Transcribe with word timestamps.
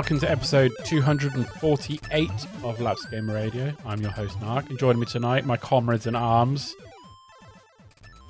everyone. 0.00 0.20
Welcome 0.20 0.20
to 0.20 0.30
episode 0.30 0.72
248 0.86 2.30
of 2.64 2.80
Lapsed 2.80 3.10
Gamer 3.10 3.34
Radio. 3.34 3.74
I'm 3.84 4.00
your 4.00 4.10
host, 4.10 4.40
Mark. 4.40 4.70
And 4.70 4.78
joining 4.78 4.98
me 4.98 5.04
tonight, 5.04 5.44
my 5.44 5.58
comrades 5.58 6.06
in 6.06 6.16
arms, 6.16 6.74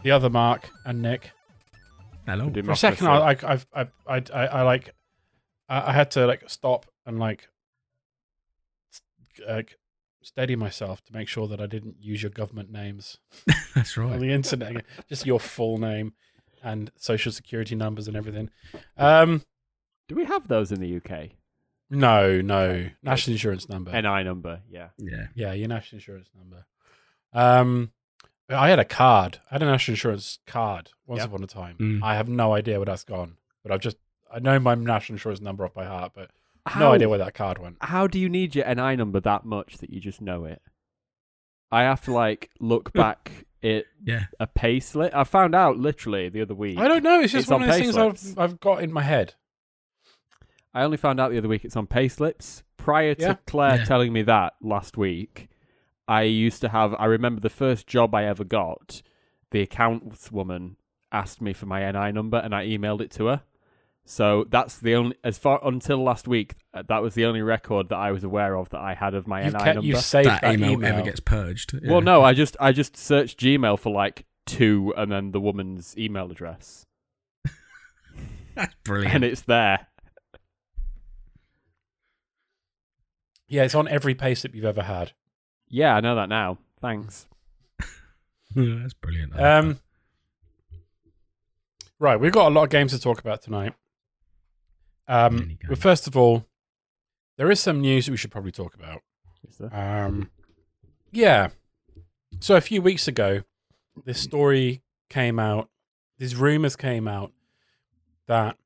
the 0.03 0.11
other 0.11 0.29
Mark 0.29 0.69
and 0.85 1.01
Nick. 1.01 1.31
Hello. 2.27 2.51
For 2.51 2.73
a 2.73 2.77
second, 2.77 3.07
I, 3.07 3.31
I, 3.31 3.37
I, 3.43 3.61
I, 3.73 3.87
I, 4.09 4.23
I, 4.35 4.47
I 4.47 4.63
like, 4.63 4.95
I, 5.69 5.91
I 5.91 5.93
had 5.93 6.11
to 6.13 6.27
like 6.27 6.51
stop 6.51 6.87
and 7.07 7.21
like, 7.21 7.49
like, 9.47 9.79
steady 10.23 10.57
myself 10.57 11.05
to 11.05 11.13
make 11.13 11.29
sure 11.29 11.47
that 11.47 11.61
I 11.61 11.67
didn't 11.67 11.97
use 12.01 12.21
your 12.21 12.31
government 12.31 12.73
names 12.73 13.19
That's 13.77 13.97
right. 13.97 14.13
on 14.13 14.19
the 14.19 14.33
internet. 14.33 14.85
Just 15.09 15.25
your 15.25 15.39
full 15.39 15.79
name 15.79 16.15
and 16.65 16.91
social 16.97 17.31
security 17.31 17.77
numbers 17.77 18.09
and 18.09 18.17
everything. 18.17 18.51
Um, 18.99 19.45
Do 20.09 20.17
we 20.17 20.25
have 20.25 20.49
those 20.49 20.73
in 20.73 20.81
the 20.81 20.97
UK? 20.97 21.37
No, 21.91 22.41
no, 22.41 22.89
national 23.03 23.33
insurance 23.35 23.69
number. 23.69 23.91
NI 23.93 24.23
number, 24.25 24.61
yeah. 24.71 24.89
Yeah. 24.99 25.27
Yeah, 25.35 25.53
your 25.53 25.69
national 25.69 25.99
insurance 25.99 26.29
number. 26.37 26.65
Um, 27.33 27.93
I 28.49 28.69
had 28.71 28.79
a 28.79 28.85
card. 28.85 29.39
I 29.51 29.55
had 29.55 29.63
a 29.63 29.67
national 29.67 29.95
insurance 29.95 30.39
card 30.47 30.91
once 31.07 31.21
Yep. 31.21 31.29
upon 31.29 31.45
a 31.45 31.47
time. 31.47 31.77
Mm. 31.79 32.03
I 32.03 32.15
have 32.17 32.29
no 32.29 32.53
idea 32.55 32.79
where 32.79 32.87
that's 32.87 33.05
gone, 33.05 33.37
but 33.63 33.73
I've 33.73 33.81
just 33.81 33.97
I 34.33 34.39
know 34.39 34.59
my 34.61 34.75
national 34.77 35.15
insurance 35.17 35.41
number 35.41 35.65
off 35.65 35.75
by 35.75 35.85
heart, 35.85 36.13
but 36.15 36.31
How, 36.67 36.81
no 36.81 36.93
idea 36.93 37.09
where 37.09 37.19
that 37.19 37.35
card 37.35 37.59
went. 37.59 37.77
How 37.81 38.07
do 38.07 38.19
you 38.19 38.29
need 38.29 38.55
your 38.55 38.65
NI 38.73 38.95
number 38.97 39.19
that 39.21 39.45
much 39.45 39.79
that 39.79 39.91
you 39.91 40.01
just 40.01 40.21
know 40.21 40.45
it? 40.45 40.63
I 41.73 41.83
have 41.83 42.01
to 42.05 42.13
like 42.13 42.51
look 42.61 42.93
back 42.95 43.47
at 43.63 43.85
Yeah. 44.05 44.25
a 44.39 44.47
pay 44.47 44.81
slip. 44.81 45.15
I 45.15 45.25
found 45.25 45.55
out 45.55 45.79
literally 45.79 46.29
the 46.29 46.43
other 46.43 46.55
week. 46.55 46.79
I 46.79 46.89
don't 46.89 47.03
know. 47.03 47.21
It's 47.21 47.33
just 47.33 47.45
It's 47.45 47.51
one 47.51 47.63
on 47.63 47.69
of 47.69 47.75
those 47.77 47.95
things. 47.95 48.37
I've 48.37 48.39
I've 48.39 48.61
got 48.61 48.83
in 48.83 48.93
my 48.93 49.03
head. 49.03 49.35
I 50.75 50.83
only 50.83 50.97
found 50.97 51.19
out 51.21 51.31
the 51.31 51.39
other 51.39 51.49
week 51.49 51.65
it's 51.65 51.77
on 51.77 51.87
pay 51.87 52.09
slips. 52.09 52.63
Prior 52.77 53.15
to 53.15 53.23
Yeah. 53.23 53.35
Claire 53.47 53.79
Yeah. 53.79 53.85
telling 53.85 54.13
me 54.13 54.23
that 54.23 54.55
last 54.63 54.97
week, 54.97 55.49
I 56.09 56.23
used 56.23 56.61
to 56.63 56.69
have. 56.71 56.95
I 56.99 57.07
remember 57.07 57.41
the 57.41 57.51
first 57.51 57.87
job 57.87 58.15
I 58.15 58.25
ever 58.25 58.45
got. 58.45 59.03
The 59.51 59.61
accounts 59.63 60.31
woman 60.33 60.77
asked 61.13 61.41
me 61.41 61.53
for 61.53 61.67
my 61.67 61.81
NI 61.91 62.13
number, 62.13 62.39
and 62.39 62.55
I 62.55 62.67
emailed 62.67 63.01
it 63.01 63.11
to 63.13 63.27
her. 63.27 63.43
So 64.05 64.45
that's 64.49 64.79
the 64.79 64.95
only 64.95 65.17
as 65.23 65.39
far 65.39 65.61
until 65.63 65.99
last 66.03 66.27
week. 66.27 66.55
uh, 66.73 66.83
That 66.89 67.03
was 67.03 67.15
the 67.15 67.25
only 67.27 67.43
record 67.43 67.89
that 67.91 67.97
I 67.99 68.11
was 68.13 68.25
aware 68.25 68.57
of 68.57 68.71
that 68.71 68.81
I 68.81 68.95
had 68.95 69.15
of 69.15 69.27
my 69.29 69.45
You've 69.45 69.53
NI 69.55 69.59
kept 69.59 69.75
number. 69.77 69.87
you 69.89 69.97
saved 69.97 70.29
that, 70.29 70.41
that, 70.43 70.55
email, 70.55 70.73
email. 70.73 70.93
ever 70.95 71.03
gets 71.03 71.21
purged. 71.21 71.75
Yeah. 71.75 71.91
Well, 71.93 72.01
no, 72.01 72.23
I 72.23 72.33
just 72.33 72.57
I 72.61 72.73
just 72.73 72.97
searched 72.97 73.39
Gmail 73.39 73.79
for 73.79 73.93
like 73.93 74.25
two, 74.47 74.95
and 74.97 75.13
then 75.13 75.33
the 75.33 75.41
woman's 75.41 75.97
email 75.99 76.31
address, 76.31 76.87
That's 78.55 78.75
brilliant. 78.85 79.15
and 79.17 79.25
it's 79.25 79.43
there. 79.43 79.87
Yeah, 83.51 83.65
it's 83.65 83.75
on 83.75 83.89
every 83.89 84.15
pace 84.15 84.43
payslip 84.45 84.55
you've 84.55 84.65
ever 84.65 84.85
had. 84.85 85.13
Yeah, 85.69 85.97
I 85.97 86.01
know 86.01 86.15
that 86.15 86.29
now. 86.29 86.59
Thanks. 86.81 87.27
That's 88.55 88.95
brilliant. 88.95 89.35
I 89.35 89.57
love 89.57 89.65
Um, 89.65 89.81
right, 91.99 92.19
we've 92.19 92.33
got 92.33 92.47
a 92.51 92.55
lot 92.55 92.63
of 92.65 92.71
games 92.71 92.93
to 92.93 93.01
talk 93.01 93.19
about 93.19 93.43
tonight. 93.43 93.75
Um, 95.09 95.37
but 95.61 95.69
games. 95.69 95.83
first 95.83 96.07
of 96.07 96.17
all, 96.17 96.47
there 97.39 97.51
is 97.51 97.59
some 97.59 97.81
news 97.81 98.07
that 98.07 98.13
we 98.13 98.17
should 98.17 98.31
probably 98.31 98.53
talk 98.53 98.75
about. 98.75 99.03
Is 99.49 99.59
there? 99.59 99.75
Um, 100.07 100.31
yeah. 101.11 101.49
So 102.39 102.55
a 102.55 102.61
few 102.61 102.81
weeks 102.81 103.09
ago, 103.09 103.43
this 104.05 104.21
story 104.21 104.83
came 105.09 105.41
out. 105.41 105.69
These 106.19 106.37
rumors 106.37 106.77
came 106.77 107.09
out 107.09 107.33
that 108.29 108.57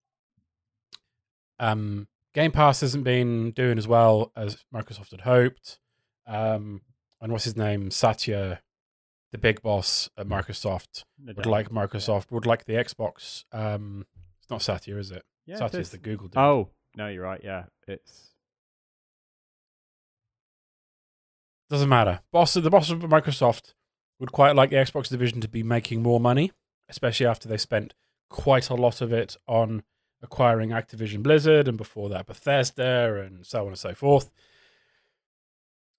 um, 1.59 2.07
Game 2.35 2.51
Pass 2.51 2.81
hasn't 2.81 3.05
been 3.05 3.53
doing 3.53 3.79
as 3.79 3.87
well 3.87 4.33
as 4.37 4.65
Microsoft 4.75 5.13
had 5.13 5.21
hoped. 5.21 5.79
Um, 6.27 6.83
and 7.21 7.31
what's 7.33 7.45
his 7.45 7.57
name? 7.57 7.91
Satya, 7.91 8.61
the 9.33 9.39
big 9.39 9.63
boss 9.63 10.11
at 10.19 10.27
Microsoft, 10.27 11.05
would 11.25 11.47
like 11.47 11.71
Microsoft, 11.71 12.33
would 12.33 12.45
like 12.47 12.65
the 12.65 12.75
Xbox. 12.75 13.45
Um, 13.53 14.07
it's 14.41 14.51
not 14.51 14.63
Satya, 14.63 14.99
is 14.99 15.11
it? 15.11 15.23
Yeah, 15.47 15.55
it 15.55 15.59
Satya's 15.59 15.87
is. 15.87 15.91
the 15.93 15.99
Google 15.99 16.29
dude. 16.29 16.39
Oh 16.39 16.71
no, 16.97 17.09
you're 17.09 17.23
right. 17.23 17.41
Yeah, 17.45 17.65
it's 17.87 18.31
Doesn't 21.71 21.89
matter. 21.89 22.21
Boss, 22.33 22.55
the 22.55 22.71
boss 22.71 22.91
of 22.91 23.01
Microsoft 23.01 23.75
would 24.19 24.33
quite 24.33 24.55
like 24.55 24.71
the 24.71 24.77
Xbox 24.77 25.09
division 25.09 25.41
to 25.41 25.49
be 25.49 25.63
making 25.63 26.03
more 26.03 26.21
money, 26.21 26.53
especially 26.89 27.27
after 27.27 27.49
they 27.49 27.57
spent 27.57 27.95
quite 28.29 28.71
a 28.71 28.75
lot 28.75 29.01
of 29.01 29.13
it 29.13 29.37
on 29.47 29.83
acquiring 30.25 30.71
Activision 30.71 31.23
Blizzard 31.23 31.69
and 31.69 31.79
before 31.79 32.09
that 32.09 32.27
Bethesda 32.27 33.23
and 33.25 33.47
so 33.47 33.63
on 33.63 33.69
and 33.69 33.79
so 33.79 33.95
forth. 33.95 34.33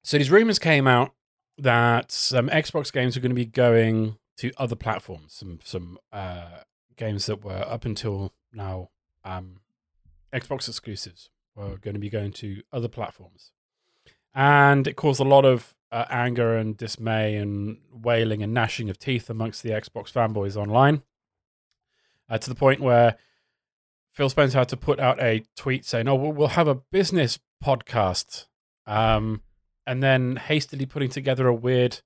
So 0.03 0.17
these 0.17 0.29
rumors 0.29 0.59
came 0.59 0.87
out 0.87 1.13
that 1.57 2.11
some 2.11 2.49
Xbox 2.49 2.91
games 2.91 3.15
are 3.15 3.21
going 3.21 3.31
to 3.31 3.35
be 3.35 3.45
going 3.45 4.17
to 4.37 4.51
other 4.57 4.75
platforms. 4.75 5.33
Some 5.33 5.59
some 5.63 5.97
uh, 6.11 6.59
games 6.97 7.25
that 7.27 7.45
were 7.45 7.65
up 7.67 7.85
until 7.85 8.33
now 8.51 8.89
um, 9.23 9.61
Xbox 10.33 10.67
exclusives 10.67 11.29
were 11.55 11.77
going 11.77 11.93
to 11.93 11.99
be 11.99 12.09
going 12.09 12.33
to 12.33 12.61
other 12.73 12.89
platforms 12.89 13.51
and 14.35 14.85
it 14.85 14.97
caused 14.97 15.21
a 15.21 15.23
lot 15.23 15.45
of 15.45 15.73
uh, 15.91 16.05
anger 16.09 16.57
and 16.57 16.75
dismay 16.75 17.37
and 17.37 17.77
wailing 17.91 18.43
and 18.43 18.53
gnashing 18.53 18.89
of 18.89 18.99
teeth 18.99 19.29
amongst 19.29 19.63
the 19.63 19.69
Xbox 19.69 20.11
fanboys 20.11 20.57
online. 20.57 21.01
Uh, 22.27 22.37
to 22.37 22.49
the 22.49 22.55
point 22.55 22.81
where 22.81 23.15
Phil 24.15 24.29
Spencer 24.29 24.59
had 24.59 24.69
to 24.69 24.77
put 24.77 24.99
out 24.99 25.21
a 25.21 25.43
tweet 25.57 25.85
saying, 25.85 26.07
"Oh, 26.07 26.15
we'll, 26.15 26.47
have 26.47 26.69
a 26.69 26.75
business 26.75 27.37
podcast," 27.63 28.45
um, 28.87 29.41
and 29.85 30.01
then 30.01 30.37
hastily 30.37 30.85
putting 30.85 31.09
together 31.09 31.47
a 31.47 31.53
weird 31.53 31.99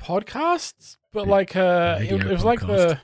podcast, 0.00 0.96
but 1.12 1.26
like 1.26 1.56
uh, 1.56 1.98
it, 2.00 2.12
it 2.12 2.26
was 2.26 2.44
like 2.44 2.60
the 2.60 3.00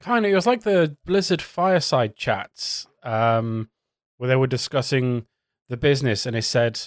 kind 0.00 0.24
of 0.24 0.32
it 0.32 0.34
was 0.34 0.46
like 0.46 0.62
the 0.62 0.96
Blizzard 1.04 1.42
fireside 1.42 2.16
chats 2.16 2.86
um, 3.02 3.68
where 4.16 4.28
they 4.28 4.36
were 4.36 4.46
discussing 4.46 5.26
the 5.68 5.76
business, 5.76 6.24
and 6.24 6.34
they 6.34 6.40
said 6.40 6.80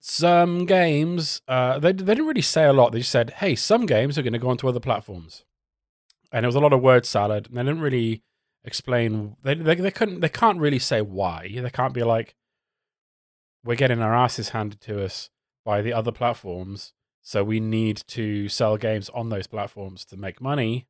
some 0.00 0.66
games 0.66 1.42
uh, 1.46 1.78
they 1.78 1.92
they 1.92 2.14
didn't 2.14 2.26
really 2.26 2.42
say 2.42 2.64
a 2.64 2.72
lot. 2.72 2.90
They 2.90 2.98
just 2.98 3.12
said, 3.12 3.34
"Hey, 3.36 3.54
some 3.54 3.86
games 3.86 4.18
are 4.18 4.22
going 4.22 4.32
to 4.32 4.40
go 4.40 4.48
onto 4.48 4.68
other 4.68 4.80
platforms," 4.80 5.44
and 6.32 6.44
it 6.44 6.48
was 6.48 6.56
a 6.56 6.60
lot 6.60 6.72
of 6.72 6.82
word 6.82 7.06
salad. 7.06 7.46
And 7.46 7.56
they 7.56 7.62
didn't 7.62 7.80
really 7.80 8.24
explain. 8.66 9.36
They 9.42 9.54
they 9.54 9.74
they 9.76 9.90
couldn't 9.90 10.20
they 10.20 10.28
can't 10.28 10.58
really 10.58 10.78
say 10.78 11.00
why. 11.00 11.48
They 11.54 11.70
can't 11.70 11.94
be 11.94 12.02
like, 12.02 12.34
"We're 13.64 13.76
getting 13.76 14.02
our 14.02 14.14
asses 14.14 14.50
handed 14.50 14.80
to 14.82 15.04
us 15.04 15.30
by 15.64 15.82
the 15.82 15.92
other 15.92 16.12
platforms." 16.12 16.92
So 17.22 17.42
we 17.42 17.58
need 17.58 18.02
to 18.08 18.48
sell 18.48 18.76
games 18.76 19.08
on 19.10 19.30
those 19.30 19.48
platforms 19.48 20.04
to 20.06 20.16
make 20.16 20.40
money. 20.40 20.86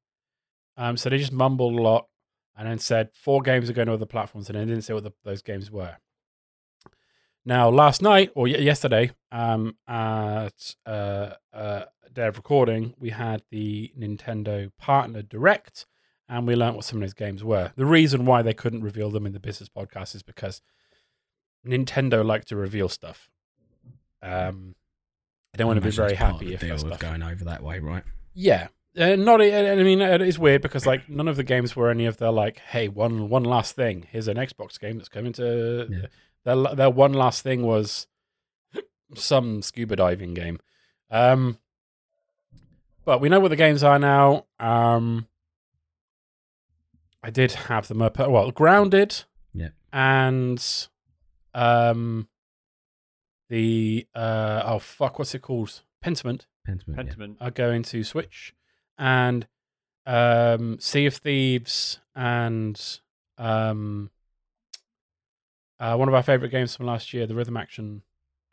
Um, 0.77 0.99
so 0.99 1.09
they 1.09 1.17
just 1.17 1.33
mumbled 1.33 1.79
a 1.79 1.83
lot 1.83 2.09
and 2.57 2.69
then 2.69 2.79
said 2.79 3.11
four 3.15 3.41
games 3.41 3.71
are 3.71 3.73
going 3.73 3.87
to 3.87 3.95
other 3.95 4.07
platforms, 4.07 4.49
and 4.49 4.59
they 4.59 4.65
didn't 4.65 4.83
say 4.83 4.95
what 4.95 5.05
the, 5.05 5.13
those 5.25 5.43
games 5.43 5.71
were. 5.71 5.97
Now, 7.45 7.69
last 7.69 8.03
night 8.03 8.33
or 8.35 8.45
y- 8.45 8.57
yesterday, 8.57 9.13
um, 9.31 9.77
at 9.87 10.75
uh, 10.85 11.31
uh, 11.53 11.85
day 12.13 12.27
of 12.27 12.37
recording, 12.37 12.95
we 12.99 13.11
had 13.11 13.43
the 13.51 13.93
Nintendo 13.99 14.71
Partner 14.79 15.23
Direct, 15.23 15.87
and 16.29 16.47
we 16.47 16.57
learned 16.57 16.77
what 16.77 16.85
some 16.85 16.99
of 16.99 17.03
those 17.03 17.15
games 17.15 17.45
were. 17.45 17.73
The 17.77 17.87
reason 17.87 18.27
why 18.27 18.43
they 18.43 18.55
couldn't 18.55 18.83
reveal 18.83 19.11
them 19.11 19.27
in 19.27 19.33
the 19.33 19.41
business 19.41 19.69
podcast 19.69 20.15
is 20.15 20.23
because 20.23 20.61
Nintendo 21.67 22.25
like 22.25 22.45
to 22.47 22.57
reveal 22.57 22.89
stuff. 22.89 23.31
Um, 24.23 24.75
I 25.55 25.59
don't 25.59 25.69
want 25.69 25.79
to 25.79 25.85
be 25.85 25.91
very 25.91 26.13
it's 26.13 26.19
part 26.19 26.35
of 26.35 26.41
happy 26.41 26.55
if 26.55 26.61
deal 26.61 26.79
stuff. 26.79 26.99
going 26.99 27.23
over 27.23 27.45
that 27.45 27.63
way, 27.63 27.79
right? 27.79 28.03
Yeah, 28.35 28.69
uh, 28.99 29.17
not. 29.17 29.41
I 29.41 29.75
mean, 29.77 30.01
it 30.01 30.23
is 30.23 30.39
weird 30.39 30.63
because 30.63 30.87
like 30.87 31.09
none 31.09 31.29
of 31.29 31.37
the 31.37 31.45
games 31.45 31.77
were 31.77 31.91
any 31.91 32.07
of 32.07 32.17
their 32.17 32.31
like, 32.31 32.59
hey, 32.59 32.89
one 32.89 33.29
one 33.29 33.45
last 33.45 33.77
thing. 33.77 34.07
Here's 34.11 34.29
an 34.29 34.37
Xbox 34.37 34.79
game 34.81 34.97
that's 34.97 35.09
coming 35.09 35.33
to. 35.35 35.87
Yeah. 35.91 36.07
Their 36.45 36.75
their 36.75 36.91
one 36.91 37.13
last 37.13 37.43
thing 37.43 37.63
was 37.63 38.07
some 39.15 39.63
scuba 39.63 39.97
diving 39.97 40.35
game. 40.35 40.59
Um, 41.11 41.59
but 43.05 43.21
we 43.21 43.29
know 43.29 43.41
what 43.41 43.49
the 43.49 43.57
games 43.57 43.83
are 43.83 43.99
now. 43.99 44.47
Um, 44.59 45.29
I 47.27 47.31
did 47.31 47.53
have 47.53 47.89
them 47.89 48.01
up. 48.01 48.19
Well, 48.19 48.53
grounded. 48.53 49.25
Yeah. 49.53 49.71
And 49.93 50.65
um, 51.55 52.29
the 53.49 54.07
uh 54.15 54.63
oh 54.65 54.79
fuck, 54.79 55.19
what's 55.19 55.35
it 55.35 55.43
called? 55.43 55.83
Pentiment 56.05 56.47
Pentiment. 56.67 56.97
yeah. 56.97 57.03
Pentiment. 57.03 57.37
are 57.41 57.51
going 57.51 57.83
to 57.83 58.05
Switch, 58.05 58.55
and 58.97 59.49
um, 60.07 60.79
Sea 60.79 61.07
of 61.07 61.17
Thieves 61.17 61.99
and 62.15 62.81
um, 63.39 64.11
uh, 65.81 65.97
one 65.97 66.07
of 66.07 66.15
our 66.15 66.23
favorite 66.23 66.51
games 66.51 66.77
from 66.77 66.87
last 66.87 67.13
year, 67.13 67.27
the 67.27 67.35
rhythm 67.35 67.57
action 67.57 68.03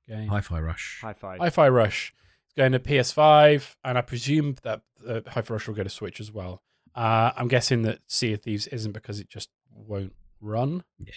game, 0.10 0.30
Hi-Fi 0.30 0.60
Rush. 0.60 1.00
High 1.02 1.14
five. 1.14 1.40
Hi-Fi 1.40 1.70
Rush, 1.70 2.14
is 2.48 2.54
going 2.58 2.72
to 2.72 2.80
PS5, 2.80 3.75
and 3.84 4.00
I 4.00 4.02
presume 4.02 4.56
that 4.64 4.81
uh, 5.08 5.22
Hi-Fi 5.28 5.54
Rush 5.54 5.68
will 5.68 5.75
go 5.75 5.84
to 5.84 5.90
Switch 5.90 6.20
as 6.20 6.31
well. 6.31 6.64
Uh, 6.95 7.31
I'm 7.36 7.48
guessing 7.48 7.81
that 7.84 8.00
Sea 8.07 8.34
of 8.34 8.42
Thieves 8.42 8.68
isn't 8.68 8.92
because 8.92 9.19
it 9.19 9.30
just 9.30 9.50
won't 9.72 10.13
run. 10.40 10.84
Yeah. 11.00 11.13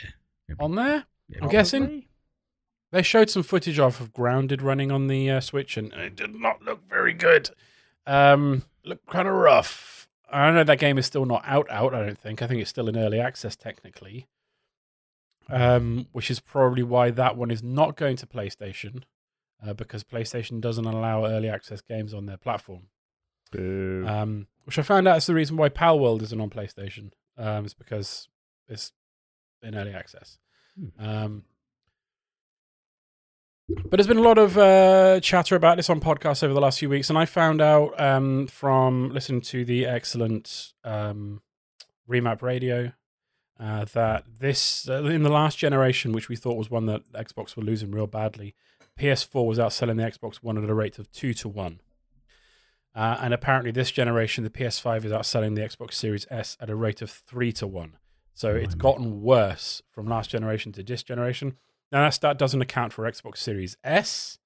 Maybe. 0.49 0.61
on 0.61 0.75
there. 0.77 1.05
Yeah, 1.29 1.39
I'm 1.43 1.49
guessing 1.49 2.05
they 2.93 3.03
showed 3.03 3.31
some 3.31 3.43
footage 3.43 3.79
of, 3.79 4.01
of 4.01 4.13
Grounded 4.13 4.63
running 4.63 4.93
on 4.93 5.09
the 5.09 5.31
uh, 5.31 5.41
Switch, 5.41 5.77
and 5.77 5.93
it 5.93 6.17
did 6.17 6.35
not 6.35 6.63
look 6.63 6.89
very 6.89 7.13
good. 7.13 7.51
Um, 8.07 8.63
looked 8.85 9.07
kind 9.07 9.27
of 9.27 9.35
rough. 9.35 10.09
I 10.31 10.47
don't 10.47 10.55
know 10.55 10.65
that 10.65 10.79
game 10.79 10.99
is 10.99 11.07
still 11.07 11.25
not 11.25 11.43
out. 11.47 11.71
Out, 11.71 11.95
I 11.95 12.05
don't 12.05 12.19
think. 12.19 12.43
I 12.43 12.47
think 12.47 12.61
it's 12.61 12.71
still 12.71 12.89
in 12.89 12.97
early 12.97 13.21
access 13.21 13.57
technically. 13.57 14.29
Um, 15.49 16.09
which 16.11 16.29
is 16.29 16.41
probably 16.41 16.83
why 16.83 17.11
that 17.13 17.37
one 17.37 17.53
is 17.53 17.63
not 17.63 17.97
going 17.97 18.17
to 18.17 18.27
PlayStation, 18.27 19.05
uh, 19.65 19.75
because 19.75 20.03
PlayStation 20.03 20.61
doesn't 20.61 20.85
allow 20.85 21.25
early 21.25 21.49
access 21.49 21.81
games 21.81 22.13
on 22.13 22.27
their 22.27 22.37
platform. 22.37 22.89
Boo. 23.53 24.05
Um, 24.09 24.49
which 24.67 24.79
I 24.79 24.83
found 24.83 25.07
out 25.07 25.17
is 25.17 25.27
the 25.27 25.35
reason 25.35 25.57
why 25.57 25.69
Palworld 25.69 26.23
isn't 26.23 26.41
on 26.41 26.51
PlayStation. 26.51 27.13
Um, 27.39 27.65
it's 27.65 27.75
because 27.75 28.29
it's 28.69 28.93
in 29.63 29.77
early 29.77 29.93
access. 29.93 30.39
Hmm. 30.79 31.07
Um, 31.07 31.43
but 33.69 33.93
there's 33.93 34.07
been 34.07 34.17
a 34.17 34.23
lot 34.23 34.39
of 34.39 34.59
uh, 34.59 35.21
chatter 35.21 35.57
about 35.57 35.77
this 35.77 35.91
on 35.91 36.01
podcasts 36.01 36.43
over 36.43 36.55
the 36.55 36.61
last 36.61 36.79
few 36.79 36.89
weeks, 36.89 37.11
and 37.11 37.19
I 37.19 37.25
found 37.25 37.61
out 37.61 37.99
um, 38.01 38.47
from 38.47 39.11
listening 39.11 39.41
to 39.43 39.65
the 39.65 39.87
excellent 39.87 40.73
um, 40.85 41.43
Remap 42.09 42.43
Radio 42.43 42.93
uh, 43.59 43.85
that 43.87 44.25
this 44.39 44.89
uh, 44.89 45.05
in 45.05 45.23
the 45.23 45.31
last 45.31 45.59
generation, 45.59 46.13
which 46.13 46.29
we 46.29 46.37
thought 46.37 46.57
was 46.57 46.71
one 46.71 46.87
that 46.87 47.11
Xbox 47.13 47.57
were 47.57 47.63
losing 47.63 47.91
real 47.91 48.07
badly, 48.07 48.55
PS4 49.01 49.47
was 49.47 49.59
outselling 49.59 49.97
the 49.97 50.05
Xbox 50.05 50.37
One 50.37 50.63
at 50.63 50.69
a 50.69 50.75
rate 50.75 50.99
of 50.99 51.11
two 51.11 51.35
to 51.35 51.49
one. 51.49 51.81
Uh, 52.97 53.19
and 53.21 53.35
apparently, 53.35 53.71
this 53.71 53.91
generation, 53.91 54.43
the 54.43 54.51
PS5 54.51 55.05
is 55.05 55.13
outselling 55.13 55.55
the 55.55 55.61
Xbox 55.61 55.93
Series 55.93 56.27
S 56.31 56.57
at 56.59 56.71
a 56.71 56.75
rate 56.75 57.03
of 57.03 57.11
three 57.11 57.53
to 57.53 57.67
one. 57.67 57.99
So 58.33 58.55
it's 58.55 58.75
Blimey. 58.75 58.81
gotten 58.81 59.23
worse 59.23 59.83
from 59.91 60.07
last 60.07 60.31
generation 60.31 60.73
to 60.73 60.83
this 60.83 61.03
generation. 61.03 61.59
Now 61.93 62.03
that's, 62.03 62.19
that 62.19 62.39
doesn't 62.39 62.63
account 62.63 62.95
for 62.95 63.05
Xbox 63.05 63.37
Series 63.39 63.77
S, 63.85 64.39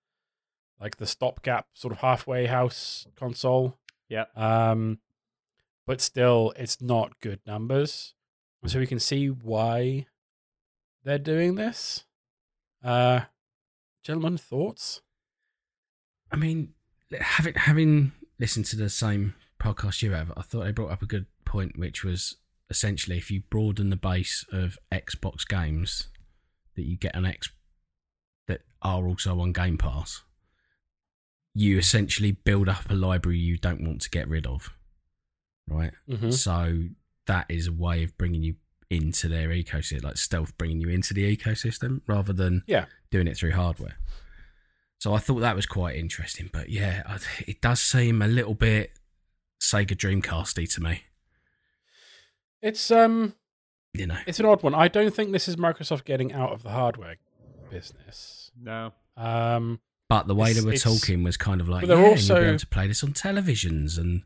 like 0.80 0.96
the 0.96 1.06
stopgap 1.06 1.66
sort 1.74 1.92
of 1.92 1.98
halfway 1.98 2.46
house 2.46 3.06
console. 3.16 3.78
Yeah. 4.08 4.24
Um, 4.34 4.98
but 5.86 6.00
still, 6.00 6.52
it's 6.56 6.82
not 6.82 7.20
good 7.20 7.40
numbers. 7.46 8.14
So 8.66 8.78
we 8.78 8.86
can 8.86 9.00
see 9.00 9.28
why 9.28 10.06
they're 11.04 11.18
doing 11.18 11.54
this. 11.54 12.04
Uh, 12.84 13.20
gentlemen, 14.02 14.36
thoughts? 14.36 15.02
I 16.30 16.36
mean, 16.36 16.74
having 17.12 17.54
having 17.54 18.12
listened 18.40 18.64
to 18.66 18.76
the 18.76 18.88
same 18.90 19.34
podcast 19.62 20.02
you 20.02 20.10
have, 20.12 20.32
I 20.36 20.42
thought 20.42 20.64
they 20.64 20.72
brought 20.72 20.90
up 20.90 21.02
a 21.02 21.06
good 21.06 21.26
point, 21.44 21.78
which 21.78 22.02
was 22.02 22.36
essentially 22.70 23.18
if 23.18 23.30
you 23.30 23.42
broaden 23.50 23.90
the 23.90 23.96
base 23.96 24.44
of 24.50 24.78
Xbox 24.92 25.46
games 25.46 26.08
that 26.76 26.86
you 26.86 26.96
get 26.96 27.14
an 27.14 27.26
X 27.26 27.50
that 28.48 28.62
are 28.82 29.06
also 29.06 29.38
on 29.40 29.52
Game 29.52 29.76
Pass, 29.76 30.22
you 31.54 31.78
essentially 31.78 32.32
build 32.32 32.68
up 32.68 32.88
a 32.90 32.94
library 32.94 33.38
you 33.38 33.58
don't 33.58 33.84
want 33.84 34.00
to 34.02 34.10
get 34.10 34.28
rid 34.28 34.46
of, 34.46 34.70
right? 35.68 35.92
Mm-hmm. 36.08 36.30
So 36.30 36.84
that 37.26 37.46
is 37.48 37.66
a 37.66 37.72
way 37.72 38.02
of 38.04 38.16
bringing 38.16 38.42
you 38.42 38.54
into 38.88 39.28
their 39.28 39.48
ecosystem, 39.50 40.04
like 40.04 40.16
stealth 40.16 40.56
bringing 40.56 40.80
you 40.80 40.88
into 40.88 41.12
the 41.12 41.36
ecosystem 41.36 42.00
rather 42.06 42.32
than 42.32 42.62
Yeah. 42.66 42.86
doing 43.10 43.26
it 43.28 43.36
through 43.36 43.52
hardware. 43.52 43.96
So 45.00 45.14
I 45.14 45.18
thought 45.18 45.40
that 45.40 45.56
was 45.56 45.64
quite 45.64 45.96
interesting, 45.96 46.50
but 46.52 46.68
yeah, 46.68 47.16
it 47.48 47.60
does 47.62 47.80
seem 47.80 48.20
a 48.20 48.28
little 48.28 48.52
bit 48.54 48.92
Sega 49.58 49.96
Dreamcasty 49.96 50.72
to 50.74 50.80
me. 50.82 51.04
It's 52.60 52.90
um, 52.90 53.34
You 53.94 54.06
know, 54.06 54.18
it's 54.26 54.38
an 54.40 54.46
odd 54.46 54.62
one. 54.62 54.74
I 54.74 54.88
don't 54.88 55.14
think 55.14 55.32
this 55.32 55.48
is 55.48 55.56
Microsoft 55.56 56.04
getting 56.04 56.32
out 56.34 56.52
of 56.52 56.62
the 56.62 56.70
hardware 56.70 57.16
business. 57.70 58.50
no. 58.60 58.92
Um, 59.16 59.80
but 60.08 60.26
the 60.26 60.34
way 60.34 60.52
they 60.52 60.60
It's- 60.60 60.84
were 60.84 60.92
talking 60.98 61.22
was 61.24 61.36
kind 61.36 61.60
of 61.60 61.68
like, 61.68 61.82
yeah, 61.82 61.88
they're 61.88 61.96
and 61.96 62.04
you'll 62.06 62.14
be 62.14 62.20
also- 62.20 62.42
able 62.48 62.58
to 62.58 62.66
play 62.66 62.86
this 62.86 63.02
on 63.04 63.12
televisions 63.12 63.96
and 63.98 64.22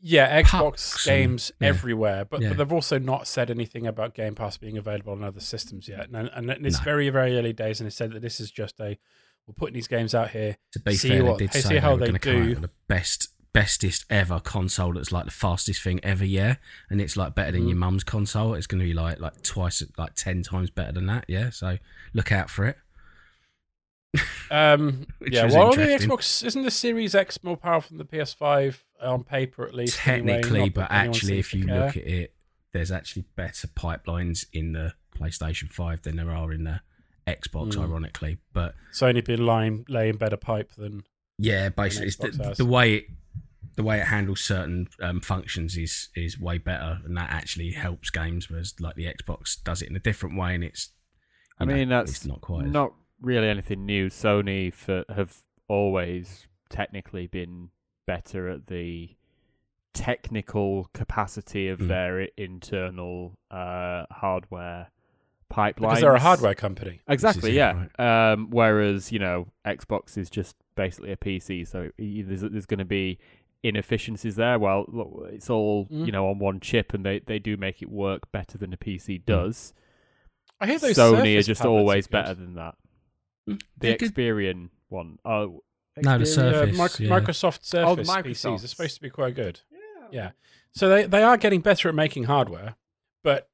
yeah, 0.00 0.40
Xbox 0.42 0.50
Pucks 0.50 1.06
and- 1.08 1.16
games 1.16 1.52
yeah. 1.60 1.68
everywhere, 1.68 2.24
but, 2.24 2.42
Yeah. 2.42 2.48
but 2.50 2.58
they've 2.58 2.72
also 2.72 2.98
not 2.98 3.26
said 3.26 3.50
anything 3.50 3.86
about 3.88 4.14
Game 4.14 4.34
Pass 4.34 4.56
being 4.56 4.76
available 4.78 5.12
on 5.14 5.24
other 5.24 5.40
systems 5.40 5.88
yet. 5.88 6.10
And, 6.12 6.28
and 6.32 6.50
it's 6.66 6.78
No. 6.78 6.84
very, 6.84 7.08
very 7.08 7.36
early 7.38 7.52
days, 7.52 7.80
and 7.80 7.86
they 7.86 7.90
said 7.92 8.12
that 8.12 8.20
this 8.22 8.38
is 8.40 8.50
just 8.50 8.78
a 8.80 8.98
we're 9.46 9.54
putting 9.54 9.74
these 9.74 9.88
games 9.88 10.14
out 10.14 10.30
here. 10.30 10.56
to 10.72 10.80
be 10.80 10.94
See 10.94 11.08
fair, 11.10 11.24
what- 11.24 11.38
they 11.38 11.46
did 11.46 11.54
hey, 11.54 11.60
say 11.60 11.68
see 11.68 11.74
they 11.74 11.80
how 11.80 11.96
they 11.96 12.06
going 12.06 12.12
to 12.14 12.18
come 12.18 12.44
do. 12.46 12.54
the 12.56 12.70
best, 12.88 13.28
bestest 13.52 14.04
ever 14.10 14.40
console 14.40 14.92
that's 14.94 15.12
like 15.12 15.24
the 15.26 15.30
fastest 15.30 15.82
thing 15.82 16.00
ever. 16.02 16.24
Yeah, 16.24 16.56
and 16.90 17.00
it's 17.00 17.16
like 17.16 17.34
better 17.34 17.52
than 17.52 17.64
Mm. 17.64 17.68
your 17.68 17.76
mum's 17.76 18.04
console. 18.04 18.54
It's 18.54 18.66
going 18.66 18.80
to 18.80 18.86
be 18.86 18.94
like 18.94 19.20
like 19.20 19.42
twice, 19.42 19.82
like 19.98 20.14
ten 20.14 20.42
times 20.42 20.70
better 20.70 20.92
than 20.92 21.06
that. 21.06 21.24
Yeah, 21.28 21.50
so 21.50 21.78
look 22.14 22.32
out 22.32 22.48
for 22.50 22.66
it. 22.66 22.76
Um, 24.50 25.06
yeah, 25.20 25.46
well, 25.50 25.72
the. 25.74 25.82
Xbox 25.82 26.44
isn't 26.44 26.62
the 26.62 26.70
Series 26.70 27.14
X 27.14 27.42
more 27.42 27.56
powerful 27.56 27.96
than 27.96 28.06
the 28.10 28.16
PS5 28.16 28.76
on 29.02 29.24
paper 29.24 29.66
at 29.66 29.74
least. 29.74 29.96
Technically, 29.98 30.60
not 30.60 30.74
but 30.74 30.86
actually, 30.90 31.38
if 31.38 31.52
you 31.52 31.66
care. 31.66 31.86
look 31.86 31.96
at 31.96 32.06
it, 32.06 32.34
there's 32.72 32.92
actually 32.92 33.24
better 33.36 33.66
pipelines 33.68 34.46
in 34.52 34.72
the 34.72 34.94
PlayStation 35.18 35.68
5 35.68 36.02
than 36.02 36.16
there 36.16 36.30
are 36.30 36.52
in 36.52 36.64
the 36.64 36.80
Xbox, 37.26 37.74
Mm. 37.74 37.82
ironically. 37.84 38.38
But 38.52 38.74
Sony 38.92 39.24
been 39.24 39.44
laying 39.46 39.84
laying 39.88 40.16
better 40.16 40.36
pipe 40.36 40.72
than 40.74 41.02
yeah, 41.38 41.68
basically, 41.70 42.08
it's 42.08 42.16
Xbox 42.16 42.36
the, 42.36 42.44
has. 42.44 42.58
the 42.58 42.64
way 42.66 42.94
it 42.94 43.04
the 43.76 43.82
way 43.82 43.98
it 43.98 44.04
handles 44.06 44.40
certain 44.40 44.86
um, 45.00 45.20
functions 45.20 45.76
is 45.76 46.08
is 46.14 46.38
way 46.38 46.58
better, 46.58 47.00
and 47.04 47.16
that 47.16 47.30
actually 47.30 47.72
helps 47.72 48.10
games. 48.10 48.48
Whereas 48.50 48.74
like 48.78 48.94
the 48.96 49.06
Xbox 49.06 49.62
does 49.62 49.82
it 49.82 49.88
in 49.90 49.96
a 49.96 50.00
different 50.00 50.36
way, 50.38 50.54
and 50.54 50.62
it's 50.62 50.90
I 51.58 51.64
you 51.64 51.68
know, 51.70 51.74
mean, 51.76 51.88
that's 51.88 52.24
not 52.26 52.40
quite. 52.40 52.66
as- 52.66 52.72
not 52.72 52.92
really 53.20 53.48
anything 53.48 53.84
new. 53.86 54.08
Sony 54.10 54.72
for, 54.72 55.04
have 55.14 55.38
always 55.66 56.46
technically 56.68 57.26
been 57.26 57.70
better 58.06 58.48
at 58.50 58.66
the 58.66 59.16
technical 59.92 60.90
capacity 60.92 61.68
of 61.68 61.78
Mm. 61.78 61.88
their 61.88 62.20
internal 62.36 63.38
uh, 63.50 64.04
hardware 64.10 64.88
pipelines. 65.54 65.74
because 65.80 66.00
they're 66.00 66.14
a 66.14 66.20
hardware 66.20 66.54
company. 66.54 67.00
Exactly, 67.08 67.50
it, 67.50 67.54
yeah. 67.54 67.86
Um, 68.32 68.48
whereas 68.50 69.12
you 69.12 69.18
know, 69.18 69.48
Xbox 69.66 70.18
is 70.18 70.28
just 70.30 70.56
basically 70.74 71.12
a 71.12 71.16
PC, 71.16 71.66
so 71.66 71.90
there's 71.98 72.40
there's 72.42 72.66
going 72.66 72.78
to 72.78 72.84
be 72.84 73.18
inefficiencies 73.62 74.36
there. 74.36 74.58
Well, 74.58 74.84
look, 74.88 75.28
it's 75.32 75.48
all 75.50 75.86
Mm. 75.86 76.06
you 76.06 76.12
know 76.12 76.28
on 76.28 76.38
one 76.38 76.60
chip, 76.60 76.92
and 76.94 77.04
they 77.04 77.20
they 77.20 77.38
do 77.38 77.56
make 77.56 77.82
it 77.82 77.90
work 77.90 78.30
better 78.32 78.58
than 78.58 78.72
a 78.72 78.76
PC 78.76 79.24
does. 79.24 79.72
I 80.60 80.66
hear 80.66 80.78
those 80.78 80.96
Sony 80.96 81.16
Surface 81.34 81.44
are 81.44 81.46
just 81.48 81.64
always 81.64 82.06
are 82.06 82.10
better 82.10 82.34
than 82.34 82.54
that. 82.54 82.74
Mm, 83.48 83.58
The 83.58 83.64
they're 83.78 83.96
good. 83.96 84.14
Experian 84.14 84.68
one, 84.88 85.18
oh, 85.24 85.62
No, 85.96 86.18
the 86.18 86.24
Xperia- 86.24 86.26
Surface. 86.28 86.78
Uh, 86.78 86.82
mic- 86.82 87.00
yeah. 87.00 87.08
Microsoft 87.20 87.64
Surface 87.64 88.08
Microsoft. 88.08 88.24
PCs 88.58 88.64
are 88.64 88.68
supposed 88.68 88.94
to 88.94 89.00
be 89.02 89.10
quite 89.10 89.34
good. 89.34 89.60
Yeah. 89.70 89.78
Yeah. 90.12 90.30
So 90.72 90.88
they, 90.88 91.04
they 91.06 91.22
are 91.22 91.36
getting 91.36 91.60
better 91.60 91.88
at 91.88 91.94
making 91.94 92.24
hardware, 92.24 92.76
but 93.22 93.48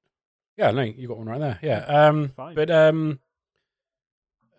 yeah, 0.61 0.71
no, 0.73 0.83
you 0.83 1.09
got 1.09 1.17
one 1.19 1.27
right 1.29 1.41
there. 1.41 1.59
Yeah. 1.63 1.79
Um, 1.87 2.29
Fine. 2.29 2.55
but 2.55 2.71
um, 2.71 3.19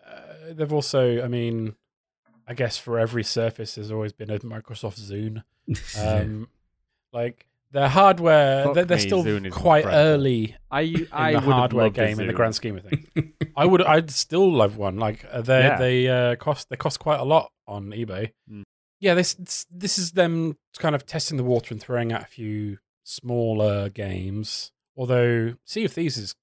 uh, 0.06 0.52
they've 0.52 0.72
also, 0.72 1.22
I 1.22 1.28
mean, 1.28 1.74
I 2.46 2.54
guess 2.54 2.76
for 2.76 2.98
every 2.98 3.24
Surface, 3.24 3.74
there's 3.76 3.90
always 3.92 4.12
been 4.12 4.30
a 4.30 4.38
Microsoft 4.40 5.00
Zune. 5.00 5.42
Um, 5.96 6.48
like 7.12 7.46
their 7.70 7.88
hardware, 7.88 8.64
Fuck 8.64 8.74
they're, 8.74 8.84
they're 8.84 8.96
me, 8.96 9.02
still 9.02 9.22
Zune 9.24 9.46
is 9.46 9.54
quite 9.54 9.84
incredible. 9.84 10.08
early 10.08 10.56
I 10.70 10.80
in 10.80 10.92
the 10.94 10.98
would 11.04 11.08
have 11.34 11.44
hardware 11.44 11.84
loved 11.84 11.98
a 11.98 12.06
game 12.06 12.20
in 12.20 12.26
the 12.26 12.32
Zune. 12.32 12.36
grand 12.36 12.54
scheme 12.56 12.76
of 12.78 12.84
things. 12.84 13.06
I 13.56 13.64
would, 13.64 13.80
I'd 13.82 14.10
still 14.10 14.50
love 14.52 14.76
one. 14.76 14.96
Like 14.98 15.24
uh, 15.30 15.40
they, 15.42 15.60
Yeah. 15.60 15.78
they 15.78 16.08
uh, 16.08 16.36
cost, 16.36 16.68
they 16.68 16.76
cost 16.76 16.98
quite 16.98 17.20
a 17.20 17.24
lot 17.24 17.52
on 17.68 17.90
eBay. 17.90 18.32
Mm. 18.50 18.62
Yeah, 18.98 19.14
this, 19.14 19.34
this, 19.34 19.66
this 19.70 19.98
is 19.98 20.12
them 20.12 20.56
kind 20.78 20.94
of 20.96 21.06
testing 21.06 21.36
the 21.36 21.44
water 21.44 21.72
and 21.74 21.80
throwing 21.80 22.12
out 22.12 22.22
a 22.22 22.26
few 22.26 22.78
smaller 23.04 23.88
games. 23.88 24.72
Although 24.96 25.54
Sea 25.64 25.84
of 25.86 25.92
Thieves 25.92 26.16
is 26.18 26.34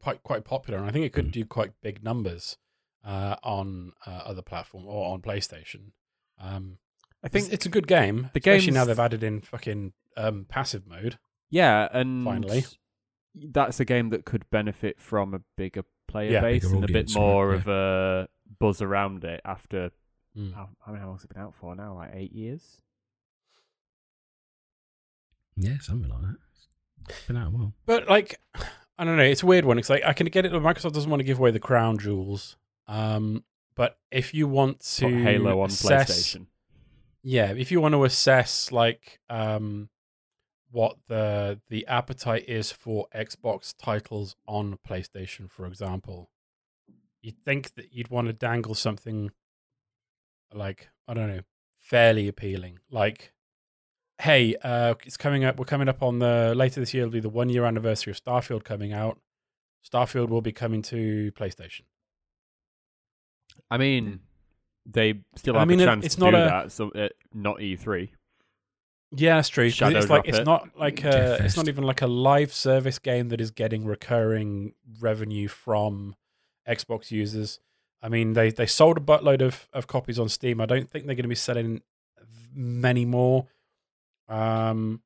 quite 0.00 0.22
quite 0.22 0.44
popular, 0.44 0.78
and 0.78 0.88
I 0.88 0.92
think 0.92 1.04
it 1.04 1.12
could 1.12 1.26
Mm. 1.28 1.32
do 1.32 1.44
quite 1.44 1.72
big 1.82 2.02
numbers 2.02 2.56
uh, 3.04 3.36
on 3.42 3.92
uh, 4.06 4.10
other 4.24 4.42
platform 4.42 4.86
or 4.86 5.12
on 5.12 5.20
PlayStation. 5.22 5.92
Um, 6.38 6.78
I 7.22 7.26
I 7.26 7.28
think 7.28 7.44
think 7.44 7.54
it's 7.54 7.66
a 7.66 7.70
good 7.70 7.86
game, 7.86 8.30
the 8.32 8.40
especially 8.40 8.72
now 8.72 8.84
they've 8.86 8.98
added 8.98 9.22
in 9.22 9.40
fucking 9.42 9.92
um, 10.16 10.46
passive 10.48 10.86
mode. 10.86 11.18
yeah, 11.50 11.88
and 11.92 12.24
Finally. 12.24 12.64
that's 13.34 13.78
a 13.80 13.84
game 13.84 14.08
that 14.10 14.24
could 14.24 14.48
benefit 14.50 15.00
from 15.00 15.34
a 15.34 15.40
bigger 15.56 15.84
player 16.08 16.32
Yeah, 16.32 16.40
base 16.40 16.62
bigger 16.64 16.74
and 16.76 16.84
a 16.84 16.86
bit 16.88 16.96
audience, 16.96 17.14
right, 17.16 17.20
more 17.22 17.50
yeah. 17.50 17.56
of 17.56 17.68
a 17.68 18.28
buzz 18.58 18.80
around 18.82 19.24
it 19.24 19.40
after 19.44 19.90
Mm. 20.36 20.54
how, 20.54 20.70
how 20.86 20.92
many 20.92 21.00
how 21.02 21.08
long's 21.08 21.24
it 21.24 21.28
been 21.34 21.42
out 21.42 21.54
for 21.56 21.74
now? 21.74 21.94
Like 21.96 22.10
eight 22.14 22.32
years. 22.32 22.80
yeah, 25.56 25.76
something 25.80 26.08
like 26.10 26.22
that. 26.22 26.36
It's 27.08 27.26
been 27.26 27.36
out 27.36 27.48
a 27.48 27.50
while. 27.50 27.74
But 27.86 28.08
like, 28.08 28.38
I 28.98 29.04
don't 29.04 29.16
know. 29.16 29.22
It's 29.22 29.42
a 29.42 29.46
weird 29.46 29.64
one. 29.64 29.78
It's 29.78 29.90
like 29.90 30.02
I 30.04 30.12
can 30.12 30.26
get 30.26 30.44
it. 30.44 30.52
Microsoft 30.52 30.92
doesn't 30.92 31.10
want 31.10 31.20
to 31.20 31.24
give 31.24 31.38
away 31.38 31.50
the 31.50 31.60
crown 31.60 31.98
jewels. 31.98 32.56
Um, 32.86 33.44
but 33.74 33.98
if 34.10 34.34
you 34.34 34.46
want 34.46 34.80
to 34.96 35.06
Put 35.06 35.14
Halo 35.14 35.60
on 35.60 35.68
assess, 35.68 36.10
PlayStation. 36.10 36.46
yeah, 37.22 37.52
if 37.52 37.70
you 37.70 37.80
want 37.80 37.94
to 37.94 38.04
assess 38.04 38.70
like 38.72 39.20
um, 39.28 39.88
what 40.70 40.96
the 41.08 41.60
the 41.68 41.86
appetite 41.86 42.48
is 42.48 42.70
for 42.72 43.06
Xbox 43.14 43.74
titles 43.76 44.36
on 44.46 44.78
PlayStation, 44.86 45.50
for 45.50 45.66
example. 45.66 46.30
You'd 47.22 47.44
think 47.44 47.74
that 47.74 47.92
you'd 47.92 48.08
want 48.08 48.28
to 48.28 48.32
dangle 48.32 48.74
something 48.74 49.30
like 50.54 50.88
I 51.06 51.14
don't 51.14 51.28
know, 51.28 51.42
fairly 51.76 52.28
appealing. 52.28 52.78
Like, 52.90 53.32
hey, 54.20 54.54
uh, 54.62 54.94
it's 55.04 55.16
coming 55.16 55.44
up. 55.44 55.58
We're 55.58 55.64
coming 55.64 55.88
up 55.88 56.02
on 56.02 56.18
the 56.18 56.54
later 56.56 56.80
this 56.80 56.92
year. 56.94 57.02
It'll 57.04 57.12
be 57.12 57.20
the 57.20 57.28
one 57.28 57.48
year 57.48 57.64
anniversary 57.64 58.10
of 58.12 58.22
Starfield 58.22 58.64
coming 58.64 58.92
out. 58.92 59.18
Starfield 59.90 60.28
will 60.28 60.42
be 60.42 60.52
coming 60.52 60.82
to 60.82 61.32
PlayStation. 61.32 61.82
I 63.70 63.78
mean, 63.78 64.20
they 64.86 65.20
still 65.36 65.56
I 65.56 65.60
have 65.60 65.68
mean, 65.68 65.80
a 65.80 65.84
chance 65.86 66.04
it's 66.06 66.14
to 66.16 66.20
not 66.20 66.30
do 66.32 66.36
a- 66.36 66.40
that. 66.40 66.72
So, 66.72 66.90
uh, 66.90 67.08
not 67.32 67.58
E3. 67.60 68.10
Yeah, 69.12 69.36
that's 69.36 69.48
true. 69.48 69.66
'cause 69.66 69.74
Shadow 69.74 69.98
it's 69.98 70.08
like 70.08 70.22
drop 70.24 70.28
it's 70.28 70.38
it. 70.38 70.44
not 70.44 70.78
like 70.78 71.02
a, 71.04 71.42
it's 71.44 71.56
not 71.56 71.66
even 71.66 71.82
like 71.82 72.00
a 72.00 72.06
live 72.06 72.52
service 72.52 72.98
game 73.00 73.28
that 73.30 73.40
is 73.40 73.50
getting 73.50 73.84
recurring 73.84 74.74
revenue 75.00 75.48
from 75.48 76.14
Xbox 76.68 77.10
users. 77.10 77.58
I 78.02 78.08
mean, 78.08 78.34
they 78.34 78.50
they 78.50 78.66
sold 78.66 78.98
a 78.98 79.00
buttload 79.00 79.42
of 79.42 79.68
of 79.72 79.86
copies 79.88 80.18
on 80.20 80.28
Steam. 80.28 80.60
I 80.60 80.66
don't 80.66 80.88
think 80.88 81.06
they're 81.06 81.16
going 81.16 81.24
to 81.24 81.28
be 81.28 81.34
selling 81.34 81.82
many 82.54 83.04
more. 83.04 83.46
Um, 84.30 85.02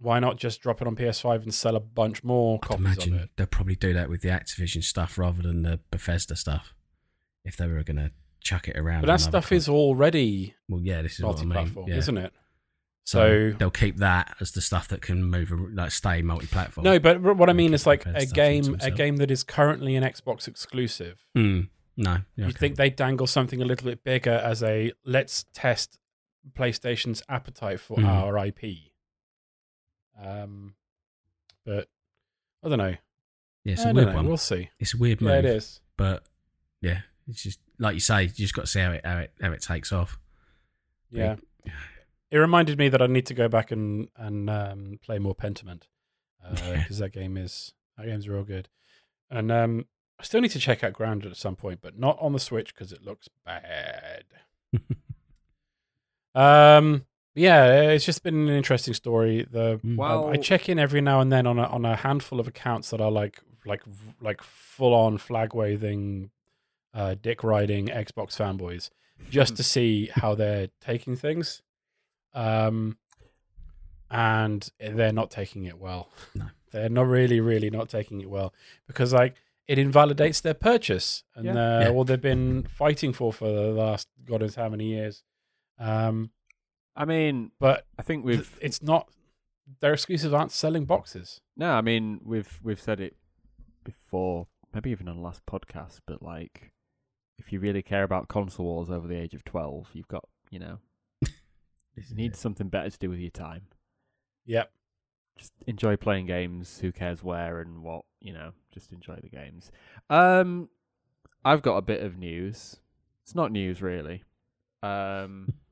why 0.00 0.20
not 0.20 0.36
just 0.36 0.60
drop 0.60 0.80
it 0.80 0.86
on 0.86 0.94
PS5 0.96 1.42
and 1.42 1.52
sell 1.52 1.74
a 1.76 1.80
bunch 1.80 2.22
more 2.22 2.58
I'd 2.62 2.68
copies 2.68 2.84
imagine 2.86 3.14
of 3.14 3.20
it? 3.22 3.30
they'll 3.36 3.46
probably 3.46 3.74
do 3.74 3.92
that 3.94 4.08
with 4.08 4.22
the 4.22 4.28
Activision 4.28 4.82
stuff 4.84 5.18
rather 5.18 5.42
than 5.42 5.62
the 5.62 5.80
Bethesda 5.90 6.36
stuff. 6.36 6.72
If 7.44 7.56
they 7.56 7.66
were 7.66 7.82
going 7.82 7.96
to 7.96 8.12
chuck 8.40 8.68
it 8.68 8.76
around. 8.78 9.00
But 9.02 9.08
that 9.08 9.20
stuff 9.20 9.50
is 9.52 9.68
already 9.68 10.54
well, 10.68 10.80
yeah, 10.82 11.02
this 11.02 11.14
is 11.18 11.24
what 11.24 11.38
I 11.38 11.40
mean. 11.40 11.48
multi-platform, 11.48 11.88
Yeah. 11.88 11.96
isn't 11.96 12.18
it? 12.18 12.32
So, 13.04 13.50
So- 13.52 13.56
they'll 13.58 13.70
keep 13.70 13.96
that 13.96 14.36
as 14.40 14.52
the 14.52 14.60
stuff 14.60 14.86
that 14.88 15.00
can 15.02 15.24
move, 15.24 15.50
like 15.72 15.90
stay 15.90 16.22
multi-platform. 16.22 16.84
No, 16.84 16.98
but 17.00 17.20
what 17.20 17.48
I 17.50 17.52
mean 17.52 17.74
is 17.74 17.86
like 17.86 18.06
a 18.06 18.26
game, 18.26 18.76
a 18.80 18.90
game 18.90 19.16
that 19.16 19.30
is 19.30 19.42
currently 19.42 19.96
an 19.96 20.04
Xbox 20.04 20.46
exclusive. 20.46 21.24
Hmm. 21.34 21.62
no, 21.96 22.12
yeah, 22.12 22.18
you 22.36 22.44
okay. 22.44 22.52
think 22.52 22.76
they 22.76 22.90
dangle 22.90 23.26
something 23.26 23.60
a 23.60 23.64
little 23.64 23.86
bit 23.90 24.04
bigger 24.04 24.30
as 24.30 24.62
a 24.62 24.92
let's 25.04 25.46
test 25.52 25.98
PlayStation's 26.56 27.22
appetite 27.28 27.80
for 27.80 27.96
Mhm. 27.98 28.04
our 28.06 28.38
IP. 28.38 28.92
Um, 30.20 30.74
but 31.64 31.88
I 32.62 32.68
don't 32.68 32.78
know. 32.78 32.96
Yeah, 33.64 33.72
it's 33.74 33.84
I 33.84 33.90
a 33.90 33.94
weird 33.94 34.08
know. 34.08 34.14
one. 34.14 34.26
We'll 34.26 34.36
see. 34.36 34.70
It's 34.78 34.94
a 34.94 34.96
weird 34.96 35.20
move. 35.20 35.30
Yeah, 35.30 35.38
it 35.38 35.44
is. 35.44 35.80
but 35.96 36.24
yeah, 36.80 37.02
it's 37.28 37.42
just 37.42 37.60
like 37.78 37.94
you 37.94 38.00
say, 38.00 38.22
you 38.24 38.28
just 38.28 38.54
got 38.54 38.62
to 38.62 38.66
see 38.66 38.80
how 38.80 38.92
it 38.92 39.04
how 39.04 39.18
it 39.18 39.32
how 39.40 39.52
it 39.52 39.62
takes 39.62 39.92
off. 39.92 40.18
Yeah. 41.10 41.36
It 42.30 42.36
reminded 42.36 42.76
me 42.78 42.90
that 42.90 43.00
I 43.00 43.06
need 43.06 43.24
to 43.24 43.32
go 43.34 43.48
back 43.48 43.70
and 43.70 44.10
and 44.14 44.50
um, 44.50 44.98
play 45.02 45.18
more 45.18 45.34
Pentiment 45.34 45.84
because 46.42 46.98
that 46.98 47.10
game 47.14 47.38
is 47.38 47.72
that 47.96 48.04
game's 48.04 48.28
real 48.28 48.44
good. 48.44 48.68
And 49.30 49.50
um, 49.50 49.86
I 50.20 50.24
still 50.24 50.42
need 50.42 50.50
to 50.50 50.58
check 50.58 50.84
out 50.84 50.92
Grounded 50.92 51.30
at 51.30 51.38
some 51.38 51.56
point, 51.56 51.80
but 51.80 51.98
not 51.98 52.18
on 52.20 52.34
the 52.34 52.38
Switch 52.38 52.74
because 52.74 52.92
it 52.92 53.02
looks 53.02 53.28
bad. 53.46 54.24
Um, 56.38 57.04
yeah, 57.34 57.90
it's 57.90 58.04
just 58.04 58.22
been 58.22 58.48
an 58.48 58.54
interesting 58.54 58.94
story. 58.94 59.46
The 59.50 59.80
Mm. 59.84 59.96
Well, 59.96 60.28
I 60.28 60.36
check 60.36 60.68
in 60.68 60.78
every 60.78 61.00
now 61.00 61.20
and 61.20 61.30
then 61.32 61.46
on 61.46 61.58
a 61.58 61.64
on 61.64 61.84
a 61.84 61.96
handful 61.96 62.40
of 62.40 62.48
accounts 62.48 62.90
that 62.90 63.00
are 63.00 63.10
like 63.10 63.40
like 63.66 63.82
like 64.20 64.42
full 64.42 64.94
on 64.94 65.18
flag 65.18 65.54
waving, 65.54 66.30
uh, 66.94 67.14
dick 67.20 67.42
riding 67.44 67.86
Xbox 67.88 68.36
fanboys, 68.36 68.90
just 69.30 69.56
to 69.56 69.62
see 69.62 70.10
how 70.14 70.34
they're 70.34 70.68
taking 70.80 71.16
things. 71.16 71.62
Um, 72.34 72.98
and 74.10 74.70
they're 74.80 75.12
not 75.12 75.30
taking 75.30 75.64
it 75.64 75.78
well. 75.78 76.08
No. 76.34 76.46
they're 76.72 76.88
not 76.88 77.06
really, 77.06 77.40
really 77.40 77.70
not 77.70 77.88
taking 77.88 78.20
it 78.20 78.28
well 78.30 78.52
because 78.86 79.12
like 79.12 79.34
it 79.66 79.78
invalidates 79.78 80.40
their 80.40 80.54
purchase 80.54 81.24
and 81.34 81.44
Yeah. 81.46 81.52
uh, 81.52 81.80
Yeah. 81.80 81.90
what 81.90 82.06
they've 82.06 82.20
been 82.20 82.64
fighting 82.64 83.12
for 83.12 83.32
for 83.32 83.50
the 83.50 83.70
last 83.72 84.08
god 84.24 84.40
knows 84.40 84.54
how 84.54 84.68
many 84.68 84.86
years. 84.86 85.22
Um, 85.78 86.30
I 86.96 87.04
mean, 87.04 87.52
but 87.60 87.86
I 87.98 88.02
think 88.02 88.24
we've 88.24 88.58
it's 88.60 88.82
not 88.82 89.08
their 89.80 89.92
excuses 89.92 90.32
aren't 90.32 90.52
selling 90.52 90.84
boxes. 90.84 91.40
no. 91.56 91.70
I 91.70 91.80
mean, 91.80 92.20
we've 92.24 92.58
we've 92.62 92.80
said 92.80 93.00
it 93.00 93.16
before, 93.84 94.46
maybe 94.74 94.90
even 94.90 95.08
on 95.08 95.16
the 95.16 95.22
last 95.22 95.44
podcast. 95.46 96.00
But 96.06 96.22
like, 96.22 96.72
if 97.38 97.52
you 97.52 97.60
really 97.60 97.82
care 97.82 98.02
about 98.02 98.28
console 98.28 98.66
wars 98.66 98.90
over 98.90 99.06
the 99.06 99.16
age 99.16 99.34
of 99.34 99.44
twelve, 99.44 99.88
you've 99.92 100.08
got 100.08 100.28
you 100.50 100.58
know, 100.58 100.78
you 101.22 102.14
need 102.14 102.34
something 102.34 102.68
better 102.68 102.90
to 102.90 102.98
do 102.98 103.10
with 103.10 103.20
your 103.20 103.30
time. 103.30 103.62
Yep. 104.46 104.70
just 105.36 105.52
enjoy 105.66 105.96
playing 105.96 106.26
games. 106.26 106.78
Who 106.80 106.90
cares 106.90 107.22
where 107.22 107.60
and 107.60 107.82
what? 107.82 108.04
You 108.20 108.32
know, 108.32 108.52
just 108.72 108.92
enjoy 108.92 109.18
the 109.22 109.28
games. 109.28 109.70
Um, 110.10 110.70
I've 111.44 111.62
got 111.62 111.76
a 111.76 111.82
bit 111.82 112.02
of 112.02 112.18
news. 112.18 112.76
It's 113.22 113.34
not 113.34 113.52
news 113.52 113.82
really, 113.82 114.24
um, 114.82 115.52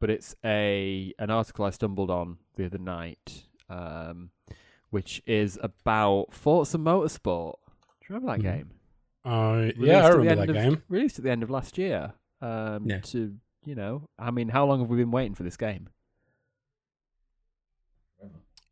but 0.00 0.10
it's 0.10 0.34
a 0.44 1.12
an 1.18 1.30
article 1.30 1.64
I 1.64 1.70
stumbled 1.70 2.10
on 2.10 2.38
the 2.56 2.64
other 2.66 2.78
night, 2.78 3.44
um, 3.68 4.30
which 4.90 5.22
is 5.26 5.58
about 5.62 6.32
Forza 6.34 6.78
Motorsport. 6.78 7.54
Do 8.00 8.06
you 8.08 8.14
remember 8.16 8.32
that 8.32 8.40
Mhm. 8.40 8.42
game? 8.42 8.70
Uh, 9.24 9.52
Released 9.76 9.78
yeah, 9.80 10.04
I 10.04 10.08
remember 10.08 10.46
that 10.46 10.48
of- 10.48 10.54
game. 10.54 10.82
Released 10.88 11.18
at 11.18 11.24
the 11.24 11.30
end 11.30 11.42
of 11.42 11.50
last 11.50 11.78
year. 11.78 12.14
Um, 12.40 12.86
Yeah. 12.86 13.00
To 13.00 13.36
you 13.66 13.74
know, 13.74 14.08
I 14.18 14.30
mean, 14.30 14.48
how 14.48 14.64
long 14.66 14.80
have 14.80 14.88
we 14.88 14.96
been 14.96 15.10
waiting 15.10 15.34
for 15.34 15.42
this 15.42 15.58
game? 15.58 15.90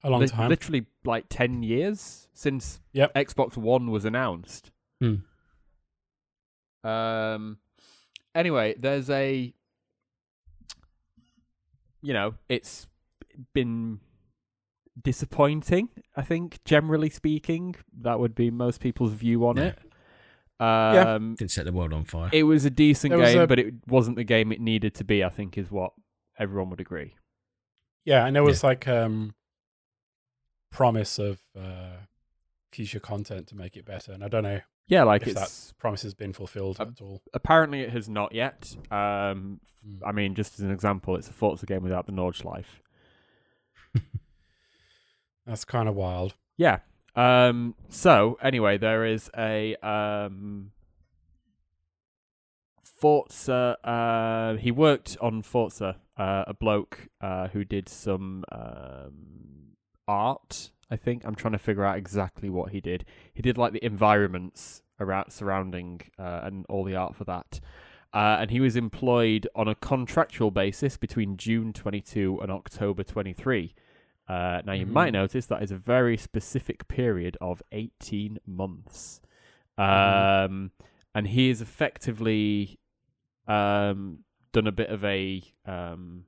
A 0.05 0.11
long 0.11 0.21
Li- 0.21 0.29
time. 0.29 0.49
Literally 0.49 0.87
like 1.05 1.27
10 1.29 1.63
years 1.63 2.29
since 2.33 2.81
Yep. 2.93 3.13
Xbox 3.15 3.57
One 3.57 3.91
was 3.91 4.05
announced. 4.05 4.71
Hmm. 5.01 5.17
Um 6.85 7.59
anyway, 8.35 8.75
there's 8.79 9.11
a 9.11 9.53
you 12.03 12.13
know, 12.13 12.35
it's 12.49 12.87
been 13.55 14.01
disappointing, 15.03 15.89
I 16.17 16.23
think, 16.23 16.63
generally 16.65 17.11
speaking. 17.11 17.77
That 18.01 18.19
would 18.21 18.35
be 18.35 18.51
most 18.51 18.81
people's 18.81 19.13
view 19.13 19.47
on 19.47 19.57
Yeah. 19.57 19.65
it. 19.65 19.79
Um 20.61 21.37
Didn't 21.37 21.53
set 21.53 21.67
the 21.67 21.73
world 21.73 21.93
on 21.93 22.05
fire. 22.05 22.31
it 22.33 22.43
was 22.43 22.65
a 22.65 22.71
decent 22.71 23.11
There 23.11 23.19
was 23.19 23.31
game, 23.33 23.43
a- 23.43 23.47
but 23.47 23.59
it 23.61 23.75
wasn't 23.87 24.17
the 24.17 24.25
game 24.25 24.51
it 24.51 24.61
needed 24.61 24.93
to 24.97 25.05
be, 25.05 25.23
I 25.23 25.29
think 25.29 25.57
is 25.57 25.71
what 25.71 25.93
everyone 26.37 26.69
would 26.71 26.81
agree. 26.81 27.15
Yeah, 28.05 28.27
and 28.27 28.35
there 28.35 28.43
was 28.43 28.65
like 28.65 28.89
um 28.89 29.35
promise 30.71 31.19
of 31.19 31.41
uh 31.57 31.97
future 32.73 33.01
content 33.01 33.47
to 33.49 33.57
make 33.57 33.77
it 33.77 33.85
better, 33.85 34.13
and 34.13 34.23
I 34.25 34.29
don't 34.29 34.43
know 34.43 34.61
Yeah, 34.89 35.05
like 35.05 35.23
if 35.23 35.29
it's 35.29 35.69
that 35.69 35.79
promise 35.79 36.03
has 36.03 36.15
been 36.15 36.33
fulfilled 36.33 36.81
at 36.81 37.01
all. 37.01 37.23
apparently 37.33 37.83
it 37.83 37.91
has 37.91 38.09
not 38.09 38.35
yet. 38.35 38.75
Um 38.91 39.61
Mm. 39.87 40.01
I 40.05 40.13
mean, 40.13 40.35
just 40.35 40.55
as 40.59 40.61
an 40.61 40.71
example, 40.71 41.17
it's 41.17 41.29
a 41.29 41.33
Forza 41.33 41.67
game 41.67 41.83
without 41.83 42.07
the 42.07 42.13
Nordschleife. 42.13 42.81
That's 45.47 45.65
kind 45.65 45.89
of 45.89 45.95
wild. 45.95 46.35
Yeah. 46.57 46.81
Um. 47.15 47.75
So 47.89 48.39
anyway, 48.43 48.79
there 48.79 49.05
is 49.05 49.31
a 49.37 49.77
um. 49.77 50.73
Forza. 52.83 53.77
Uh, 53.85 54.57
he 54.59 54.71
worked 54.71 55.17
on 55.21 55.43
Forza. 55.43 55.97
Uh, 56.17 56.45
a 56.49 56.55
bloke 56.55 57.09
uh, 57.21 57.47
who 57.49 57.65
did 57.65 57.89
some 57.89 58.45
um, 58.51 59.77
art. 60.09 60.71
I 60.91 60.97
think 60.97 61.25
I'm 61.25 61.35
trying 61.35 61.53
to 61.53 61.59
figure 61.59 61.85
out 61.85 61.97
exactly 61.99 62.49
what 62.49 62.73
he 62.73 62.81
did. 62.81 63.05
He 63.35 63.43
did 63.43 63.59
like 63.59 63.73
the 63.73 63.85
environments 63.85 64.83
around 65.01 65.31
surrounding 65.31 66.01
uh, 66.19 66.41
and 66.45 66.65
all 66.69 66.85
the 66.85 66.97
art 66.97 67.15
for 67.15 67.25
that. 67.25 67.61
Uh, 68.13 68.39
and 68.41 68.51
he 68.51 68.59
was 68.59 68.75
employed 68.75 69.47
on 69.55 69.69
a 69.69 69.75
contractual 69.75 70.51
basis 70.51 70.97
between 70.97 71.37
June 71.37 71.73
22 71.75 72.41
and 72.41 72.51
October 72.51 73.05
23. 73.05 73.75
Uh, 74.27 74.63
now, 74.65 74.73
you 74.73 74.87
Mhm. 74.87 74.91
might 74.93 75.11
notice 75.13 75.47
that 75.47 75.63
is 75.63 75.71
a 75.71 75.77
very 75.77 76.17
specific 76.17 76.89
period 76.89 77.37
of 77.41 77.63
18 77.71 78.39
months. 78.47 79.21
Mhm. 79.79 80.45
Um, 80.47 80.71
and 81.15 81.29
he 81.29 81.49
has 81.49 81.61
effectively 81.61 82.79
um, 83.47 84.25
done 84.53 84.67
a 84.67 84.73
bit 84.73 84.91
of 84.91 85.03
a 85.05 85.43
um, 85.65 86.25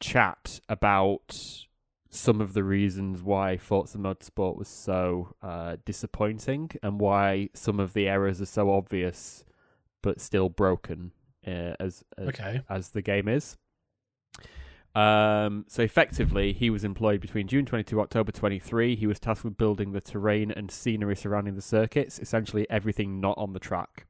chat 0.00 0.60
about 0.68 1.65
some 2.16 2.40
of 2.40 2.52
the 2.54 2.64
reasons 2.64 3.22
why 3.22 3.56
Forza 3.56 3.98
Motorsport 3.98 4.56
was 4.56 4.68
so 4.68 5.34
uh, 5.42 5.76
disappointing 5.84 6.70
and 6.82 7.00
why 7.00 7.50
some 7.54 7.78
of 7.78 7.92
the 7.92 8.08
errors 8.08 8.40
are 8.40 8.46
so 8.46 8.70
obvious 8.72 9.44
but 10.02 10.20
still 10.20 10.48
broken 10.48 11.12
uh, 11.46 11.74
as, 11.80 12.04
as 12.16 12.28
Okay. 12.28 12.62
as 12.68 12.90
the 12.90 13.02
game 13.02 13.28
is. 13.28 13.56
Um, 14.94 15.66
so 15.68 15.82
effectively, 15.82 16.54
he 16.54 16.70
was 16.70 16.82
employed 16.82 17.20
between 17.20 17.48
June 17.48 17.66
22 17.66 18.00
October 18.00 18.32
23. 18.32 18.96
He 18.96 19.06
was 19.06 19.20
tasked 19.20 19.44
with 19.44 19.58
building 19.58 19.92
the 19.92 20.00
terrain 20.00 20.50
and 20.50 20.70
scenery 20.70 21.14
surrounding 21.14 21.54
the 21.54 21.60
circuits, 21.62 22.18
essentially 22.18 22.66
everything 22.70 23.20
not 23.20 23.36
on 23.36 23.52
the 23.52 23.58
track. 23.58 24.06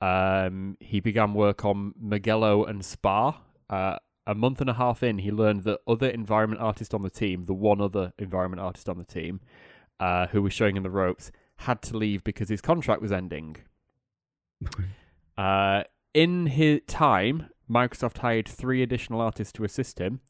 Um, 0.00 0.78
he 0.80 1.00
began 1.00 1.34
work 1.34 1.66
on 1.66 1.92
Mugello 2.00 2.64
and 2.64 2.82
Spa, 2.82 3.42
uh, 3.68 3.96
a 4.26 4.34
month 4.34 4.60
and 4.60 4.70
a 4.70 4.74
half 4.74 5.02
in, 5.02 5.18
he 5.18 5.30
learned 5.30 5.64
that 5.64 5.80
other 5.86 6.08
environment 6.08 6.60
artist 6.60 6.94
on 6.94 7.02
the 7.02 7.10
team, 7.10 7.46
the 7.46 7.54
one 7.54 7.80
other 7.80 8.12
environment 8.18 8.60
artist 8.60 8.88
on 8.88 8.98
the 8.98 9.04
team, 9.04 9.40
uh, 9.98 10.26
who 10.28 10.42
was 10.42 10.52
showing 10.52 10.76
him 10.76 10.82
the 10.82 10.90
ropes, 10.90 11.30
had 11.56 11.82
to 11.82 11.96
leave 11.96 12.24
because 12.24 12.48
his 12.48 12.60
contract 12.60 13.02
was 13.02 13.12
ending. 13.12 13.56
Uh, 15.38 15.84
in 16.12 16.44
his 16.44 16.80
time, 16.86 17.48
Microsoft 17.70 18.18
hired 18.18 18.46
three 18.46 18.82
additional 18.82 19.22
artists 19.22 19.54
to 19.54 19.64
assist 19.64 19.98
him. 19.98 20.20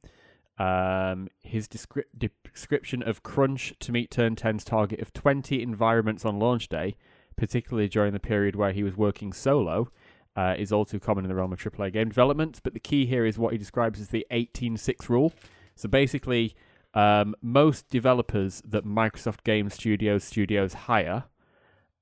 Um, 0.57 1.29
his 1.41 1.67
descri- 1.67 2.05
description 2.45 3.03
of 3.03 3.25
crunch 3.25 3.75
to 3.81 3.91
meet 3.91 4.11
Turn 4.11 4.37
10's 4.37 4.63
target 4.63 5.01
of 5.01 5.13
20 5.13 5.61
environments 5.61 6.25
on 6.25 6.39
launch 6.39 6.69
day, 6.69 6.97
particularly 7.37 7.89
during 7.89 8.13
the 8.13 8.21
period 8.21 8.55
where 8.55 8.73
he 8.73 8.85
was 8.85 8.97
working 8.97 9.33
solo, 9.33 9.91
uh, 10.37 10.55
is 10.59 10.73
all 10.73 10.85
too 10.85 11.01
common 11.01 11.25
in 11.25 11.29
the 11.29 11.35
realm 11.35 11.53
of 11.53 11.59
AAA 11.59 11.93
game 11.93 12.09
development. 12.09 12.61
But 12.63 12.75
the 12.75 12.81
key 12.81 13.07
here 13.07 13.27
is 13.27 13.39
what 13.39 13.53
he 13.53 13.59
describes 13.59 14.01
as 14.01 14.09
the 14.09 14.27
18-6 14.31 15.09
rule. 15.09 15.33
So 15.75 15.89
basically, 15.89 16.55
um, 16.95 17.35
most 17.41 17.89
developers 17.89 18.63
that 18.65 18.85
Microsoft 18.85 19.45
Game 19.45 19.71
Studios 19.71 20.25
studios 20.25 20.73
hire 20.73 21.25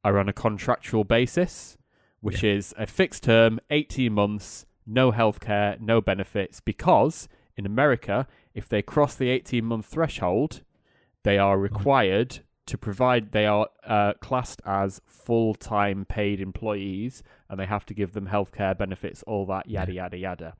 are 0.05 0.19
on 0.19 0.29
a 0.29 0.33
contractual 0.33 1.05
basis, 1.05 1.77
which 2.21 2.43
is 2.43 2.75
a 2.79 2.87
fixed 2.87 3.25
term, 3.25 3.61
18 3.71 4.13
months, 4.13 4.67
no 4.87 5.13
healthcare, 5.13 5.79
no 5.81 6.01
benefits, 6.01 6.61
because 6.61 7.29
in 7.57 7.67
America, 7.67 8.27
if 8.55 8.69
they 8.69 8.81
cross 8.81 9.15
the 9.15 9.29
18 9.29 9.65
month 9.65 9.87
threshold, 9.87 10.63
they 11.25 11.37
are 11.37 11.59
required 11.59 12.41
to 12.69 12.79
provide, 12.79 13.33
they 13.33 13.47
are 13.47 13.69
uh, 13.85 14.13
classed 14.21 14.63
as 14.65 15.01
full 15.07 15.55
time 15.55 16.05
paid 16.05 16.41
employees 16.41 17.23
and 17.49 17.59
they 17.59 17.67
have 17.67 17.85
to 17.87 17.95
give 17.95 18.13
them 18.13 18.29
healthcare 18.29 18.77
benefits, 18.77 19.23
all 19.25 19.47
that, 19.47 19.69
yada, 19.69 19.93
yada, 19.93 20.17
yada. 20.17 20.55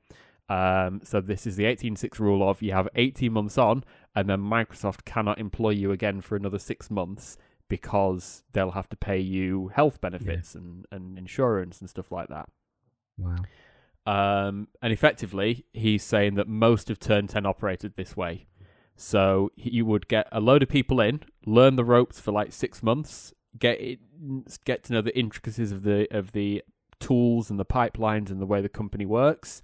Um, 0.49 1.01
so 1.03 1.21
this 1.21 1.45
is 1.45 1.55
the 1.55 1.65
18.6 1.65 2.19
rule 2.19 2.47
of 2.47 2.61
you 2.63 2.73
have 2.73 2.89
18 2.95 3.31
months 3.31 3.57
on 3.57 3.83
and 4.15 4.27
then 4.27 4.39
Microsoft 4.39 5.05
cannot 5.05 5.37
employ 5.37 5.69
you 5.69 5.91
again 5.91 6.21
for 6.21 6.35
another 6.35 6.57
six 6.57 6.89
months 6.89 7.37
because 7.67 8.43
they'll 8.53 8.71
have 8.71 8.89
to 8.89 8.97
pay 8.97 9.19
you 9.19 9.67
health 9.67 10.01
benefits 10.01 10.55
and, 10.55 10.87
and 10.91 11.19
insurance 11.19 11.79
and 11.79 11.89
stuff 11.89 12.11
like 12.11 12.27
that. 12.29 12.49
Wow. 13.19 13.35
Um, 14.07 14.69
and 14.81 14.91
effectively, 14.91 15.65
he's 15.71 16.03
saying 16.03 16.33
that 16.35 16.47
most 16.47 16.89
of 16.89 16.99
Turn 16.99 17.27
10 17.27 17.45
operated 17.45 17.95
this 17.95 18.17
way. 18.17 18.47
So 18.99 19.51
you 19.55 19.85
would 19.85 20.09
get 20.09 20.27
a 20.29 20.41
load 20.41 20.61
of 20.61 20.67
people 20.67 20.99
in, 20.99 21.21
learn 21.45 21.77
the 21.77 21.85
ropes 21.85 22.19
for 22.19 22.33
like 22.33 22.51
six 22.51 22.83
months, 22.83 23.33
get 23.57 23.79
it, 23.79 23.99
get 24.65 24.83
to 24.83 24.93
know 24.93 25.01
the 25.01 25.17
intricacies 25.17 25.71
of 25.71 25.83
the 25.83 26.05
of 26.11 26.33
the 26.33 26.63
tools 26.99 27.49
and 27.49 27.57
the 27.57 27.65
pipelines 27.65 28.29
and 28.29 28.41
the 28.41 28.45
way 28.45 28.59
the 28.59 28.67
company 28.67 29.05
works. 29.05 29.61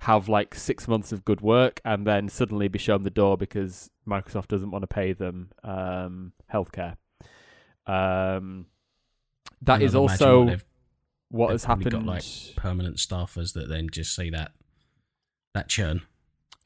Have 0.00 0.28
like 0.28 0.56
six 0.56 0.88
months 0.88 1.12
of 1.12 1.24
good 1.24 1.40
work, 1.40 1.80
and 1.84 2.04
then 2.04 2.28
suddenly 2.28 2.66
be 2.66 2.80
shown 2.80 3.04
the 3.04 3.10
door 3.10 3.38
because 3.38 3.90
Microsoft 4.08 4.48
doesn't 4.48 4.72
want 4.72 4.82
to 4.82 4.88
pay 4.88 5.12
them 5.12 5.52
um, 5.62 6.32
healthcare. 6.52 6.96
Um, 7.86 8.66
that 9.62 9.82
is 9.82 9.94
also 9.94 10.46
what 10.46 10.62
what 11.28 11.50
has 11.50 11.64
happened. 11.64 11.92
Got 11.92 12.04
like 12.04 12.24
permanent 12.56 12.96
staffers 12.96 13.52
that 13.54 13.68
then 13.68 13.88
just 13.88 14.16
see 14.16 14.30
that 14.30 14.50
that 15.54 15.68
churn. 15.68 16.02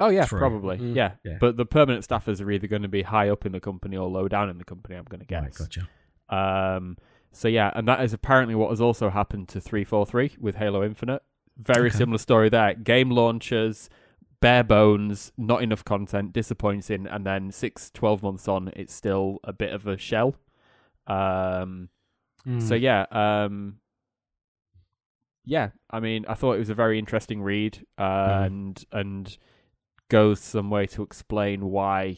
Oh 0.00 0.08
yeah, 0.10 0.24
through. 0.26 0.38
probably. 0.38 0.78
Mm. 0.78 0.94
Yeah. 0.94 1.12
Yeah. 1.24 1.38
But 1.40 1.56
the 1.56 1.66
permanent 1.66 2.06
staffers 2.06 2.40
are 2.40 2.50
either 2.50 2.66
going 2.68 2.82
to 2.82 2.88
be 2.88 3.02
high 3.02 3.28
up 3.30 3.44
in 3.46 3.52
the 3.52 3.61
company 3.61 3.96
or 3.96 4.08
low 4.08 4.28
down 4.28 4.48
in 4.48 4.58
the 4.58 4.64
company. 4.64 4.94
I'm 4.96 5.04
going 5.04 5.24
to 5.24 5.34
Right, 5.34 5.44
guess. 5.46 5.58
gotcha. 5.58 5.88
Um. 6.28 6.96
So 7.32 7.48
yeah, 7.48 7.70
and 7.74 7.87
that 7.88 8.02
is 8.02 8.12
apparently 8.12 8.54
what 8.54 8.70
has 8.70 8.80
also 8.80 9.11
happened 9.11 9.48
to 9.48 9.61
three 9.61 9.84
four 9.84 10.06
three 10.06 10.37
with 10.40 10.56
Halo 10.56 10.82
Infinite. 10.84 11.22
Very 11.56 11.88
Okay. 11.88 11.98
similar 11.98 12.18
story 12.18 12.48
there. 12.48 12.74
Game 12.74 13.11
launchers, 13.11 13.90
bare 14.40 14.62
bones, 14.64 15.32
not 15.37 15.62
enough 15.62 15.84
content, 15.84 16.32
disappointing, 16.32 17.06
and 17.08 17.26
then 17.26 17.50
six, 17.50 17.90
12 17.90 18.22
months 18.22 18.46
on, 18.46 18.70
it's 18.76 18.94
still 18.94 19.40
a 19.42 19.52
bit 19.52 19.72
of 19.72 19.87
a 19.88 19.98
shell. 19.98 20.37
Um. 21.08 21.88
Hmm. 22.44 22.61
So 22.61 22.74
yeah, 22.76 23.06
um, 23.11 23.78
yeah. 25.44 25.70
I 25.90 26.00
mean, 26.00 26.24
I 26.28 26.34
thought 26.34 26.52
it 26.54 26.58
was 26.61 26.70
a 26.70 26.74
very 26.74 26.98
interesting 26.98 27.42
read, 27.42 27.84
uh, 27.96 28.02
Mhm. 28.42 28.46
and 28.46 28.84
and 28.92 29.38
goes 30.09 30.40
some 30.40 30.71
way 30.71 30.87
to 30.87 31.03
explain 31.03 31.71
why, 31.71 32.16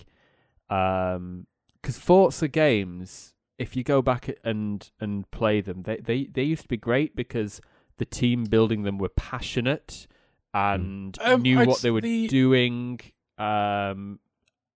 um, 0.69 1.47
because 1.81 1.99
Forza 1.99 2.49
games, 2.49 3.35
if 3.59 3.75
you 3.77 3.83
go 3.83 4.03
back 4.03 4.31
and 4.45 4.91
and 5.01 5.31
play 5.31 5.61
them, 5.61 5.83
they 5.83 5.97
they 5.97 6.25
they 6.27 6.43
used 6.43 6.63
to 6.63 6.69
be 6.69 6.77
great 6.77 7.15
because 7.17 7.61
the 7.99 8.05
team 8.05 8.45
building 8.45 8.83
them 8.83 8.99
were 8.99 9.09
passionate 9.11 10.07
and 10.55 11.17
Um, 11.21 11.43
knew 11.43 11.61
I'd 11.61 11.69
what 11.69 11.83
they 11.83 11.91
were 11.91 12.01
the- 12.01 12.27
doing. 12.29 13.01
Um, 13.39 14.19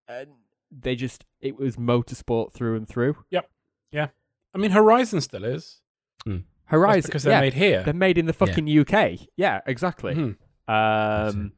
and 0.09 0.31
they 0.71 0.95
just 0.97 1.25
it 1.41 1.57
was 1.59 1.77
motorsport 1.77 2.53
through 2.53 2.77
and 2.77 2.89
through. 2.89 3.17
Yep. 3.31 3.51
Yeah. 3.91 4.09
I 4.55 4.59
mean, 4.59 4.71
Horizon 4.71 5.21
still 5.21 5.45
is. 5.45 5.81
That's 6.27 6.43
Horizon 6.67 7.09
because 7.09 7.23
they're 7.25 7.35
yeah, 7.35 7.41
made 7.41 7.55
here. 7.55 7.83
They're 7.83 7.93
made 7.95 8.17
in 8.19 8.27
the 8.27 8.33
fucking 8.33 8.67
UK. 8.69 9.29
Yeah, 9.37 9.61
exactly. 9.67 10.15
Mhm. 10.15 10.37
Um, 10.67 11.53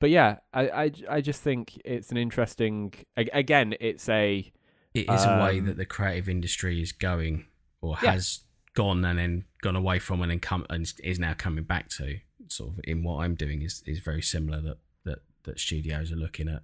but 0.00 0.10
yeah, 0.10 0.38
I, 0.52 0.68
I, 0.68 0.92
I 1.10 1.20
just 1.20 1.42
think 1.42 1.80
it's 1.84 2.10
an 2.10 2.16
interesting. 2.16 2.92
Again, 3.16 3.74
it's 3.80 4.08
a 4.08 4.52
It 4.94 5.08
is 5.10 5.24
a 5.24 5.38
way 5.42 5.58
Um, 5.58 5.66
that 5.66 5.76
the 5.76 5.86
creative 5.86 6.28
industry 6.28 6.80
is 6.80 6.92
going, 6.92 7.46
or 7.80 7.96
Yeah. 8.02 8.12
has 8.12 8.40
gone 8.74 9.04
and 9.04 9.18
then 9.18 9.44
gone 9.62 9.76
away 9.76 9.98
from, 9.98 10.20
and 10.22 10.30
then 10.30 10.40
come 10.40 10.66
and 10.70 10.90
is 11.02 11.18
now 11.18 11.34
coming 11.34 11.64
back 11.64 11.88
to. 11.90 12.18
Sort 12.48 12.74
of 12.74 12.80
in 12.84 13.02
what 13.02 13.24
I'm 13.24 13.34
doing 13.34 13.62
is 13.62 13.82
is 13.86 13.98
very 14.00 14.22
similar. 14.22 14.60
That 14.60 14.78
that 15.04 15.18
that 15.44 15.58
studios 15.58 16.12
are 16.12 16.16
looking 16.16 16.48
at 16.48 16.62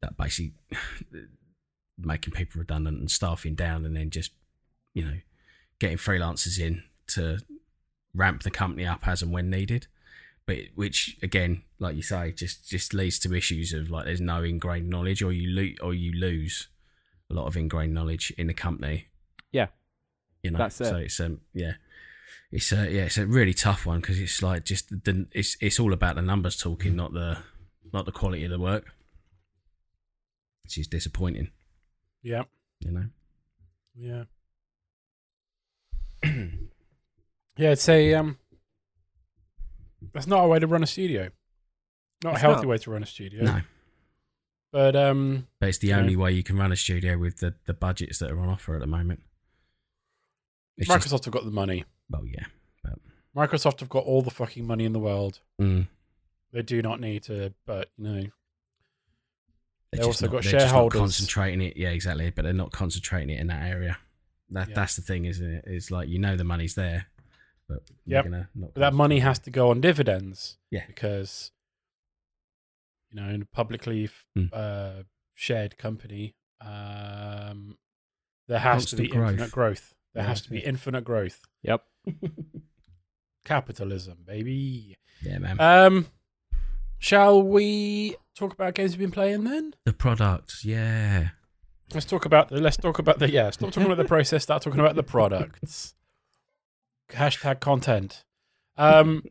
that 0.00 0.16
basically 0.16 0.54
making 1.98 2.32
people 2.32 2.60
redundant 2.60 2.98
and 3.00 3.10
staffing 3.10 3.54
down, 3.54 3.84
and 3.84 3.96
then 3.96 4.10
just 4.10 4.32
you 4.94 5.04
know 5.04 5.18
getting 5.78 5.98
freelancers 5.98 6.58
in 6.58 6.84
to 7.08 7.38
ramp 8.14 8.42
the 8.42 8.50
company 8.50 8.86
up 8.86 9.06
as 9.06 9.22
and 9.22 9.32
when 9.32 9.50
needed. 9.50 9.86
But 10.48 10.60
which 10.74 11.18
again, 11.22 11.60
like 11.78 11.94
you 11.94 12.02
say, 12.02 12.32
just 12.32 12.66
just 12.66 12.94
leads 12.94 13.18
to 13.18 13.34
issues 13.34 13.74
of 13.74 13.90
like 13.90 14.06
there's 14.06 14.18
no 14.18 14.42
ingrained 14.42 14.88
knowledge, 14.88 15.22
or 15.22 15.30
you 15.30 15.50
lo- 15.50 15.86
or 15.86 15.92
you 15.92 16.10
lose 16.10 16.68
a 17.30 17.34
lot 17.34 17.46
of 17.46 17.54
ingrained 17.54 17.92
knowledge 17.92 18.32
in 18.38 18.46
the 18.46 18.54
company. 18.54 19.08
Yeah. 19.52 19.66
you 20.42 20.50
know. 20.50 20.56
That's 20.56 20.80
it. 20.80 20.86
So 20.86 20.96
it's 20.96 21.20
um 21.20 21.42
yeah, 21.52 21.72
it's 22.50 22.72
a 22.72 22.90
yeah 22.90 23.02
it's 23.02 23.18
a 23.18 23.26
really 23.26 23.52
tough 23.52 23.84
one 23.84 24.00
because 24.00 24.18
it's 24.18 24.42
like 24.42 24.64
just 24.64 24.88
the 24.88 25.26
it's 25.32 25.58
it's 25.60 25.78
all 25.78 25.92
about 25.92 26.16
the 26.16 26.22
numbers 26.22 26.56
talking, 26.56 26.96
not 26.96 27.12
the 27.12 27.36
not 27.92 28.06
the 28.06 28.12
quality 28.12 28.44
of 28.44 28.50
the 28.50 28.58
work, 28.58 28.86
which 30.64 30.78
is 30.78 30.86
disappointing. 30.86 31.50
Yeah. 32.22 32.44
You 32.80 32.92
know. 32.92 33.04
Yeah. 33.94 34.24
yeah, 37.58 37.72
it's 37.72 37.88
a 37.90 38.14
um 38.14 38.38
that's 40.12 40.26
not 40.26 40.44
a 40.44 40.48
way 40.48 40.58
to 40.58 40.66
run 40.66 40.82
a 40.82 40.86
studio. 40.86 41.30
Not 42.24 42.36
a 42.36 42.38
healthy 42.38 42.62
not. 42.62 42.66
way 42.68 42.78
to 42.78 42.90
run 42.90 43.02
a 43.02 43.06
studio. 43.06 43.44
No, 43.44 43.60
But 44.72 44.96
um 44.96 45.46
but 45.60 45.68
it's 45.68 45.78
the 45.78 45.88
Yeah. 45.88 45.98
only 45.98 46.16
way 46.16 46.32
you 46.32 46.42
can 46.42 46.56
run 46.56 46.72
a 46.72 46.76
studio 46.76 47.16
with 47.18 47.38
the 47.38 47.54
the 47.66 47.74
budgets 47.74 48.18
that 48.18 48.30
are 48.30 48.40
on 48.40 48.48
offer 48.48 48.74
at 48.74 48.80
the 48.80 48.86
moment. 48.86 49.22
It's 50.76 50.88
Microsoft 50.88 51.10
just, 51.10 51.24
have 51.26 51.34
got 51.34 51.44
the 51.44 51.50
money. 51.50 51.84
well, 52.10 52.24
yeah. 52.24 52.46
Microsoft 53.36 53.80
have 53.80 53.88
got 53.88 54.04
all 54.04 54.22
the 54.22 54.30
fucking 54.30 54.66
money 54.66 54.84
in 54.84 54.92
the 54.92 54.98
world. 54.98 55.40
Mm. 55.60 55.86
They 56.52 56.62
do 56.62 56.82
not 56.82 56.98
need 57.00 57.22
to, 57.24 57.52
but 57.66 57.90
you 57.98 58.04
know, 58.04 58.12
They're 59.92 59.98
just 59.98 60.06
also 60.06 60.26
not- 60.26 60.32
got 60.32 60.42
they're 60.44 60.52
just 60.52 60.62
not 60.64 60.68
shareholders. 60.70 60.98
concentrating 60.98 61.60
it. 61.62 61.76
Yeah, 61.76 61.90
exactly. 61.90 62.30
But 62.30 62.42
they're 62.42 62.52
not 62.52 62.72
concentrating 62.72 63.30
it 63.30 63.40
in 63.40 63.46
that 63.48 63.68
area. 63.68 63.98
That 64.50 64.68
Yeah. 64.70 64.74
that's 64.74 64.96
the 64.96 65.02
thing, 65.02 65.24
isn't 65.26 65.46
it? 65.46 65.64
It's 65.66 65.90
like 65.90 66.08
you 66.08 66.18
know 66.18 66.36
the 66.36 66.44
money's 66.44 66.74
there, 66.74 67.06
but 67.68 67.82
Yep. 68.06 68.24
gonna 68.24 68.48
not 68.54 68.74
but 68.74 68.80
that 68.80 68.94
money 68.94 69.16
concentrate. 69.16 69.28
has 69.28 69.38
to 69.40 69.50
go 69.50 69.70
on 69.70 69.80
dividends. 69.80 70.58
Yeah. 70.70 70.86
Because 70.86 71.52
you 73.10 73.20
know, 73.20 73.28
in 73.28 73.42
a 73.42 73.46
publicly 73.46 74.04
f- 74.04 74.26
Mm. 74.36 74.50
uh, 74.52 75.02
shared 75.34 75.78
company, 75.78 76.34
um, 76.60 77.78
there 78.48 78.58
has 78.58 78.86
to 78.86 78.96
be 78.96 79.08
growth. 79.08 79.30
infinite 79.32 79.50
growth. 79.52 79.94
There 80.14 80.22
Yeah, 80.24 80.28
has 80.28 80.40
to 80.42 80.50
be 80.50 80.58
yeah. 80.60 80.68
infinite 80.68 81.04
growth. 81.04 81.40
yep. 81.62 81.84
Capitalism, 83.44 84.18
baby. 84.26 84.96
yeah, 85.22 85.38
man. 85.38 85.58
Um, 85.60 86.06
shall 86.98 87.42
we 87.42 88.16
talk 88.34 88.52
about 88.52 88.74
games 88.74 88.92
we've 88.92 88.98
been 89.00 89.10
playing 89.10 89.44
then? 89.44 89.74
the 89.86 89.92
product, 89.94 90.64
yeah. 90.64 91.30
Let's 91.94 92.04
talk 92.04 92.26
about 92.26 92.48
the. 92.50 92.60
Let's 92.60 92.76
talk 92.76 92.98
about 92.98 93.18
the. 93.18 93.30
Yeah, 93.30 93.48
stop 93.50 93.70
talking 93.72 93.86
about 93.90 93.96
the 93.96 94.04
process. 94.16 94.42
Start 94.42 94.62
talking 94.62 94.80
about 94.80 94.94
the 94.96 95.02
products. 95.02 95.94
Hashtag 97.10 97.60
content. 97.60 98.24
Um, 98.76 99.24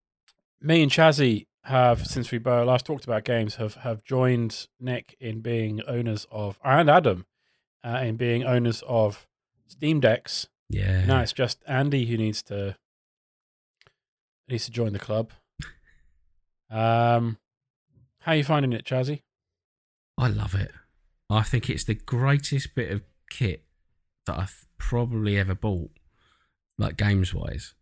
me 0.60 0.82
and 0.82 0.90
Chazzee 0.90 1.46
have 1.64 2.06
since 2.06 2.30
we 2.30 2.38
last 2.40 2.84
talked 2.84 3.04
about 3.04 3.24
games 3.24 3.54
have 3.56 3.74
have 3.76 4.02
joined 4.02 4.66
Nick 4.80 5.16
in 5.20 5.40
being 5.40 5.80
owners 5.86 6.26
of 6.30 6.58
and 6.64 6.90
Adam 6.90 7.26
uh, 7.84 8.00
in 8.02 8.16
being 8.16 8.44
owners 8.44 8.82
of 8.86 9.26
Steam 9.66 10.00
decks. 10.00 10.48
Yeah. 10.68 11.04
Now 11.04 11.20
it's 11.20 11.32
just 11.32 11.62
Andy 11.66 12.06
who 12.06 12.16
needs 12.16 12.42
to 12.44 12.76
needs 14.48 14.64
to 14.66 14.70
join 14.70 14.92
the 14.92 14.98
club. 14.98 15.30
Um, 16.70 17.36
How 18.20 18.32
are 18.32 18.36
you 18.36 18.44
finding 18.44 18.72
it, 18.72 18.86
Chazzee? 18.86 19.20
I 20.16 20.28
love 20.28 20.54
it. 20.54 20.72
I 21.28 21.42
think 21.42 21.68
it's 21.68 21.84
the 21.84 21.94
greatest 21.94 22.74
bit 22.74 22.90
of 22.90 23.02
kit 23.28 23.64
that 24.24 24.38
I've 24.38 24.64
probably 24.78 25.36
ever 25.36 25.54
bought, 25.54 25.90
like 26.82 26.96
games 26.96 27.32
wise. 27.32 27.74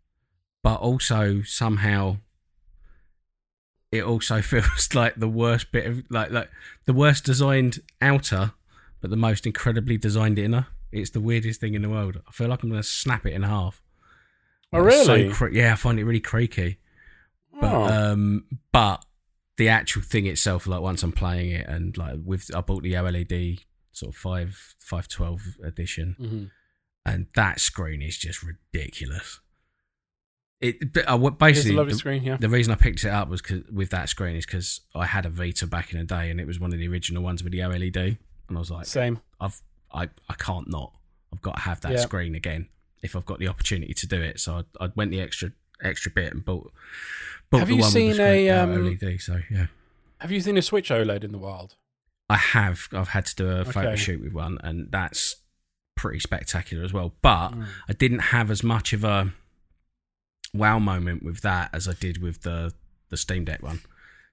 But 0.63 0.77
also 0.81 1.43
somehow 1.43 2.19
it 3.93 4.05
also 4.05 4.41
feels 4.53 4.95
like 4.95 5.17
the 5.17 5.29
worst 5.29 5.73
bit 5.73 5.87
of 5.87 6.03
like 6.11 6.31
like 6.31 6.51
the 6.87 6.93
worst 6.93 7.25
designed 7.25 7.81
outer, 8.01 8.53
but 9.01 9.11
the 9.11 9.17
most 9.17 9.47
incredibly 9.47 9.97
designed 9.97 10.39
inner. 10.39 10.67
It's 10.93 11.11
the 11.11 11.21
weirdest 11.21 11.61
thing 11.61 11.75
in 11.75 11.83
the 11.83 11.89
world. 11.89 12.21
I 12.29 12.33
feel 12.33 12.49
like 12.49 12.63
I'm 12.63 12.71
gonna 12.71 12.83
snap 12.83 13.27
it 13.27 13.33
in 13.33 13.43
half. 13.43 13.81
Oh, 14.73 14.85
It's 14.87 15.07
so 15.07 15.15
really? 15.15 15.33
cre- 15.33 15.49
yeah, 15.49 15.73
I 15.73 15.77
find 15.77 15.99
it 15.99 16.05
really 16.05 16.21
creaky. 16.21 16.79
But 17.61 17.73
Oh. 17.73 17.85
um, 18.13 18.45
but 18.73 19.05
the 19.57 19.69
actual 19.69 20.03
thing 20.03 20.27
itself, 20.27 20.67
like 20.67 20.81
once 20.81 21.03
I'm 21.03 21.13
playing 21.13 21.51
it, 21.51 21.67
and 21.69 21.97
like 21.97 22.19
with 22.25 22.51
I 22.55 22.61
bought 22.61 22.83
the 22.83 22.95
OLED 22.95 23.61
sort 23.93 24.15
of 24.15 24.17
five 24.21 24.75
five 24.79 25.09
twelve 25.09 25.43
edition, 25.63 26.17
Mhm. 26.21 26.51
And 27.05 27.27
that 27.35 27.61
screen 27.61 28.03
is 28.03 28.17
just 28.19 28.43
ridiculous. 28.43 29.41
It 30.61 30.77
I, 31.09 31.17
It's 31.17 31.37
basically 31.39 31.73
lovely 31.73 31.95
the, 31.95 31.99
screen, 31.99 32.23
yeah. 32.23 32.37
the 32.37 32.49
reason 32.51 32.71
I 32.73 32.77
picked 32.77 33.05
it 33.05 33.09
up 33.09 33.29
was 33.29 33.41
'cause- 33.41 33.63
with 33.73 33.89
that 33.91 34.11
screen 34.11 34.37
is 34.37 34.45
because 34.45 34.83
I 34.95 35.07
had 35.07 35.25
a 35.25 35.31
Vita 35.31 35.67
back 35.67 35.93
in 35.93 35.99
the 35.99 36.05
day, 36.05 36.31
and 36.31 36.39
it 36.39 36.47
was 36.47 36.61
one 36.61 36.73
of 36.73 36.79
the 36.79 36.87
original 36.87 37.23
ones 37.23 37.43
with 37.43 37.53
the 37.53 37.61
OLED, 37.61 38.19
and 38.49 38.57
I 38.57 38.61
was 38.61 38.71
like, 38.71 38.87
Same. 38.87 39.21
I've 39.41 39.61
I 39.93 40.09
I 40.29 40.35
can't 40.35 40.69
not. 40.69 40.93
I've 41.33 41.41
got 41.43 41.55
to 41.57 41.61
have 41.63 41.81
that 41.81 41.93
Yeah. 41.93 41.99
screen 42.01 42.35
again 42.35 42.69
if 43.03 43.17
I've 43.17 43.25
got 43.25 43.39
the 43.39 43.49
opportunity 43.49 43.95
to 43.95 44.07
do 44.07 44.21
it. 44.21 44.39
So 44.39 44.65
I, 44.81 44.85
I 44.85 44.93
went 44.95 45.11
the 45.13 45.21
extra 45.21 45.53
extra 45.83 46.13
bit 46.13 46.33
and 46.35 46.45
bought. 46.45 46.71
bought 47.49 47.61
Have 47.61 47.69
the 47.69 47.77
you 47.77 47.81
one 47.81 47.91
seen 47.91 48.09
with 48.09 48.17
the 48.19 48.23
screen, 48.25 48.49
a, 48.49 48.51
uh, 48.51 48.63
um, 48.65 48.71
OLED? 48.75 49.23
So 49.23 49.41
yeah, 49.51 49.67
Have 50.21 50.31
you 50.31 50.41
seen 50.43 50.59
a 50.59 50.63
Switch 50.63 50.91
OLED 50.91 51.25
in 51.25 51.33
the 51.33 51.39
wild? 51.39 51.77
I 52.29 52.37
have. 52.37 52.87
I've 52.93 53.09
had 53.09 53.25
to 53.27 53.35
do 53.35 53.49
a 53.49 53.65
photo 53.65 53.89
Okay. 53.89 53.97
shoot 53.97 54.21
with 54.21 54.35
one, 54.35 54.59
and 54.63 54.93
that's 54.93 55.37
pretty 56.01 56.19
spectacular 56.21 56.83
as 56.85 56.93
well. 56.93 57.13
But 57.21 57.51
Mm. 57.51 57.67
I 57.89 57.93
didn't 57.93 58.21
have 58.35 58.51
as 58.51 58.63
much 58.63 58.93
of 58.95 59.05
a 59.05 59.33
wow 60.55 60.79
moment 60.79 61.23
with 61.23 61.41
that 61.43 61.71
as 61.75 61.87
I 61.87 61.93
did 61.93 62.23
with 62.23 62.43
the 62.43 62.73
the 63.11 63.17
Steam 63.17 63.45
Deck 63.45 63.63
one. 63.63 63.81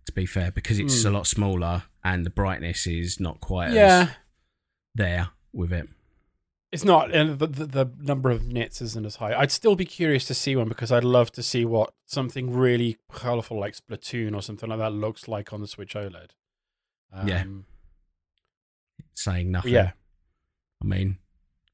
To 0.06 0.12
be 0.14 0.26
fair, 0.26 0.52
because 0.52 0.80
it's 0.80 1.02
Hmm. 1.02 1.08
a 1.10 1.12
lot 1.12 1.28
smaller 1.28 1.84
and 2.04 2.26
the 2.26 2.30
brightness 2.30 2.88
is 2.88 3.20
not 3.20 3.42
quite 3.42 3.70
as 3.70 3.76
Yeah. 3.76 4.14
there 4.96 5.30
with 5.52 5.74
it. 5.74 5.90
It's 6.72 6.84
not, 6.86 7.14
and 7.14 7.40
the, 7.40 7.48
the, 7.48 7.66
the 7.66 7.86
number 8.00 8.30
of 8.30 8.46
nits 8.46 8.82
isn't 8.82 9.06
as 9.06 9.16
high. 9.18 9.34
I'd 9.34 9.52
still 9.52 9.76
be 9.76 9.86
curious 9.86 10.26
to 10.28 10.34
see 10.34 10.56
one 10.56 10.68
because 10.70 10.92
I'd 10.92 11.04
love 11.04 11.32
to 11.34 11.44
see 11.44 11.66
what 11.66 11.94
something 12.06 12.52
really 12.52 12.98
colourful 13.12 13.60
like 13.60 13.76
Splatoon 13.76 14.34
or 14.36 14.42
something 14.42 14.70
like 14.70 14.80
that 14.80 14.92
looks 14.94 15.28
like 15.28 15.52
on 15.54 15.60
the 15.62 15.68
Switch 15.68 15.94
OLED. 15.96 16.30
Um, 17.12 17.28
Yeah. 17.28 17.44
Saying 19.16 19.52
nothing. 19.52 19.74
Yeah. 19.74 19.92
I 20.82 20.86
mean, 20.86 21.18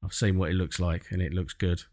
I've 0.04 0.14
seen 0.14 0.38
what 0.38 0.50
it 0.50 0.56
looks 0.56 0.80
like, 0.80 1.06
and 1.12 1.22
it 1.22 1.34
looks 1.34 1.54
good. 1.54 1.84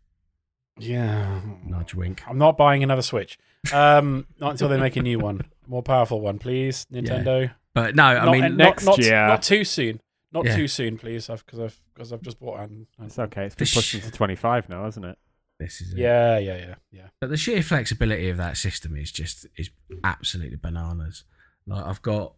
Yeah. 0.79 1.41
Nudge 1.65 1.95
wink. 1.95 2.23
I'm 2.27 2.39
not 2.39 2.57
buying 2.57 2.83
another 2.83 3.03
Switch. 3.03 3.39
Um, 3.73 4.27
not 4.41 4.53
until 4.53 4.69
they 4.69 4.79
make 4.79 4.97
a 4.97 5.03
new 5.03 5.19
one, 5.19 5.43
more 5.67 5.83
powerful 5.83 6.21
one, 6.21 6.39
please, 6.39 6.87
Nintendo. 6.93 7.51
But 7.75 7.95
no, 7.95 8.05
I 8.05 8.25
not, 8.25 8.33
mean, 8.33 8.57
next 8.57 8.85
not, 8.85 8.99
not, 8.99 9.05
year. 9.05 9.27
not 9.27 9.43
too 9.43 9.65
soon. 9.65 10.01
Not 10.33 10.47
Yeah. 10.47 10.57
too 10.57 10.69
soon, 10.69 10.97
please, 10.97 11.27
because 11.27 11.59
I've 11.61 11.81
because 11.93 12.13
I've 12.13 12.23
just 12.23 12.39
bought 12.41 12.61
an. 12.61 12.87
an- 12.99 13.07
It's 13.07 13.19
okay. 13.19 13.47
It's 13.47 13.55
been 13.55 13.65
The 13.67 13.73
pushed 13.75 13.89
sh- 13.89 13.95
into 13.97 14.11
25 14.13 14.69
now, 14.69 14.85
hasn't 14.85 15.05
it? 15.07 15.19
this 15.59 15.83
is 15.83 15.93
it. 15.93 15.99
Yeah, 15.99 16.39
yeah, 16.39 16.57
yeah, 16.57 16.75
yeah. 16.91 17.09
But 17.21 17.29
the 17.29 17.37
sheer 17.37 17.63
flexibility 17.63 18.31
of 18.31 18.39
that 18.39 18.57
system 18.57 18.97
is 18.97 19.13
just 19.13 19.47
is 19.59 19.71
absolutely 20.03 20.57
bananas. 20.57 21.25
Like 21.67 21.85
I've 21.85 22.01
got, 22.01 22.35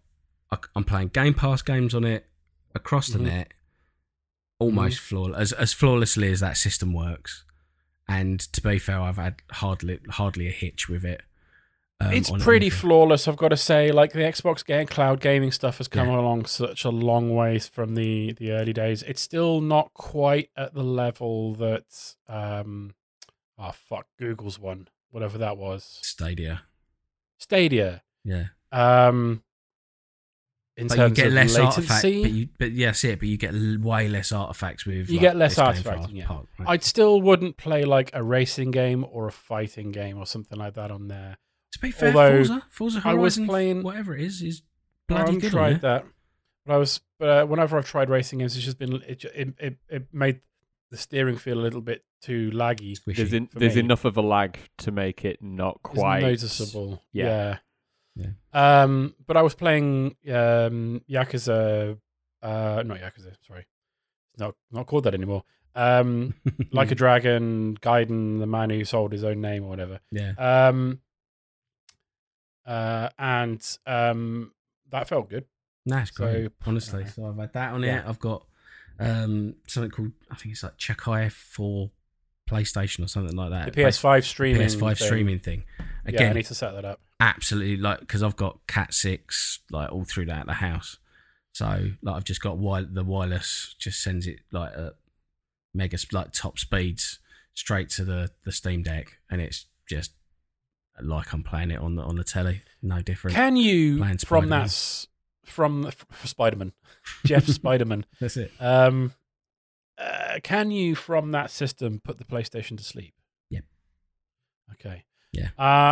I- 0.51 0.59
I'm 0.75 0.83
playing 0.85 1.09
Game 1.09 1.35
Pass 1.35 1.63
games 1.63 1.95
on 1.95 2.03
it 2.05 2.27
across 2.75 3.09
the 3.09 3.19
Mhm. 3.21 3.23
net, 3.25 3.53
almost 4.63 4.99
flawless 5.01 5.37
as 5.39 5.53
as 5.53 5.73
flawlessly 5.73 6.31
as 6.33 6.41
that 6.41 6.57
system 6.57 6.93
works. 6.93 7.45
And 8.09 8.41
to 8.53 8.61
be 8.61 8.79
fair, 8.79 9.01
I've 9.01 9.17
had 9.17 9.43
hardly 9.53 10.01
hardly 10.11 10.49
a 10.49 10.51
hitch 10.51 10.89
with 10.89 11.05
it. 11.05 11.23
um, 12.01 12.13
it's 12.13 12.31
pretty 12.31 12.67
anything. 12.67 12.79
flawless, 12.81 13.29
I've 13.29 13.37
got 13.37 13.49
to 13.51 13.57
say. 13.57 13.93
Like 13.93 14.13
the 14.13 14.19
Xbox 14.21 14.65
game, 14.67 14.87
cloud 14.87 15.21
gaming 15.21 15.53
stuff 15.53 15.79
has 15.79 15.87
come 15.89 16.09
Yeah. 16.09 16.19
along 16.21 16.47
such 16.47 16.85
a 16.85 16.91
long 16.91 17.35
ways 17.35 17.69
from 17.69 17.95
the 17.95 18.33
the 18.33 18.51
early 18.53 18.73
days. 18.73 19.03
It's 19.05 19.21
still 19.23 19.61
not 19.61 19.95
quite 19.95 20.51
at 20.57 20.75
the 20.75 20.83
level 20.83 21.55
that 21.55 22.15
um, 22.29 22.95
oh 23.59 23.73
fuck, 23.73 24.07
Google's 24.19 24.59
one, 24.59 24.89
whatever 25.11 25.39
that 25.39 25.57
was, 25.57 26.01
Stadia. 26.03 26.63
Stadia. 27.39 28.03
Yeah. 28.25 28.47
Um, 28.73 29.43
in 30.77 30.87
But 30.89 30.99
you 30.99 31.11
get 31.11 31.27
of 31.29 31.33
less 31.35 31.57
artifacts. 31.57 32.05
latency, 32.05 32.23
But 32.23 32.31
you, 32.33 32.49
but 32.59 32.73
yeah, 32.73 32.87
that's 32.89 33.05
it. 33.05 33.19
But 33.19 33.29
you 33.29 33.37
get 33.37 33.55
l- 33.55 33.79
way 33.81 34.09
less 34.09 34.33
artifacts 34.33 34.87
with. 34.87 35.09
You 35.11 35.17
like, 35.17 35.21
get 35.21 35.37
less 35.37 35.59
artifacts, 35.59 36.07
Pass 36.07 36.11
yeah. 36.15 36.27
part, 36.27 36.47
right? 36.59 36.69
I 36.69 36.77
still 36.79 37.21
wouldn't 37.21 37.57
play 37.59 37.85
like 37.85 38.11
a 38.15 38.23
racing 38.23 38.71
game 38.71 39.05
or 39.11 39.29
a 39.29 39.33
fighting 39.33 39.93
game 39.93 40.19
or 40.19 40.25
something 40.27 40.59
like 40.59 40.75
that 40.75 40.91
on 40.91 41.09
there. 41.09 41.37
to 41.73 41.79
be 41.81 41.91
fair, 41.91 42.09
although 42.09 42.37
Forza, 42.37 42.63
Forza 42.71 43.03
I 43.05 43.15
was 43.15 43.37
Horizon, 43.37 43.47
playing- 43.47 43.83
whatever 43.83 44.17
it 44.17 44.23
is, 44.23 44.41
is 44.43 44.63
bloody 45.09 45.21
haven't 45.25 45.39
good. 45.41 45.51
tried 45.53 45.75
on 45.75 45.81
that, 45.81 46.07
but 46.67 46.75
I 46.75 46.77
was. 46.79 47.01
But 47.19 47.29
uh, 47.29 47.47
whenever 47.47 47.77
I've 47.79 47.87
tried 47.87 48.09
racing 48.11 48.39
games, 48.41 48.57
it's 48.57 48.65
just 48.65 48.79
been 48.79 48.95
it, 49.07 49.25
it 49.25 49.55
it 49.59 49.77
it 49.89 50.07
made 50.13 50.41
the 50.91 50.97
steering 50.97 51.37
feel 51.37 51.59
a 51.59 51.63
little 51.63 51.81
bit 51.81 52.05
too 52.21 52.51
laggy. 52.53 52.99
There's, 53.07 53.33
in, 53.33 53.49
there's 53.55 53.77
enough 53.77 54.05
of 54.05 54.17
a 54.17 54.21
lag 54.23 54.59
to 54.79 54.91
make 54.91 55.25
it 55.25 55.43
not 55.43 55.81
It's 55.85 55.95
quite 55.95 56.21
noticeable. 56.23 57.03
Yeah. 57.13 57.25
Yeah. 57.27 57.59
Um, 58.53 59.15
but 59.27 59.37
I 59.37 59.43
was 59.43 59.55
playing 59.55 60.17
um 60.29 61.03
Yakuza, 61.09 61.99
uh, 62.43 62.83
not 62.87 62.99
Yakuza. 62.99 63.35
Sorry, 63.47 63.67
it's 64.35 64.41
not 64.41 64.55
not 64.71 64.87
called 64.87 65.05
that 65.05 65.15
anymore. 65.15 65.45
Um, 65.75 66.35
like 66.73 66.91
a 66.91 66.95
dragon, 66.95 67.79
Gaiden, 67.81 68.41
the 68.41 68.47
man 68.47 68.69
who 68.71 68.85
sold 68.85 69.13
his 69.13 69.25
own 69.25 69.41
name 69.41 69.65
or 69.65 69.69
whatever. 69.69 70.01
yeah. 70.11 70.33
Um, 70.39 71.01
uh, 72.67 73.09
and 73.19 73.79
um, 73.87 74.53
that 74.91 75.09
felt 75.09 75.31
good. 75.31 75.47
That's 75.87 76.15
So, 76.15 76.25
great. 76.31 76.51
honestly, 76.67 77.07
so 77.07 77.27
I've 77.27 77.37
had 77.39 77.53
that 77.55 77.73
on 77.73 77.83
yeah. 77.83 78.01
it. 78.01 78.05
I've 78.07 78.21
got 78.21 78.47
um 79.01 79.55
something 79.67 79.91
called 79.91 80.13
I 80.31 80.35
think 80.37 80.53
it's 80.53 80.63
like 80.63 80.77
Chiaki 80.77 81.33
for 81.33 81.91
PlayStation 82.49 83.03
or 83.05 83.09
something 83.09 83.35
like 83.35 83.51
that. 83.51 83.73
The 83.73 83.81
PS5 83.83 84.23
streaming, 84.25 84.63
PS5 84.63 84.99
thing. 84.99 85.07
streaming 85.07 85.39
thing. 85.39 85.65
Yeah, 86.07 86.29
I 86.29 86.33
need 86.35 86.45
to 86.47 86.55
set 86.55 86.75
that 86.75 86.85
up. 86.85 87.01
Absolutely 87.23 87.77
like 87.77 88.01
because 88.01 88.23
I've 88.23 88.37
got 88.37 88.67
Cat 88.67 88.93
six 88.93 89.61
like 89.71 89.91
all 89.93 90.05
through 90.05 90.27
that 90.27 90.47
the 90.47 90.55
house. 90.55 90.99
So 91.53 91.91
like 92.03 92.17
I've 92.17 92.25
just 92.25 92.43
got 92.43 92.57
wi- 92.57 92.87
the 92.91 93.05
wireless 93.05 93.75
just 93.79 94.03
sends 94.03 94.27
it 94.27 94.41
like 94.51 94.73
at 94.77 94.95
mega 95.75 95.97
like 96.13 96.33
top 96.33 96.59
speeds 96.59 97.19
straight 97.55 97.89
to 97.91 98.05
the 98.05 98.31
the 98.45 98.53
Steam 98.53 98.83
Deck, 98.83 99.19
and 99.31 99.41
it's 99.41 99.67
just 99.89 100.13
like 101.01 101.33
I'm 101.33 101.43
playing 101.43 101.71
it 101.71 101.79
on 101.79 101.95
the 101.97 102.03
on 102.03 102.17
the 102.17 102.25
telly. 102.25 102.63
No 102.83 103.03
different. 103.03 103.37
Can 103.37 103.57
you 103.57 103.99
Playing 103.99 104.19
from 104.19 104.45
Spider-Man. 104.49 104.61
that 104.67 105.07
from 105.45 105.91
Spider 106.25 106.57
Man, 106.57 106.73
Jeff 107.25 107.47
Spiderman? 107.47 108.05
That's 108.21 108.37
it. 108.37 108.51
Um, 108.59 109.15
uh, 109.99 110.39
can 110.43 110.71
you 110.71 110.95
from 110.95 111.31
that 111.33 111.51
system 111.51 112.01
put 112.03 112.19
the 112.19 112.25
PlayStation 112.25 112.77
to 112.79 112.85
sleep? 112.85 113.15
Yep. 113.51 113.65
Okay. 114.73 115.05
Yeah. 115.33 115.49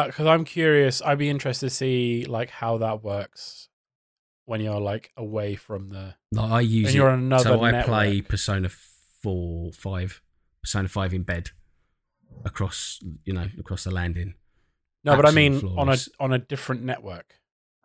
Because 0.06 0.26
I'm 0.26 0.44
curious. 0.44 1.00
I'd 1.02 1.18
be 1.18 1.30
interested 1.30 1.66
to 1.70 1.74
see 1.74 2.24
like 2.28 2.50
how 2.50 2.78
that 2.78 3.02
works 3.02 3.68
when 4.44 4.60
you're 4.60 4.80
like 4.80 5.12
away 5.16 5.54
from 5.56 5.90
the. 5.90 6.14
Like 6.32 6.50
I 6.50 6.60
use 6.60 6.94
you're 6.94 7.08
on 7.10 7.20
another 7.20 7.44
so 7.44 7.64
I 7.64 7.70
network. 7.70 7.86
play 7.86 8.20
Persona 8.20 8.68
four, 9.22 9.72
five, 9.72 10.20
Persona 10.62 10.88
five 10.88 11.14
in 11.14 11.22
bed 11.22 11.50
across 12.44 13.00
you 13.24 13.32
know 13.32 13.46
across 13.58 13.84
the 13.84 13.90
landing. 13.90 14.34
No, 15.04 15.16
but 15.16 15.26
I 15.26 15.30
mean 15.30 15.64
on 15.78 15.88
a 15.88 15.96
on 16.18 16.32
a 16.32 16.38
different 16.38 16.82
network. 16.82 17.34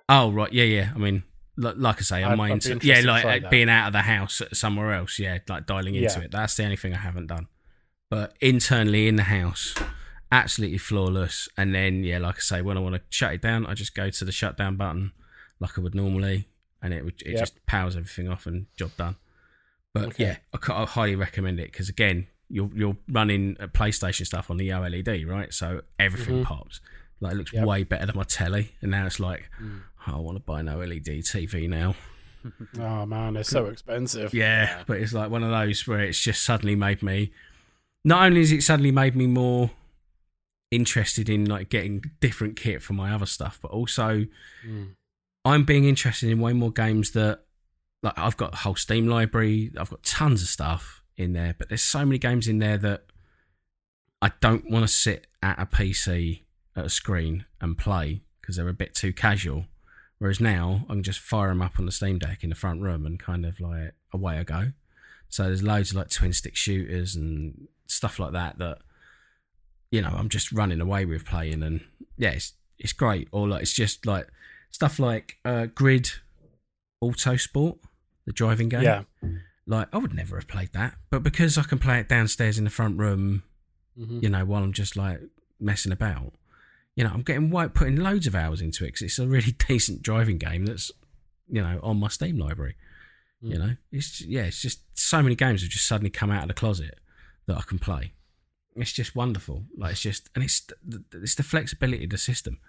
Oh 0.10 0.32
right, 0.32 0.52
yeah, 0.52 0.66
yeah. 0.66 0.92
I 0.94 0.98
mean, 0.98 1.24
like, 1.58 1.76
like 1.78 1.98
I 1.98 2.02
say, 2.02 2.24
I'm 2.24 2.40
into 2.40 2.74
interested 2.74 3.06
yeah, 3.06 3.12
like 3.12 3.44
uh, 3.46 3.50
being 3.50 3.70
out 3.70 3.88
of 3.88 3.94
the 3.94 4.02
house 4.02 4.42
somewhere 4.54 4.94
else. 4.94 5.18
Yeah, 5.18 5.40
like 5.48 5.66
dialing 5.66 5.96
into 5.96 6.20
Yeah. 6.20 6.26
it. 6.26 6.32
That's 6.32 6.56
the 6.56 6.64
only 6.64 6.76
thing 6.76 6.94
I 6.94 6.98
haven't 6.98 7.28
done. 7.28 7.48
But 8.10 8.36
internally 8.42 9.08
in 9.08 9.16
the 9.16 9.24
house, 9.24 9.74
absolutely 10.32 10.78
flawless. 10.78 11.48
And 11.58 11.74
then 11.74 12.04
yeah, 12.04 12.18
like 12.20 12.36
I 12.38 12.40
say, 12.40 12.62
when 12.62 12.78
I 12.78 12.82
want 12.82 12.96
to 12.96 13.02
shut 13.10 13.34
it 13.34 13.42
down, 13.42 13.66
I 13.66 13.74
just 13.74 13.96
go 13.96 14.10
to 14.10 14.26
the 14.26 14.32
shutdown 14.32 14.76
button 14.76 15.12
like 15.60 15.78
I 15.78 15.82
would 15.82 15.96
normally, 15.96 16.48
and 16.82 16.94
it 16.94 17.04
would 17.06 17.22
it 17.26 17.32
Yep. 17.34 17.40
just 17.40 17.66
powers 17.66 17.96
everything 17.96 18.28
off 18.30 18.46
and 18.46 18.66
job 18.78 18.92
done. 18.98 19.16
But 19.94 20.06
Okay. 20.08 20.24
yeah, 20.26 20.38
I, 20.54 20.84
I 20.84 20.86
highly 20.86 21.16
recommend 21.16 21.60
it 21.60 21.72
because 21.72 21.90
again, 21.90 22.28
you're 22.50 22.70
you're 22.76 22.98
running 23.10 23.56
PlayStation 23.56 24.26
stuff 24.26 24.50
on 24.52 24.58
the 24.58 24.70
OLED, 24.70 25.26
right? 25.28 25.54
So 25.54 25.82
everything 25.98 26.40
Mhm. 26.42 26.44
pops. 26.44 26.82
Like 27.22 27.34
it 27.34 27.38
looks 27.38 27.54
Yep. 27.54 27.66
way 27.66 27.84
better 27.84 28.06
than 28.06 28.16
my 28.18 28.24
telly, 28.24 28.74
and 28.82 28.92
now 28.92 29.06
it's 29.06 29.20
like 29.22 29.50
Mm. 29.62 29.82
"Oh, 30.08 30.16
I 30.18 30.20
want 30.20 30.36
to 30.38 30.44
buy 30.44 30.60
an 30.60 30.68
OLED 30.68 31.24
TV 31.24 31.68
now. 31.70 31.96
Oh 32.80 33.06
man, 33.08 33.34
they're 33.34 33.44
so 33.44 33.66
expensive. 33.68 34.32
Yeah, 34.34 34.84
but 34.86 34.98
it's 35.00 35.14
like 35.14 35.32
one 35.32 35.42
of 35.44 35.50
those 35.50 35.88
where 35.88 36.02
it's 36.02 36.20
just 36.20 36.44
suddenly 36.44 36.76
made 36.76 37.02
me. 37.02 37.32
Not 38.04 38.24
only 38.26 38.42
has 38.42 38.52
it 38.52 38.62
suddenly 38.62 38.92
made 38.92 39.16
me 39.16 39.26
more 39.26 39.72
interested 40.72 41.30
in 41.30 41.46
like 41.46 41.70
getting 41.70 42.04
different 42.20 42.56
kit 42.56 42.82
for 42.82 42.94
my 42.94 43.14
other 43.14 43.26
stuff, 43.26 43.60
but 43.62 43.72
also 43.72 44.26
Mm. 44.66 44.96
I'm 45.46 45.64
being 45.64 45.86
interested 45.86 46.30
in 46.32 46.40
way 46.40 46.54
more 46.54 46.72
games 46.72 47.12
that 47.12 47.44
like 48.02 48.18
I've 48.18 48.36
got 48.36 48.54
a 48.54 48.58
whole 48.58 48.76
Steam 48.76 49.08
library. 49.08 49.72
I've 49.80 49.92
got 49.92 50.04
tons 50.04 50.42
of 50.42 50.48
stuff 50.48 51.04
in 51.18 51.34
there, 51.34 51.56
but 51.58 51.70
there's 51.70 51.84
so 51.84 52.04
many 52.06 52.18
games 52.18 52.48
in 52.48 52.60
there 52.60 52.78
that 52.78 53.06
I 54.22 54.32
don't 54.42 54.70
want 54.70 54.84
to 54.84 54.92
sit 54.92 55.28
at 55.44 55.60
a 55.60 55.66
PC 55.66 56.42
at 56.76 56.86
a 56.86 56.90
screen 56.90 57.46
and 57.62 57.78
play 57.78 58.24
because 58.42 58.56
they're 58.56 58.68
a 58.68 58.74
bit 58.74 58.96
too 58.96 59.14
casual. 59.14 59.66
Whereas 60.18 60.40
now 60.40 60.86
I 60.90 60.94
can 60.94 61.04
just 61.04 61.20
fire 61.20 61.50
them 61.50 61.62
up 61.62 61.78
on 61.78 61.86
the 61.86 61.92
Steam 61.92 62.20
Deck 62.20 62.44
in 62.44 62.50
the 62.50 62.56
front 62.56 62.82
room 62.82 63.06
and 63.06 63.20
kind 63.20 63.46
of 63.46 63.60
like 63.60 63.94
away 64.12 64.38
I 64.40 64.44
go. 64.44 64.72
So 65.30 65.44
there's 65.44 65.64
loads 65.64 65.92
of 65.92 65.98
like 65.98 66.10
twin 66.10 66.34
stick 66.34 66.56
shooters 66.56 67.16
and 67.16 67.68
stuff 67.88 68.20
like 68.20 68.32
that 68.34 68.58
that 68.58 68.80
you 69.96 70.02
know 70.02 70.14
I'm 70.20 70.30
just 70.30 70.52
running 70.52 70.82
away 70.82 71.06
with 71.06 71.26
playing 71.26 71.64
and 71.64 71.82
yeah 72.18 72.32
it's 72.38 72.54
it's 72.78 72.94
great. 72.94 73.28
Or 73.32 73.48
like 73.48 73.62
it's 73.64 73.74
just 73.74 74.06
like 74.06 74.28
stuff 74.72 75.00
like 75.00 75.38
uh, 75.46 75.66
Grid 75.68 76.10
Autosport, 77.04 77.78
the 78.26 78.34
driving 78.34 78.70
game. 78.70 78.84
Yeah. 78.84 79.04
Like 79.68 79.88
I 79.94 79.98
would 79.98 80.14
never 80.14 80.36
have 80.38 80.48
played 80.48 80.74
that, 80.74 80.96
but 81.10 81.24
because 81.24 81.58
I 81.58 81.64
can 81.64 81.80
play 81.80 82.00
it 82.00 82.10
downstairs 82.10 82.58
in 82.58 82.64
the 82.66 82.70
front 82.70 83.00
room, 83.00 83.44
Mhm. 84.00 84.22
you 84.22 84.30
know, 84.30 84.46
while 84.46 84.64
I'm 84.64 84.74
just 84.74 84.96
like 84.96 85.22
messing 85.60 85.92
about, 85.92 86.34
you 86.96 87.04
know, 87.04 87.12
I'm 87.12 87.22
getting 87.24 87.50
white 87.50 87.74
putting 87.74 87.96
loads 87.96 88.28
of 88.28 88.36
hours 88.36 88.62
into 88.62 88.84
it 88.84 88.88
because 88.90 89.02
it's 89.04 89.20
a 89.20 89.28
really 89.28 89.52
decent 89.68 90.02
driving 90.04 90.38
game 90.38 90.66
that's, 90.66 90.92
you 91.48 91.62
know, 91.62 91.80
on 91.82 91.98
my 92.00 92.10
Steam 92.10 92.38
library. 92.38 92.76
You 93.42 93.56
Mm. 93.56 93.60
know, 93.60 93.76
it's 93.92 94.22
yeah, 94.22 94.44
it's 94.44 94.62
just 94.62 94.82
so 95.00 95.22
many 95.24 95.36
games 95.36 95.62
have 95.62 95.70
just 95.72 95.88
suddenly 95.88 96.10
come 96.10 96.32
out 96.32 96.44
of 96.44 96.48
the 96.50 96.54
closet 96.54 97.00
that 97.48 97.58
I 97.58 97.62
can 97.62 97.80
play. 97.80 98.14
It's 98.76 98.92
just 98.92 99.16
wonderful. 99.16 99.64
Like 99.78 99.92
it's 99.94 100.02
just, 100.02 100.30
and 100.36 100.44
it's 100.44 100.62
the, 100.86 101.04
it's 101.14 101.36
the 101.36 101.44
flexibility 101.44 102.04
of 102.04 102.10
the 102.10 102.18
system. 102.18 102.60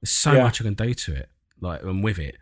There's 0.00 0.10
so 0.12 0.32
Yeah. 0.32 0.44
much 0.44 0.60
I 0.60 0.64
can 0.64 0.74
do 0.74 0.94
to 0.94 1.14
it, 1.14 1.28
like 1.60 1.82
and 1.82 2.02
with 2.04 2.18
it. 2.18 2.36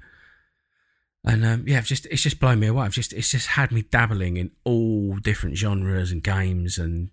And 1.24 1.44
um, 1.44 1.64
yeah, 1.66 1.78
I've 1.78 1.86
just 1.86 2.06
it's 2.06 2.22
just 2.22 2.38
blown 2.38 2.60
me 2.60 2.68
away. 2.68 2.84
I've 2.84 2.92
just 2.92 3.12
it's 3.12 3.30
just 3.30 3.48
had 3.48 3.72
me 3.72 3.82
dabbling 3.82 4.36
in 4.36 4.50
all 4.64 5.16
different 5.16 5.56
genres 5.56 6.12
and 6.12 6.22
games 6.22 6.78
and 6.78 7.10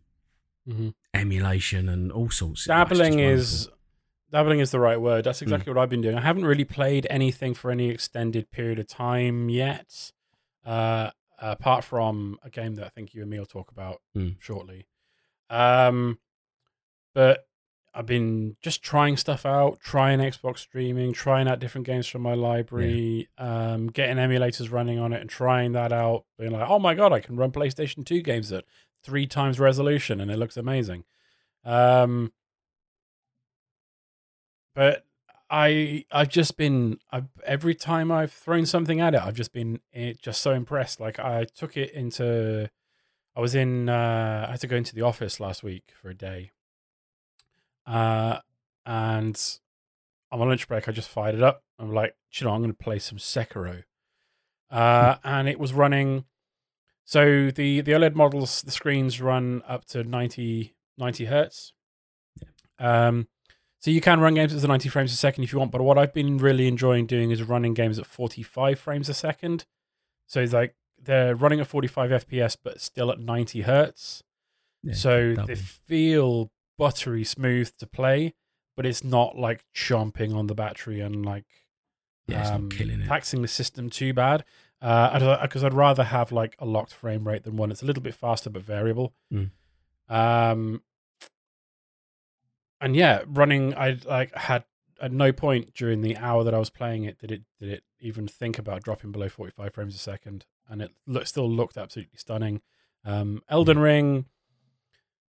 Mhm. 0.68 0.94
emulation 1.14 1.88
and 1.90 2.12
all 2.12 2.30
sorts. 2.30 2.66
Dabbling 2.66 3.20
is 3.20 3.70
dabbling 4.32 4.60
is 4.60 4.72
the 4.72 4.80
right 4.80 5.00
word. 5.00 5.22
Mm. 5.22 5.26
That's 5.26 5.42
exactly 5.42 5.72
what 5.74 5.82
I've 5.82 5.90
been 5.90 6.02
doing. 6.02 6.18
I 6.18 6.22
haven't 6.22 6.46
really 6.46 6.66
played 6.66 7.08
anything 7.10 7.54
for 7.54 7.72
any 7.72 7.90
extended 7.90 8.52
period 8.52 8.80
of 8.80 8.88
time 8.88 9.50
yet, 9.50 10.12
uh, 10.66 11.12
apart 11.40 11.84
from 11.84 12.38
a 12.44 12.50
game 12.50 12.76
that 12.76 12.86
I 12.86 12.90
think 12.90 13.14
you 13.14 13.22
and 13.22 13.30
me 13.30 13.40
will 13.40 13.46
talk 13.46 13.72
about 13.72 14.02
Mm. 14.16 14.36
shortly. 14.40 14.88
Um, 15.50 16.20
but 17.14 17.48
I've 17.94 18.06
been 18.06 18.58
just 18.62 18.84
trying 18.84 19.16
stuff 19.16 19.46
out, 19.46 19.80
trying 19.80 20.20
Xbox 20.20 20.60
streaming, 20.60 21.14
trying 21.14 21.48
out 21.48 21.60
different 21.60 21.88
games 21.88 22.08
from 22.08 22.24
my 22.24 22.34
library, 22.34 23.30
um, 23.38 23.88
getting 23.88 24.18
emulators 24.18 24.70
running 24.70 25.00
on 25.00 25.14
it, 25.14 25.22
and 25.22 25.30
trying 25.30 25.72
that 25.72 25.94
out. 25.94 26.26
Being 26.38 26.52
like, 26.52 26.70
oh 26.70 26.80
my 26.80 26.94
god, 26.94 27.14
I 27.14 27.22
can 27.22 27.38
run 27.38 27.52
PlayStation 27.52 28.06
Two 28.06 28.22
games 28.22 28.52
at 28.52 28.66
three 29.04 29.28
times 29.28 29.60
resolution, 29.60 30.20
and 30.20 30.30
it 30.30 30.38
looks 30.38 30.58
amazing. 30.58 31.06
Um, 31.64 32.34
but 34.76 35.06
I 35.50 36.06
I've 36.12 36.30
just 36.30 36.58
been 36.58 37.00
I've, 37.12 37.28
every 37.46 37.76
time 37.76 38.12
I've 38.12 38.34
thrown 38.34 38.66
something 38.66 39.00
at 39.00 39.16
it, 39.16 39.22
I've 39.22 39.36
just 39.36 39.54
been 39.54 39.80
eh, 39.94 40.14
just 40.22 40.42
so 40.42 40.52
impressed. 40.52 41.00
Like 41.00 41.18
I 41.18 41.46
took 41.46 41.78
it 41.78 41.92
into 41.92 42.70
I 43.36 43.42
was 43.42 43.56
in 43.56 43.90
uh, 43.90 44.46
I 44.48 44.52
had 44.52 44.62
to 44.62 44.68
go 44.68 44.76
into 44.76 44.96
the 44.96 45.02
office 45.02 45.40
last 45.40 45.64
week 45.64 45.94
for 46.02 46.10
a 46.10 46.14
day, 46.14 46.52
uh, 47.86 48.40
and 48.86 49.60
on 50.32 50.40
my 50.40 50.46
lunch 50.46 50.68
break 50.68 50.88
I 50.88 50.92
just 50.92 51.10
fired 51.10 51.36
it 51.36 51.44
up. 51.44 51.64
I'm 51.78 51.94
like, 51.94 52.16
you 52.34 52.46
know, 52.46 52.54
I'm 52.54 52.62
going 52.62 52.72
to 52.72 52.84
play 52.84 53.00
some 53.00 53.18
Sekiro, 53.18 53.84
uh, 54.72 55.16
and 55.24 55.50
it 55.50 55.60
was 55.60 55.74
running. 55.74 56.26
So 57.04 57.52
the 57.52 57.82
the 57.82 57.92
OLED 57.92 58.16
models, 58.16 58.62
the 58.62 58.72
screens 58.72 59.22
run 59.22 59.62
up 59.68 59.86
to 59.88 60.04
90, 60.04 60.74
90 60.98 61.26
hertz. 61.26 61.74
Um, 62.80 63.28
so 63.80 63.92
you 63.92 64.02
can 64.02 64.20
run 64.20 64.34
games 64.34 64.52
at 64.52 64.68
90 64.68 64.90
frames 64.90 65.14
a 65.14 65.16
second 65.16 65.44
if 65.44 65.54
you 65.54 65.60
want, 65.60 65.72
but 65.72 65.82
what 65.82 65.98
I've 65.98 66.14
been 66.14 66.38
really 66.38 66.68
enjoying 66.68 67.06
doing 67.06 67.30
is 67.30 67.44
running 67.44 67.76
games 67.76 68.00
at 68.00 68.08
45 68.08 68.80
frames 68.80 69.10
a 69.10 69.14
second. 69.14 69.66
So 70.26 70.42
it's 70.42 70.54
like 70.54 70.74
they're 71.06 71.36
running 71.36 71.60
at 71.60 71.68
45 71.68 72.28
FPS, 72.28 72.58
but 72.62 72.82
still 72.82 73.12
at 73.12 73.20
90 73.20 73.62
hertz. 73.62 74.24
Yeah, 74.84 74.94
so 74.94 75.36
they 75.48 75.56
feel 75.56 76.52
buttery 76.78 77.24
smooth 77.24 77.72
to 77.80 77.88
play, 77.88 78.34
but 78.76 78.86
it's 78.86 79.04
not 79.04 79.38
like 79.38 79.66
chomping 79.74 80.36
on 80.36 80.48
the 80.48 80.56
battery 80.56 81.00
and 81.02 81.26
like 81.26 81.46
yeah, 82.28 82.56
um, 82.56 82.70
taxing 83.08 83.42
the 83.42 83.48
system 83.48 83.90
too 83.90 84.14
bad. 84.14 84.44
Because 84.82 85.64
I'd 85.64 85.74
rather 85.74 86.04
have 86.04 86.32
like 86.32 86.56
a 86.60 86.66
locked 86.66 86.94
frame 86.94 87.28
rate 87.28 87.44
than 87.44 87.58
one 87.58 87.70
that's 87.70 87.82
a 87.82 87.86
little 87.86 88.04
bit 88.04 88.14
faster 88.14 88.50
but 88.50 88.62
variable. 88.62 89.14
Mm. 89.34 89.52
Um, 90.10 90.84
and 92.82 92.96
yeah, 92.96 93.24
running, 93.26 93.76
I 93.76 93.98
like 94.06 94.36
had 94.36 94.66
at 95.02 95.12
no 95.12 95.32
point 95.32 95.74
during 95.74 96.02
the 96.02 96.18
hour 96.18 96.44
that 96.44 96.54
I 96.54 96.60
was 96.60 96.70
playing 96.70 97.04
it 97.04 97.18
did 97.18 97.32
it 97.32 97.44
did 97.60 97.70
it 97.70 97.84
even 98.00 98.28
think 98.28 98.58
about 98.58 98.84
dropping 98.84 99.12
below 99.12 99.30
forty 99.30 99.52
five 99.52 99.74
frames 99.74 99.96
a 99.96 100.00
second, 100.00 100.46
and 100.70 100.82
it 100.82 100.92
look, 101.06 101.28
still 101.28 101.50
looked 101.50 101.78
absolutely 101.78 102.18
stunning. 102.18 102.62
Um, 103.04 103.42
Elden 103.50 103.80
Ring, 103.80 104.26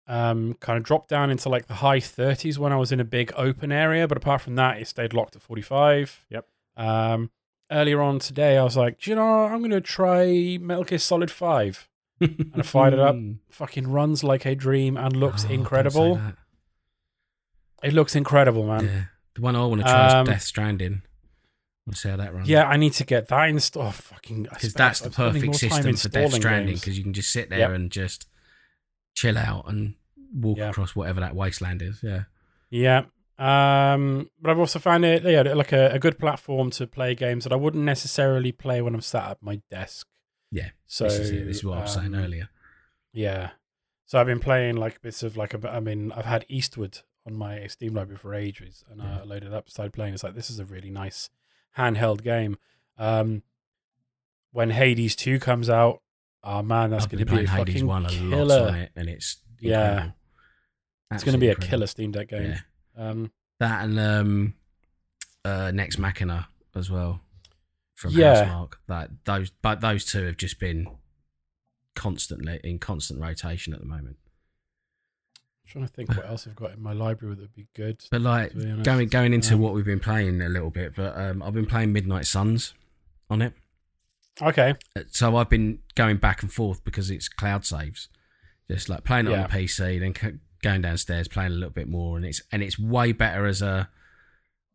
um, 0.07 0.55
kind 0.55 0.77
of 0.77 0.85
dropped 0.85 1.09
down 1.09 1.31
into 1.31 1.49
like 1.49 1.67
the 1.67 1.75
high 1.75 2.01
thirties 2.01 2.59
when 2.59 2.73
I 2.73 2.77
was 2.77 2.93
in 2.93 3.01
a 3.01 3.05
big 3.05 3.33
open 3.37 3.71
area, 3.73 4.07
but 4.09 4.17
apart 4.17 4.41
from 4.43 4.57
that, 4.57 4.81
it 4.81 4.89
stayed 4.89 5.13
locked 5.15 5.37
at 5.37 5.43
forty 5.43 5.63
five. 5.63 6.27
Yep. 6.29 6.47
Um, 6.77 7.31
earlier 7.71 8.01
on 8.03 8.19
today, 8.19 8.59
I 8.59 8.65
was 8.65 8.77
like, 8.77 9.01
"Do 9.01 9.11
you 9.11 9.17
know, 9.17 9.45
I'm 9.47 9.61
going 9.61 9.71
to 9.71 9.81
try 9.81 10.59
Metal 10.61 10.85
Gear 10.85 10.99
Solid 10.99 11.31
Five. 11.31 11.89
and 12.21 12.53
I 12.55 12.63
fired 12.63 12.93
it 12.95 13.01
up. 13.01 13.17
Fucking 13.51 13.89
runs 13.91 14.23
like 14.23 14.45
a 14.45 14.55
dream 14.55 14.97
and 14.97 15.17
looks 15.17 15.45
incredible. 15.45 16.21
It 17.83 17.93
looks 17.93 18.15
incredible, 18.15 18.65
man. 18.65 18.85
Yeah. 18.85 19.03
The 19.35 19.41
one 19.41 19.57
I 19.57 19.65
want 19.65 19.81
to 19.81 19.87
try 19.89 20.19
Um, 20.21 20.27
is 20.27 20.35
Death 20.35 20.43
Stranding. 20.43 21.03
We'll 21.87 21.95
see 21.95 22.09
how 22.11 22.17
that 22.17 22.33
runs. 22.33 22.49
Yeah, 22.49 22.65
I 22.69 22.77
need 22.77 22.93
to 22.95 23.05
get 23.05 23.29
that 23.29 23.49
installed. 23.49 23.87
Oh, 23.89 23.91
fucking, 23.91 24.45
because 24.45 24.73
that's 24.73 25.01
the 25.01 25.11
perfect 25.11 25.57
system 25.57 25.97
for 25.97 26.09
Death 26.09 26.33
Stranding 26.35 26.77
because 26.77 26.97
you 26.97 27.03
can 27.03 27.13
just 27.13 27.31
sit 27.33 27.51
there 27.51 27.59
Yep. 27.61 27.71
and 27.73 27.91
just 27.91 28.29
chill 29.15 29.37
out 29.37 29.69
and 29.69 29.95
walk 30.33 30.59
Yeah. 30.59 30.71
across 30.71 30.95
whatever 30.95 31.21
that 31.21 31.35
wasteland 31.35 31.83
is. 31.83 32.01
Yeah. 32.03 32.25
Yeah. 32.71 33.05
Um, 33.39 34.31
but 34.41 34.51
I've 34.51 34.59
also 34.59 34.79
found 34.79 35.05
it 35.05 35.25
yeah, 35.25 35.43
like 35.55 35.73
a, 35.73 35.91
a 35.91 35.99
good 35.99 36.19
platform 36.19 36.71
to 36.73 36.87
play 36.87 37.15
games 37.17 37.43
that 37.45 37.53
I 37.53 37.57
wouldn't 37.57 37.83
necessarily 37.83 38.53
play 38.53 38.81
when 38.81 38.95
I'm 38.95 39.01
sat 39.01 39.31
at 39.33 39.43
my 39.43 39.61
desk. 39.71 40.07
Yeah, 40.53 40.71
So 40.87 41.05
this 41.05 41.19
is 41.19 41.31
it. 41.31 41.47
This 41.47 41.57
is 41.59 41.65
what 41.65 41.79
I 41.79 41.83
was 41.83 41.95
saying 41.95 42.15
um, 42.15 42.23
earlier. 42.23 42.49
Yeah. 43.13 43.51
So 44.07 44.21
I've 44.21 44.27
been 44.27 44.39
playing 44.39 44.77
like 44.77 45.01
bits 45.03 45.23
of 45.23 45.37
like 45.37 45.55
a, 45.55 45.69
I 45.71 45.81
mean, 45.81 46.13
I've 46.13 46.27
had 46.27 46.45
Eastward 46.49 46.99
on 47.27 47.35
my 47.35 47.67
Steam 47.67 47.95
library 47.95 48.19
for 48.19 48.35
ages, 48.35 48.85
and 48.91 49.01
I 49.01 49.23
loaded 49.23 49.53
up, 49.55 49.71
started 49.71 49.93
playing. 49.93 50.13
It's 50.15 50.23
like 50.23 50.35
this 50.35 50.51
is 50.51 50.59
a 50.59 50.65
really 50.65 50.91
nice 50.91 51.31
handheld 51.77 52.23
game. 52.23 52.57
Um, 52.99 53.43
when 54.53 54.71
Hades 54.71 55.17
two 55.17 55.39
comes 55.41 55.71
out, 55.71 56.03
oh 56.45 56.63
man, 56.63 56.91
that's 56.91 57.07
going 57.07 57.25
to 57.25 57.31
be 57.31 57.45
a 57.45 57.49
Hades 57.49 57.75
fucking 57.75 57.87
one 57.87 58.07
a 58.07 58.09
killer. 58.11 58.45
lot 58.67 58.75
it, 58.75 58.91
and 58.97 59.09
it's 59.09 59.39
Yeah. 59.61 59.81
incredible. 59.91 60.17
It's 61.13 61.25
going 61.25 61.33
to 61.35 61.39
be 61.39 61.49
a 61.49 61.55
killer. 61.55 61.87
Steam 61.87 62.11
Deck 62.13 62.29
game. 62.29 62.53
Yeah. 62.97 63.09
Um, 63.11 63.33
That 63.61 63.85
and 63.85 63.99
um, 63.99 64.55
uh, 65.45 65.71
Nex 65.73 65.99
Machina 65.99 66.49
as 66.75 66.91
well 66.91 67.21
from 67.95 68.13
Yeah. 68.13 68.45
Housemarque. 68.47 68.75
That 68.89 69.11
those, 69.25 69.51
but 69.51 69.81
those 69.81 70.05
two 70.05 70.25
have 70.25 70.37
just 70.37 70.59
been 70.59 70.87
constantly 71.95 72.61
in 72.65 72.79
constant 72.79 73.21
rotation 73.21 73.75
at 73.75 73.81
the 73.81 73.87
moment. 73.87 74.17
Trying 75.73 75.87
to 75.87 75.93
think 75.93 76.09
what 76.17 76.27
else 76.29 76.47
I've 76.47 76.55
got 76.57 76.73
in 76.73 76.83
my 76.83 76.93
library 76.93 77.35
that 77.35 77.41
would 77.43 77.55
be 77.55 77.67
good. 77.75 78.03
But 78.11 78.21
like 78.21 78.51
To 78.53 78.57
be 78.59 78.71
honest. 78.71 78.85
going 78.85 79.09
going 79.09 79.33
into 79.33 79.55
Um, 79.55 79.61
what 79.61 79.75
we've 79.75 79.85
been 79.85 80.01
playing 80.01 80.41
a 80.43 80.49
little 80.49 80.71
bit, 80.71 80.95
but 80.95 81.17
um, 81.17 81.43
I've 81.43 81.55
been 81.55 81.67
playing 81.67 81.93
Midnight 81.93 82.27
Suns 82.27 82.75
on 83.31 83.43
it. 83.43 83.55
Okay. 84.41 84.75
Uh, 84.97 85.03
So 85.11 85.37
I've 85.37 85.49
been 85.51 85.81
going 85.95 86.17
back 86.19 86.43
and 86.43 86.53
forth 86.53 86.85
because 86.85 87.11
it's 87.11 87.29
cloud 87.29 87.65
saves, 87.67 88.09
just 88.71 88.89
like 88.89 89.05
playing 89.05 89.27
it 89.27 89.31
Yeah. 89.31 89.45
on 89.45 89.51
the 89.51 89.57
PC, 89.57 89.99
then 89.99 90.41
going 90.63 90.81
downstairs 90.83 91.27
playing 91.29 91.53
a 91.53 91.55
little 91.57 91.71
bit 91.71 91.89
more, 91.89 92.17
and 92.17 92.25
it's 92.27 92.41
and 92.53 92.63
it's 92.63 92.79
way 92.79 93.13
better 93.13 93.47
as 93.47 93.61
a. 93.63 93.89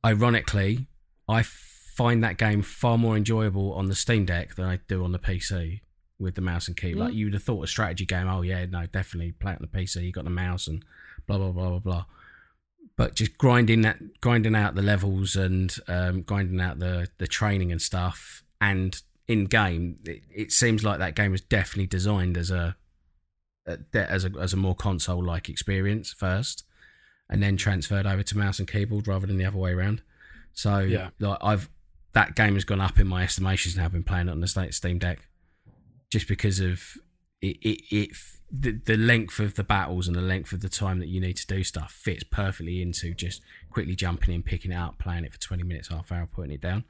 Ironically, 0.06 0.88
I 1.28 1.44
find 1.44 2.24
that 2.24 2.38
game 2.38 2.62
far 2.62 2.98
more 2.98 3.18
enjoyable 3.18 3.74
on 3.74 3.88
the 3.88 3.96
Steam 3.96 4.26
Deck 4.26 4.56
than 4.56 4.66
I 4.66 4.80
do 4.88 5.04
on 5.04 5.12
the 5.12 5.20
PC 5.20 5.82
with 6.20 6.36
the 6.36 6.42
mouse 6.42 6.68
and 6.68 6.76
keyboard. 6.78 7.06
Like 7.08 7.14
Mm. 7.14 7.18
you'd 7.18 7.34
have 7.34 7.44
thought 7.44 7.64
a 7.64 7.68
strategy 7.68 8.06
game. 8.06 8.28
Oh 8.28 8.42
yeah, 8.42 8.66
no, 8.66 8.86
definitely 8.88 9.32
play 9.34 9.54
it 9.54 9.62
on 9.62 9.68
the 9.72 9.78
PC. 9.78 10.04
You 10.06 10.12
got 10.12 10.24
the 10.24 10.30
mouse 10.30 10.68
and 10.68 10.84
blah 11.28 11.38
blah 11.38 11.52
blah 11.52 11.70
blah 11.70 11.80
blah. 11.80 12.06
But 12.96 13.14
just 13.16 13.38
grinding 13.38 13.82
that, 13.82 14.22
grinding 14.22 14.56
out 14.56 14.74
the 14.76 14.82
levels 14.82 15.36
and 15.36 15.76
um, 15.88 16.24
grinding 16.24 16.60
out 16.60 16.80
the 16.80 17.10
the 17.20 17.28
training 17.28 17.72
and 17.72 17.82
stuff, 17.82 18.44
and 18.60 19.00
in 19.28 19.46
game, 19.46 20.00
it, 20.06 20.24
it 20.34 20.52
seems 20.52 20.84
like 20.84 21.00
that 21.00 21.16
game 21.16 21.32
was 21.32 21.42
definitely 21.42 21.86
designed 21.88 22.38
as 22.38 22.50
a 22.50 22.76
a- 23.68 23.80
as 23.94 24.26
a 24.26 24.32
as 24.40 24.54
a 24.54 24.58
more 24.58 24.76
console 24.76 25.24
like 25.24 25.50
experience 25.50 26.12
first, 26.14 26.64
and 27.30 27.44
then 27.44 27.58
transferred 27.58 28.08
over 28.08 28.24
to 28.24 28.38
mouse 28.38 28.58
and 28.60 28.68
keyboard 28.68 29.08
rather 29.08 29.28
than 29.28 29.38
the 29.38 29.46
other 29.46 29.58
way 29.58 29.72
around. 29.74 30.02
So 30.54 30.80
Yeah. 30.80 31.10
like 31.20 31.38
I've 31.42 31.70
that 32.14 32.36
game 32.36 32.56
has 32.56 32.64
gone 32.64 32.82
up 32.82 32.98
in 32.98 33.06
my 33.06 33.22
estimations 33.24 33.78
now. 33.78 33.86
I've 33.86 33.92
been 33.92 34.04
playing 34.04 34.28
it 34.28 34.32
on 34.32 34.40
the 34.40 34.48
State 34.48 34.74
Steam 34.74 34.98
Deck 34.98 35.28
just 36.12 36.28
because 36.28 36.60
of 36.60 36.82
it. 37.42 37.58
It, 37.62 37.82
it 37.96 38.10
the, 38.50 38.72
the 38.86 38.96
length 38.96 39.40
of 39.40 39.56
the 39.56 39.64
battles 39.64 40.08
and 40.08 40.16
the 40.16 40.22
length 40.22 40.54
of 40.54 40.62
the 40.62 40.70
time 40.70 41.00
that 41.00 41.10
you 41.10 41.20
need 41.20 41.36
to 41.36 41.46
do 41.48 41.64
stuff 41.66 41.92
fits 41.92 42.24
perfectly 42.24 42.82
into 42.82 43.14
just 43.14 43.42
quickly 43.70 43.94
jumping 43.96 44.34
in, 44.34 44.42
picking 44.42 44.72
it 44.72 44.76
up, 44.76 44.98
playing 45.00 45.26
it 45.26 45.34
for 45.34 45.40
twenty 45.40 45.64
minutes, 45.64 45.90
half 45.90 46.12
hour, 46.12 46.26
putting 46.32 46.52
it 46.52 46.62
down. 46.62 46.86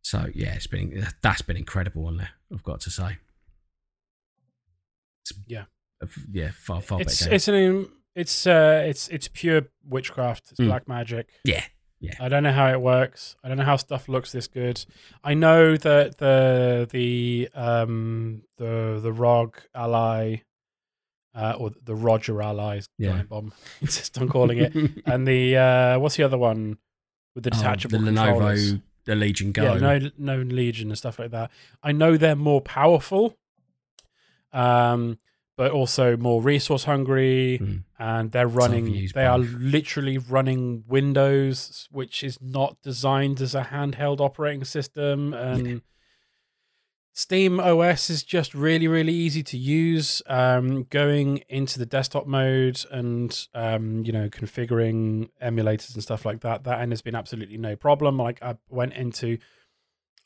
So 0.00 0.30
yeah, 0.34 0.54
it's 0.54 0.66
been 0.66 1.06
that's 1.20 1.42
been 1.42 1.56
incredible 1.58 2.06
on 2.06 2.16
there. 2.16 2.30
I've 2.52 2.62
got 2.62 2.80
to 2.80 2.90
say. 2.90 3.18
It's, 5.24 5.32
Yeah. 5.46 5.64
yeah, 6.32 6.50
far 6.52 6.80
far 6.80 7.00
it's 7.00 7.20
better. 7.20 7.30
game. 7.30 7.34
it's 7.36 7.48
an 7.48 7.88
it's 8.14 8.46
uh 8.46 8.82
it's 8.86 9.08
it's 9.08 9.28
pure 9.28 9.62
witchcraft. 9.86 10.50
It's 10.52 10.60
Mm. 10.60 10.66
black 10.66 10.88
magic. 10.88 11.28
yeah, 11.44 11.64
I 12.20 12.28
don't 12.28 12.42
know 12.42 12.52
how 12.52 12.68
it 12.70 12.80
works. 12.80 13.36
I 13.44 13.48
don't 13.48 13.56
know 13.58 13.64
how 13.64 13.76
stuff 13.76 14.08
looks 14.08 14.32
this 14.32 14.46
good. 14.48 14.84
I 15.24 15.34
know 15.34 15.76
that 15.76 16.18
the 16.18 16.88
the 16.90 17.48
um 17.54 18.42
the 18.58 19.00
the 19.02 19.12
ROG 19.12 19.60
Ally 19.74 20.38
uh, 21.34 21.54
or 21.58 21.70
the 21.82 21.94
Roger 21.94 22.42
allies 22.42 22.88
Yeah. 22.98 23.12
giant 23.12 23.28
bomb 23.28 23.52
insist 23.80 24.18
on 24.18 24.28
calling 24.28 24.58
it 24.58 24.72
and 25.06 25.26
the 25.26 25.56
uh 25.56 25.98
what's 25.98 26.16
the 26.16 26.24
other 26.24 26.38
one 26.38 26.78
with 27.34 27.44
the 27.44 27.50
Oh, 27.54 27.56
detachable 27.58 27.98
the 28.00 28.04
controllers? 28.04 28.72
Lenovo, 28.74 28.82
the 29.06 29.14
Legion 29.14 29.52
Go. 29.52 29.74
Yeah, 29.74 29.98
no, 29.98 30.10
no 30.18 30.42
Legion 30.42 30.88
and 30.90 30.98
stuff 30.98 31.18
like 31.18 31.30
that. 31.30 31.50
I 31.82 31.92
know 31.92 32.16
they're 32.18 32.36
more 32.36 32.60
powerful, 32.60 33.38
um, 34.52 35.18
but 35.56 35.70
also 35.70 36.16
more 36.16 36.40
resource 36.42 36.84
hungry, 36.84 37.58
Mm. 37.60 37.84
and 37.98 38.32
they're 38.32 38.48
running. 38.48 39.08
They 39.14 39.26
are 39.26 39.38
literally 39.38 40.18
running 40.18 40.84
Windows, 40.86 41.88
which 41.90 42.22
is 42.24 42.38
not 42.40 42.76
designed 42.82 43.40
as 43.40 43.54
a 43.54 43.62
handheld 43.64 44.20
operating 44.20 44.64
system, 44.64 45.32
and. 45.34 45.82
Steam 47.14 47.60
OS 47.60 48.08
is 48.08 48.22
just 48.22 48.54
really, 48.54 48.88
really 48.88 49.12
easy 49.12 49.42
to 49.42 49.58
use. 49.58 50.22
Um, 50.28 50.84
going 50.84 51.42
into 51.50 51.78
the 51.78 51.84
desktop 51.84 52.26
mode 52.26 52.82
and 52.90 53.48
um, 53.52 54.02
you 54.06 54.12
know 54.12 54.30
configuring 54.30 55.28
emulators 55.42 55.92
and 55.92 56.02
stuff 56.02 56.24
like 56.24 56.40
that, 56.40 56.64
that 56.64 56.80
end 56.80 56.90
has 56.90 57.02
been 57.02 57.14
absolutely 57.14 57.58
no 57.58 57.76
problem. 57.76 58.16
Like 58.16 58.42
I 58.42 58.56
went 58.70 58.94
into, 58.94 59.36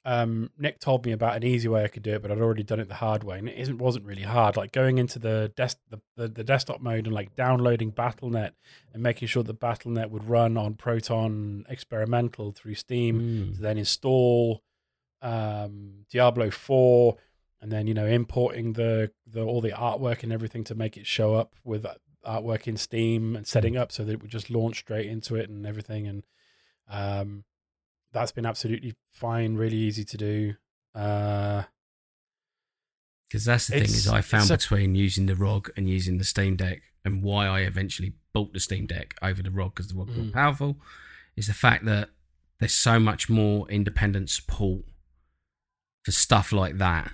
um, 0.06 0.50
Nick 0.56 0.78
told 0.78 1.04
me 1.04 1.10
about 1.12 1.36
an 1.36 1.42
easy 1.44 1.66
way 1.68 1.82
I 1.84 1.88
could 1.88 2.04
do 2.04 2.14
it, 2.14 2.22
but 2.22 2.30
I'd 2.30 2.38
already 2.40 2.62
done 2.62 2.78
it 2.80 2.88
the 2.88 2.94
hard 2.94 3.24
way, 3.24 3.38
and 3.38 3.48
it 3.48 3.58
isn't 3.58 3.78
wasn't 3.78 4.06
really 4.06 4.22
hard. 4.22 4.56
Like 4.56 4.70
going 4.72 4.98
into 4.98 5.18
the 5.18 5.52
desk 5.56 5.78
the, 5.90 6.00
the, 6.16 6.28
the 6.28 6.44
desktop 6.44 6.80
mode 6.80 7.06
and 7.06 7.12
like 7.14 7.34
downloading 7.34 7.90
Battle.net 7.90 8.54
and 8.94 9.02
making 9.02 9.26
sure 9.28 9.42
that 9.42 9.60
Battle.net 9.60 10.10
would 10.10 10.28
run 10.28 10.56
on 10.56 10.74
Proton 10.74 11.66
Experimental 11.68 12.52
through 12.52 12.74
Steam 12.76 13.20
Mm. 13.20 13.56
to 13.56 13.60
then 13.62 13.78
install 13.78 14.62
um, 15.22 16.04
Diablo 16.10 16.50
4 16.50 17.16
and 17.60 17.72
then 17.72 17.86
you 17.86 17.94
know 17.94 18.06
importing 18.06 18.74
the, 18.74 19.10
the 19.26 19.42
all 19.42 19.60
the 19.60 19.70
artwork 19.70 20.22
and 20.22 20.32
everything 20.32 20.62
to 20.64 20.74
make 20.74 20.96
it 20.96 21.06
show 21.06 21.34
up 21.34 21.54
with 21.64 21.84
artwork 22.24 22.66
in 22.66 22.76
Steam 22.76 23.34
and 23.34 23.46
setting 23.46 23.76
up 23.76 23.90
so 23.90 24.04
that 24.04 24.12
it 24.12 24.22
would 24.22 24.30
just 24.30 24.50
launch 24.50 24.78
straight 24.80 25.06
into 25.06 25.34
it 25.36 25.48
and 25.48 25.66
everything 25.66 26.06
and 26.06 26.24
um, 26.88 27.44
that's 28.16 28.32
been 28.32 28.46
absolutely 28.46 28.94
fine 29.12 29.54
really 29.56 29.76
easy 29.76 30.04
to 30.04 30.16
do 30.16 30.54
uh, 30.94 31.62
Because 33.28 33.44
that's 33.44 33.66
the 33.68 33.74
thing 33.74 33.82
is, 33.84 34.08
I 34.08 34.20
found 34.22 34.50
a- 34.50 34.56
between 34.56 34.94
using 34.94 35.26
the 35.26 35.36
ROG 35.36 35.70
and 35.76 35.88
using 35.88 36.18
the 36.18 36.24
Steam 36.24 36.56
Deck, 36.56 36.82
and 37.04 37.22
why 37.22 37.46
I 37.46 37.60
eventually 37.60 38.14
bought 38.32 38.52
the 38.52 38.60
Steam 38.60 38.86
Deck 38.86 39.14
over 39.22 39.42
the 39.42 39.50
ROG 39.50 39.74
because 39.74 39.88
the 39.88 39.94
ROG 39.94 40.08
was 40.08 40.16
more 40.18 40.32
powerful, 40.32 40.76
is 41.36 41.46
the 41.48 41.54
fact 41.54 41.84
that 41.84 42.08
there's 42.58 42.72
so 42.74 42.98
much 42.98 43.28
more 43.28 43.68
independent 43.68 44.30
support 44.30 44.82
for 46.04 46.12
stuff 46.12 46.52
like 46.52 46.78
that 46.78 47.12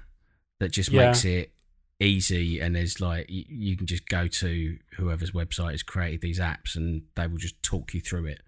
that 0.61 0.71
just 0.71 0.91
Yeah. 0.91 1.07
makes 1.09 1.25
it 1.25 1.53
easy. 1.99 2.61
And 2.61 2.77
there's 2.77 3.01
like 3.01 3.29
you, 3.29 3.45
you 3.49 3.77
can 3.77 3.87
just 3.87 4.07
go 4.09 4.29
to 4.29 4.79
whoever's 4.97 5.33
website 5.33 5.73
has 5.73 5.83
created 5.83 6.21
these 6.21 6.38
apps, 6.38 6.77
and 6.77 7.03
they 7.17 7.27
will 7.27 7.38
just 7.38 7.61
talk 7.62 7.95
you 7.95 8.01
through 8.01 8.27
it. 8.27 8.41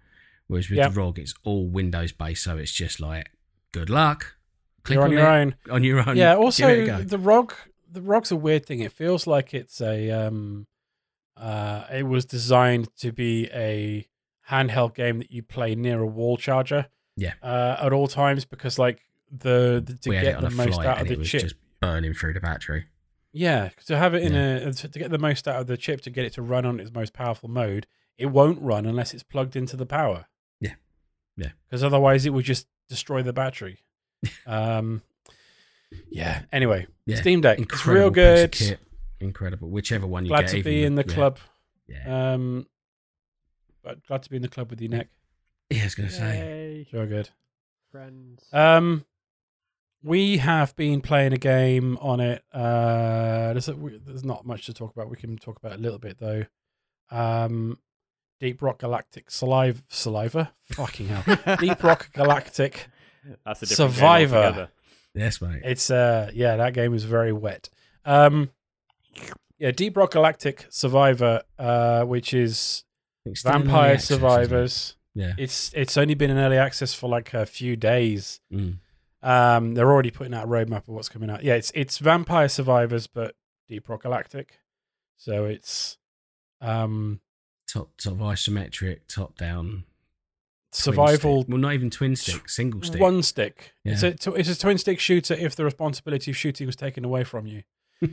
Whereas 0.47 0.69
with 0.69 0.77
Yeah. 0.77 0.89
the 0.89 0.99
ROG, 0.99 1.19
it's 1.19 1.33
all 1.43 1.67
Windows 1.67 2.11
based, 2.11 2.43
so 2.43 2.57
it's 2.57 2.71
just 2.71 2.99
like 2.99 3.31
good 3.71 3.89
luck. 3.89 4.35
Click 4.83 4.95
you're 4.95 5.03
on 5.03 5.09
on 5.11 5.17
your 5.17 5.25
it, 5.27 5.29
own 5.41 5.55
on 5.71 5.83
your 5.83 6.09
own. 6.09 6.15
yeah 6.17 6.33
a 6.33 6.37
also 6.37 7.01
the 7.03 7.17
ROG 7.17 7.53
the 7.91 8.01
ROG's 8.01 8.31
a 8.31 8.35
weird 8.35 8.65
thing 8.65 8.81
it 8.81 8.91
feels 8.91 9.25
like 9.25 9.53
it's 9.53 9.81
a 9.81 10.11
um, 10.11 10.67
uh, 11.37 11.85
it 11.91 12.03
was 12.07 12.25
designed 12.25 12.95
to 12.97 13.11
be 13.11 13.49
a 13.53 14.07
handheld 14.49 14.93
game 14.93 15.17
that 15.19 15.31
you 15.31 15.41
play 15.41 15.73
near 15.75 15.99
a 16.01 16.05
wall 16.07 16.37
charger 16.37 16.87
Yeah. 17.17 17.33
uh, 17.41 17.77
at 17.79 17.93
all 17.93 18.07
times 18.07 18.45
because 18.45 18.77
like 18.77 19.01
the, 19.31 19.81
the 19.85 19.95
to 19.95 20.09
we 20.09 20.19
get 20.21 20.39
the 20.39 20.47
a 20.47 20.51
most 20.51 20.79
out 20.79 21.01
of 21.01 21.07
the 21.07 21.17
chip 21.23 21.41
just 21.41 21.55
burning 21.81 22.13
through 22.13 22.33
the 22.33 22.39
battery. 22.39 22.85
yeah 23.33 23.69
to 23.87 23.97
have 23.97 24.13
it 24.13 24.21
in 24.23 24.35
a 24.35 24.71
to 24.71 24.87
to 24.87 24.99
get 24.99 25.09
the 25.09 25.17
most 25.17 25.47
out 25.47 25.59
of 25.61 25.67
the 25.67 25.77
chip 25.77 26.01
to 26.01 26.09
get 26.11 26.25
it 26.25 26.33
to 26.33 26.41
run 26.43 26.63
on 26.65 26.79
its 26.79 26.93
most 26.93 27.11
powerful 27.13 27.49
mode 27.49 27.87
it 28.19 28.27
won't 28.27 28.61
run 28.61 28.85
unless 28.85 29.13
it's 29.13 29.23
plugged 29.23 29.55
into 29.55 29.75
the 29.75 29.85
power 29.87 30.27
Yeah. 31.37 31.45
Yeah. 31.47 31.51
because 31.69 31.83
otherwise 31.83 32.25
it 32.25 32.31
would 32.31 32.45
just 32.45 32.67
destroy 32.89 33.21
the 33.23 33.33
battery 33.33 33.79
um 34.45 35.01
yeah 36.09 36.43
anyway 36.51 36.87
Yeah, 37.05 37.17
steam 37.17 37.41
deck 37.41 37.59
it's 37.59 37.85
real 37.85 38.09
good. 38.09 38.57
Incredible. 39.19 39.69
Whichever 39.69 40.05
one 40.07 40.25
you 40.25 40.29
glad 40.29 40.41
get. 40.41 40.49
to 40.51 40.57
even 40.57 40.71
be 40.71 40.83
in 40.83 40.95
the 40.95 41.05
yeah, 41.07 41.13
club 41.13 41.39
Yeah. 41.87 42.33
um 42.33 42.67
but 43.83 44.05
glad 44.07 44.23
to 44.23 44.29
be 44.29 44.35
in 44.35 44.41
the 44.41 44.47
club 44.49 44.69
with 44.69 44.81
you 44.81 44.89
nick 44.89 45.09
yeah, 45.71 45.81
I 45.81 45.83
was 45.85 45.95
going 45.95 46.09
to 46.09 46.15
say. 46.15 46.37
Yay, 46.37 46.87
sure 46.91 47.07
good 47.07 47.29
friends. 47.91 48.43
Um, 48.53 49.03
we 50.03 50.37
have 50.37 50.75
been 50.75 51.01
playing 51.01 51.33
a 51.33 51.37
game 51.39 51.97
on 52.01 52.19
it. 52.19 52.43
Uh, 52.53 53.51
there's, 53.53 53.67
a, 53.69 53.75
we, 53.75 53.97
there's 54.05 54.23
not 54.23 54.45
much 54.45 54.67
to 54.67 54.73
talk 54.73 54.93
about. 54.95 55.09
We 55.09 55.15
can 55.15 55.37
talk 55.37 55.57
about 55.57 55.71
it 55.71 55.79
a 55.79 55.81
little 55.81 55.97
bit 55.97 56.19
though. 56.19 56.43
Um, 57.09 57.79
Deep 58.39 58.61
Rock 58.61 58.79
Galactic 58.79 59.31
Saliva, 59.31 59.81
Saliva, 59.87 60.51
fucking 60.65 61.07
hell. 61.07 61.57
Deep 61.59 61.83
Rock 61.83 62.11
Galactic. 62.13 62.87
That's 63.45 63.63
a 63.63 63.65
different 63.65 63.93
Survivor. 63.93 64.69
Yes, 65.13 65.41
mate. 65.41 65.61
It's 65.63 65.89
uh, 65.89 66.29
yeah, 66.33 66.57
that 66.57 66.73
game 66.73 66.93
is 66.93 67.05
very 67.05 67.31
wet. 67.31 67.69
Um, 68.03 68.51
yeah, 69.57 69.71
Deep 69.71 69.95
Rock 69.95 70.11
Galactic 70.11 70.67
Survivor, 70.69 71.41
uh, 71.57 72.03
which 72.03 72.33
is 72.33 72.83
It's 73.25 73.39
still 73.39 73.51
in 73.51 73.61
early 73.61 73.67
Vampire 73.67 73.93
access, 73.93 74.11
isn't 74.11 74.15
it? 74.15 74.19
Survivors. 74.19 74.95
Yeah. 75.15 75.33
It's 75.37 75.71
it's 75.73 75.95
only 75.95 76.13
been 76.13 76.29
in 76.29 76.37
early 76.37 76.57
access 76.57 76.93
for 76.93 77.09
like 77.09 77.33
a 77.33 77.45
few 77.45 77.75
days. 77.77 78.41
Mm. 78.51 78.79
Um, 79.23 79.73
they're 79.73 79.91
already 79.91 80.11
putting 80.11 80.33
out 80.33 80.43
a 80.43 80.47
roadmap 80.47 80.87
of 80.87 80.89
what's 80.89 81.09
coming 81.09 81.29
out. 81.29 81.43
Yeah, 81.43 81.55
it's 81.55 81.71
it's 81.73 81.97
Vampire 81.97 82.49
Survivors, 82.49 83.07
but 83.07 83.35
Deep 83.69 83.87
Rock 83.87 84.03
Galactic. 84.03 84.59
So 85.17 85.45
it's 85.45 85.97
um, 86.59 87.21
Top, 87.67 87.89
sort 87.99 88.15
of 88.15 88.21
isometric, 88.21 88.99
top 89.07 89.37
down. 89.37 89.83
survival. 90.71 91.45
Well, 91.47 91.57
not 91.57 91.73
even 91.73 91.89
twin 91.89 92.15
stick, 92.15 92.47
single 92.49 92.81
stick. 92.83 93.01
one 93.01 93.23
stick. 93.23 93.73
It's 93.83 94.03
a 94.03 94.09
it's 94.33 94.49
a 94.49 94.57
twin 94.57 94.77
stick 94.77 94.99
shooter 94.99 95.33
if 95.33 95.55
the 95.55 95.63
responsibility 95.65 96.31
of 96.31 96.37
shooting 96.37 96.67
was 96.67 96.75
taken 96.75 97.03
away 97.05 97.23
from 97.23 97.47
you. 97.47 97.63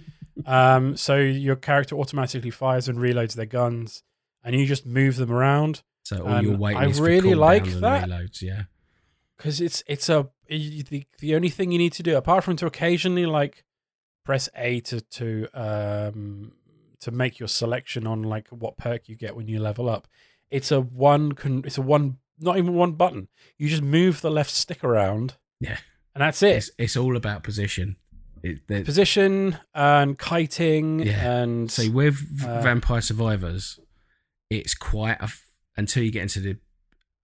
um, 0.46 0.96
so 0.96 1.16
your 1.16 1.56
character 1.56 1.96
automatically 1.96 2.50
fires 2.50 2.88
and 2.88 2.98
reloads 2.98 3.34
their 3.34 3.46
guns, 3.46 4.02
and 4.44 4.54
you 4.54 4.64
just 4.66 4.86
move 4.86 5.16
them 5.16 5.30
around 5.32 5.82
So 6.04 6.24
all 6.26 6.42
your 6.42 6.54
Um, 6.54 6.60
weight 6.60 6.76
I 6.76 6.84
really 6.86 7.34
like 7.34 7.64
that. 7.64 8.08
reloads. 8.08 8.40
Yeah. 8.42 8.62
because 9.36 9.60
it's 9.60 9.82
it's 9.86 10.08
a 10.08 10.28
the 10.48 11.04
the 11.18 11.34
only 11.34 11.48
thing 11.50 11.72
you 11.72 11.78
need 11.78 11.92
to 11.94 12.02
do 12.02 12.16
apart 12.16 12.44
from 12.44 12.56
to 12.56 12.66
occasionally 12.66 13.26
like 13.26 13.64
press 14.24 14.48
A 14.56 14.80
to 14.80 15.00
to 15.00 15.48
um 15.52 16.52
to 17.02 17.10
make 17.10 17.38
your 17.38 17.48
selection 17.48 18.06
on 18.06 18.22
like 18.22 18.48
what 18.48 18.76
perk 18.76 19.08
you 19.08 19.14
get 19.16 19.36
when 19.36 19.46
you 19.48 19.60
level 19.60 19.88
up. 19.88 20.08
It's 20.50 20.70
a 20.72 20.80
one 20.80 21.32
con- 21.32 21.62
it's 21.66 21.78
a 21.78 21.82
one 21.82 22.18
not 22.40 22.56
even 22.58 22.74
one 22.74 22.92
button. 22.92 23.28
You 23.58 23.68
just 23.68 23.82
move 23.82 24.20
the 24.20 24.30
left 24.30 24.50
stick 24.50 24.82
around. 24.82 25.36
Yeah. 25.60 25.78
And 26.14 26.22
that's 26.22 26.42
it. 26.42 26.56
It's, 26.56 26.70
it's 26.78 26.96
all 26.96 27.16
about 27.16 27.42
position. 27.42 27.96
It, 28.42 28.66
Position 28.84 29.58
and 29.72 30.18
kiting 30.18 30.98
Yeah. 31.00 31.32
and 31.42 31.70
See, 31.70 31.88
with 31.88 32.16
Uh, 32.44 32.60
Vampire 32.60 33.00
Survivors, 33.00 33.78
it's 34.50 34.74
quite 34.74 35.18
a 35.20 35.24
f- 35.24 35.46
until 35.76 36.02
you 36.02 36.10
get 36.10 36.22
into 36.22 36.40
the 36.40 36.56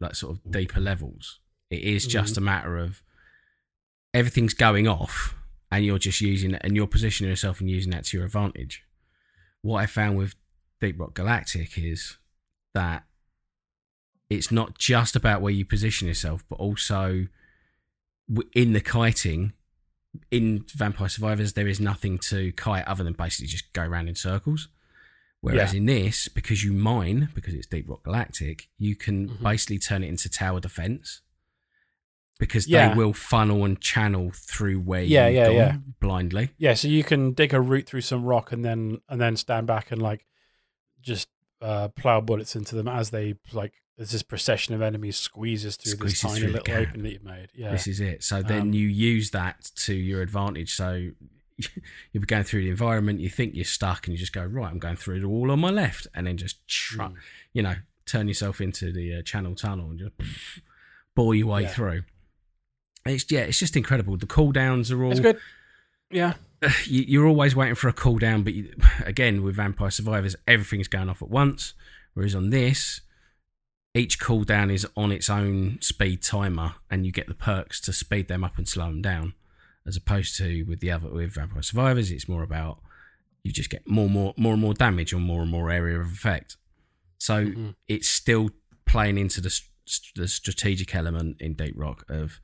like 0.01 0.15
sort 0.15 0.37
of 0.37 0.53
deeper 0.53 0.81
levels. 0.81 1.41
It 1.71 1.83
is 1.83 2.07
just 2.07 2.35
Mm-hmm. 2.35 2.43
a 2.43 2.47
matter 2.47 2.77
of 2.79 3.03
everything's 4.15 4.55
going 4.55 4.87
off, 4.87 5.35
and 5.73 5.85
you're 5.85 5.99
just 5.99 6.21
using 6.21 6.53
it, 6.55 6.61
and 6.65 6.77
you're 6.77 6.87
positioning 6.87 7.31
yourself 7.31 7.61
and 7.61 7.69
using 7.69 7.91
that 7.91 8.05
to 8.07 8.17
your 8.17 8.25
advantage. 8.27 8.85
What 9.63 9.79
I 9.79 9.87
found 9.87 10.17
with 10.17 10.35
Deep 10.81 10.99
Rock 10.99 11.15
Galactic 11.15 11.77
is 11.79 12.17
that 12.75 13.05
it's 14.31 14.53
not 14.53 14.79
just 14.79 15.17
about 15.17 15.41
where 15.41 15.53
you 15.53 15.65
position 15.65 16.07
yourself, 16.09 16.45
but 16.49 16.57
also 16.57 17.27
in 18.55 18.73
the 18.73 18.81
kiting. 18.81 19.53
In 20.31 20.65
Vampire 20.75 21.09
Survivors, 21.09 21.53
there 21.53 21.69
is 21.69 21.81
nothing 21.81 22.19
to 22.19 22.53
kite 22.53 22.87
other 22.87 23.05
than 23.05 23.13
basically 23.13 23.47
just 23.47 23.73
go 23.73 23.83
around 23.83 24.09
in 24.09 24.15
circles. 24.15 24.69
Whereas 25.41 25.73
Yeah. 25.73 25.79
in 25.79 25.87
this, 25.87 26.29
because 26.29 26.65
you 26.65 26.73
mine, 26.73 27.29
because 27.35 27.55
it's 27.55 27.67
Deep 27.67 27.89
Rock 27.89 28.03
Galactic, 28.03 28.69
you 28.79 28.97
can 28.97 29.29
Mhm. 29.29 29.43
basically 29.43 29.79
turn 29.79 30.03
it 30.03 30.09
into 30.09 30.29
tower 30.29 30.61
defense. 30.61 31.21
Because 32.39 32.67
Yeah. 32.69 32.89
they 32.91 32.95
will 32.95 33.13
funnel 33.13 33.65
and 33.65 33.81
channel 33.81 34.31
through 34.35 34.81
where 34.81 35.03
Yeah, 35.03 35.29
yeah, 35.29 35.49
yeah. 35.51 35.77
blindly. 36.01 36.51
Yeah, 36.59 36.75
so 36.75 36.89
you 36.89 37.05
can 37.05 37.33
dig 37.33 37.53
a 37.53 37.61
route 37.61 37.87
through 37.87 38.03
some 38.03 38.25
rock 38.25 38.53
and 38.53 38.65
then 38.65 39.01
and 39.09 39.21
then 39.21 39.37
stand 39.37 39.67
back 39.67 39.91
and 39.91 40.01
like 40.01 40.25
just 41.03 41.29
uh, 41.61 41.89
plow 41.89 42.21
bullets 42.21 42.55
into 42.55 42.75
them 42.77 42.87
as 42.89 43.11
they 43.11 43.35
like 43.53 43.73
as 43.99 44.13
this 44.13 44.23
procession 44.23 44.75
of 44.75 44.81
enemies 44.83 45.17
squeezes 45.17 45.75
through 45.77 45.93
Squeezes 45.93 46.23
this 46.23 46.31
tiny 46.31 46.41
through 46.45 46.53
little 46.53 46.75
opening 46.77 47.03
that 47.03 47.13
you've 47.13 47.25
made. 47.25 47.49
Yeah, 47.55 47.73
This 47.73 47.89
is 47.89 48.01
it. 48.01 48.23
So 48.23 48.43
then 48.43 48.61
Um, 48.63 48.73
you 48.73 48.87
use 48.87 49.33
that 49.33 49.71
to 49.87 49.93
your 49.95 50.23
advantage. 50.23 50.73
So 50.77 51.11
you'll 52.13 52.21
be 52.21 52.27
going 52.27 52.45
through 52.45 52.63
the 52.63 52.71
environment, 52.71 53.19
you 53.19 53.29
think 53.29 53.57
you're 53.57 53.65
stuck, 53.65 54.07
and 54.07 54.15
you 54.15 54.19
just 54.19 54.33
go, 54.33 54.45
right, 54.45 54.71
I'm 54.71 54.79
going 54.79 54.95
through 54.95 55.19
the 55.21 55.29
wall 55.29 55.51
on 55.51 55.59
my 55.59 55.71
left, 55.71 56.07
and 56.15 56.29
then 56.29 56.37
just, 56.37 56.65
tru- 56.69 57.07
Mm. 57.07 57.15
you 57.53 57.63
know, 57.63 57.75
turn 58.07 58.29
yourself 58.29 58.61
into 58.61 58.93
the 58.93 59.17
uh, 59.17 59.23
channel 59.23 59.57
tunnel 59.57 59.91
and 59.91 59.99
just 59.99 60.13
bore 61.17 61.35
your 61.35 61.49
way 61.49 61.63
Yeah. 61.63 61.69
through. 61.69 62.03
It's 63.09 63.31
yeah, 63.31 63.41
it's 63.41 63.59
just 63.59 63.77
incredible. 63.77 64.17
The 64.17 64.27
cooldowns 64.27 64.93
are 64.93 65.03
all 65.03 65.11
it's 65.13 65.21
good. 65.21 65.39
Yeah, 66.11 66.35
you, 66.85 67.03
you're 67.07 67.27
always 67.27 67.55
waiting 67.57 67.75
for 67.75 67.89
a 67.89 67.93
cooldown, 67.93 68.45
but 68.45 68.55
you, 68.55 68.73
again 69.05 69.43
with 69.43 69.57
Vampire 69.57 69.91
Survivors, 69.91 70.37
everything's 70.47 70.89
going 70.89 71.09
off 71.09 71.23
at 71.23 71.31
once. 71.31 71.75
Whereas 72.15 72.35
on 72.35 72.51
this, 72.51 73.01
each 73.95 74.19
cooldown 74.19 74.73
is 74.73 74.87
on 74.97 75.13
its 75.13 75.31
own 75.31 75.79
speed 75.81 76.23
timer, 76.23 76.75
and 76.91 77.07
you 77.07 77.13
get 77.13 77.29
the 77.29 77.35
perks 77.35 77.81
to 77.83 77.93
speed 77.93 78.29
them 78.29 78.45
up 78.45 78.59
and 78.59 78.69
slow 78.69 78.87
them 78.87 79.03
down. 79.03 79.35
As 79.87 79.97
opposed 79.97 80.37
to 80.37 80.65
with 80.65 80.81
the 80.81 80.91
other 80.91 81.09
with 81.09 81.35
Vampire 81.35 81.63
Survivors, 81.63 82.11
it's 82.11 82.29
more 82.29 82.43
about 82.43 82.79
you 83.43 83.53
just 83.53 83.71
get 83.71 83.89
more, 83.89 84.11
more, 84.11 84.35
more 84.37 84.53
and 84.53 84.61
more 84.61 84.75
damage 84.75 85.15
on 85.15 85.23
more 85.23 85.41
and 85.43 85.51
more 85.51 85.71
area 85.71 85.99
of 85.99 86.09
effect. 86.09 86.57
So 87.19 87.47
Mhm. 87.47 87.75
it's 87.87 88.09
still 88.09 88.51
playing 88.85 89.17
into 89.17 89.41
the, 89.41 89.59
the 90.17 90.29
strategic 90.29 90.95
element 90.95 91.41
in 91.41 91.55
Deep 91.55 91.75
Rock 91.77 92.05
of 92.11 92.41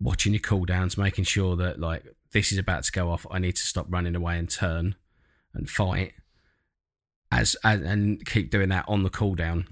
watching 0.00 0.32
your 0.32 0.40
cooldowns, 0.40 0.96
making 0.96 1.24
sure 1.24 1.56
that 1.56 1.80
like 1.80 2.04
this 2.32 2.52
is 2.52 2.58
about 2.58 2.84
to 2.84 2.92
go 2.92 3.10
off. 3.10 3.26
I 3.30 3.38
need 3.38 3.56
to 3.56 3.62
stop 3.62 3.86
running 3.88 4.14
away 4.14 4.38
and 4.38 4.48
turn 4.48 4.94
and 5.54 5.68
fight 5.68 6.12
as, 7.32 7.56
as 7.64 7.80
and 7.80 8.24
keep 8.26 8.50
doing 8.50 8.68
that 8.70 8.84
on 8.88 9.02
the 9.02 9.10
cooldown. 9.10 9.66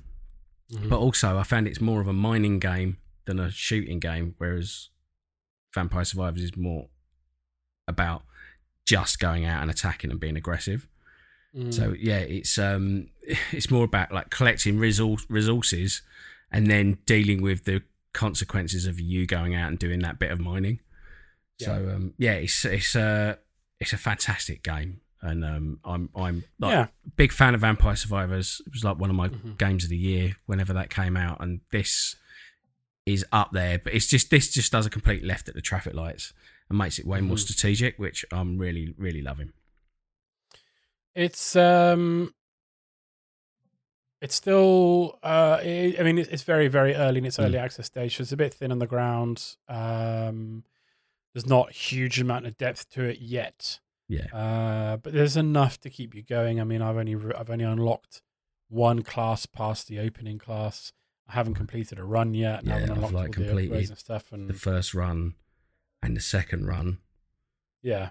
Mhm. 0.72 0.88
But 0.88 0.98
also, 0.98 1.38
I 1.38 1.42
found 1.42 1.68
it's 1.68 1.80
more 1.80 2.00
of 2.00 2.08
a 2.08 2.12
mining 2.12 2.58
game 2.58 2.98
than 3.26 3.38
a 3.38 3.50
shooting 3.50 4.00
game, 4.00 4.34
whereas 4.38 4.88
Vampire 5.74 6.04
Survivors 6.04 6.42
is 6.42 6.56
more 6.56 6.88
about 7.86 8.24
just 8.84 9.18
going 9.18 9.44
out 9.44 9.62
and 9.62 9.70
attacking 9.70 10.10
and 10.10 10.18
being 10.18 10.36
aggressive. 10.36 10.88
Mm. 11.54 11.72
So 11.72 11.94
yeah, 11.98 12.18
it's 12.18 12.58
um, 12.58 13.08
it's 13.52 13.70
more 13.70 13.84
about 13.84 14.12
like 14.12 14.30
collecting 14.30 14.78
resource, 14.78 15.24
resources 15.28 16.02
and 16.50 16.68
then 16.68 16.98
dealing 17.06 17.42
with 17.42 17.64
the 17.64 17.82
consequences 18.16 18.86
of 18.86 18.98
you 18.98 19.26
going 19.26 19.54
out 19.54 19.68
and 19.68 19.78
doing 19.78 20.00
that 20.00 20.18
bit 20.18 20.32
of 20.32 20.40
mining. 20.40 20.80
So 21.60 21.72
um, 21.94 22.14
yeah, 22.18 22.32
it's 22.32 22.64
it's 22.64 22.94
a 22.96 23.38
it's 23.80 23.92
a 23.92 23.98
fantastic 23.98 24.62
game, 24.62 25.00
and 25.22 25.44
um, 25.44 25.80
I'm 25.84 26.10
I'm 26.16 26.44
like, 26.58 26.72
yeah, 26.72 26.86
big 27.16 27.32
fan 27.32 27.54
of 27.54 27.60
Vampire 27.60 27.96
Survivors. 27.96 28.60
It 28.66 28.72
was 28.72 28.82
like 28.84 28.98
one 28.98 29.10
of 29.10 29.16
my 29.16 29.28
Mhm. 29.28 29.56
games 29.58 29.84
of 29.84 29.90
the 29.90 29.96
year 29.96 30.36
whenever 30.46 30.72
that 30.74 30.90
came 30.90 31.16
out, 31.16 31.40
and 31.40 31.60
this 31.72 32.16
is 33.06 33.24
up 33.32 33.52
there. 33.52 33.78
But 33.78 33.94
it's 33.94 34.06
just 34.06 34.30
this 34.30 34.52
just 34.52 34.72
does 34.72 34.84
a 34.86 34.90
complete 34.90 35.24
left 35.24 35.48
at 35.48 35.54
the 35.54 35.62
traffic 35.62 35.94
lights 35.94 36.32
and 36.68 36.76
makes 36.76 36.98
it 36.98 37.06
way 37.06 37.20
more 37.20 37.36
Mhm. 37.36 37.40
strategic, 37.46 37.98
which 37.98 38.24
I'm 38.32 38.58
really 38.58 38.94
really 38.98 39.22
loving. 39.22 39.52
it's 41.14 41.56
um, 41.56 42.34
it's 44.20 44.34
still 44.34 45.18
uh, 45.22 45.58
i 45.62 45.94
I 45.98 46.02
mean, 46.02 46.18
it's 46.18 46.42
very 46.42 46.68
very 46.68 46.94
early 46.94 47.18
in 47.18 47.24
its 47.24 47.36
Mm. 47.36 47.44
early 47.44 47.58
access 47.58 47.86
stage. 47.86 48.16
So 48.16 48.22
it's 48.22 48.32
a 48.32 48.36
bit 48.36 48.54
thin 48.54 48.72
on 48.72 48.78
the 48.78 48.86
ground. 48.86 49.56
Um, 49.68 50.64
there's 51.34 51.46
not 51.46 51.70
a 51.70 51.72
huge 51.72 52.18
amount 52.20 52.46
of 52.46 52.56
depth 52.56 52.88
to 52.90 53.02
it 53.04 53.18
yet. 53.20 53.80
Yeah. 54.08 54.26
Uh, 54.32 54.96
but 54.98 55.12
there's 55.12 55.36
enough 55.36 55.78
to 55.80 55.90
keep 55.90 56.14
you 56.14 56.22
going. 56.22 56.60
I 56.60 56.64
mean, 56.64 56.80
I've 56.80 56.96
only 56.96 57.14
re- 57.14 57.34
I've 57.36 57.50
only 57.50 57.64
unlocked 57.64 58.22
one 58.68 59.02
class 59.02 59.46
past 59.46 59.86
the 59.88 59.98
opening 60.00 60.38
class. 60.38 60.92
I 61.28 61.32
haven't 61.32 61.54
completed 61.54 61.98
a 61.98 62.04
run 62.04 62.34
yet. 62.34 62.60
And 62.60 62.68
Yeah, 62.68 62.78
haven't 62.80 63.04
I've, 63.04 63.12
like, 63.12 63.26
all 63.28 63.32
completed 63.44 63.72
upgrades 63.72 63.88
and 63.88 63.98
stuff. 63.98 64.32
And 64.32 64.48
The 64.48 64.54
first 64.54 64.94
run 64.94 65.34
and 66.02 66.16
the 66.16 66.20
second 66.20 66.66
run. 66.66 66.98
yeah, 67.82 68.10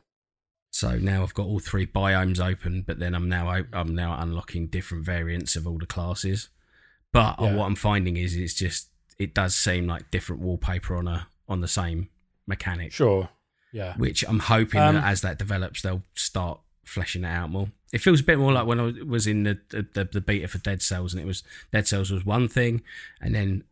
So 0.75 0.97
now 0.97 1.23
I've 1.23 1.33
got 1.33 1.45
all 1.45 1.59
three 1.61 1.87
biomes 1.87 2.37
open, 2.45 2.81
but 2.81 2.99
then 2.99 3.15
I'm 3.15 3.29
now 3.29 3.63
I'm 3.71 3.95
now 3.95 4.17
unlocking 4.19 4.67
different 4.67 5.05
variants 5.05 5.55
of 5.55 5.65
all 5.65 5.77
the 5.77 5.85
classes. 5.85 6.49
But 7.13 7.39
uh, 7.39 7.45
Yeah. 7.45 7.55
what 7.55 7.67
I'm 7.67 7.75
finding 7.75 8.17
is 8.17 8.35
it's 8.35 8.53
just 8.53 8.89
it 9.17 9.33
does 9.33 9.55
seem 9.55 9.87
like 9.87 10.11
different 10.11 10.41
wallpaper 10.41 10.97
on 10.97 11.07
a 11.07 11.27
on 11.47 11.61
the 11.61 11.69
same 11.69 12.09
mechanic. 12.45 12.91
sure, 12.91 13.29
yeah, 13.71 13.95
which 13.95 14.25
I'm 14.27 14.39
hoping 14.39 14.81
Um, 14.81 14.95
that 14.95 15.05
as 15.05 15.21
that 15.21 15.39
develops, 15.39 15.81
they'll 15.81 16.03
start 16.13 16.59
fleshing 16.83 17.23
it 17.23 17.27
out 17.27 17.51
more. 17.51 17.71
It 17.93 17.99
feels 18.01 18.19
a 18.19 18.23
bit 18.25 18.37
more 18.37 18.51
like 18.51 18.65
when 18.67 18.81
I 18.81 18.91
was 19.07 19.27
in 19.27 19.43
the, 19.43 19.57
the, 19.69 20.03
the 20.11 20.19
beta 20.19 20.49
for 20.49 20.57
Dead 20.57 20.81
Cells, 20.81 21.13
and 21.13 21.23
it 21.23 21.25
was 21.25 21.41
Dead 21.71 21.87
Cells 21.87 22.11
was 22.11 22.25
one 22.25 22.49
thing, 22.49 22.81
and 23.21 23.33
then 23.33 23.63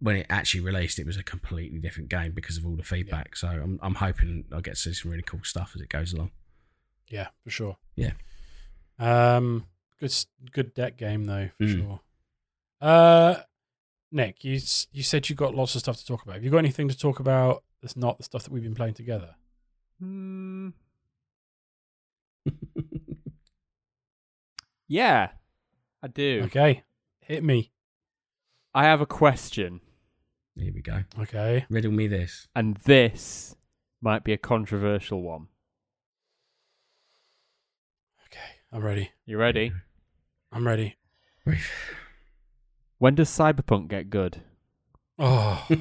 when 0.00 0.16
it 0.16 0.26
actually 0.30 0.60
released, 0.62 0.98
it 0.98 1.06
was 1.06 1.16
a 1.18 1.22
completely 1.22 1.78
different 1.78 2.08
game 2.08 2.32
because 2.32 2.56
of 2.56 2.66
all 2.66 2.74
the 2.76 2.82
feedback. 2.82 3.36
So 3.36 3.48
I'm 3.48 3.78
I'm 3.82 3.94
hoping 3.96 4.44
I'll 4.52 4.60
get 4.60 4.74
to 4.74 4.80
see 4.80 4.92
some 4.94 5.10
really 5.10 5.22
cool 5.22 5.40
stuff 5.44 5.72
as 5.74 5.80
it 5.82 5.88
goes 5.88 6.12
along. 6.12 6.30
yeah, 7.08 7.28
for 7.44 7.50
sure. 7.50 7.76
Yeah. 7.96 8.12
Um, 8.98 9.66
good 9.98 10.14
good 10.52 10.74
deck 10.74 10.96
game 10.96 11.24
though, 11.24 11.50
for 11.58 11.64
Mm. 11.64 11.78
sure. 11.78 12.00
Uh, 12.80 13.42
Nick, 14.12 14.42
you 14.44 14.56
s- 14.56 14.88
you 14.92 15.02
said 15.02 15.28
you 15.28 15.36
got 15.36 15.54
lots 15.54 15.74
of 15.74 15.80
stuff 15.82 15.96
to 15.98 16.06
talk 16.06 16.22
about. 16.22 16.34
Have 16.34 16.44
you 16.44 16.50
got 16.50 16.58
anything 16.58 16.88
to 16.88 16.96
talk 16.98 17.20
about 17.20 17.62
that's 17.80 17.96
not 17.96 18.16
the 18.18 18.24
stuff 18.24 18.42
that 18.44 18.50
we've 18.52 18.62
been 18.62 18.74
playing 18.74 18.94
together? 18.94 19.34
Hmm. 19.98 20.70
Yeah, 24.88 25.28
I 26.02 26.08
do. 26.08 26.42
Okay, 26.46 26.82
hit 27.20 27.44
me. 27.44 27.70
I 28.74 28.84
have 28.84 29.00
a 29.00 29.06
question, 29.06 29.80
Here 30.60 30.72
we 30.74 30.82
go. 30.82 31.04
Okay, 31.18 31.64
Riddle 31.70 31.92
me 31.92 32.06
this. 32.06 32.48
and 32.54 32.76
this 32.84 33.56
might 34.02 34.24
be 34.24 34.32
a 34.34 34.38
controversial 34.38 35.22
one. 35.22 35.46
okay, 38.26 38.38
I'm 38.72 38.82
ready. 38.82 39.10
You 39.26 39.38
ready? 39.38 39.72
I'm 40.52 40.66
ready. 40.66 40.96
When 42.98 43.14
does 43.14 43.30
Cyberpunk 43.30 43.88
get 43.88 44.10
good? 44.10 44.42
Oh, 45.18 45.66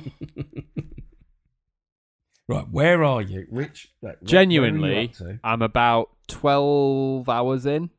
right, 2.48 2.70
where 2.70 3.04
are 3.04 3.22
you? 3.22 3.48
Which 3.50 3.90
like, 4.02 4.02
where- 4.02 4.12
where 4.12 4.12
are 4.12 4.18
you 4.22 4.28
Genuinely. 4.28 5.14
I'm 5.44 5.62
about 5.62 6.10
12 6.28 7.28
hours 7.28 7.66
in. 7.66 7.90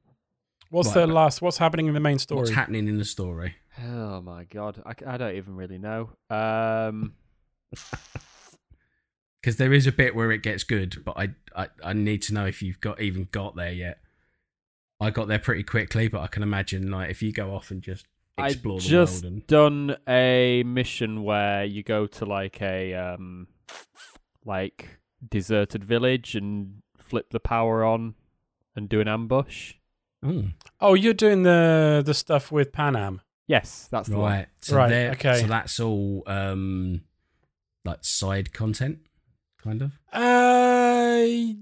What's 0.71 0.89
Right, 0.89 1.07
the 1.07 1.12
last? 1.12 1.43
What's 1.43 1.59
happening 1.59 1.87
in 1.87 1.95
the 1.95 2.01
main 2.01 2.18
story? 2.18 2.41
What's 2.41 2.53
happening 2.53 2.89
in 2.89 2.97
the 2.97 3.05
story? 3.05 3.57
Oh 3.83 4.21
my 4.21 4.45
god, 4.45 4.83
I 5.07 5.16
don't 5.16 5.37
even 5.37 5.57
really 5.57 5.79
know. 5.79 6.11
Um, 6.29 7.14
because 9.41 9.57
there 9.57 9.73
is 9.73 9.87
a 9.87 9.93
bit 9.93 10.14
where 10.14 10.31
it 10.31 10.43
gets 10.43 10.64
good, 10.64 11.05
but 11.05 11.16
I, 11.16 11.29
I 11.57 11.68
I 11.85 11.93
need 11.93 12.23
to 12.23 12.35
know 12.35 12.47
if 12.47 12.62
you've 12.62 12.81
got 12.81 13.01
even 13.01 13.29
got 13.31 13.57
there 13.57 13.73
yet. 13.73 13.99
I 15.01 15.11
got 15.11 15.29
there 15.29 15.39
pretty 15.39 15.62
quickly, 15.62 16.09
but 16.09 16.21
I 16.21 16.27
can 16.27 16.43
imagine 16.43 16.91
like 16.91 17.11
if 17.11 17.23
you 17.23 17.33
go 17.33 17.55
off 17.55 17.71
and 17.71 17.83
just 17.83 18.07
I 18.37 18.49
explore 18.49 18.81
the 18.81 18.87
just 18.87 19.23
world 19.23 19.33
and 19.33 19.47
done 19.47 19.97
a 20.09 20.62
mission 20.64 21.25
where 21.25 21.64
you 21.64 21.83
go 21.83 22.07
to 22.07 22.27
like 22.27 22.61
a 22.61 22.95
um, 22.95 23.49
like 24.45 24.99
deserted 25.27 25.85
village 25.85 26.35
and 26.35 26.83
flip 26.99 27.31
the 27.31 27.41
power 27.41 27.85
on 27.85 28.14
and 28.77 28.89
do 28.89 29.01
an 29.01 29.09
ambush. 29.09 29.75
Oh, 30.23 30.45
Oh, 30.81 30.95
you're 30.95 31.14
doing 31.14 31.43
the 31.43 32.03
the 32.05 32.14
stuff 32.14 32.51
with 32.53 32.73
Panam. 32.73 33.21
Yes, 33.47 33.89
that's 33.91 34.09
the 34.09 34.16
one. 34.18 34.31
right, 34.33 34.49
so 34.61 34.77
Right, 34.77 34.93
okay. 35.14 35.41
so 35.41 35.47
that's 35.47 35.81
all 35.81 36.23
um 36.27 37.03
like 37.85 37.99
side 38.03 38.53
content, 38.53 38.99
kind 39.62 39.83
of. 39.83 39.93
Uh, 40.12 41.55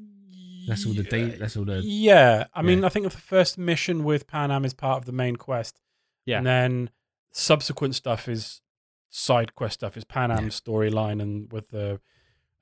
That's 0.67 0.85
all 0.85 0.93
the 0.93 1.03
de- 1.05 1.37
that's 1.37 1.57
all 1.57 1.65
the 1.65 1.81
Yeah, 1.83 2.47
I 2.53 2.61
mean, 2.63 2.85
I 2.85 2.89
think 2.91 3.05
the 3.05 3.11
first 3.17 3.57
mission 3.57 4.05
with 4.05 4.27
Panam 4.27 4.65
is 4.67 4.75
part 4.75 4.99
of 4.99 5.05
the 5.07 5.13
main 5.13 5.37
quest. 5.37 5.81
Yeah. 6.27 6.39
and 6.39 6.47
then 6.47 6.91
subsequent 7.33 7.95
stuff 7.95 8.29
is 8.29 8.61
side 9.09 9.55
quest 9.55 9.75
stuff. 9.75 9.97
Is 9.97 10.05
Panam's 10.05 10.61
storyline 10.61 11.23
and 11.23 11.51
with 11.53 11.69
the 11.69 12.01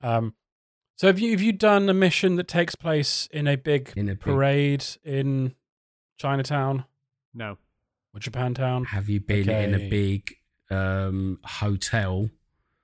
um. 0.01 0.35
So 0.95 1.07
have 1.07 1.19
you 1.19 1.31
have 1.31 1.41
you 1.41 1.51
done 1.51 1.89
a 1.89 1.93
mission 1.93 2.37
that 2.37 2.47
takes 2.47 2.75
place 2.75 3.27
in 3.31 3.45
a 3.47 3.55
big 3.57 3.91
in 3.97 4.07
a 4.07 4.13
big, 4.15 4.19
parade 4.21 4.85
in 5.03 5.53
Chinatown 6.17 6.85
No. 7.33 7.57
or 8.13 8.19
Japantown? 8.19 8.87
Have 8.87 9.09
you 9.09 9.19
been 9.19 9.49
in 9.49 9.73
a 9.75 9.89
big 9.89 10.35
um 10.69 11.39
hotel? 11.43 12.29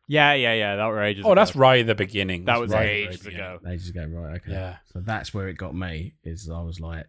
Yeah, 0.07 0.33
yeah, 0.33 0.53
yeah. 0.53 0.75
That 0.75 0.85
were 0.87 1.01
ages. 1.01 1.23
Oh, 1.25 1.33
that's 1.33 1.55
right 1.55 1.79
at 1.81 1.87
the 1.87 1.95
beginning. 1.95 2.45
That 2.45 2.53
That's 2.53 2.61
was 2.61 2.71
right 2.71 2.81
at 2.81 2.87
the 2.87 3.09
ages 3.13 3.25
ago. 3.25 3.59
They 3.63 3.77
just 3.77 3.93
go 3.93 4.05
right, 4.05 4.35
okay. 4.35 4.51
Yeah. 4.51 4.77
So 4.91 4.99
that's 4.99 5.33
where 5.33 5.47
it 5.47 5.57
got 5.57 5.73
me. 5.73 6.13
Is 6.23 6.49
I 6.49 6.61
was 6.61 6.79
like, 6.79 7.07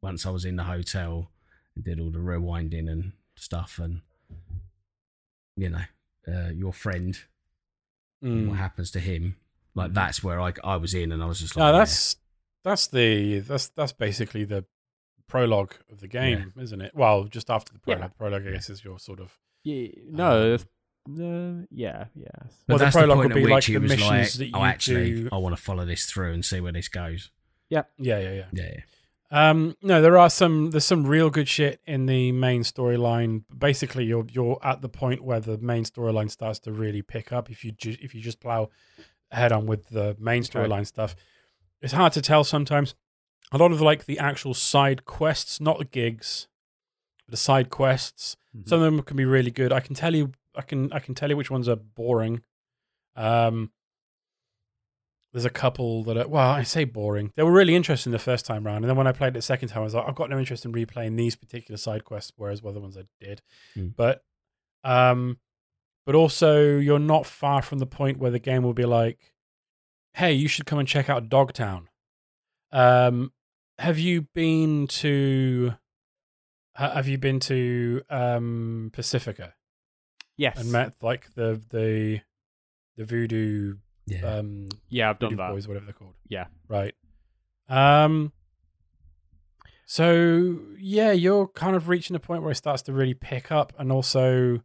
once 0.00 0.24
I 0.26 0.30
was 0.30 0.44
in 0.44 0.56
the 0.56 0.62
hotel 0.64 1.30
and 1.74 1.84
did 1.84 1.98
all 2.00 2.10
the 2.10 2.18
rewinding 2.20 2.88
and 2.90 3.12
stuff, 3.34 3.78
and 3.82 4.00
you 5.56 5.70
know, 5.70 5.82
uh, 6.28 6.50
your 6.50 6.72
friend 6.72 7.18
Mm. 8.24 8.48
what 8.48 8.56
happens 8.58 8.90
to 8.92 8.98
him. 9.00 9.36
Like 9.74 9.92
that's 9.92 10.24
where 10.24 10.40
I 10.40 10.54
I 10.64 10.76
was 10.76 10.94
in, 10.94 11.12
and 11.12 11.22
I 11.22 11.26
was 11.26 11.40
just 11.40 11.54
like, 11.54 11.62
No, 11.64 11.72
yeah. 11.72 11.78
that's 11.80 12.16
that's 12.64 12.86
the 12.86 13.40
that's 13.40 13.68
that's 13.68 13.92
basically 13.92 14.44
the 14.44 14.64
prologue 15.28 15.74
of 15.90 16.00
the 16.00 16.08
game, 16.08 16.52
isn't 16.60 16.80
it? 16.80 16.92
Well, 16.94 17.24
just 17.24 17.50
after 17.50 17.72
the 17.72 17.78
prologue. 17.80 18.02
Yeah. 18.02 18.08
Prologue, 18.18 18.46
I 18.46 18.50
guess, 18.52 18.70
is 18.70 18.84
your 18.84 18.98
sort 18.98 19.20
of 19.20 19.38
Yeah, 19.64 19.88
no, 20.10 20.30
Um, 20.42 20.50
that's- 20.50 20.66
uh, 21.08 21.66
yeah, 21.70 22.04
yes. 22.14 22.30
But 22.66 22.68
well, 22.68 22.78
the 22.78 22.84
that's 22.84 22.96
prologue 22.96 23.16
point 23.18 23.28
would 23.34 23.42
at 23.42 23.44
be 23.46 23.50
like 23.52 23.64
the 23.66 23.78
missions 23.80 24.02
like, 24.10 24.32
that 24.32 24.50
oh, 24.54 24.58
you 24.60 24.64
actually, 24.64 25.10
do- 25.22 25.28
I 25.32 25.36
want 25.38 25.56
to 25.56 25.62
follow 25.62 25.84
this 25.84 26.06
through 26.06 26.32
and 26.32 26.44
see 26.44 26.60
where 26.60 26.72
this 26.72 26.88
goes. 26.88 27.30
yeah, 27.68 27.82
yeah, 27.98 28.18
yeah. 28.20 28.30
Yeah, 28.32 28.44
yeah. 28.52 28.80
Um, 29.30 29.76
no, 29.82 30.00
there 30.00 30.16
are 30.18 30.30
some. 30.30 30.70
There's 30.70 30.84
some 30.86 31.04
real 31.04 31.30
good 31.30 31.48
shit 31.48 31.80
in 31.84 32.06
the 32.06 32.30
main 32.30 32.62
storyline. 32.62 33.42
Basically, 33.58 34.04
you're 34.04 34.24
you're 34.30 34.60
at 34.62 34.82
the 34.82 34.88
point 34.88 35.24
where 35.24 35.40
the 35.40 35.58
main 35.58 35.84
storyline 35.84 36.30
starts 36.30 36.60
to 36.60 36.70
really 36.72 37.02
pick 37.02 37.32
up. 37.32 37.50
If 37.50 37.64
you 37.64 37.72
ju- 37.72 37.96
if 38.00 38.14
you 38.14 38.20
just 38.20 38.38
plow 38.38 38.68
head 39.32 39.50
on 39.50 39.66
with 39.66 39.88
the 39.88 40.16
main 40.20 40.44
Okay. 40.44 40.60
storyline 40.60 40.86
stuff, 40.86 41.16
it's 41.82 41.92
hard 41.92 42.12
to 42.12 42.22
tell 42.22 42.44
sometimes. 42.44 42.94
A 43.52 43.58
lot 43.58 43.72
of 43.72 43.80
like 43.80 44.06
the 44.06 44.18
actual 44.18 44.54
side 44.54 45.04
quests, 45.04 45.60
not 45.60 45.78
the 45.78 45.84
gigs, 45.84 46.48
but 47.24 47.30
the 47.32 47.36
side 47.36 47.70
quests. 47.70 48.36
Mhm. 48.56 48.68
Some 48.68 48.80
of 48.82 48.84
them 48.84 49.02
can 49.02 49.16
be 49.16 49.24
really 49.24 49.50
good. 49.50 49.72
I 49.72 49.80
can 49.80 49.94
tell 49.94 50.14
you, 50.14 50.32
I 50.54 50.62
can 50.62 50.92
I 50.92 50.98
can 50.98 51.14
tell 51.14 51.30
you 51.30 51.36
which 51.36 51.50
ones 51.50 51.68
are 51.68 51.76
boring. 51.76 52.42
Um, 53.14 53.72
there's 55.32 55.44
a 55.44 55.50
couple 55.50 56.02
that 56.04 56.16
are 56.16 56.28
well, 56.28 56.50
I 56.50 56.62
say 56.62 56.84
boring. 56.84 57.32
They 57.36 57.42
were 57.42 57.52
really 57.52 57.74
interesting 57.76 58.10
the 58.12 58.18
first 58.18 58.46
time 58.46 58.64
round, 58.64 58.84
and 58.84 58.88
then 58.90 58.96
when 58.96 59.06
I 59.06 59.12
played 59.12 59.28
it 59.28 59.34
the 59.34 59.42
second 59.42 59.68
time, 59.68 59.82
I 59.82 59.84
was 59.84 59.94
like, 59.94 60.08
I've 60.08 60.14
got 60.14 60.30
no 60.30 60.38
interest 60.38 60.64
in 60.64 60.72
replaying 60.72 61.16
these 61.16 61.36
particular 61.36 61.76
side 61.76 62.04
quests, 62.04 62.32
whereas 62.36 62.62
the 62.62 62.68
other 62.68 62.80
ones 62.80 62.96
I 62.96 63.02
did. 63.20 63.42
Hmm. 63.74 63.88
But, 63.88 64.24
um, 64.82 65.38
but 66.06 66.14
also 66.14 66.78
you're 66.78 66.98
not 66.98 67.26
far 67.26 67.60
from 67.62 67.78
the 67.80 67.86
point 67.86 68.18
where 68.18 68.30
the 68.30 68.38
game 68.38 68.62
will 68.62 68.72
be 68.74 68.86
like, 68.86 69.34
"Hey, 70.14 70.32
you 70.32 70.48
should 70.48 70.64
come 70.66 70.78
and 70.78 70.88
check 70.88 71.10
out 71.10 71.28
Dogtown." 71.28 71.88
Um, 72.72 73.32
have 73.78 73.98
you 73.98 74.22
been 74.34 74.86
to? 74.88 75.74
Have 76.74 77.08
you 77.08 77.16
been 77.18 77.40
to 77.40 78.02
um 78.10 78.90
Pacifica 78.92 79.54
yes, 80.36 80.58
and 80.60 80.70
met 80.70 80.94
like 81.02 81.32
the 81.34 81.62
the 81.70 82.20
the 82.96 83.04
voodoo 83.06 83.76
Yeah. 84.06 84.26
um 84.38 84.68
yeah, 84.88 85.10
I've 85.10 85.18
done 85.18 85.30
voodoo 85.30 85.42
that. 85.42 85.52
boys, 85.52 85.66
whatever 85.68 85.86
they're 85.86 85.94
called? 85.94 86.14
Yeah, 86.28 86.46
Right. 86.68 86.94
Um. 87.68 88.32
So 89.86 90.58
yeah, 90.78 91.12
you're 91.12 91.46
kind 91.48 91.76
of 91.76 91.88
reaching 91.88 92.16
a 92.16 92.20
point 92.20 92.42
where 92.42 92.52
it 92.52 92.56
starts 92.56 92.82
to 92.82 92.92
really 92.92 93.14
pick 93.14 93.50
up, 93.52 93.72
and 93.78 93.90
also 93.92 94.62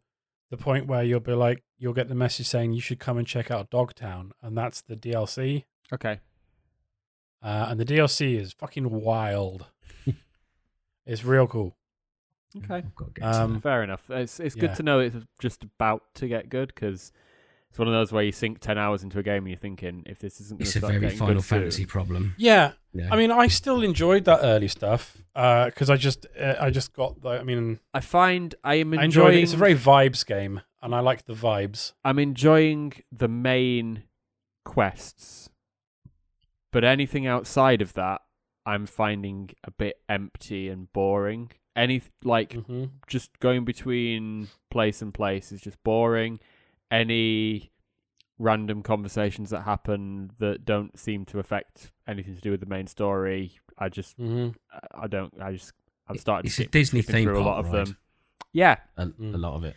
the 0.50 0.56
point 0.56 0.86
where 0.86 1.02
you'll 1.02 1.20
be 1.20 1.32
like, 1.32 1.62
you'll 1.78 1.92
get 1.94 2.08
the 2.08 2.14
message 2.14 2.46
saying 2.46 2.72
you 2.74 2.80
should 2.80 2.98
come 2.98 3.16
and 3.18 3.26
check 3.26 3.50
out 3.50 3.70
Dogtown, 3.70 4.32
and 4.42 4.56
that's 4.58 4.82
the 4.82 4.96
DLC. 4.96 5.64
okay. 5.92 6.20
Uh, 7.42 7.66
and 7.70 7.80
the 7.80 7.84
DLC 7.84 8.38
is 8.38 8.52
fucking 8.52 8.88
wild. 8.90 9.66
it's 11.06 11.24
real 11.24 11.46
cool. 11.46 11.76
Okay. 12.56 12.76
I've 12.76 12.94
got 12.94 13.14
to 13.14 13.20
get 13.20 13.32
to 13.32 13.42
Um. 13.42 13.60
Fair 13.60 13.82
enough. 13.82 14.08
It's 14.10 14.38
it's 14.38 14.54
Yeah. 14.56 14.60
good 14.62 14.74
to 14.76 14.82
know 14.82 15.00
it's 15.00 15.16
just 15.40 15.64
about 15.64 16.02
to 16.16 16.28
get 16.28 16.48
good 16.50 16.68
because 16.74 17.10
it's 17.70 17.78
one 17.78 17.88
of 17.88 17.94
those 17.94 18.12
where 18.12 18.22
you 18.22 18.32
sink 18.32 18.60
ten 18.60 18.76
hours 18.76 19.02
into 19.02 19.18
a 19.18 19.22
game 19.22 19.38
and 19.44 19.48
you're 19.48 19.56
thinking 19.56 20.02
if 20.06 20.18
this 20.18 20.38
isn't 20.40 20.58
going 20.58 20.62
It's 20.66 20.72
to 20.74 20.78
a 20.86 20.98
very 21.00 21.16
Final 21.16 21.34
good 21.36 21.42
soon- 21.44 21.58
Fantasy 21.60 21.86
problem. 21.86 22.34
Yeah, 22.36 22.72
Yeah. 22.92 23.08
I 23.10 23.16
mean, 23.16 23.30
I 23.30 23.46
still 23.48 23.82
enjoyed 23.82 24.26
that 24.26 24.40
early 24.42 24.68
stuff 24.68 25.24
because 25.34 25.88
I 25.88 25.96
just 25.96 26.26
uh, 26.38 26.56
I 26.60 26.68
just 26.70 26.92
got 26.92 27.22
the. 27.22 27.30
I 27.30 27.42
mean, 27.42 27.80
I 27.94 28.00
find 28.00 28.54
I 28.62 28.74
am 28.74 28.92
I 28.92 29.04
enjoyed 29.04 29.28
enjoying. 29.30 29.38
it. 29.38 29.42
It's 29.44 29.54
a 29.54 29.56
very 29.56 29.74
vibes 29.74 30.24
game, 30.26 30.60
and 30.82 30.94
I 30.94 31.00
like 31.00 31.24
the 31.24 31.32
vibes. 31.34 31.94
I'm 32.04 32.18
enjoying 32.18 32.92
the 33.10 33.28
main 33.28 34.02
quests, 34.66 35.48
but 36.72 36.82
anything 36.84 37.26
outside 37.26 37.80
of 37.82 37.92
that, 37.94 38.22
I'm 38.66 38.86
finding 38.86 39.50
a 39.64 39.70
bit 39.70 39.96
empty 40.08 40.68
and 40.68 40.92
boring. 40.92 41.52
Any 41.76 42.02
like 42.24 42.50
Mm-hmm. 42.54 42.84
just 43.06 43.38
going 43.40 43.64
between 43.64 44.48
place 44.70 45.00
and 45.02 45.12
place 45.14 45.52
is 45.52 45.60
just 45.60 45.82
boring. 45.84 46.40
Any 46.90 47.70
random 48.38 48.82
conversations 48.82 49.50
that 49.50 49.62
happen 49.62 50.30
that 50.38 50.64
don't 50.64 50.98
seem 50.98 51.24
to 51.26 51.38
affect 51.38 51.92
anything 52.08 52.34
to 52.34 52.40
do 52.40 52.50
with 52.50 52.60
the 52.60 52.66
main 52.66 52.86
story, 52.86 53.52
I 53.78 53.88
just 53.88 54.18
Mm-hmm. 54.18 54.50
I 54.94 55.06
don't 55.06 55.32
I 55.40 55.52
just 55.52 55.72
I've 56.08 56.20
started 56.20 56.46
It's 56.48 56.58
a 56.58 56.66
Disney 56.66 57.00
skipping 57.02 57.24
theme 57.24 57.28
through 57.28 57.40
a 57.42 57.44
lot 57.44 57.58
of 57.60 57.72
ride. 57.72 57.86
them. 57.86 57.96
Yeah, 58.52 58.76
A, 58.98 59.06
Mm. 59.06 59.34
a 59.34 59.38
lot 59.38 59.54
of 59.54 59.64
it. 59.64 59.74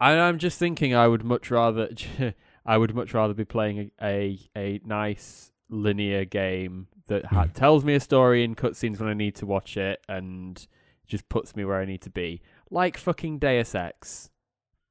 and 0.00 0.18
I'm 0.20 0.38
just 0.38 0.58
thinking 0.58 0.94
I 0.94 1.06
would 1.06 1.22
much 1.24 1.50
rather 1.50 1.88
I 2.66 2.76
would 2.78 2.94
much 2.94 3.14
rather 3.14 3.34
be 3.34 3.44
playing 3.44 3.90
a 4.00 4.04
a, 4.04 4.38
a 4.56 4.80
nice 4.84 5.52
linear 5.68 6.24
game 6.24 6.88
that 7.08 7.26
ha- 7.26 7.44
Mm. 7.46 7.54
tells 7.54 7.84
me 7.84 7.94
a 7.94 8.00
story 8.00 8.44
in 8.44 8.54
cutscenes 8.54 8.98
when 9.00 9.08
I 9.08 9.14
need 9.14 9.34
to 9.36 9.46
watch 9.46 9.76
it 9.76 10.00
and 10.08 10.66
just 11.06 11.28
puts 11.28 11.56
me 11.56 11.64
where 11.64 11.80
I 11.80 11.84
need 11.86 12.02
to 12.02 12.10
be, 12.10 12.42
like 12.70 12.96
fucking 12.98 13.38
Deus 13.38 13.74
Ex. 13.74 14.30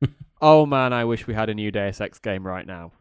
oh 0.42 0.66
man, 0.66 0.94
I 0.94 1.06
wish 1.06 1.28
we 1.28 1.34
had 1.34 1.50
a 1.50 1.54
new 1.54 1.72
Deus 1.72 2.02
Ex 2.02 2.20
game 2.20 2.46
right 2.46 2.66
now. 2.66 2.92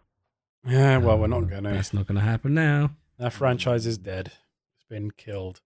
Yeah, 0.66 0.98
well, 0.98 1.18
we're 1.18 1.26
not 1.28 1.44
Um, 1.44 1.48
gonna. 1.48 1.72
That's 1.74 1.94
not 1.94 2.06
going 2.06 2.16
to 2.16 2.22
happen 2.24 2.52
now. 2.54 2.90
That 3.18 3.32
franchise 3.32 3.86
is 3.86 3.98
dead. 3.98 4.32
It's 4.76 4.84
been 4.88 5.10
killed. 5.12 5.60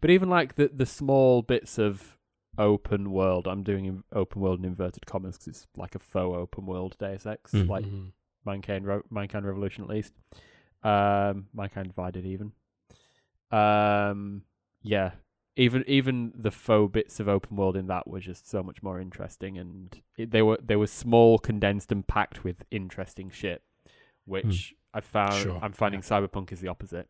But 0.00 0.10
even 0.10 0.28
like 0.28 0.56
the 0.56 0.68
the 0.72 0.86
small 0.86 1.42
bits 1.42 1.78
of 1.78 2.18
open 2.58 3.10
world, 3.12 3.46
I'm 3.48 3.62
doing 3.62 4.04
open 4.12 4.42
world 4.42 4.58
in 4.58 4.64
inverted 4.66 5.06
commas 5.06 5.36
because 5.38 5.48
it's 5.48 5.66
like 5.76 5.94
a 5.94 5.98
faux 5.98 6.36
open 6.36 6.66
world 6.66 6.96
Deus 6.98 7.24
Ex, 7.24 7.52
Mm. 7.52 7.68
like 7.68 7.84
Mhm. 7.86 8.12
Mankind 8.44 8.86
Ro- 8.86 9.04
Mankind 9.10 9.46
Revolution 9.46 9.84
at 9.84 9.90
least. 9.90 10.12
Um, 10.82 11.46
Mankind 11.54 11.88
Divided 11.88 12.26
even. 12.26 12.52
Um, 13.50 14.42
yeah, 14.82 15.12
even 15.56 15.84
even 15.86 16.32
the 16.34 16.50
faux 16.50 16.92
bits 16.92 17.20
of 17.20 17.28
open 17.28 17.56
world 17.56 17.76
in 17.76 17.86
that 17.88 18.06
were 18.08 18.20
just 18.20 18.48
so 18.48 18.62
much 18.62 18.82
more 18.82 19.00
interesting, 19.00 19.58
and 19.58 20.00
it, 20.16 20.30
they 20.30 20.42
were 20.42 20.58
they 20.62 20.76
were 20.76 20.86
small, 20.86 21.38
condensed, 21.38 21.92
and 21.92 22.06
packed 22.06 22.44
with 22.44 22.64
interesting 22.70 23.30
shit, 23.30 23.62
which 24.24 24.74
I 24.94 25.00
found 25.00 25.42
Sure, 25.42 25.58
I'm 25.62 25.72
finding 25.72 26.00
Cyberpunk 26.00 26.52
is 26.52 26.60
the 26.60 26.68
opposite. 26.68 27.08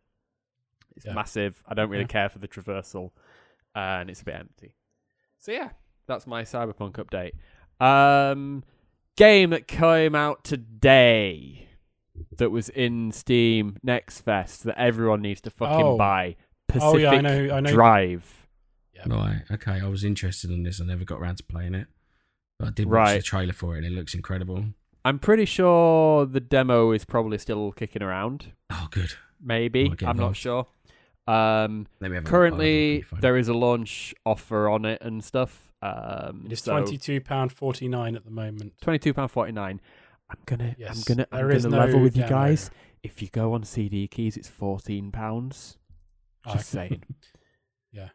It's 0.96 1.06
Yeah. 1.06 1.14
massive. 1.14 1.62
I 1.66 1.74
don't 1.74 1.88
really 1.90 2.02
Yeah. 2.02 2.08
care 2.08 2.28
for 2.28 2.38
the 2.40 2.48
traversal, 2.48 3.12
and 3.74 4.10
it's 4.10 4.22
a 4.22 4.24
bit 4.24 4.34
empty. 4.34 4.74
So 5.38 5.52
yeah, 5.52 5.70
that's 6.06 6.26
my 6.26 6.42
Cyberpunk 6.42 6.94
update. 6.94 7.32
Um, 7.84 8.64
game 9.16 9.50
that 9.50 9.66
came 9.66 10.14
out 10.14 10.44
today 10.44 11.68
that 12.36 12.50
was 12.50 12.68
in 12.68 13.12
Steam 13.12 13.76
Next 13.82 14.20
Fest 14.20 14.64
that 14.64 14.78
everyone 14.78 15.22
needs 15.22 15.40
to 15.42 15.50
fucking 15.50 15.84
Oh. 15.86 15.96
buy. 15.96 16.36
Pacific 16.68 16.94
Oh 16.94 16.96
yeah, 16.96 17.10
I 17.10 17.20
know. 17.20 17.54
I 17.54 17.60
know. 17.60 17.70
Drive. 17.72 18.46
Yeah. 18.94 19.02
Right. 19.06 19.42
Okay. 19.50 19.80
I 19.80 19.88
was 19.88 20.04
interested 20.04 20.50
in 20.50 20.62
this. 20.62 20.80
I 20.80 20.84
never 20.84 21.04
got 21.04 21.20
around 21.20 21.36
to 21.36 21.42
playing 21.44 21.74
it. 21.74 21.88
But 22.58 22.68
I 22.68 22.70
did 22.72 22.86
watch 22.86 22.94
Right. 22.94 23.16
the 23.16 23.22
trailer 23.22 23.52
for 23.52 23.74
it 23.74 23.78
and 23.78 23.86
it 23.86 23.92
looks 23.92 24.14
incredible. 24.14 24.64
I'm 25.04 25.18
pretty 25.18 25.44
sure 25.46 26.24
the 26.26 26.38
demo 26.40 26.92
is 26.92 27.04
probably 27.04 27.36
still 27.38 27.72
kicking 27.72 28.02
around. 28.02 28.52
Oh, 28.70 28.86
good. 28.90 29.14
Maybe 29.40 29.92
I'm 30.06 30.16
not 30.16 30.36
sure. 30.36 30.68
Um, 31.26 31.28
Let 31.28 31.32
a 31.32 31.34
look. 31.34 31.86
I'll 32.00 32.02
have 32.02 32.12
a 32.12 32.14
look 32.14 32.16
on 32.16 32.24
currently 32.30 33.04
there 33.20 33.36
is 33.36 33.48
a 33.48 33.54
launch 33.54 34.14
offer 34.24 34.68
on 34.68 34.84
it 34.84 35.00
and 35.02 35.22
stuff. 35.24 35.72
Um, 35.82 36.44
It 36.46 36.52
is 36.52 36.60
so 36.60 36.72
twenty 36.72 36.96
two 36.98 37.20
pound 37.20 37.52
forty 37.52 37.88
nine 37.88 38.14
at 38.14 38.24
the 38.24 38.30
moment. 38.30 38.74
twenty-two 38.80 39.12
pound 39.14 39.30
forty-nine. 39.32 39.80
I'm 40.32 40.38
gonna, 40.46 40.74
Yes, 40.78 40.96
I'm 40.96 41.02
gonna, 41.16 41.26
I'm 41.30 41.38
there 41.38 41.46
gonna 41.48 41.56
is 41.56 41.66
level 41.66 41.96
no 41.98 42.02
with 42.02 42.16
you 42.16 42.22
demo. 42.24 42.34
guys. 42.34 42.70
If 43.02 43.20
you 43.22 43.28
go 43.28 43.52
on 43.52 43.64
CD 43.64 44.08
keys, 44.08 44.36
it's 44.36 44.48
fourteen 44.48 45.10
pounds. 45.12 45.78
Oh, 46.46 46.54
Just 46.54 46.74
okay. 46.74 46.88
saying. 46.88 47.02
Yeah. 47.92 48.08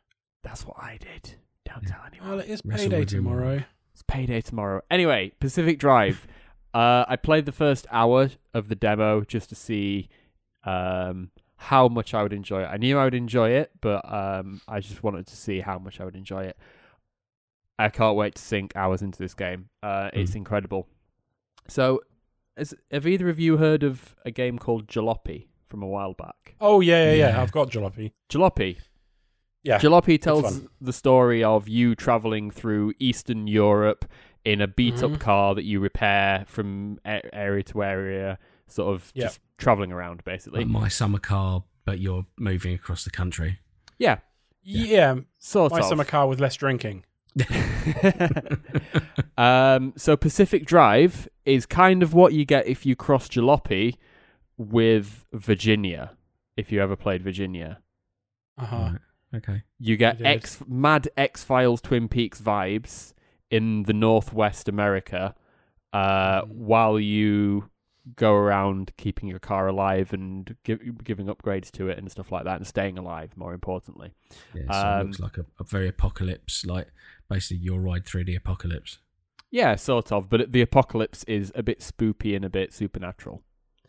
That's 0.44 0.66
what 0.66 0.78
I 0.82 0.98
did. 0.98 1.36
Don't 1.66 1.84
Yeah. 1.84 1.90
tell 1.90 2.02
anyone. 2.08 2.30
Well, 2.30 2.40
it 2.40 2.48
is 2.50 2.62
Wrestle 2.66 2.90
payday 2.90 3.06
tomorrow. 3.06 3.46
mind. 3.58 3.66
It's 3.94 4.02
payday 4.08 4.42
tomorrow. 4.42 4.82
Anyway, 4.90 5.34
Pacific 5.40 5.78
Drive. 5.78 6.26
uh, 6.74 7.06
I 7.08 7.16
played 7.16 7.46
the 7.46 7.52
first 7.52 7.86
hour 7.92 8.30
of 8.56 8.68
the 8.70 8.76
demo 8.76 9.22
just 9.22 9.50
to 9.50 9.56
see 9.56 10.10
um, 10.64 11.30
how 11.58 11.88
much 11.88 12.14
I 12.16 12.24
would 12.24 12.34
enjoy 12.34 12.64
it. 12.64 12.68
I 12.68 12.78
knew 12.78 12.98
I 12.98 13.04
would 13.04 13.14
enjoy 13.14 13.52
it, 13.52 13.70
but 13.82 14.02
um, 14.12 14.62
I 14.68 14.80
just 14.80 15.04
wanted 15.04 15.28
to 15.28 15.36
see 15.36 15.60
how 15.60 15.78
much 15.78 16.02
I 16.02 16.06
would 16.06 16.16
enjoy 16.16 16.46
it. 16.46 16.58
I 17.78 17.90
can't 17.90 18.16
wait 18.18 18.34
to 18.36 18.42
sink 18.42 18.76
hours 18.76 19.04
into 19.04 19.20
this 19.20 19.36
game. 19.36 19.70
Uh, 19.84 20.10
It's 20.14 20.32
Mm. 20.32 20.38
incredible. 20.38 20.88
So, 21.70 22.02
has, 22.58 22.74
have 22.92 23.06
either 23.08 23.30
of 23.30 23.40
you 23.40 23.58
heard 23.58 23.84
of 23.84 24.16
a 24.26 24.32
game 24.32 24.58
called 24.58 24.88
Jalopy 24.88 25.48
from 25.68 25.84
a 25.84 25.88
while 25.88 26.14
back? 26.14 26.56
Oh 26.62 26.80
yeah, 26.82 27.06
yeah, 27.06 27.12
yeah. 27.12 27.28
Yeah. 27.30 27.42
I've 27.42 27.52
got 27.52 27.70
jalopy. 27.72 28.12
Jalopy. 28.30 28.78
Yeah. 29.64 29.80
Jalopy 29.80 30.22
tells 30.22 30.62
the 30.80 30.94
story 30.94 31.44
of 31.44 31.68
you 31.68 31.94
traveling 31.96 32.52
through 32.52 32.94
Eastern 33.00 33.48
Europe 33.48 34.06
in 34.46 34.62
a 34.62 34.68
beat 34.68 35.04
up 35.04 35.12
Mhm. 35.12 35.20
car 35.20 35.56
that 35.56 35.64
you 35.66 35.82
repair 35.82 36.46
from 36.48 37.00
a- 37.06 37.36
area 37.36 37.64
to 37.64 37.84
area, 37.84 38.40
sort 38.68 38.96
of 38.96 39.12
Yeah. 39.14 39.26
just 39.26 39.42
traveling 39.58 39.92
around 39.92 40.24
basically. 40.24 40.60
Like 40.62 40.70
my 40.70 40.88
summer 40.88 41.20
car, 41.20 41.66
but 41.84 42.00
you're 42.00 42.26
moving 42.38 42.74
across 42.74 43.04
the 43.04 43.10
country. 43.12 43.60
yeah, 44.00 44.20
yeah, 44.64 45.16
sort 45.40 45.72
of 45.72 45.78
my 45.78 45.84
of. 45.84 45.90
summer 45.90 46.06
car 46.06 46.28
with 46.30 46.40
less 46.40 46.56
drinking. 46.56 47.04
um, 49.38 49.94
so 49.98 50.16
Pacific 50.18 50.66
Drive 50.66 51.28
is 51.48 51.66
kind 51.66 52.04
of 52.04 52.14
what 52.14 52.34
you 52.34 52.46
get 52.46 52.68
if 52.68 52.86
you 52.86 52.96
cross 52.96 53.28
Jalopy 53.30 53.96
with 54.58 55.26
Virginia. 55.34 56.12
If 56.56 56.72
you 56.72 56.82
ever 56.82 56.96
played 56.96 57.22
Virginia, 57.24 57.80
Uh-huh. 58.58 58.94
Okay. 59.34 59.64
you 59.80 59.98
get. 59.98 60.22
X 60.22 60.62
mad 60.68 61.10
X 61.16 61.44
Files 61.44 61.82
Twin 61.82 62.08
Peaks 62.08 62.42
vibes 62.42 63.14
in 63.50 63.84
the 63.84 63.94
Northwest 63.94 64.68
America, 64.68 65.36
uh, 65.94 66.42
Mm. 66.42 66.48
while 66.56 67.00
you 67.00 67.70
go 68.16 68.34
around 68.34 68.92
keeping 68.98 69.28
your 69.30 69.40
car 69.40 69.68
alive 69.68 70.14
and 70.14 70.56
give, 70.64 70.80
giving 71.04 71.28
upgrades 71.28 71.70
to 71.72 71.90
it 71.90 71.98
and 71.98 72.10
stuff 72.10 72.32
like 72.32 72.46
that, 72.46 72.56
and 72.56 72.66
staying 72.66 72.98
alive. 72.98 73.36
More 73.36 73.54
importantly. 73.54 74.14
Yeah, 74.54 74.64
so 74.72 74.80
it 74.80 75.02
Um, 75.02 75.06
looks 75.08 75.20
like 75.20 75.38
a, 75.38 75.46
a 75.60 75.64
very 75.66 75.88
apocalypse, 75.90 76.66
like 76.66 76.88
basically 77.30 77.58
your 77.64 77.80
ride 77.82 78.06
through 78.06 78.24
the 78.24 78.36
apocalypse. 78.36 79.00
Yeah, 79.52 79.76
sort 79.76 80.12
of, 80.12 80.30
but 80.30 80.52
the 80.52 80.62
apocalypse 80.62 81.24
is 81.26 81.52
a 81.56 81.64
bit 81.64 81.80
spoopy 81.80 82.36
and 82.36 82.44
a 82.44 82.50
bit 82.50 82.74
supernatural. 82.74 83.42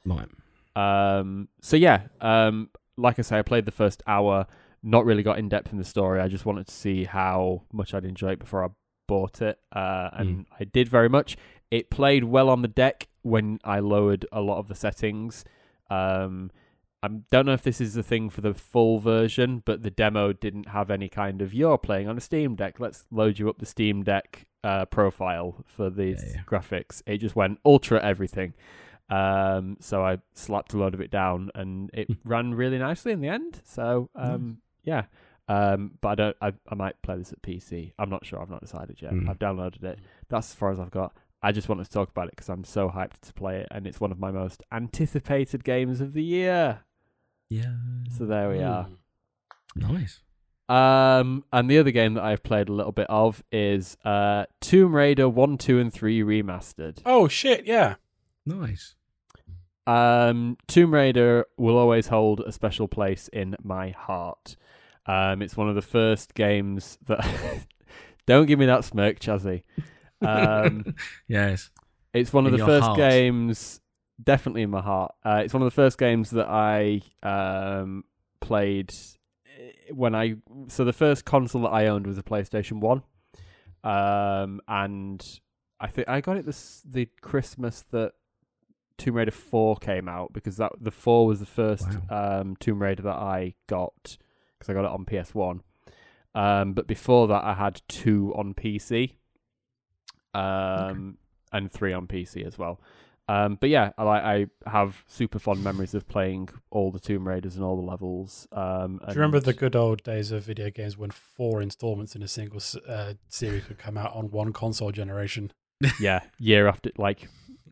Right. 0.04 0.28
Um, 0.76 1.48
so 1.60 1.76
yeah, 1.76 2.02
um, 2.20 2.70
like 2.96 3.18
I 3.18 3.22
say, 3.22 3.38
I 3.38 3.42
played 3.42 3.64
the 3.64 3.72
first 3.72 4.02
hour, 4.06 4.46
not 4.82 5.04
really 5.04 5.22
got 5.22 5.38
in 5.38 5.48
depth 5.48 5.72
in 5.72 5.78
the 5.78 5.84
story. 5.84 6.20
I 6.20 6.28
just 6.28 6.46
wanted 6.46 6.68
to 6.68 6.74
see 6.74 7.04
how 7.04 7.62
much 7.72 7.94
I'd 7.94 8.04
enjoy 8.04 8.32
it 8.32 8.38
before 8.38 8.64
I 8.64 8.68
bought 9.08 9.42
it, 9.42 9.58
uh, 9.72 10.10
and 10.12 10.46
I 10.58 10.64
did 10.64 10.88
very 10.88 11.08
much. 11.08 11.36
It 11.70 11.90
played 11.90 12.24
well 12.24 12.48
on 12.48 12.62
the 12.62 12.68
deck 12.68 13.08
when 13.22 13.58
I 13.64 13.80
lowered 13.80 14.26
a 14.32 14.40
lot 14.40 14.58
of 14.58 14.68
the 14.68 14.74
settings. 14.74 15.44
Um, 15.90 16.50
I 17.02 17.08
don't 17.30 17.46
know 17.46 17.52
if 17.52 17.62
this 17.62 17.80
is 17.80 17.94
the 17.94 18.02
thing 18.02 18.28
for 18.28 18.40
the 18.40 18.54
full 18.54 18.98
version, 18.98 19.62
but 19.64 19.82
the 19.82 19.90
demo 19.90 20.32
didn't 20.32 20.68
have 20.68 20.90
any 20.90 21.08
kind 21.08 21.40
of 21.40 21.54
you're 21.54 21.78
playing 21.78 22.08
on 22.08 22.16
a 22.16 22.20
Steam 22.20 22.56
Deck. 22.56 22.80
Let's 22.80 23.04
load 23.10 23.38
you 23.38 23.48
up 23.48 23.58
the 23.58 23.66
Steam 23.66 24.02
Deck 24.02 24.47
uh, 24.64 24.84
profile 24.86 25.64
for 25.66 25.90
these 25.90 26.22
Yeah, 26.24 26.32
yeah. 26.36 26.42
graphics. 26.46 27.02
It 27.06 27.18
just 27.18 27.36
went 27.36 27.58
ultra 27.64 28.02
everything. 28.02 28.54
Um, 29.10 29.76
so 29.80 30.04
I 30.04 30.18
slapped 30.34 30.74
a 30.74 30.78
load 30.78 30.94
of 30.94 31.00
it 31.00 31.10
down, 31.10 31.50
and 31.54 31.90
it 31.94 32.08
ran 32.24 32.54
really 32.54 32.78
nicely 32.78 33.12
in 33.12 33.20
the 33.20 33.28
end. 33.28 33.60
So 33.64 34.10
um, 34.14 34.58
yeah. 34.84 35.04
Um, 35.48 35.92
but 36.02 36.08
I 36.08 36.14
don't. 36.14 36.36
I, 36.42 36.52
I 36.68 36.74
might 36.74 37.00
play 37.00 37.16
this 37.16 37.32
at 37.32 37.40
PC. 37.40 37.92
I'm 37.98 38.10
not 38.10 38.26
sure. 38.26 38.40
I've 38.40 38.50
not 38.50 38.60
decided 38.60 39.00
yet. 39.00 39.12
Mm. 39.12 39.30
I've 39.30 39.38
downloaded 39.38 39.82
it. 39.82 39.98
That's 40.28 40.50
as 40.50 40.54
far 40.54 40.70
as 40.70 40.78
I've 40.78 40.90
got. 40.90 41.14
I 41.42 41.52
just 41.52 41.68
wanted 41.70 41.84
to 41.84 41.90
talk 41.90 42.10
about 42.10 42.26
it 42.26 42.32
because 42.32 42.48
I'm 42.50 42.64
so 42.64 42.90
hyped 42.90 43.20
to 43.22 43.32
play 43.32 43.60
it, 43.60 43.68
and 43.70 43.86
it's 43.86 44.00
one 44.00 44.12
of 44.12 44.18
my 44.18 44.30
most 44.30 44.62
anticipated 44.72 45.64
games 45.64 46.00
of 46.02 46.12
the 46.12 46.22
year. 46.22 46.80
Yeah. 47.48 47.76
So 48.14 48.26
there 48.26 48.50
we 48.50 48.60
are. 48.62 48.88
Mm. 49.78 49.92
Nice. 49.92 50.20
Um, 50.68 51.44
and 51.52 51.70
the 51.70 51.78
other 51.78 51.90
game 51.90 52.14
that 52.14 52.24
I've 52.24 52.42
played 52.42 52.68
a 52.68 52.72
little 52.72 52.92
bit 52.92 53.06
of 53.08 53.42
is 53.50 53.96
uh, 54.04 54.44
Tomb 54.60 54.94
Raider 54.94 55.28
One, 55.28 55.56
Two, 55.58 55.78
and 55.78 55.92
Three 55.92 56.20
remastered. 56.20 56.98
Oh 57.06 57.28
shit! 57.28 57.66
Yeah. 57.66 57.94
Nice. 58.44 58.94
Um, 59.86 60.58
Tomb 60.66 60.92
Raider 60.92 61.46
will 61.56 61.78
always 61.78 62.08
hold 62.08 62.40
a 62.40 62.52
special 62.52 62.88
place 62.88 63.28
in 63.32 63.56
my 63.62 63.90
heart. 63.90 64.56
Um, 65.06 65.40
it's 65.40 65.56
one 65.56 65.68
of 65.68 65.74
the 65.74 65.82
first 65.82 66.34
games 66.34 66.98
that. 67.06 67.24
Don't 68.26 68.44
give 68.44 68.58
me 68.58 68.66
that 68.66 68.84
smirk, 68.84 69.20
Chazzee. 69.20 69.62
Um, 70.20 70.94
yes. 71.28 71.70
It's 72.12 72.30
one 72.30 72.46
of 72.46 72.52
In 72.52 72.60
the 72.60 72.66
first 72.66 72.84
heart. 72.84 72.98
games, 72.98 73.80
definitely 74.22 74.60
in 74.60 74.68
my 74.68 74.82
heart. 74.82 75.14
Uh, 75.24 75.40
it's 75.42 75.54
one 75.54 75.62
of 75.62 75.66
the 75.66 75.74
first 75.74 75.96
games 75.96 76.28
that 76.30 76.46
I 76.46 77.00
um, 77.22 78.04
played 78.40 78.92
when 79.92 80.14
I. 80.14 80.36
So 80.68 80.84
the 80.84 80.92
first 80.92 81.24
console 81.24 81.62
that 81.62 81.70
I 81.70 81.86
owned 81.86 82.06
was 82.06 82.18
a 82.18 82.22
PlayStation 82.22 82.80
One, 82.80 83.02
um, 83.84 84.60
and 84.68 85.24
I 85.80 85.86
think 85.88 86.08
I 86.08 86.20
got 86.20 86.36
it 86.36 86.46
this 86.46 86.82
the 86.84 87.08
Christmas 87.20 87.84
that 87.90 88.12
Tomb 88.96 89.14
Raider 89.14 89.30
Four 89.30 89.76
came 89.76 90.08
out 90.08 90.32
because 90.32 90.56
that 90.56 90.72
the 90.80 90.90
Four 90.90 91.26
was 91.26 91.40
the 91.40 91.46
first 91.46 91.86
um, 92.10 92.56
Tomb 92.56 92.82
Raider 92.82 93.02
that 93.02 93.16
I 93.16 93.54
got 93.66 94.16
because 94.58 94.70
I 94.70 94.74
got 94.74 94.84
it 94.84 94.90
on 94.90 95.04
PS 95.04 95.34
One. 95.34 95.62
Um, 96.34 96.74
but 96.74 96.86
before 96.86 97.28
that, 97.28 97.44
I 97.44 97.54
had 97.54 97.82
two 97.88 98.32
on 98.36 98.54
PC, 98.54 99.14
um, 100.34 101.18
and 101.52 101.70
three 101.70 101.92
on 101.92 102.06
PC 102.06 102.46
as 102.46 102.58
well. 102.58 102.80
Um, 103.28 103.56
but 103.60 103.68
yeah, 103.68 103.90
I 103.98 104.04
I 104.04 104.46
have 104.70 105.04
super 105.06 105.38
fond 105.38 105.62
memories 105.62 105.94
of 105.94 106.08
playing 106.08 106.48
all 106.70 106.90
the 106.90 106.98
Tomb 106.98 107.28
Raiders 107.28 107.56
and 107.56 107.64
all 107.64 107.76
the 107.76 107.82
levels. 107.82 108.48
Um, 108.52 108.98
Do 109.04 109.12
you 109.12 109.14
remember 109.20 109.40
the 109.40 109.52
good 109.52 109.76
old 109.76 110.02
days 110.02 110.30
of 110.32 110.44
video 110.44 110.70
games 110.70 110.96
when 110.96 111.10
four 111.10 111.60
installments 111.60 112.16
in 112.16 112.22
a 112.22 112.28
single 112.28 112.60
uh, 112.88 113.14
series 113.28 113.68
would 113.68 113.78
come 113.78 113.98
out 113.98 114.14
on 114.14 114.30
one 114.30 114.52
console 114.52 114.90
generation? 114.92 115.52
yeah 116.00 116.20
year 116.40 116.66
after 116.66 116.90
like 116.98 117.28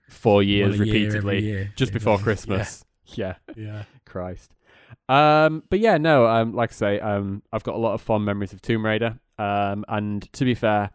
four 0.09 0.43
years 0.43 0.79
One 0.79 0.83
a 0.89 0.93
year, 0.93 1.05
repeatedly, 1.07 1.43
year. 1.43 1.73
just 1.75 1.91
Yeah. 1.93 1.99
before 1.99 2.19
Christmas. 2.27 2.85
Yeah. 3.15 3.37
Yeah. 3.55 3.85
Christ. 4.05 4.53
Um, 5.09 5.63
but 5.71 5.79
yeah, 5.79 5.97
no, 5.97 6.27
um, 6.27 6.55
like 6.55 6.71
I 6.73 6.75
say, 6.75 6.99
um, 7.01 7.41
I've 7.53 7.63
got 7.63 7.77
a 7.77 7.79
lot 7.79 7.95
of 7.95 8.01
fond 8.01 8.25
memories 8.25 8.53
of 8.53 8.61
Tomb 8.61 8.85
Raider. 8.85 9.21
Um, 9.39 9.85
and 9.87 10.31
to 10.33 10.45
be 10.45 10.55
fair, 10.57 10.91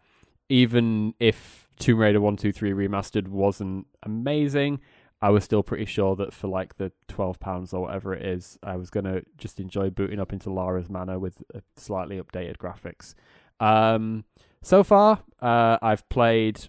even 0.50 1.14
if 1.18 1.68
Tomb 1.82 1.98
Raider 1.98 2.20
1, 2.20 2.36
2, 2.36 2.52
3 2.52 2.70
remastered 2.70 3.26
wasn't 3.26 3.88
amazing, 4.04 4.78
I 5.20 5.30
was 5.30 5.42
still 5.42 5.64
pretty 5.64 5.84
sure 5.84 6.14
that 6.14 6.32
for 6.32 6.46
like 6.46 6.76
the 6.76 6.92
£12 7.08 7.74
or 7.74 7.80
whatever 7.80 8.14
it 8.14 8.24
is, 8.24 8.56
I 8.62 8.76
was 8.76 8.88
going 8.88 9.04
to 9.04 9.24
just 9.36 9.58
enjoy 9.58 9.90
booting 9.90 10.20
up 10.20 10.32
into 10.32 10.48
Lara's 10.48 10.88
Manor 10.88 11.18
with 11.18 11.42
uh, 11.52 11.58
slightly 11.76 12.20
updated 12.20 12.58
graphics. 12.58 13.14
Um, 13.58 14.24
so 14.62 14.84
far, 14.84 15.24
uh, 15.40 15.78
I've 15.82 16.08
played, 16.08 16.68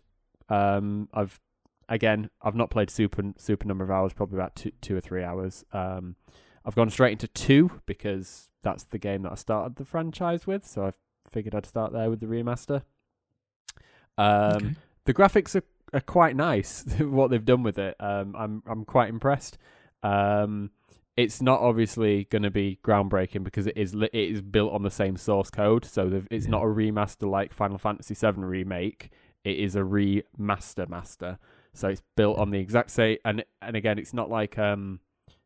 um, 0.49 1.09
I've, 1.13 1.39
again, 1.87 2.31
I've 2.41 2.55
not 2.55 2.71
played 2.71 2.89
super, 2.89 3.33
super 3.37 3.67
number 3.67 3.83
of 3.83 3.91
hours, 3.91 4.13
probably 4.13 4.39
about 4.39 4.55
two, 4.55 4.71
two 4.81 4.95
or 4.95 5.01
three 5.01 5.23
hours. 5.23 5.63
Um, 5.73 6.15
I've 6.65 6.75
gone 6.75 6.89
straight 6.89 7.11
into 7.11 7.27
two 7.27 7.81
because 7.85 8.49
that's 8.63 8.85
the 8.85 8.97
game 8.97 9.21
that 9.23 9.33
I 9.33 9.35
started 9.35 9.75
the 9.75 9.85
franchise 9.85 10.47
with, 10.47 10.65
so 10.65 10.87
I 10.87 10.93
figured 11.29 11.53
I'd 11.53 11.67
start 11.67 11.93
there 11.93 12.09
with 12.09 12.19
the 12.19 12.25
remaster. 12.25 12.81
Um, 14.17 14.55
Okay. 14.55 14.75
The 15.05 15.13
graphics 15.13 15.55
are, 15.55 15.63
are 15.93 16.01
quite 16.01 16.35
nice. 16.35 16.83
what 16.99 17.29
they've 17.31 17.43
done 17.43 17.63
with 17.63 17.77
it, 17.79 17.95
um, 17.99 18.35
I'm 18.37 18.63
I'm 18.65 18.85
quite 18.85 19.09
impressed. 19.09 19.57
Um, 20.01 20.71
it's 21.15 21.41
not 21.41 21.59
obviously 21.59 22.23
going 22.25 22.41
to 22.43 22.49
be 22.49 22.79
groundbreaking 22.83 23.43
because 23.43 23.67
it 23.67 23.77
is 23.77 23.93
li- 23.93 24.09
it 24.13 24.31
is 24.31 24.41
built 24.41 24.73
on 24.73 24.81
the 24.83 24.89
same 24.91 25.15
source 25.17 25.49
code, 25.49 25.85
so 25.85 26.23
it's 26.31 26.45
Yeah. 26.45 26.51
not 26.51 26.63
a 26.63 26.67
remaster 26.67 27.29
like 27.29 27.53
Final 27.53 27.77
Fantasy 27.77 28.15
VII 28.15 28.41
remake. 28.41 29.11
It 29.43 29.57
is 29.59 29.75
a 29.75 29.81
remaster 29.81 30.87
master, 30.89 31.37
so 31.73 31.89
it's 31.89 32.01
built 32.15 32.37
on 32.39 32.49
the 32.51 32.59
exact 32.59 32.89
same. 32.91 33.17
And 33.25 33.43
and 33.61 33.75
again, 33.75 33.99
it's 33.99 34.13
not 34.13 34.29
like 34.29 34.57
um, 34.57 35.01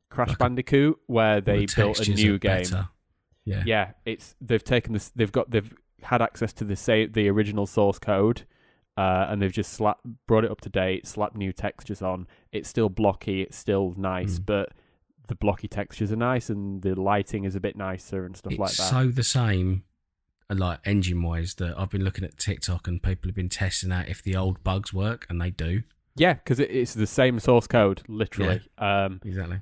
Crash 0.09 0.29
Like 0.29 0.37
Bandicoot 0.37 0.99
where 1.07 1.41
they 1.41 1.65
the 1.65 1.73
built 1.75 2.07
a 2.07 2.11
new 2.11 2.39
game. 2.39 2.61
better. 2.61 2.89
Yeah. 3.43 3.63
Yeah, 3.65 3.91
it's 4.05 4.35
they've 4.39 4.63
taken 4.63 4.93
this. 4.93 5.09
They've 5.09 5.31
got 5.31 5.49
they've 5.51 5.73
had 6.03 6.21
access 6.21 6.53
to 6.53 6.63
the 6.63 6.75
say 6.75 7.07
the 7.07 7.27
original 7.29 7.65
source 7.65 7.97
code, 7.99 8.45
uh, 8.97 9.27
and 9.29 9.41
they've 9.41 9.51
just 9.51 9.71
slap 9.73 9.99
brought 10.27 10.43
it 10.43 10.51
up 10.51 10.59
to 10.61 10.69
date, 10.69 11.05
slapped 11.07 11.35
new 11.37 11.53
textures 11.53 12.01
on. 12.01 12.27
It's 12.51 12.67
still 12.67 12.89
blocky. 12.89 13.41
It's 13.43 13.55
still 13.57 13.93
nice, 13.97 14.39
Mm. 14.39 14.45
but 14.47 14.69
the 15.27 15.35
blocky 15.35 15.67
textures 15.67 16.11
are 16.11 16.15
nice, 16.17 16.49
and 16.49 16.81
the 16.81 16.99
lighting 16.99 17.43
is 17.45 17.55
a 17.55 17.59
bit 17.59 17.75
nicer 17.75 18.25
and 18.25 18.35
stuff 18.35 18.53
it's 18.53 18.59
like 18.59 18.71
that. 18.71 18.89
so 18.89 19.07
the 19.09 19.23
same, 19.23 19.83
uh, 20.49 20.55
like 20.55 20.79
engine 20.85 21.21
wise, 21.21 21.55
that 21.55 21.77
I've 21.77 21.89
been 21.89 22.03
looking 22.03 22.23
at 22.23 22.37
TikTok 22.37 22.87
and 22.87 23.03
people 23.03 23.27
have 23.29 23.35
been 23.35 23.49
testing 23.49 23.91
out 23.91 24.07
if 24.09 24.23
the 24.23 24.35
old 24.35 24.63
bugs 24.63 24.93
work, 24.93 25.25
and 25.29 25.39
they 25.41 25.49
do. 25.51 25.83
yeah, 26.15 26.33
because 26.33 26.59
it, 26.59 26.71
it's 26.71 26.93
the 26.95 27.05
same 27.05 27.39
source 27.39 27.67
code, 27.67 28.01
literally. 28.07 28.61
Um, 28.79 29.19
Exactly. 29.23 29.59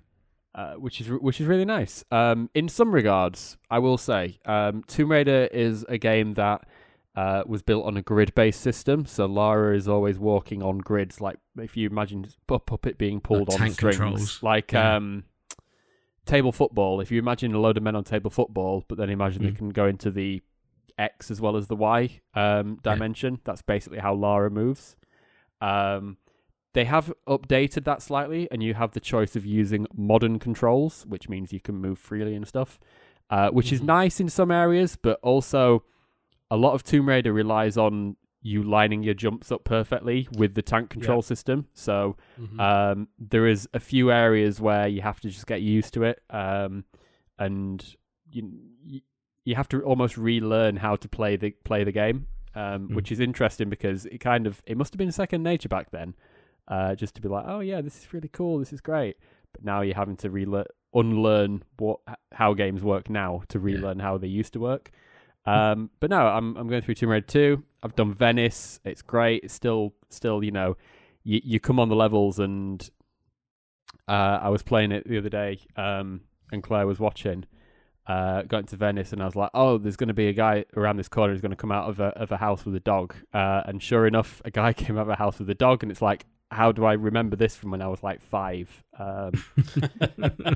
uh, 0.53 0.75
which 0.75 1.01
is 1.01 1.09
which 1.09 1.41
is 1.41 1.47
really 1.47 1.65
nice. 1.65 2.05
Um, 2.11 2.49
in 2.53 2.69
some 2.69 2.93
regards, 2.93 3.57
I 3.69 3.79
will 3.79 3.97
say, 3.97 4.39
um, 4.45 4.83
Tomb 4.87 5.11
Raider 5.11 5.49
is 5.51 5.83
a 5.89 5.97
game 5.97 6.35
that 6.35 6.65
uh, 7.15 7.43
was 7.45 7.61
built 7.61 7.85
on 7.85 7.95
a 7.97 8.01
grid-based 8.01 8.59
system. 8.59 9.05
So 9.05 9.25
Lara 9.25 9.75
is 9.75 9.87
always 9.87 10.19
walking 10.19 10.61
on 10.61 10.79
grids, 10.79 11.21
like 11.21 11.37
if 11.57 11.77
you 11.77 11.87
imagine 11.89 12.27
a 12.49 12.59
puppet 12.59 12.97
being 12.97 13.21
pulled 13.21 13.49
Like 13.49 13.61
on 13.61 13.69
strings, 13.71 13.99
controls. 13.99 14.39
like 14.43 14.73
Yeah. 14.73 14.95
um, 14.97 15.23
table 16.25 16.51
football. 16.51 16.99
If 16.99 17.11
you 17.11 17.19
imagine 17.19 17.53
a 17.53 17.59
load 17.59 17.77
of 17.77 17.83
men 17.83 17.95
on 17.95 18.03
table 18.03 18.31
football, 18.31 18.83
but 18.87 18.97
then 18.97 19.09
imagine 19.09 19.43
they 19.43 19.51
Mm. 19.51 19.57
can 19.57 19.69
go 19.69 19.85
into 19.85 20.11
the 20.11 20.41
X 20.97 21.29
as 21.29 21.39
well 21.41 21.55
as 21.55 21.67
the 21.67 21.75
Y 21.75 22.21
um, 22.33 22.79
Yeah. 22.83 22.93
dimension. 22.93 23.39
That's 23.43 23.61
basically 23.61 23.99
how 23.99 24.13
Lara 24.13 24.49
moves. 24.49 24.95
Um, 25.61 26.17
they 26.73 26.85
have 26.85 27.13
updated 27.27 27.85
that 27.85 28.01
slightly, 28.01 28.49
and 28.51 28.61
you 28.61 28.73
have 28.73 28.91
the 28.91 28.99
choice 28.99 29.35
of 29.37 29.45
using 29.45 29.87
modern 29.95 30.39
controls, 30.39 31.05
which 31.07 31.29
means 31.29 31.53
you 31.53 31.59
can 31.61 31.75
move 31.75 31.97
freely 31.97 32.35
and 32.35 32.45
stuff, 32.47 32.79
uh, 33.29 33.49
which 33.51 33.71
is 33.71 33.79
Mhm. 33.81 33.85
nice 33.85 34.19
in 34.19 34.27
some 34.29 34.51
areas, 34.51 34.97
but 34.97 35.19
also 35.21 35.83
a 36.51 36.57
lot 36.57 36.73
of 36.73 36.83
Tomb 36.83 37.07
Raider 37.09 37.33
relies 37.33 37.77
on 37.77 38.15
you 38.41 38.61
lining 38.61 39.01
your 39.01 39.15
jumps 39.15 39.51
up 39.51 39.63
perfectly 39.63 40.27
with 40.37 40.53
the 40.53 40.61
tank 40.61 40.89
control 40.91 41.21
system. 41.23 41.67
So 41.73 42.15
Mhm. 42.39 42.59
um, 42.59 43.07
there 43.17 43.47
is 43.47 43.67
a 43.73 43.79
few 43.79 44.11
areas 44.11 44.61
where 44.61 44.87
you 44.87 45.01
have 45.01 45.19
to 45.21 45.29
just 45.29 45.47
get 45.47 45.61
used 45.63 45.93
to 45.95 46.03
it, 46.03 46.21
um, 46.29 46.85
and 47.39 47.95
you 48.31 48.51
you- 49.45 49.55
have 49.55 49.67
to 49.69 49.81
almost 49.83 50.17
relearn 50.17 50.77
how 50.77 50.95
to 50.95 51.07
play 51.07 51.35
the 51.35 51.51
play 51.63 51.83
the 51.83 51.91
game. 51.91 52.27
um, 52.57 52.87
Mm. 52.87 52.95
which 52.95 53.11
is 53.11 53.19
interesting 53.19 53.69
because 53.69 54.05
it 54.05 54.19
kind 54.19 54.47
of 54.47 54.61
it 54.65 54.77
must 54.77 54.93
have 54.93 54.97
been 54.97 55.11
second 55.11 55.43
nature 55.43 55.67
back 55.67 55.91
then, 55.91 56.15
uh, 56.69 56.95
just 56.95 57.13
to 57.15 57.21
be 57.21 57.27
like, 57.27 57.43
oh 57.45 57.59
yeah, 57.59 57.81
this 57.81 57.97
is 58.01 58.13
really 58.13 58.29
cool, 58.29 58.59
this 58.59 58.71
is 58.71 58.79
great. 58.79 59.17
But 59.51 59.65
now 59.65 59.81
you're 59.81 59.93
having 59.95 60.15
to 60.17 60.29
relearn, 60.29 60.67
unlearn 60.93 61.63
what 61.77 61.99
how 62.31 62.53
games 62.53 62.81
work 62.81 63.09
now 63.09 63.41
to 63.49 63.57
Yeah. 63.59 63.65
relearn 63.65 63.99
how 63.99 64.17
they 64.17 64.29
used 64.29 64.53
to 64.53 64.61
work. 64.61 64.89
Um, 65.45 65.89
but 65.99 66.09
no, 66.09 66.27
I'm 66.27 66.55
I'm 66.57 66.67
going 66.67 66.81
through 66.81 66.95
Tomb 66.95 67.09
Raider 67.09 67.25
two. 67.25 67.63
I've 67.83 67.95
done 67.95 68.13
Venice. 68.13 68.79
It's 68.83 69.01
great. 69.01 69.43
It's 69.43 69.53
still 69.53 69.93
still 70.09 70.43
you 70.43 70.51
know, 70.51 70.77
you 71.23 71.41
you 71.43 71.59
come 71.59 71.79
on 71.79 71.89
the 71.89 71.95
levels 71.95 72.39
and 72.39 72.87
uh, 74.07 74.39
I 74.41 74.49
was 74.49 74.63
playing 74.63 74.91
it 74.91 75.07
the 75.07 75.17
other 75.17 75.29
day, 75.29 75.59
um, 75.75 76.21
and 76.51 76.61
Claire 76.63 76.87
was 76.87 76.99
watching. 76.99 77.45
Uh, 78.07 78.43
got 78.43 78.59
into 78.59 78.75
Venice, 78.75 79.13
and 79.13 79.21
I 79.21 79.25
was 79.25 79.35
like, 79.35 79.49
"Oh, 79.55 79.79
there's 79.79 79.95
going 79.95 80.09
to 80.09 80.13
be 80.13 80.27
a 80.27 80.33
guy 80.33 80.65
around 80.77 80.97
this 80.97 81.07
corner 81.07 81.33
who's 81.33 81.41
going 81.41 81.51
to 81.51 81.55
come 81.55 81.71
out 81.71 81.89
of 81.89 81.99
a 81.99 82.09
of 82.09 82.31
a 82.31 82.37
house 82.37 82.63
with 82.63 82.75
a 82.75 82.79
dog." 82.79 83.15
Uh, 83.33 83.63
and 83.65 83.81
sure 83.81 84.05
enough, 84.05 84.43
a 84.45 84.51
guy 84.51 84.73
came 84.83 84.97
out 84.97 85.03
of 85.03 85.09
a 85.09 85.15
house 85.15 85.39
with 85.39 85.49
a 85.49 85.55
dog, 85.55 85.81
and 85.81 85.91
it's 85.91 86.03
like, 86.03 86.25
how 86.51 86.71
do 86.71 86.85
I 86.85 86.93
remember 86.93 87.35
this 87.35 87.55
from 87.55 87.71
when 87.71 87.81
I 87.81 87.87
was 87.87 88.03
like 88.03 88.21
five? 88.21 88.83
Um, 88.99 89.31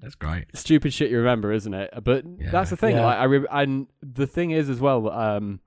That's 0.00 0.14
great. 0.14 0.46
stupid 0.56 0.92
shit 0.94 1.10
you 1.10 1.18
remember, 1.18 1.52
isn't 1.52 1.74
it? 1.74 1.90
But 2.02 2.24
Yeah. 2.38 2.50
that's 2.50 2.70
the 2.70 2.76
thing. 2.76 2.96
Yeah. 2.96 3.04
Like 3.04 3.18
I 3.18 3.24
re- 3.24 3.46
and 3.50 3.86
the 4.02 4.26
thing 4.26 4.50
is 4.50 4.68
as 4.70 4.80
well. 4.80 5.10
Um, 5.10 5.60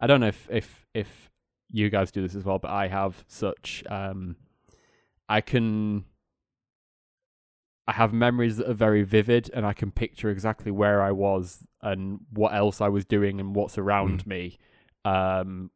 I 0.00 0.06
don't 0.06 0.20
know 0.20 0.28
if 0.28 0.48
if 0.50 0.86
if 0.94 1.30
you 1.70 1.88
guys 1.90 2.10
do 2.10 2.22
this 2.22 2.34
as 2.34 2.44
well, 2.44 2.58
but 2.58 2.70
I 2.70 2.88
have 2.88 3.24
such. 3.28 3.84
Um, 3.88 4.36
I 5.28 5.40
can. 5.40 6.04
I 7.86 7.92
have 7.92 8.12
memories 8.12 8.58
that 8.58 8.68
are 8.68 8.74
very 8.74 9.02
vivid, 9.02 9.50
and 9.54 9.64
I 9.64 9.72
can 9.72 9.90
picture 9.90 10.28
exactly 10.28 10.70
where 10.70 11.00
I 11.02 11.10
was 11.12 11.66
and 11.80 12.20
what 12.32 12.52
else 12.54 12.80
I 12.82 12.88
was 12.88 13.04
doing 13.06 13.40
and 13.40 13.54
what's 13.56 13.78
around 13.78 14.26
me. 14.26 14.58
Um, 15.04 15.70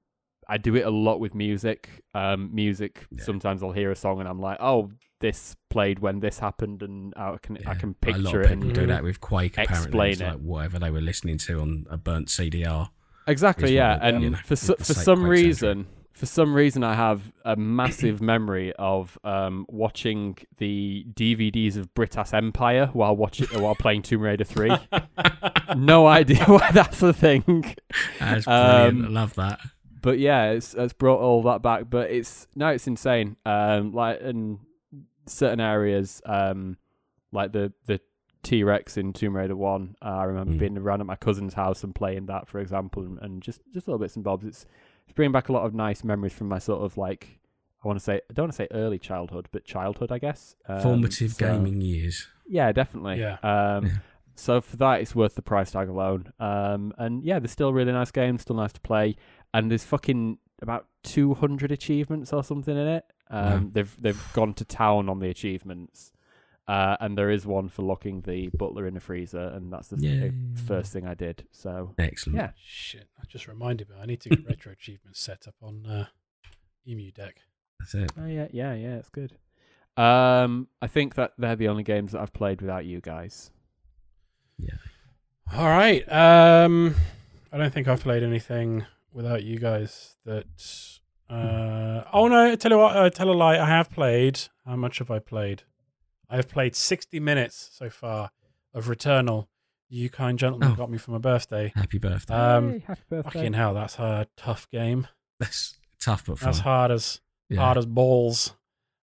I 0.48 0.58
do 0.58 0.74
it 0.76 0.84
a 0.84 0.90
lot 0.90 1.20
with 1.20 1.34
music. 1.34 1.88
Um, 2.14 2.50
music. 2.54 3.06
Yeah. 3.10 3.22
Sometimes 3.24 3.62
I'll 3.62 3.72
hear 3.72 3.90
a 3.90 3.96
song 3.96 4.20
and 4.20 4.28
I'm 4.28 4.40
like, 4.40 4.58
"Oh, 4.60 4.90
this 5.22 5.56
played 5.70 6.00
when 6.00 6.20
this 6.20 6.38
happened," 6.40 6.82
and 6.82 7.14
I 7.16 7.38
can 7.40 7.56
I 7.56 7.60
Yeah. 7.72 7.74
can 7.74 7.96
a 8.06 8.08
lot 8.10 8.22
picture 8.24 8.42
it 8.42 8.50
and 8.50 8.74
do 8.74 8.86
that 8.86 9.02
with 9.02 9.22
Quake. 9.22 9.56
Apparently, 9.56 10.10
explain 10.10 10.28
it. 10.28 10.32
like 10.34 10.40
whatever 10.42 10.78
they 10.78 10.90
were 10.90 11.00
listening 11.00 11.38
to 11.38 11.60
on 11.60 11.86
a 11.88 11.96
burnt 11.96 12.28
CDR. 12.28 12.90
Exactly, 13.26 13.74
yeah. 13.74 13.98
And 14.02 14.22
you 14.22 14.30
know, 14.30 14.38
for 14.44 14.56
so, 14.56 14.74
for 14.76 14.92
some 14.92 15.20
quite 15.20 15.28
reason, 15.30 15.86
for 16.12 16.26
some 16.26 16.52
reason, 16.54 16.82
I 16.84 16.94
have 16.94 17.32
a 17.44 17.56
massive 17.56 18.20
memory 18.32 18.72
of 18.78 19.16
um, 19.24 19.64
watching 19.70 20.36
the 20.58 21.06
DVDs 21.14 21.76
of 21.76 21.94
Britas 21.94 22.34
Empire 22.34 22.90
while 22.92 23.16
watching 23.16 23.46
while 23.60 23.74
playing 23.76 24.02
Tomb 24.02 24.20
Raider 24.22 24.44
Three. 24.44 24.72
no 25.76 26.06
idea 26.06 26.44
why 26.46 26.70
that's 26.72 26.98
the 27.00 27.12
thing, 27.12 27.74
That's 28.18 28.44
brilliant. 28.44 28.98
Um, 28.98 29.04
I 29.06 29.08
love 29.08 29.34
that. 29.36 29.60
but 30.00 30.18
yeah, 30.18 30.50
it's 30.50 30.74
it's 30.74 30.92
brought 30.92 31.20
all 31.20 31.42
that 31.44 31.62
back. 31.62 31.84
But 31.88 32.10
it's 32.10 32.48
no, 32.56 32.68
it's 32.68 32.86
insane. 32.88 33.36
Um, 33.46 33.92
like 33.92 34.20
in 34.20 34.58
certain 35.26 35.60
areas, 35.60 36.20
um, 36.26 36.76
like 37.32 37.52
the 37.52 37.72
the 37.86 38.00
T 38.42 38.64
Rex 38.64 38.96
in 38.96 39.12
Tomb 39.12 39.36
Raider 39.36 39.56
One. 39.56 39.94
Uh, 40.02 40.08
I 40.08 40.24
remember 40.24 40.52
Mm. 40.54 40.58
being 40.58 40.78
around 40.78 41.00
at 41.00 41.06
my 41.06 41.16
cousin's 41.16 41.54
house 41.54 41.84
and 41.84 41.94
playing 41.94 42.26
that, 42.26 42.48
for 42.48 42.58
example, 42.60 43.04
and, 43.04 43.18
and 43.20 43.42
just 43.42 43.60
just 43.72 43.86
little 43.88 43.98
bits 44.00 44.16
and 44.16 44.24
bobs. 44.24 44.44
It's 44.44 44.66
it's 45.04 45.12
bringing 45.14 45.32
back 45.32 45.48
a 45.48 45.52
lot 45.52 45.64
of 45.64 45.74
nice 45.74 46.02
memories 46.04 46.32
from 46.32 46.48
my 46.48 46.58
sort 46.58 46.82
of 46.82 46.96
like 46.96 47.38
I 47.84 47.88
want 47.88 47.98
to 47.98 48.04
say 48.04 48.14
I 48.28 48.32
don't 48.32 48.44
want 48.44 48.52
to 48.52 48.56
say 48.56 48.68
early 48.72 48.98
childhood, 48.98 49.48
but 49.52 49.64
childhood, 49.64 50.10
I 50.12 50.18
guess. 50.18 50.54
Um, 50.68 50.80
Formative 50.80 51.32
so- 51.32 51.38
gaming 51.46 51.80
years. 51.80 52.28
Yeah, 52.46 52.72
definitely. 52.72 53.20
Yeah. 53.20 53.38
Um, 53.42 53.90
So 54.34 54.62
for 54.62 54.76
that, 54.78 55.02
it's 55.02 55.14
worth 55.14 55.34
the 55.34 55.42
price 55.42 55.72
tag 55.72 55.88
alone. 55.90 56.32
Um, 56.40 56.94
and 56.96 57.22
yeah, 57.22 57.38
there's 57.38 57.50
still 57.52 57.72
really 57.72 57.92
nice 57.92 58.10
games, 58.10 58.40
still 58.42 58.56
nice 58.56 58.72
to 58.72 58.80
play, 58.80 59.14
and 59.52 59.70
there's 59.70 59.84
fucking 59.84 60.38
about 60.62 60.86
200 61.02 61.70
achievements 61.70 62.32
or 62.32 62.42
something 62.42 62.74
in 62.76 62.86
it. 62.86 63.04
Um, 63.32 63.64
Wow. 63.64 63.70
They've 63.72 63.96
they've 64.00 64.32
gone 64.34 64.54
to 64.54 64.64
town 64.64 65.08
on 65.08 65.18
the 65.18 65.28
achievements, 65.30 66.12
uh, 66.68 66.96
and 67.00 67.16
there 67.16 67.30
is 67.30 67.46
one 67.46 67.68
for 67.70 67.82
locking 67.82 68.20
the 68.20 68.48
butler 68.48 68.86
in 68.86 68.96
a 68.96 69.00
freezer, 69.00 69.48
and 69.48 69.72
that's 69.72 69.88
the 69.88 69.96
th- 69.96 70.22
Yay. 70.22 70.32
first 70.66 70.92
thing 70.92 71.06
I 71.06 71.14
did. 71.14 71.46
So 71.50 71.94
Excellent. 71.98 72.36
yeah, 72.36 72.50
Shit, 72.62 73.08
that 73.18 73.28
just 73.28 73.48
reminded 73.48 73.88
me. 73.88 73.96
I 74.00 74.06
need 74.06 74.20
to 74.20 74.28
get 74.28 74.46
retro 74.48 74.72
achievements 74.72 75.18
set 75.20 75.48
up 75.48 75.54
on 75.62 75.86
uh, 75.86 76.06
Emu 76.86 77.10
Deck. 77.10 77.36
That's 77.80 77.94
it. 77.94 78.12
oh, 78.20 78.26
yeah, 78.26 78.48
yeah, 78.52 78.74
yeah, 78.74 78.96
it's 78.96 79.08
good. 79.10 79.32
Um, 79.96 80.68
I 80.80 80.86
think 80.86 81.14
that 81.16 81.32
they're 81.38 81.56
the 81.56 81.68
only 81.68 81.82
games 81.82 82.12
that 82.12 82.20
I've 82.20 82.32
played 82.32 82.60
without 82.60 82.84
you 82.84 83.00
guys. 83.00 83.50
Yeah. 84.58 84.74
All 85.54 85.66
right. 85.68 86.02
Um, 86.12 86.94
I 87.52 87.58
don't 87.58 87.72
think 87.74 87.88
I've 87.88 88.02
played 88.02 88.22
anything 88.22 88.84
without 89.12 89.42
you 89.42 89.58
guys. 89.58 90.16
That. 90.24 90.46
Uh, 91.32 92.04
oh 92.12 92.28
no! 92.28 92.54
Tell 92.56 92.70
you 92.70 92.78
what. 92.78 92.96
Uh, 92.96 93.10
tell 93.10 93.30
a 93.30 93.32
lie. 93.32 93.58
I 93.58 93.66
have 93.66 93.90
played. 93.90 94.40
How 94.66 94.76
much 94.76 94.98
have 94.98 95.10
I 95.10 95.18
played? 95.18 95.62
I 96.28 96.36
have 96.36 96.48
played 96.48 96.76
sixty 96.76 97.20
minutes 97.20 97.70
so 97.72 97.88
far 97.90 98.30
of 98.74 98.86
Returnal. 98.86 99.46
You 99.88 100.08
kind 100.10 100.38
gentleman 100.38 100.72
Oh. 100.72 100.74
got 100.74 100.90
me 100.90 100.98
for 100.98 101.10
my 101.10 101.18
birthday. 101.18 101.72
Happy 101.74 101.98
birthday. 101.98 102.34
Um, 102.34 102.70
Yay, 102.72 102.78
happy 102.86 103.00
birthday! 103.10 103.30
Fucking 103.30 103.52
hell, 103.52 103.74
that's 103.74 103.98
a 103.98 104.26
tough 104.36 104.68
game. 104.70 105.06
That's 105.40 105.78
tough 106.00 106.24
but 106.26 106.38
fun. 106.38 106.46
That's 106.48 106.58
hard 106.60 106.90
as 106.90 107.20
Yeah. 107.48 107.60
hard 107.60 107.76
as 107.78 107.86
balls. 107.86 108.54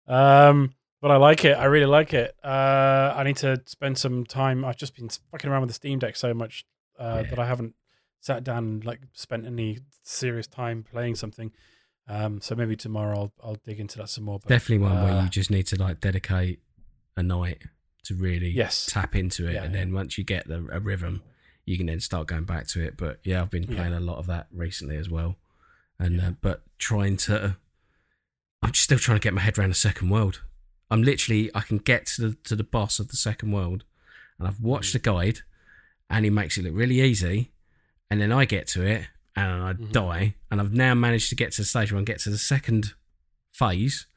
Um, 0.07 0.73
but 1.01 1.11
I 1.11 1.17
like 1.17 1.45
it. 1.45 1.53
I 1.57 1.65
really 1.65 1.85
like 1.85 2.13
it. 2.13 2.35
Uh, 2.43 3.13
I 3.15 3.23
need 3.23 3.37
to 3.37 3.61
spend 3.67 3.97
some 3.99 4.25
time. 4.25 4.65
I've 4.65 4.77
just 4.77 4.95
been 4.95 5.09
fucking 5.31 5.49
around 5.49 5.61
with 5.61 5.69
the 5.69 5.73
Steam 5.75 5.99
Deck 5.99 6.15
so 6.15 6.33
much 6.33 6.65
uh, 6.99 7.21
Yeah. 7.23 7.29
that 7.29 7.39
I 7.39 7.45
haven't 7.45 7.75
sat 8.19 8.43
down 8.43 8.63
and 8.65 8.85
like 8.85 9.01
spent 9.13 9.45
any 9.45 9.79
serious 10.03 10.47
time 10.47 10.83
playing 10.83 11.15
something. 11.15 11.51
Um, 12.11 12.41
so 12.41 12.55
maybe 12.55 12.75
tomorrow 12.75 13.17
I'll 13.19 13.33
I'll 13.43 13.57
dig 13.65 13.79
into 13.79 13.99
that 13.99 14.09
some 14.09 14.23
more. 14.25 14.39
But, 14.39 14.49
Definitely 14.49 14.79
one 14.87 15.03
where 15.03 15.13
uh, 15.13 15.23
you 15.23 15.29
just 15.29 15.51
need 15.51 15.67
to 15.67 15.75
like 15.77 16.01
dedicate 16.01 16.59
a 17.15 17.21
night 17.23 17.61
to 18.05 18.15
really 18.15 18.49
Yes. 18.49 18.87
tap 18.87 19.15
into 19.15 19.47
it, 19.47 19.53
Yeah, 19.53 19.63
and 19.63 19.73
yeah. 19.73 19.79
then 19.81 19.93
once 19.93 20.17
you 20.17 20.23
get 20.23 20.47
the 20.47 20.67
a 20.71 20.79
rhythm, 20.79 21.21
you 21.65 21.77
can 21.77 21.85
then 21.85 21.99
start 21.99 22.27
going 22.27 22.45
back 22.45 22.67
to 22.69 22.81
it. 22.83 22.97
But 22.97 23.19
yeah, 23.23 23.41
I've 23.41 23.51
been 23.51 23.63
Yeah. 23.63 23.75
playing 23.75 23.93
a 23.93 23.99
lot 23.99 24.17
of 24.17 24.25
that 24.27 24.47
recently 24.51 24.97
as 24.97 25.07
well, 25.09 25.37
and 25.99 26.15
Yeah. 26.15 26.27
uh, 26.29 26.31
but 26.41 26.63
trying 26.79 27.17
to, 27.17 27.57
I'm 28.63 28.71
just 28.71 28.83
still 28.85 28.97
trying 28.99 29.19
to 29.19 29.23
get 29.23 29.33
my 29.35 29.41
head 29.41 29.57
around 29.59 29.69
the 29.69 29.75
second 29.75 30.09
world. 30.09 30.41
I'm 30.89 31.03
literally 31.03 31.51
I 31.53 31.61
can 31.61 31.77
get 31.77 32.07
to 32.07 32.21
the 32.29 32.33
to 32.45 32.55
the 32.55 32.63
boss 32.63 32.99
of 32.99 33.09
the 33.09 33.17
second 33.17 33.51
world, 33.51 33.83
and 34.39 34.47
I've 34.47 34.59
watched 34.59 34.89
Mm. 34.89 34.93
the 34.93 34.99
guide, 34.99 35.39
and 36.09 36.25
he 36.25 36.31
makes 36.31 36.57
it 36.57 36.63
look 36.63 36.73
really 36.73 37.01
easy, 37.01 37.51
and 38.09 38.19
then 38.19 38.31
I 38.31 38.45
get 38.45 38.65
to 38.69 38.81
it 38.83 39.07
and 39.35 39.63
I 39.63 39.73
Mhm. 39.73 39.91
die, 39.91 40.35
and 40.51 40.59
I've 40.59 40.73
now 40.73 40.93
managed 40.93 41.29
to 41.29 41.35
get 41.35 41.51
to 41.53 41.61
the 41.61 41.65
stage 41.65 41.91
where 41.91 42.01
I 42.01 42.03
get 42.03 42.19
to 42.21 42.29
the 42.29 42.37
second 42.37 42.93
phase 43.53 44.07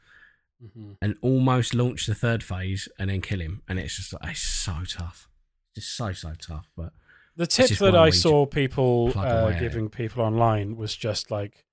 Mhm. 0.63 0.97
and 1.03 1.17
almost 1.23 1.75
launch 1.75 2.07
the 2.07 2.15
third 2.15 2.43
phase 2.43 2.89
and 2.99 3.11
then 3.11 3.21
kill 3.21 3.41
him. 3.41 3.63
And 3.69 3.79
it's 3.79 3.97
just 3.97 4.13
like, 4.13 4.33
it's 4.33 4.41
so 4.41 4.85
tough. 4.87 5.29
Just 5.75 5.95
so, 5.97 6.13
so 6.13 6.35
tough. 6.35 6.69
But 6.77 6.93
The 7.37 7.47
tip 7.47 7.71
that 7.79 7.97
I 7.97 8.11
saw 8.11 8.47
people 8.47 9.13
uh, 9.17 9.59
giving 9.59 9.89
people 9.89 10.23
online 10.23 10.77
was 10.77 10.95
just 10.95 11.31
like, 11.31 11.65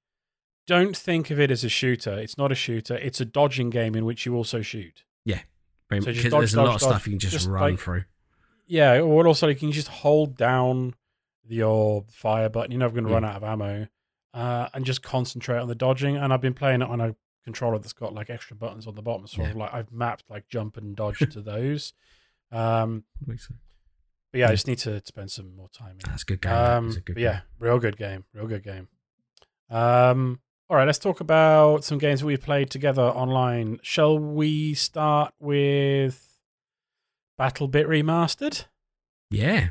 don't 0.68 0.96
think 0.96 1.30
of 1.32 1.40
it 1.40 1.52
as 1.52 1.64
a 1.64 1.70
shooter. 1.70 2.14
It's 2.18 2.38
not 2.38 2.52
a 2.52 2.56
shooter. 2.56 2.96
It's 2.96 3.20
a 3.20 3.26
dodging 3.26 3.70
game 3.70 3.96
in 3.96 4.06
which 4.06 4.26
you 4.26 4.36
also 4.36 4.62
shoot. 4.62 5.04
So 5.92 5.96
just 5.98 6.06
because 6.06 6.32
dodge, 6.32 6.32
there's 6.42 6.54
a 6.54 6.56
dodge, 6.58 6.66
lot 6.68 6.76
of 6.76 6.82
dodge. 6.82 6.90
stuff 6.92 7.08
you 7.08 7.12
can 7.14 7.20
just, 7.20 7.34
Just 7.34 7.48
run 7.48 7.72
like- 7.72 7.80
through. 7.80 8.04
Yeah, 8.68 9.00
or 9.02 9.26
also 9.26 9.48
you 9.48 9.56
can 9.56 9.72
just 9.72 9.88
hold 9.88 10.38
down 10.38 10.94
your 11.52 12.06
fire 12.12 12.50
button. 12.50 12.72
You're 12.72 12.80
never 12.80 12.94
going 12.94 13.06
to 13.06 13.10
Mm. 13.10 13.14
run 13.14 13.26
out 13.26 13.36
of 13.38 13.44
ammo, 13.44 13.88
uh, 14.34 14.70
and 14.74 14.86
just 14.86 15.02
concentrate 15.04 15.58
on 15.60 15.68
the 15.68 15.76
dodging. 15.76 16.16
And 16.18 16.32
I've 16.34 16.42
been 16.42 16.54
playing 16.54 16.82
it 16.82 16.88
on 16.90 17.02
a 17.02 17.16
controller 17.46 17.80
that's 17.80 17.94
got 17.94 18.14
like 18.14 18.30
extra 18.30 18.56
buttons 18.56 18.86
on 18.88 18.96
the 18.96 19.02
bottom, 19.02 19.26
so 19.28 19.42
Yeah. 19.42 19.54
like 19.54 19.74
I've 19.74 19.92
mapped 19.92 20.26
like 20.30 20.48
jump 20.48 20.78
and 20.78 20.96
dodge 20.96 21.20
to 21.20 21.42
those. 21.42 21.94
Um, 22.52 23.04
Makes 23.26 23.48
sense. 23.48 23.60
but 24.32 24.40
yeah, 24.40 24.48
I 24.48 24.52
just 24.52 24.68
need 24.68 24.78
to 24.80 25.02
spend 25.06 25.32
some 25.32 25.56
more 25.56 25.70
time. 25.70 25.92
In 25.92 25.98
it. 25.98 26.06
That's 26.08 26.24
a 26.24 26.26
good 26.26 26.42
game. 26.42 26.52
Um, 26.54 26.90
a 26.90 26.94
good 27.00 27.14
but 27.16 27.22
yeah, 27.22 27.42
real 27.60 27.80
good 27.80 27.98
game. 27.98 28.26
Real 28.34 28.48
good 28.48 28.64
game. 28.64 28.88
Um, 29.70 30.42
all 30.70 30.78
right, 30.78 30.86
let's 30.86 31.00
talk 31.00 31.20
about 31.20 31.84
some 31.84 31.98
games 31.98 32.20
that 32.20 32.26
we've 32.28 32.42
played 32.42 32.70
together 32.70 33.02
online. 33.04 33.80
Shall 33.82 34.18
we 34.20 34.74
start 34.76 35.34
with 35.40 36.38
Battle 37.38 37.68
Bit 37.68 37.88
Remastered? 37.88 38.66
Yeah. 39.32 39.70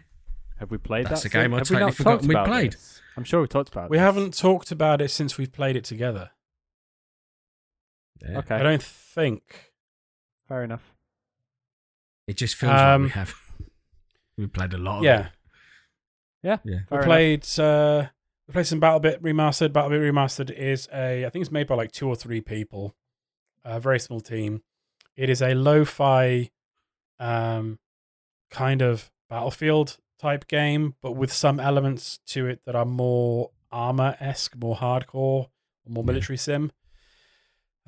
Have 0.59 0.70
we 0.70 0.78
played 0.78 1.06
That's 1.06 1.22
that? 1.22 1.32
That's 1.32 1.34
a 1.34 1.48
game 1.48 1.52
since- 1.59 1.70
I'd 1.70 1.82
have 1.82 1.86
totally 1.86 1.86
not 1.86 1.94
forgotten 1.96 2.28
we'd 2.28 2.34
about 2.34 2.46
played. 2.46 2.72
this? 2.72 3.00
I'm 3.16 3.24
sure 3.24 3.40
we 3.40 3.46
talked 3.48 3.68
about. 3.68 3.84
It. 3.86 3.90
We 3.90 3.96
this. 3.96 4.02
haven't 4.02 4.34
talked 4.36 4.70
about 4.72 5.00
it 5.00 5.11
since 5.11 5.38
we've 5.38 5.52
played 5.52 5.76
it 5.76 5.84
together. 5.84 6.30
yeah. 8.22 8.38
Okay, 8.38 8.54
I 8.56 8.62
don't 8.62 8.82
think. 8.82 9.72
fair 10.48 10.64
enough. 10.64 10.94
It 12.26 12.36
just 12.36 12.56
feels 12.56 12.70
like 12.72 12.80
Um, 12.80 13.02
we 13.04 13.09
have. 13.11 13.34
We 14.36 14.46
played 14.46 14.72
a 14.72 14.78
lot 14.78 14.98
of 14.98 15.04
Yeah, 15.04 15.26
it. 15.26 15.32
Yeah, 16.44 16.59
Yeah. 16.64 16.78
fair 16.88 16.98
we 17.00 17.04
played. 17.04 17.59
Uh, 17.59 18.06
we 18.46 18.52
played 18.52 18.66
some 18.66 18.78
Battle 18.78 19.00
Bit 19.00 19.20
Remastered. 19.20 19.72
Battle 19.72 19.90
Bit 19.90 20.00
Remastered 20.00 20.50
is 20.52 20.88
a. 20.92 21.26
I 21.26 21.30
think 21.30 21.42
it's 21.42 21.50
made 21.50 21.66
by 21.66 21.74
like 21.74 21.90
two 21.90 22.09
or 22.09 22.14
three 22.14 22.40
people. 22.40 22.94
A 23.64 23.80
very 23.80 23.98
small 23.98 24.20
team. 24.20 24.62
It 25.16 25.28
is 25.28 25.42
a 25.42 25.54
lo-fi, 25.54 26.50
um, 27.18 27.80
kind 28.50 28.80
of 28.80 29.11
battlefield 29.28 29.98
type 30.21 30.47
game, 30.49 30.95
but 31.03 31.12
with 31.12 31.33
some 31.33 31.61
elements 31.61 32.19
to 32.27 32.47
it 32.47 32.61
that 32.66 32.75
are 32.77 32.85
more 32.85 33.51
Arma 33.71 34.16
esque, 34.21 34.57
more 34.57 34.77
hardcore, 34.77 35.49
more 35.87 36.05
military 36.05 36.37
sim. 36.37 36.73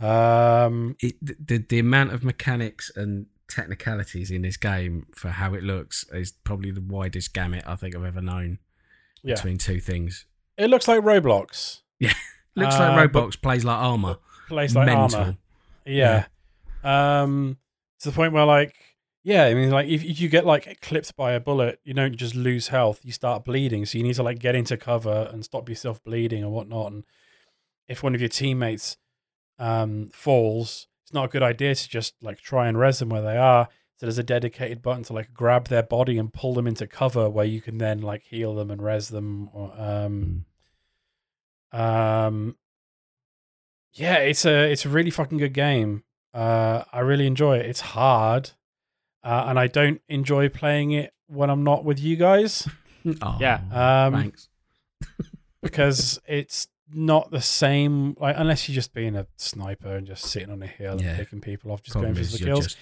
Um, 0.01 0.97
it, 1.01 1.17
the 1.47 1.59
the 1.59 1.79
amount 1.79 2.13
of 2.13 2.25
mechanics 2.25 2.91
and 2.97 3.27
technicalities 3.49 4.31
in 4.31 4.43
this 4.43 4.57
game 4.57 5.07
for 5.15 5.29
how 5.29 5.53
it 5.55 5.63
looks 5.63 6.05
is 6.13 6.33
probably 6.45 6.71
the 6.71 6.81
widest 6.81 7.35
gamut 7.35 7.65
I 7.67 7.77
think 7.77 7.95
I've 7.97 8.05
ever 8.05 8.23
known 8.23 8.59
yeah, 9.23 9.35
between 9.35 9.59
two 9.59 9.81
things. 9.81 10.25
it 10.57 10.69
looks 10.71 10.89
like 10.89 11.01
Roblox. 11.03 11.81
Yeah, 11.99 12.15
looks 12.57 12.77
Uh, 12.77 12.95
like 12.97 13.13
Roblox 13.13 13.41
plays 13.43 13.65
like 13.65 13.77
Arma. 13.77 14.19
Plays 14.49 14.75
like 14.75 14.87
Mental. 14.87 15.21
Arma. 15.21 15.39
Yeah. 15.85 16.27
Um, 16.83 17.59
to 18.01 18.11
the 18.11 18.15
point 18.17 18.33
where, 18.33 18.47
like, 18.47 18.75
yeah, 19.23 19.45
I 19.45 19.55
mean, 19.55 19.71
like, 19.71 19.89
if, 19.89 20.03
if 20.03 20.21
you 20.21 20.29
get 20.29 20.47
like 20.47 20.81
clipped 20.81 21.15
by 21.17 21.33
a 21.33 21.41
bullet, 21.41 21.81
you 21.85 21.95
don't 21.95 22.17
just 22.17 22.35
lose 22.35 22.69
health; 22.69 23.01
you 23.05 23.13
start 23.13 23.45
bleeding. 23.45 23.85
So 23.87 23.99
you 23.99 24.05
need 24.05 24.15
to 24.15 24.23
like 24.23 24.39
get 24.39 24.55
into 24.55 24.77
cover 24.77 25.29
and 25.33 25.45
stop 25.45 25.69
yourself 25.69 26.03
bleeding 26.03 26.43
and 26.43 26.53
whatnot. 26.53 26.93
And 26.93 27.05
if 27.89 28.03
one 28.03 28.15
of 28.15 28.21
your 28.21 28.29
teammates 28.29 28.97
um, 29.59 30.09
falls, 30.13 30.89
it's 31.05 31.13
not 31.13 31.27
a 31.27 31.29
good 31.29 31.43
idea 31.43 31.75
to 31.75 31.89
just 31.89 32.15
like 32.23 32.41
try 32.41 32.69
and 32.69 32.79
res 32.79 32.99
them 32.99 33.11
where 33.11 33.23
they 33.23 33.37
are. 33.37 33.69
So 33.97 34.07
there's 34.07 34.19
a 34.19 34.23
dedicated 34.23 34.81
button 34.81 35.03
to 35.05 35.13
like 35.13 35.35
grab 35.35 35.69
their 35.69 35.83
body 35.83 36.17
and 36.17 36.33
pull 36.33 36.55
them 36.55 36.67
into 36.67 36.87
cover, 36.87 37.29
where 37.29 37.45
you 37.45 37.61
can 37.61 37.77
then 37.77 38.01
like 38.01 38.23
heal 38.23 38.55
them 38.55 38.71
and 38.71 38.83
res 38.83 39.09
them. 39.09 39.51
Or, 39.53 39.75
um, 39.77 40.47
um, 41.73 42.57
yeah, 43.93 44.17
it's 44.17 44.47
a 44.47 44.71
it's 44.71 44.87
a 44.87 44.89
really 44.89 45.11
fucking 45.11 45.37
good 45.37 45.53
game. 45.53 46.05
Uh, 46.33 46.85
I 46.93 47.01
really 47.01 47.27
enjoy 47.27 47.59
it. 47.59 47.67
It's 47.67 47.81
hard, 47.81 48.53
uh, 49.25 49.45
and 49.49 49.59
I 49.59 49.67
don't 49.67 50.01
enjoy 50.09 50.49
playing 50.49 50.93
it 50.93 51.13
when 51.27 51.51
I'm 51.51 51.63
not 51.65 51.85
with 51.85 51.99
you 52.01 52.17
guys 52.17 52.67
Oh, 53.23 53.37
Yeah. 53.41 53.61
um, 54.07 54.15
thanks. 54.15 54.49
because 55.63 56.19
it's 56.27 56.69
not 56.93 57.31
the 57.31 57.41
same. 57.41 58.17
Like 58.21 58.37
unless 58.39 58.69
you're 58.69 58.75
just 58.75 58.93
being 58.93 59.17
a 59.17 59.27
sniper 59.37 59.97
and 59.97 60.07
just 60.07 60.25
sitting 60.27 60.51
on 60.51 60.63
a 60.63 60.67
hill 60.67 61.01
Yeah. 61.01 61.09
and 61.11 61.19
picking 61.19 61.41
people 61.41 61.71
off, 61.73 61.83
just 61.83 61.93
Problem 61.95 62.15
going 62.15 62.25
for 62.27 62.33
the 62.39 62.45
kills. 62.45 62.65
just 62.67 62.79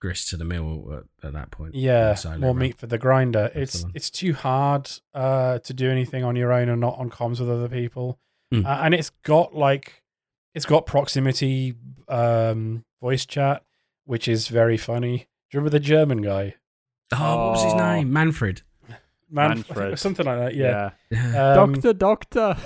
grist 0.00 0.28
to 0.28 0.36
the 0.36 0.44
mill 0.44 1.02
at, 1.22 1.26
at 1.26 1.32
that 1.32 1.50
point. 1.50 1.74
Yeah, 1.74 2.14
more 2.38 2.50
run. 2.50 2.58
meat 2.58 2.76
for 2.78 2.86
the 2.86 2.98
grinder. 2.98 3.50
That's 3.54 3.74
It's 3.76 3.82
one. 3.84 3.92
it's 3.94 4.10
too 4.10 4.34
hard 4.34 4.90
uh, 5.14 5.58
to 5.60 5.74
do 5.74 5.90
anything 5.90 6.22
on 6.24 6.36
your 6.36 6.52
own 6.52 6.68
and 6.68 6.80
not 6.80 6.98
on 6.98 7.10
comms 7.10 7.40
with 7.40 7.50
other 7.50 7.68
people. 7.68 8.18
Hmm. 8.52 8.64
Uh, 8.66 8.78
and 8.82 8.94
it's 8.94 9.10
got 9.24 9.54
like 9.54 10.02
it's 10.54 10.66
got 10.66 10.86
proximity 10.86 11.74
um, 12.08 12.84
voice 13.00 13.26
chat, 13.26 13.62
which 14.04 14.28
is 14.28 14.48
very 14.48 14.76
funny. 14.76 15.26
Do 15.50 15.56
you 15.56 15.60
remember 15.60 15.70
the 15.70 15.80
German 15.80 16.22
guy? 16.22 16.54
Oh, 17.12 17.36
what 17.38 17.50
was 17.52 17.62
his 17.64 17.72
Oh. 17.74 17.78
name? 17.78 18.12
Manfred. 18.12 18.62
Man, 19.30 19.50
I 19.50 19.54
think 19.54 19.66
it 19.70 19.76
Manfred. 19.76 19.98
something 19.98 20.26
like 20.26 20.38
that. 20.38 20.54
Yeah. 20.54 20.90
Yeah. 21.10 21.52
Um, 21.54 21.72
doctor, 21.74 21.92
doctor. 21.92 22.56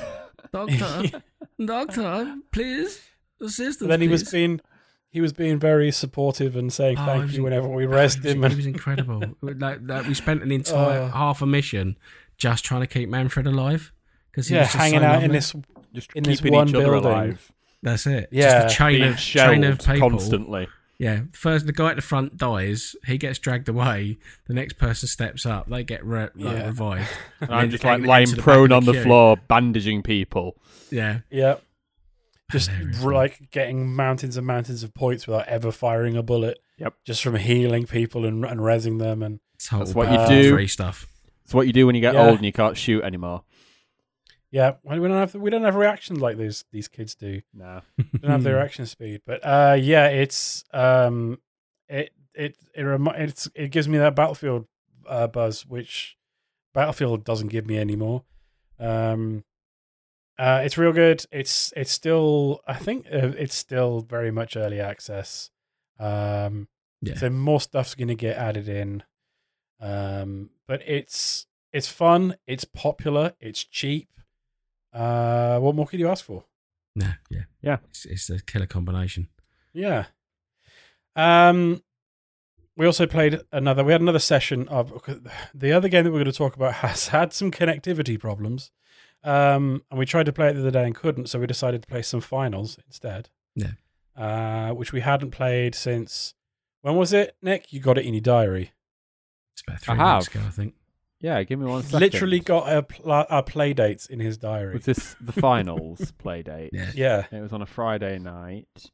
Doctor, 0.53 1.23
doctor, 1.65 2.37
please 2.53 3.01
assist 3.41 3.83
us. 3.83 3.89
then 3.89 4.01
he 4.01 4.09
was 4.09 4.31
being 4.31 4.61
he 5.11 5.21
was 5.21 5.33
being 5.33 5.59
very 5.59 5.91
supportive 5.91 6.55
and 6.57 6.73
saying 6.73 6.97
Oh, 6.99 7.05
thank 7.07 7.31
he 7.31 7.37
you 7.37 7.39
in- 7.39 7.45
whenever 7.45 7.69
we 7.69 7.87
rest 7.87 8.19
he 8.19 8.29
was, 8.29 8.33
him. 8.35 8.39
He 8.41 8.47
And, 8.47 8.57
was 8.57 8.67
incredible. 8.67 9.23
like, 9.43 9.79
like 9.83 10.07
we 10.07 10.15
spent 10.15 10.43
an 10.43 10.53
entire 10.53 11.03
Oh. 11.03 11.09
half 11.09 11.43
a 11.43 11.47
mission 11.47 11.99
just 12.37 12.65
trying 12.65 12.81
to 12.83 12.87
keep 12.87 13.09
Manfred 13.09 13.47
alive 13.47 13.93
because 14.31 14.49
he 14.49 14.55
yeah, 14.55 14.63
was 14.63 14.69
just 14.69 14.79
hanging 14.79 15.01
so 15.01 15.07
out 15.07 15.15
in 15.17 15.33
lovely. 15.33 15.37
this. 15.37 15.55
Just 15.93 16.13
In 16.15 16.23
this 16.25 16.39
keeping 16.41 16.53
one 16.55 16.69
each 16.69 16.75
other 16.77 16.85
building. 16.85 17.11
alive. 17.11 17.53
That's 17.83 18.07
it. 18.07 18.29
Yeah. 18.31 18.63
just 18.63 18.75
a 18.75 18.79
chain 18.79 19.01
Being 19.01 19.13
of 19.13 19.19
chain 19.19 19.65
of 19.65 19.81
shelled 19.83 19.95
people. 19.97 20.11
constantly. 20.11 20.69
Yeah, 21.01 21.21
first 21.33 21.65
the 21.65 21.73
guy 21.73 21.89
at 21.91 21.97
the 21.97 22.03
front 22.03 22.37
dies. 22.37 22.95
He 23.07 23.17
gets 23.17 23.39
dragged 23.39 23.71
away. 23.71 24.19
The 24.47 24.53
next 24.53 24.75
person 24.75 25.09
steps 25.09 25.47
up. 25.47 25.67
They 25.67 25.83
get 25.83 26.05
re- 26.05 26.25
like, 26.25 26.59
Yeah. 26.59 26.67
revived. 26.67 27.09
And 27.41 27.55
I'm 27.55 27.71
just 27.71 27.83
like 27.85 28.01
them 28.03 28.07
lying 28.07 28.25
into 28.25 28.37
the 28.37 28.43
prone 28.43 28.71
on 28.71 28.85
the 28.85 28.93
queue. 28.93 29.03
floor, 29.05 29.37
bandaging 29.49 30.03
people. 30.03 30.59
Yeah, 30.91 31.21
Yeah, 31.31 31.55
just 32.53 32.69
Hilarious, 32.71 32.99
r- 33.03 33.11
man. 33.11 33.15
like 33.15 33.51
getting 33.51 33.95
mountains 33.97 34.37
and 34.37 34.47
mountains 34.47 34.83
of 34.83 34.93
points 34.93 35.27
without 35.27 35.49
ever 35.49 35.73
firing 35.73 36.19
a 36.19 36.23
bullet. 36.23 36.59
Yep. 36.77 36.95
Just 37.07 37.23
from 37.23 37.37
healing 37.37 37.87
people 37.87 38.27
and 38.27 38.45
and 38.45 38.61
resing 38.61 38.99
them 38.99 39.23
and 39.23 39.41
it's 39.55 39.69
total 39.69 39.87
That's 39.87 39.95
what 39.97 40.11
you 40.11 40.17
bad 40.19 40.29
do. 40.29 40.53
Free 40.53 40.67
stuff. 40.69 41.07
It's 41.45 41.55
what 41.55 41.67
you 41.67 41.73
do 41.73 41.87
when 41.87 41.95
you 41.95 42.01
get 42.03 42.13
Yeah. 42.15 42.27
old 42.27 42.37
and 42.37 42.45
you 42.45 42.53
can't 42.53 42.77
shoot 42.77 43.03
anymore. 43.05 43.43
Yeah, 44.51 44.73
we 44.83 44.97
don't 44.97 45.11
have 45.13 45.35
we 45.35 45.51
don't 45.51 45.65
have 45.65 45.75
reactions 45.77 46.21
like 46.21 46.37
these 46.37 46.65
these 46.73 46.89
kids 46.89 47.15
do. 47.15 47.41
No. 47.55 47.81
They 47.97 48.19
don't 48.23 48.31
have 48.33 48.43
the 48.43 48.55
reaction 48.55 48.87
speed, 48.87 49.23
but 49.27 49.41
uh, 49.45 49.77
yeah, 49.81 50.07
it's 50.09 50.65
um, 50.73 51.39
it 51.89 52.11
it 52.35 52.57
it 52.75 52.83
remi- 52.83 53.13
it's 53.17 53.49
it 53.55 53.69
gives 53.71 53.89
me 53.89 53.99
that 53.99 54.15
Battlefield 54.17 54.67
uh, 55.09 55.27
buzz, 55.29 55.67
which 55.67 56.17
Battlefield 56.75 57.25
doesn't 57.25 57.49
give 57.49 57.67
me 57.67 57.79
anymore. 57.79 58.25
Um, 58.79 59.45
uh, 60.39 60.63
it's 60.65 60.79
real 60.79 60.93
good. 60.93 61.25
It's 61.31 61.73
it's 61.77 61.93
still 61.93 62.61
I 62.67 62.75
think 62.75 63.07
uh, 63.07 63.33
it's 63.39 63.55
still 63.55 64.01
very 64.01 64.31
much 64.31 64.57
early 64.57 64.81
access. 64.81 65.51
Um, 65.99 66.69
Yeah. 67.03 67.15
so 67.17 67.29
more 67.31 67.61
stuff's 67.61 67.95
going 67.95 68.09
to 68.09 68.15
get 68.15 68.37
added 68.37 68.69
in. 68.69 69.03
Um, 69.81 70.51
but 70.67 70.83
it's 70.87 71.47
it's 71.73 71.89
fun. 71.89 72.37
It's 72.47 72.65
popular. 72.65 73.35
It's 73.41 73.63
cheap. 73.65 74.09
Uh, 74.93 75.59
what 75.59 75.75
more 75.75 75.87
could 75.87 76.01
you 76.01 76.09
ask 76.09 76.25
for? 76.25 76.45
No, 76.97 77.07
yeah, 77.31 77.43
Yeah. 77.63 77.77
It's, 77.89 78.05
it's 78.05 78.31
a 78.31 78.41
killer 78.43 78.67
combination. 78.67 79.29
Yeah. 79.73 80.07
Um, 81.15 81.83
we 82.77 82.87
also 82.87 83.07
played 83.07 83.41
another. 83.53 83.85
We 83.85 83.93
had 83.93 84.01
another 84.01 84.19
session 84.19 84.67
of 84.69 84.93
the 85.55 85.73
other 85.73 85.89
game 85.89 86.05
that 86.05 86.11
we're 86.11 86.19
going 86.19 86.33
to 86.33 86.33
talk 86.33 86.57
about 86.57 86.75
has 86.87 87.09
had 87.09 87.33
some 87.33 87.51
connectivity 87.51 88.19
problems, 88.19 88.71
um, 89.23 89.83
and 89.91 89.99
we 89.99 90.07
tried 90.07 90.27
to 90.27 90.33
play 90.33 90.49
it 90.49 90.55
the 90.55 90.61
other 90.61 90.71
day 90.71 90.85
and 90.85 90.95
couldn't. 90.95 91.29
So 91.29 91.39
we 91.39 91.47
decided 91.47 91.83
to 91.83 91.89
play 91.89 92.03
some 92.03 92.21
finals 92.21 92.79
instead. 92.87 93.29
Yeah. 93.55 93.73
Uh, 94.17 94.71
which 94.75 94.93
we 94.93 95.01
hadn't 95.01 95.31
played 95.31 95.75
since 95.75 96.35
when 96.83 96.97
was 96.97 97.13
it, 97.13 97.37
Nick? 97.43 97.73
You 97.73 97.81
got 97.81 97.99
it 97.99 98.07
in 98.07 98.15
your 98.15 98.21
diary. 98.23 98.73
It's 99.53 99.63
about 99.67 99.81
three 99.81 99.95
I 99.95 100.17
weeks 100.17 100.27
have. 100.27 100.35
ago, 100.37 100.47
I 100.47 100.51
think. 100.51 100.75
Yeah, 101.21 101.43
give 101.43 101.59
me 101.59 101.67
one 101.67 101.83
second. 101.83 102.01
Literally 102.01 102.41
got 102.41 102.69
our, 102.73 102.83
pl- 102.83 103.13
our 103.13 103.43
play 103.43 103.75
dates 103.75 104.07
in 104.07 104.21
his 104.21 104.39
diary. 104.39 104.75
Was 104.75 104.85
this 104.87 105.17
the 105.21 105.33
finals 105.33 106.13
play 106.19 106.43
date? 106.43 106.71
Yeah. 106.73 106.91
yeah, 106.95 107.27
It 107.31 107.41
was 107.43 107.53
on 107.53 107.61
a 107.63 107.67
Friday 107.67 108.19
night. 108.19 108.91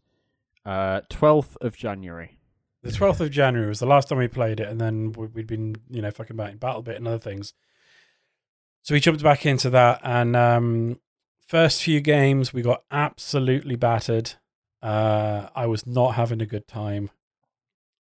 Uh, 0.65 1.03
12th 1.11 1.57
of 1.61 1.77
January. 1.77 2.39
the 2.83 2.91
twelfth 2.91 3.21
of 3.21 3.31
January 3.31 3.69
was 3.69 3.79
the 3.79 3.87
last 3.87 4.09
time 4.09 4.19
we 4.19 4.27
played 4.29 4.59
it, 4.61 4.69
and 4.69 4.81
then 4.81 5.13
we- 5.13 5.27
we'd 5.29 5.47
been 5.47 5.77
you 5.89 6.03
know 6.03 6.11
fucking 6.11 6.35
about 6.37 6.51
in 6.51 6.57
Battle 6.59 6.83
Bit 6.83 6.97
and 6.97 7.07
other 7.07 7.19
things. 7.19 7.53
So 8.83 8.95
we 8.95 9.01
jumped 9.01 9.23
back 9.23 9.47
into 9.47 9.71
that, 9.71 10.01
and 10.05 10.35
um, 10.37 11.01
first 11.47 11.83
few 11.83 12.01
games 12.01 12.53
we 12.53 12.63
got 12.63 12.83
absolutely 12.91 13.77
battered. 13.77 14.33
Uh, 14.83 15.49
I 15.55 15.67
was 15.67 15.87
not 15.87 16.15
having 16.17 16.41
a 16.43 16.47
good 16.47 16.67
time. 16.69 17.11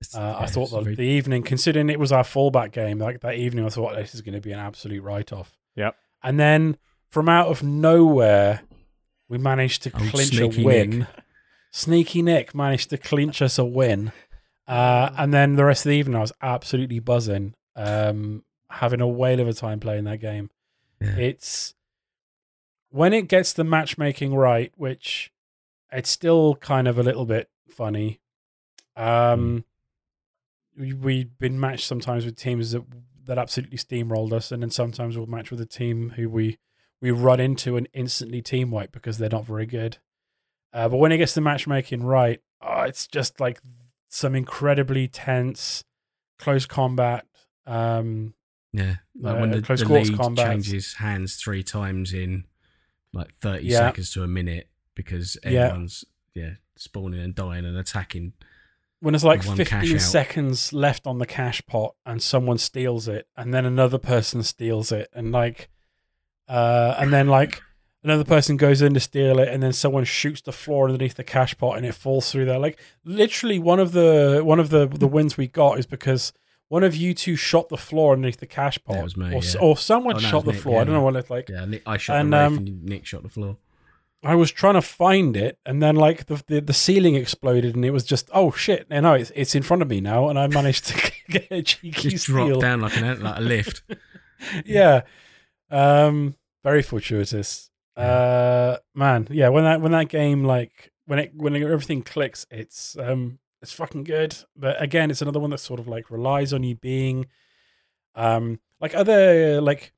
It's- 0.01 0.15
Uh, 0.15 0.35
I 0.39 0.45
thought 0.47 0.63
it's 0.63 0.71
the, 0.71 0.81
very- 0.81 0.95
the 0.95 1.03
evening, 1.03 1.43
considering 1.43 1.89
it 1.89 1.99
was 1.99 2.11
our 2.11 2.23
fallback 2.23 2.71
game, 2.71 2.99
like 2.99 3.21
that 3.21 3.35
evening, 3.35 3.65
I 3.65 3.69
thought 3.69 3.95
this 3.95 4.13
is 4.15 4.21
going 4.21 4.35
to 4.35 4.41
be 4.41 4.51
an 4.51 4.59
absolute 4.59 5.01
write 5.03 5.31
off. 5.31 5.55
Yep. 5.75 5.95
And 6.23 6.39
then 6.39 6.77
from 7.09 7.29
out 7.29 7.47
of 7.47 7.63
nowhere, 7.63 8.61
we 9.29 9.37
managed 9.37 9.83
to 9.83 9.93
Old 9.93 10.09
clinch 10.09 10.37
a 10.39 10.47
win. 10.47 10.99
Nick. 10.99 11.07
Sneaky 11.71 12.21
Nick 12.21 12.53
managed 12.55 12.89
to 12.91 12.97
clinch 12.97 13.41
us 13.41 13.57
a 13.57 13.65
win. 13.65 14.11
Uh, 14.67 15.11
and 15.17 15.33
then 15.33 15.55
the 15.55 15.65
rest 15.65 15.85
of 15.85 15.89
the 15.91 15.95
evening, 15.95 16.15
I 16.15 16.21
was 16.21 16.33
absolutely 16.41 16.99
buzzing, 16.99 17.53
um, 17.75 18.43
having 18.69 19.01
a 19.01 19.07
whale 19.07 19.39
of 19.39 19.47
a 19.47 19.53
time 19.53 19.79
playing 19.79 20.05
that 20.05 20.17
game. 20.19 20.49
yeah. 21.01 21.15
It's 21.17 21.73
when 22.89 23.13
it 23.13 23.27
gets 23.27 23.53
the 23.53 23.63
matchmaking 23.63 24.33
right, 24.33 24.71
which 24.75 25.31
it's 25.91 26.09
still 26.09 26.55
kind 26.55 26.87
of 26.87 26.97
a 26.97 27.03
little 27.03 27.25
bit 27.25 27.49
funny. 27.69 28.19
Um, 28.95 29.55
we, 29.55 29.63
we've 30.77 31.37
been 31.37 31.59
matched 31.59 31.87
sometimes 31.87 32.25
with 32.25 32.35
teams 32.35 32.71
that 32.71 32.83
that 33.25 33.37
absolutely 33.37 33.77
steamrolled 33.77 34.31
us, 34.33 34.51
and 34.51 34.61
then 34.61 34.69
sometimes 34.69 35.17
we'll 35.17 35.25
match 35.27 35.49
with 35.51 35.59
a 35.61 35.65
team 35.65 36.11
who 36.15 36.29
we 36.29 36.57
we 37.01 37.11
run 37.11 37.39
into 37.39 37.75
and 37.77 37.87
instantly 37.93 38.41
team 38.41 38.71
wipe 38.71 38.91
because 38.91 39.17
they're 39.17 39.29
not 39.29 39.45
very 39.45 39.65
good. 39.65 39.97
Uh, 40.73 40.89
but 40.89 40.97
when 40.97 41.11
it 41.11 41.17
gets 41.17 41.33
the 41.33 41.41
matchmaking 41.41 42.03
right, 42.03 42.41
oh, 42.61 42.81
it's 42.81 43.07
just 43.07 43.39
like 43.39 43.59
some 44.09 44.35
incredibly 44.35 45.07
tense, 45.07 45.83
close 46.39 46.65
combat. 46.65 47.25
Um, 47.65 48.33
Yeah, 48.73 48.97
like 49.17 49.35
Uh, 49.37 49.39
when 49.39 49.49
the, 49.51 49.61
close 49.61 49.79
the 49.79 49.85
lead 49.91 50.15
combats. 50.17 50.47
changes 50.49 50.93
hands 50.95 51.35
three 51.37 51.63
times 51.63 52.13
in 52.13 52.45
like 53.13 53.33
thirty 53.41 53.67
Yeah. 53.67 53.79
seconds 53.89 54.11
to 54.13 54.23
a 54.23 54.27
minute 54.27 54.69
because 54.95 55.37
Yeah. 55.43 55.49
everyone's 55.65 56.03
yeah 56.33 56.55
spawning 56.75 57.21
and 57.21 57.33
dying 57.33 57.65
and 57.65 57.77
attacking. 57.77 58.33
When 59.05 59.13
there's 59.13 59.23
like 59.23 59.45
One 59.45 59.55
cash 59.57 59.81
15 59.83 59.95
out. 59.95 60.01
seconds 60.01 60.73
left 60.73 61.05
on 61.05 61.19
the 61.19 61.25
cash 61.27 61.61
pot 61.67 61.93
and 62.05 62.21
someone 62.23 62.57
steals 62.57 63.07
it 63.07 63.27
and 63.37 63.53
then 63.53 63.63
another 63.65 63.99
person 63.99 64.41
steals 64.43 64.91
it 64.91 65.09
and 65.13 65.31
like 65.31 65.69
uh 66.49 66.95
and 66.97 67.13
then 67.13 67.27
like 67.27 67.61
another 68.03 68.23
person 68.23 68.57
goes 68.57 68.81
in 68.81 68.93
to 68.93 68.99
steal 68.99 69.39
it 69.39 69.47
and 69.47 69.61
then 69.63 69.73
someone 69.73 70.03
shoots 70.05 70.41
the 70.41 70.51
floor 70.51 70.89
underneath 70.89 71.15
the 71.15 71.23
cash 71.23 71.57
pot 71.57 71.77
and 71.77 71.85
it 71.85 71.93
falls 71.93 72.31
through 72.31 72.45
there 72.45 72.59
like 72.59 72.79
literally 73.03 73.59
one 73.59 73.79
of 73.79 73.91
the 73.91 74.41
one 74.43 74.59
of 74.59 74.69
the 74.69 74.87
the 74.87 75.07
wins 75.07 75.37
we 75.37 75.47
got 75.47 75.77
is 75.79 75.85
because 75.85 76.33
one 76.67 76.83
of 76.83 76.95
you 76.95 77.13
two 77.13 77.35
shot 77.35 77.69
the 77.69 77.77
floor 77.77 78.13
underneath 78.13 78.39
the 78.39 78.47
cash 78.47 78.83
pot, 78.83 79.15
me, 79.15 79.27
or, 79.35 79.41
yeah. 79.43 79.59
or 79.61 79.77
someone 79.77 80.15
Oh, 80.15 80.19
no, 80.19 80.27
shot 80.27 80.45
the 80.45 80.51
Nick, 80.51 80.61
floor. 80.61 80.81
I 80.81 80.83
don't 80.83 80.95
know 80.95 81.03
what 81.03 81.15
it's 81.15 81.29
like. 81.29 81.47
Yeah, 81.47 81.63
Nick, 81.65 81.83
I 81.85 81.97
shot 81.97 82.17
And, 82.19 82.33
the 82.33 82.37
roof 82.37 82.47
um, 82.47 82.57
and 82.57 82.83
Nick 82.83 83.05
shot 83.05 83.21
the 83.21 83.29
floor. 83.29 83.57
I 84.25 84.35
was 84.35 84.51
trying 84.51 84.73
to 84.73 84.81
find 84.81 85.37
it, 85.37 85.59
and 85.65 85.81
then 85.81 85.95
like 85.95 86.25
the, 86.25 86.43
the 86.47 86.61
the 86.61 86.73
ceiling 86.73 87.15
exploded, 87.15 87.75
and 87.75 87.85
it 87.85 87.91
was 87.91 88.03
just 88.03 88.29
oh 88.33 88.51
shit! 88.51 88.89
No, 88.89 88.99
no, 89.01 89.13
it's 89.13 89.31
it's 89.35 89.55
in 89.55 89.63
front 89.63 89.81
of 89.81 89.89
me 89.89 90.01
now, 90.01 90.29
and 90.29 90.39
I 90.39 90.47
managed 90.47 90.85
to 90.87 91.11
get 91.29 91.47
a 91.51 91.61
cheeky 91.61 92.09
Just 92.09 92.25
steal. 92.25 92.47
dropped 92.47 92.61
down 92.61 92.81
like 92.81 92.97
an 92.97 93.21
like 93.21 93.37
a 93.37 93.41
lift. 93.41 93.83
yeah, 94.65 95.01
um, 95.69 96.35
very 96.63 96.81
fortuitous. 96.81 97.69
Uh, 97.95 98.77
man, 98.93 99.27
yeah. 99.31 99.49
When 99.49 99.63
that 99.63 99.81
when 99.81 99.91
that 99.91 100.09
game 100.09 100.43
like 100.43 100.91
when 101.05 101.19
it 101.19 101.31
when 101.35 101.55
everything 101.55 102.01
clicks, 102.01 102.45
it's 102.49 102.97
um 102.97 103.39
it's 103.61 103.71
fucking 103.71 104.03
good. 104.03 104.35
But 104.55 104.81
again, 104.81 105.11
it's 105.11 105.21
another 105.21 105.39
one 105.39 105.51
that 105.51 105.59
sort 105.59 105.79
of 105.79 105.87
like 105.87 106.09
relies 106.11 106.51
on 106.51 106.63
you 106.63 106.75
being 106.75 107.27
um 108.15 108.59
like 108.79 108.95
other 108.95 109.61
like 109.61 109.93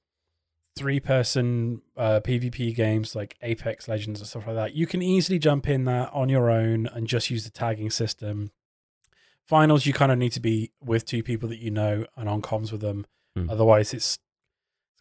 three 0.78 1.00
person 1.00 1.82
uh, 1.96 2.20
PvP 2.24 2.76
games 2.76 3.16
like 3.16 3.36
Apex 3.42 3.88
Legends 3.88 4.20
and 4.20 4.28
stuff 4.28 4.48
like 4.48 4.56
that. 4.56 4.74
You 4.74 4.88
can 4.88 5.02
easily 5.02 5.40
jump 5.40 5.68
in 5.68 5.86
that 5.86 6.12
on 6.14 6.30
your 6.30 6.50
own 6.50 6.88
and 6.88 7.08
just 7.08 7.30
use 7.30 7.44
the 7.44 7.50
tagging 7.50 7.90
system. 7.90 8.52
Finals, 9.46 9.86
you 9.86 9.94
kind 9.94 10.12
of 10.12 10.18
need 10.18 10.32
to 10.34 10.40
be 10.40 10.72
with 10.82 11.06
two 11.06 11.24
people 11.24 11.50
that 11.50 11.60
you 11.60 11.72
know 11.72 12.06
and 12.16 12.30
on 12.30 12.42
comms 12.42 12.72
with 12.72 12.82
them. 12.82 13.06
Hmm. 13.36 13.50
Otherwise, 13.50 13.94
it's 13.94 14.20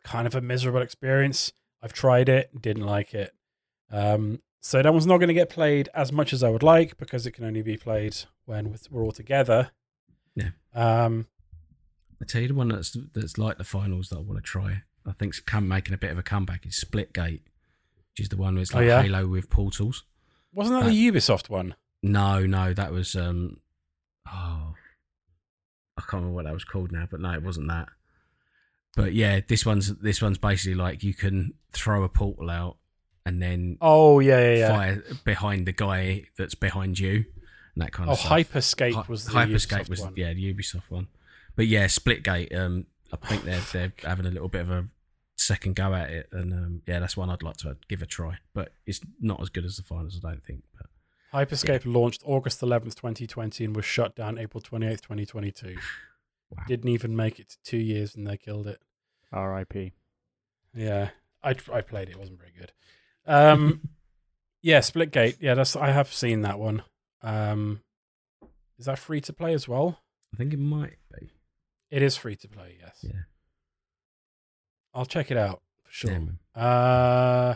kind 0.04 0.26
of 0.26 0.34
a 0.34 0.40
miserable 0.40 0.82
experience. 0.82 1.52
I've 1.82 1.92
tried 1.92 2.28
it, 2.28 2.50
didn't 2.60 2.86
like 2.86 3.12
it. 3.12 3.34
Um, 3.90 4.40
so 4.60 4.82
that 4.82 4.92
one's 4.92 5.06
not 5.06 5.18
going 5.18 5.28
to 5.28 5.34
get 5.34 5.48
played 5.48 5.88
as 5.94 6.10
much 6.12 6.32
as 6.32 6.42
I 6.42 6.48
would 6.48 6.62
like 6.62 6.96
because 6.96 7.26
it 7.26 7.32
can 7.32 7.44
only 7.44 7.62
be 7.62 7.76
played 7.76 8.16
when 8.46 8.76
we're 8.90 9.04
all 9.04 9.12
together. 9.12 9.70
Yeah. 10.34 10.50
Um, 10.74 11.26
I 12.20 12.24
tell 12.24 12.42
you 12.42 12.48
the 12.48 12.54
one 12.54 12.68
that's 12.68 12.96
that's 13.12 13.38
like 13.38 13.58
the 13.58 13.64
finals 13.64 14.08
that 14.08 14.16
I 14.16 14.22
want 14.22 14.38
to 14.38 14.42
try. 14.42 14.82
I 15.07 15.12
think's 15.12 15.40
come 15.40 15.68
making 15.68 15.94
a 15.94 15.98
bit 15.98 16.11
of 16.11 16.18
a 16.18 16.22
comeback 16.22 16.66
is 16.66 16.82
Splitgate, 16.84 17.42
which 17.42 18.20
is 18.20 18.28
the 18.28 18.36
one 18.36 18.54
where 18.54 18.62
it's 18.62 18.74
Oh, 18.74 18.78
like 18.78 18.86
yeah? 18.88 19.02
Halo 19.02 19.26
with 19.26 19.48
portals. 19.50 20.04
wasn't 20.52 20.80
that 20.82 20.88
the 20.90 21.11
Ubisoft 21.11 21.48
one? 21.48 21.74
No, 22.02 22.44
no, 22.46 22.72
that 22.74 22.92
was 22.92 23.14
um 23.16 23.59
oh 24.28 24.74
I 25.98 26.02
can't 26.02 26.14
remember 26.14 26.34
what 26.34 26.44
that 26.44 26.52
was 26.54 26.64
called 26.64 26.92
now, 26.92 27.07
but 27.11 27.20
no, 27.20 27.30
it 27.32 27.42
wasn't 27.42 27.68
that. 27.68 27.88
But 28.96 29.12
yeah, 29.14 29.40
this 29.46 29.64
one's 29.64 29.94
this 29.96 30.20
one's 30.22 30.38
basically 30.38 30.74
like 30.74 31.02
you 31.02 31.14
can 31.14 31.54
throw 31.72 32.02
a 32.02 32.09
portal 32.09 32.50
out 32.50 32.76
and 33.24 33.42
then 33.42 33.78
Oh 33.80 34.20
yeah, 34.20 34.40
yeah, 34.40 34.54
yeah. 34.57 34.68
fire 34.68 35.04
behind 35.24 35.66
the 35.66 35.72
guy 35.72 36.24
that's 36.38 36.54
behind 36.54 36.98
you 36.98 37.24
and 37.74 37.82
that 37.84 37.92
kind 37.92 38.09
Oh, 38.09 38.12
of 38.12 38.18
stuff. 38.18 38.32
Hyperscape 38.32 38.94
Hy- 38.94 39.04
was 39.09 39.24
the 39.26 39.32
Hyperscape 39.32 39.84
Ubisoft 39.84 39.88
was 39.90 40.00
one. 40.00 40.12
yeah 40.16 40.32
the 40.32 40.54
Ubisoft 40.54 40.90
one, 40.90 41.09
but 41.57 41.66
yeah, 41.66 41.86
Splitgate. 41.86 42.54
Um, 42.57 42.86
I 43.12 43.16
think 43.26 43.44
they're 43.44 43.61
they're 43.72 43.92
having 44.02 44.26
a 44.26 44.30
little 44.30 44.48
bit 44.48 44.62
of 44.62 44.70
a 44.70 44.86
second 45.37 45.76
go 45.76 45.95
at 45.95 46.11
it, 46.11 46.28
and 46.32 46.53
um, 46.53 46.82
yeah, 46.87 46.99
that's 46.99 47.16
one 47.16 47.30
I'd 47.30 47.43
like 47.43 47.57
to 47.59 47.76
give 47.89 48.03
a 48.03 48.07
try. 48.07 48.39
But 48.55 48.72
it's 48.87 49.01
not 49.20 49.41
as 49.41 49.49
good 49.49 49.64
as 49.64 49.76
the 49.76 49.82
finals, 49.82 50.20
I 50.22 50.30
don't 50.30 50.45
think. 50.45 50.62
But 50.76 50.87
Hyperscape 51.32 51.82
launched 51.84 52.22
August 52.24 52.61
11th, 52.61 52.95
2020, 52.95 53.64
and 53.64 53.76
was 53.76 53.84
shut 53.84 54.16
down 54.16 54.39
April 54.39 54.61
28th, 54.61 55.01
2022. 55.03 55.76
Wow. 56.49 56.62
Didn't 56.68 56.91
even 56.91 57.16
make 57.16 57.41
it 57.41 57.49
to 57.49 57.57
two 57.64 57.76
years, 57.76 58.14
and 58.14 58.24
they 58.24 58.37
killed 58.37 58.68
it. 58.68 58.80
R.I.P. 59.32 59.95
Yeah, 60.76 61.09
I 61.43 61.57
I 61.72 61.80
played 61.80 62.09
it. 62.09 62.12
It 62.12 62.18
wasn't 62.20 62.39
very 62.39 62.53
good. 62.57 62.70
Um, 63.26 63.80
yeah, 64.62 64.78
Splitgate. 64.78 65.39
Yeah, 65.41 65.55
that's 65.55 65.74
I 65.74 65.91
have 65.91 66.14
seen 66.14 66.43
that 66.43 66.61
one. 66.61 66.84
Um, 67.20 67.80
is 68.78 68.87
that 68.87 69.01
free 69.01 69.20
to 69.22 69.32
play 69.32 69.55
as 69.55 69.66
well? 69.66 69.99
I 70.32 70.37
think 70.37 70.53
it 70.53 70.61
might 70.61 70.99
be. 71.18 71.30
It 71.91 72.03
is 72.03 72.16
free 72.16 72.37
to 72.37 72.49
play. 72.49 72.78
Yes. 72.80 72.99
Yeah. 73.03 73.22
I'll 74.97 75.05
check 75.07 75.30
it 75.30 75.36
out 75.36 75.62
for 75.84 75.92
sure. 75.92 76.11
Uh, 76.55 77.55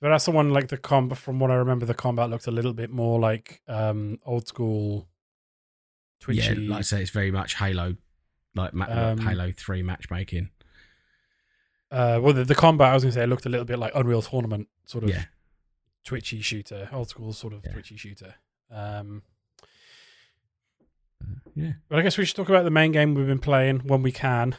but 0.00 0.08
that's 0.10 0.24
the 0.24 0.30
one 0.30 0.50
like 0.50 0.68
the 0.68 0.76
combat. 0.76 1.18
From 1.18 1.38
what 1.38 1.50
I 1.50 1.54
remember, 1.56 1.84
the 1.86 1.94
combat 1.94 2.30
looked 2.30 2.46
a 2.46 2.50
little 2.50 2.72
bit 2.72 2.90
more 2.90 3.18
like 3.20 3.60
um 3.68 4.18
old 4.24 4.48
school. 4.48 5.08
Twitchy. 6.20 6.62
Yeah, 6.62 6.70
like 6.70 6.78
I 6.78 6.82
say, 6.82 7.02
it's 7.02 7.10
very 7.12 7.30
much 7.30 7.54
Halo, 7.56 7.94
like, 8.56 8.74
ma- 8.74 8.86
Um, 8.88 9.18
Halo 9.18 9.52
Three 9.52 9.82
matchmaking. 9.82 10.50
uh, 11.92 12.18
well, 12.20 12.32
the, 12.32 12.44
the 12.44 12.56
combat 12.56 12.90
I 12.90 12.94
was 12.94 13.04
going 13.04 13.12
to 13.12 13.18
say 13.18 13.22
it 13.22 13.28
looked 13.28 13.46
a 13.46 13.48
little 13.48 13.64
bit 13.64 13.78
like 13.78 13.92
Unreal 13.94 14.20
Tournament, 14.22 14.68
sort 14.84 15.04
of 15.04 15.10
Yeah, 15.10 15.26
twitchy 16.04 16.40
shooter, 16.40 16.88
old 16.92 17.08
school 17.08 17.32
sort 17.32 17.52
of 17.52 17.60
Yeah. 17.64 17.72
twitchy 17.72 17.96
shooter. 17.96 18.34
Um, 18.70 19.22
yeah. 21.54 21.72
but 21.88 21.98
I 21.98 22.02
guess 22.02 22.16
we 22.18 22.24
should 22.24 22.36
talk 22.36 22.48
about 22.48 22.64
the 22.64 22.70
main 22.70 22.92
game 22.92 23.14
we've 23.14 23.26
been 23.26 23.38
playing 23.38 23.80
when 23.80 24.02
we 24.02 24.12
can 24.12 24.56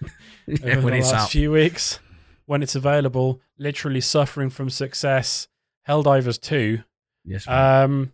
yeah 0.46 0.76
over 0.76 0.82
when 0.82 0.92
the 0.92 0.98
it's 0.98 1.12
last 1.12 1.24
up. 1.24 1.30
few 1.30 1.52
weeks, 1.52 2.00
when 2.46 2.62
it's 2.62 2.74
available. 2.74 3.40
Literally 3.58 4.00
suffering 4.00 4.50
from 4.50 4.70
success. 4.70 5.48
Helldivers 5.88 6.40
Two. 6.40 6.82
Yes, 7.24 7.46
man. 7.46 7.84
Um, 7.84 8.12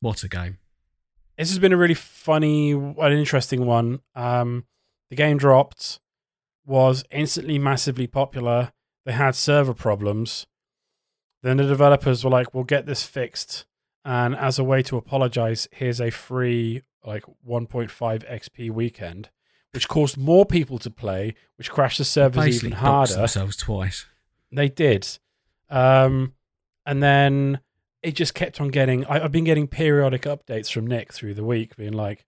what 0.00 0.22
a 0.22 0.28
game! 0.28 0.58
this 1.38 1.48
has 1.48 1.58
been 1.58 1.72
a 1.72 1.76
really 1.76 1.94
funny, 1.94 2.72
an 2.72 3.12
interesting 3.12 3.66
one. 3.66 4.00
Um, 4.14 4.64
the 5.10 5.16
game 5.16 5.36
dropped, 5.38 6.00
was 6.66 7.04
instantly 7.10 7.58
massively 7.58 8.06
popular. 8.06 8.72
They 9.04 9.12
had 9.12 9.34
server 9.34 9.74
problems. 9.74 10.46
Then 11.42 11.58
the 11.58 11.66
developers 11.66 12.24
were 12.24 12.30
like, 12.30 12.54
"We'll 12.54 12.64
get 12.64 12.86
this 12.86 13.04
fixed." 13.04 13.66
And 14.04 14.36
as 14.36 14.58
a 14.58 14.64
way 14.64 14.82
to 14.82 14.96
apologize, 14.96 15.66
here's 15.72 16.00
a 16.00 16.10
free 16.10 16.82
like 17.04 17.24
1.5 17.46 17.90
XP 17.90 18.70
weekend, 18.70 19.30
which 19.72 19.88
caused 19.88 20.16
more 20.16 20.46
people 20.46 20.78
to 20.78 20.90
play, 20.90 21.34
which 21.56 21.70
crashed 21.70 21.98
the 21.98 22.04
servers 22.04 22.44
Basically, 22.44 22.68
even 22.68 22.78
harder. 22.78 23.14
themselves 23.14 23.56
twice. 23.56 24.06
They 24.52 24.68
did. 24.68 25.18
Um, 25.70 26.34
and 26.86 27.02
then 27.02 27.60
it 28.02 28.14
just 28.14 28.34
kept 28.34 28.60
on 28.60 28.68
getting. 28.68 29.04
I, 29.06 29.24
I've 29.24 29.32
been 29.32 29.44
getting 29.44 29.66
periodic 29.66 30.22
updates 30.22 30.70
from 30.70 30.86
Nick 30.86 31.12
through 31.12 31.34
the 31.34 31.44
week, 31.44 31.76
being 31.76 31.92
like, 31.92 32.24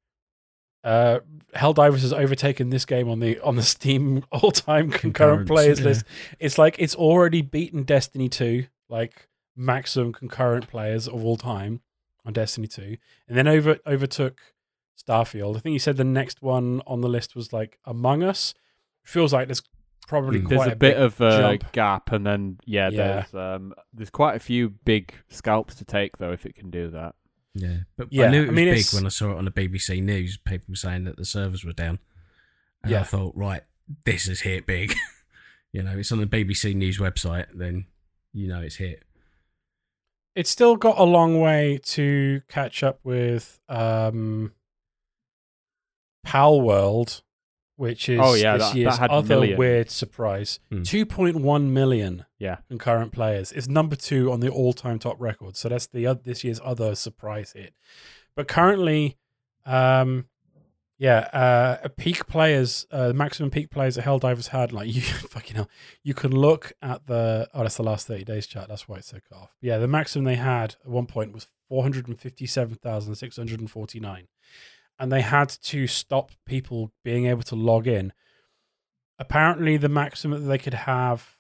uh, 0.83 1.21
Helldivers 1.55 2.01
has 2.01 2.13
overtaken 2.13 2.71
this 2.71 2.85
game 2.85 3.09
on 3.11 3.21
the 3.21 3.41
on 3.41 3.57
the 3.57 3.63
Steam 3.63 4.25
all 4.33 4.51
time 4.51 4.91
concurrent 4.91 5.47
players 5.47 5.81
yeah. 5.81 5.87
list. 5.87 6.05
It's 6.39 6.59
like 6.59 6.77
it's 6.79 6.95
already 6.95 7.43
beaten 7.43 7.83
Destiny 7.83 8.29
2, 8.29 8.67
like 8.89 9.29
maximum 9.57 10.13
concurrent 10.13 10.69
players 10.69 11.09
of 11.09 11.25
all 11.25 11.37
time 11.37 11.81
on 12.25 12.33
Destiny 12.33 12.69
2, 12.69 12.97
and 13.29 13.37
then 13.37 13.47
over 13.49 13.79
overtook 13.87 14.41
Starfield. 14.97 15.57
I 15.57 15.61
think 15.61 15.73
he 15.75 15.79
said 15.79 15.97
the 15.97 16.05
next 16.05 16.43
one 16.43 16.83
on 16.87 17.01
the 17.01 17.09
list 17.09 17.35
was 17.37 17.53
like 17.53 17.79
Among 17.85 18.23
Us. 18.23 18.55
Feels 19.05 19.33
like 19.33 19.47
there's 19.49 19.63
probably 20.09 20.41
Mm. 20.41 20.47
quite 20.47 20.57
There's 20.57 20.69
a, 20.69 20.73
a 20.73 20.77
bit 20.77 20.97
of 20.97 21.21
a 21.21 21.59
jump. 21.59 21.73
gap, 21.73 22.13
and 22.13 22.27
then 22.27 22.59
yeah, 22.65 22.89
Yeah. 22.91 23.25
there's 23.31 23.35
um, 23.35 23.75
there's 23.93 24.11
quite 24.11 24.37
a 24.37 24.41
few 24.41 24.71
big 24.71 25.15
scalps 25.29 25.75
to 25.77 25.85
take 25.85 26.19
though 26.19 26.33
if 26.33 26.47
it 26.47 26.55
can 26.55 26.71
do 26.71 26.91
that. 26.91 27.15
Yeah, 27.55 27.79
but 27.97 28.09
Yeah, 28.13 28.27
I 28.27 28.31
knew 28.31 28.43
it 28.43 28.49
was 28.49 28.55
mean, 28.57 28.67
big 28.67 28.73
it's- 28.79 28.93
when 28.95 29.07
I 29.07 29.09
saw 29.11 29.33
it 29.33 29.39
on 29.39 29.45
the 29.47 29.51
BBC 29.51 30.01
News. 30.03 30.37
People 30.39 30.67
were 30.71 30.77
saying 30.77 31.05
that 31.05 31.17
the 31.17 31.25
servers 31.25 31.65
were 31.65 31.73
down, 31.73 31.99
and 32.83 32.95
I 32.95 33.03
thought, 33.03 33.35
right, 33.37 33.63
this 34.05 34.29
is 34.29 34.41
hit 34.41 34.67
big. 34.67 34.95
you 35.73 35.83
know, 35.83 35.97
it's 35.99 36.13
on 36.13 36.19
the 36.21 36.27
BBC 36.27 36.75
News 36.75 36.99
website. 36.99 37.47
Then 37.55 37.87
you 38.33 38.47
know 38.49 38.61
it's 38.61 38.77
hit. 38.77 39.03
it's 40.35 40.51
still 40.51 40.77
got 40.77 40.99
a 40.99 41.05
long 41.05 41.41
way 41.41 41.79
to 41.83 42.43
catch 42.49 42.83
up 42.83 43.01
with 43.05 43.59
um 43.69 44.53
Palworld, 46.27 47.23
which 47.77 48.09
is 48.09 48.21
Oh, 48.23 48.35
yeah, 48.35 48.57
this 48.57 48.67
that- 48.67 48.73
that 48.73 48.79
year's 48.79 48.97
had 48.99 49.11
other 49.11 49.29
million. 49.37 49.59
weird 49.59 49.91
surprise. 49.91 50.61
Hmm. 50.71 50.83
2.1 50.83 51.73
million 51.73 52.25
Yeah, 52.39 52.59
concurrent 52.69 53.13
players. 53.13 53.53
It's 53.53 53.69
number 53.69 53.97
two 53.97 54.33
on 54.33 54.41
the 54.41 54.49
all-time 54.51 54.99
top 54.99 55.17
record. 55.21 55.57
So 55.57 55.69
that's 55.69 55.87
the 55.87 56.07
oth- 56.07 56.25
this 56.25 56.43
year's 56.45 56.61
other 56.65 56.95
surprise 56.95 57.53
hit. 57.53 57.75
But 58.35 58.49
currently, 58.49 59.17
um, 59.65 60.27
yeah, 60.99 61.29
uh, 61.33 61.77
a 61.85 61.89
peak 61.91 62.27
players, 62.27 62.87
uh, 62.91 63.13
maximum 63.15 63.51
peak 63.51 63.71
players 63.71 63.97
that 63.97 64.05
Helldivers 64.07 64.49
had, 64.49 64.73
like 64.73 64.89
you 64.95 65.03
fucking 65.03 65.57
hell, 65.57 65.69
you 66.03 66.15
can 66.15 66.31
look 66.33 66.73
at 66.81 67.07
the 67.07 67.49
oh, 67.53 67.63
that's 67.63 67.77
the 67.77 67.83
last 67.83 68.07
thirty 68.07 68.25
days 68.25 68.47
chart. 68.47 68.69
That's 68.69 68.89
why 68.89 68.97
it's 68.97 69.09
so 69.09 69.19
cut 69.29 69.39
off. 69.39 69.55
Yeah, 69.61 69.77
the 69.79 69.89
maximum 69.89 70.25
they 70.25 70.37
had 70.37 70.77
at 70.83 70.89
one 70.89 71.07
point 71.07 71.33
was 71.35 71.47
four 71.69 71.83
hundred 71.83 72.07
and 74.99 75.11
fifty-seven 75.11 75.11
thousand 75.11 75.13
six 75.13 75.13
hundred 75.13 75.13
and 75.13 75.13
forty-nine, 75.13 75.13
and 75.13 75.13
they 75.13 75.21
had 75.23 75.49
to 75.49 75.87
stop 75.87 76.31
people 76.47 76.93
being 77.05 77.27
able 77.27 77.43
to 77.43 77.55
log 77.55 77.87
in. 77.87 78.13
Apparently, 79.19 79.77
the 79.77 79.89
maximum 79.89 80.43
that 80.43 80.49
they 80.49 80.59
could 80.59 80.75
have 80.75 81.37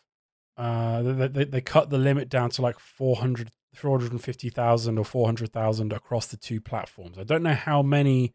uh, 0.57 1.02
they, 1.02 1.28
they, 1.28 1.44
they 1.44 1.61
cut 1.61 1.90
the 1.90 1.98
limit 1.98 2.30
down 2.30 2.48
to 2.48 2.62
like 2.62 2.78
400, 2.78 3.50
450,000 3.74 4.98
or 4.98 5.04
400,000 5.04 5.92
across 5.92 6.26
the 6.28 6.38
two 6.38 6.61
platforms. 6.62 7.18
I 7.18 7.24
don't 7.24 7.42
know 7.42 7.52
how 7.54 7.82
many 7.82 8.32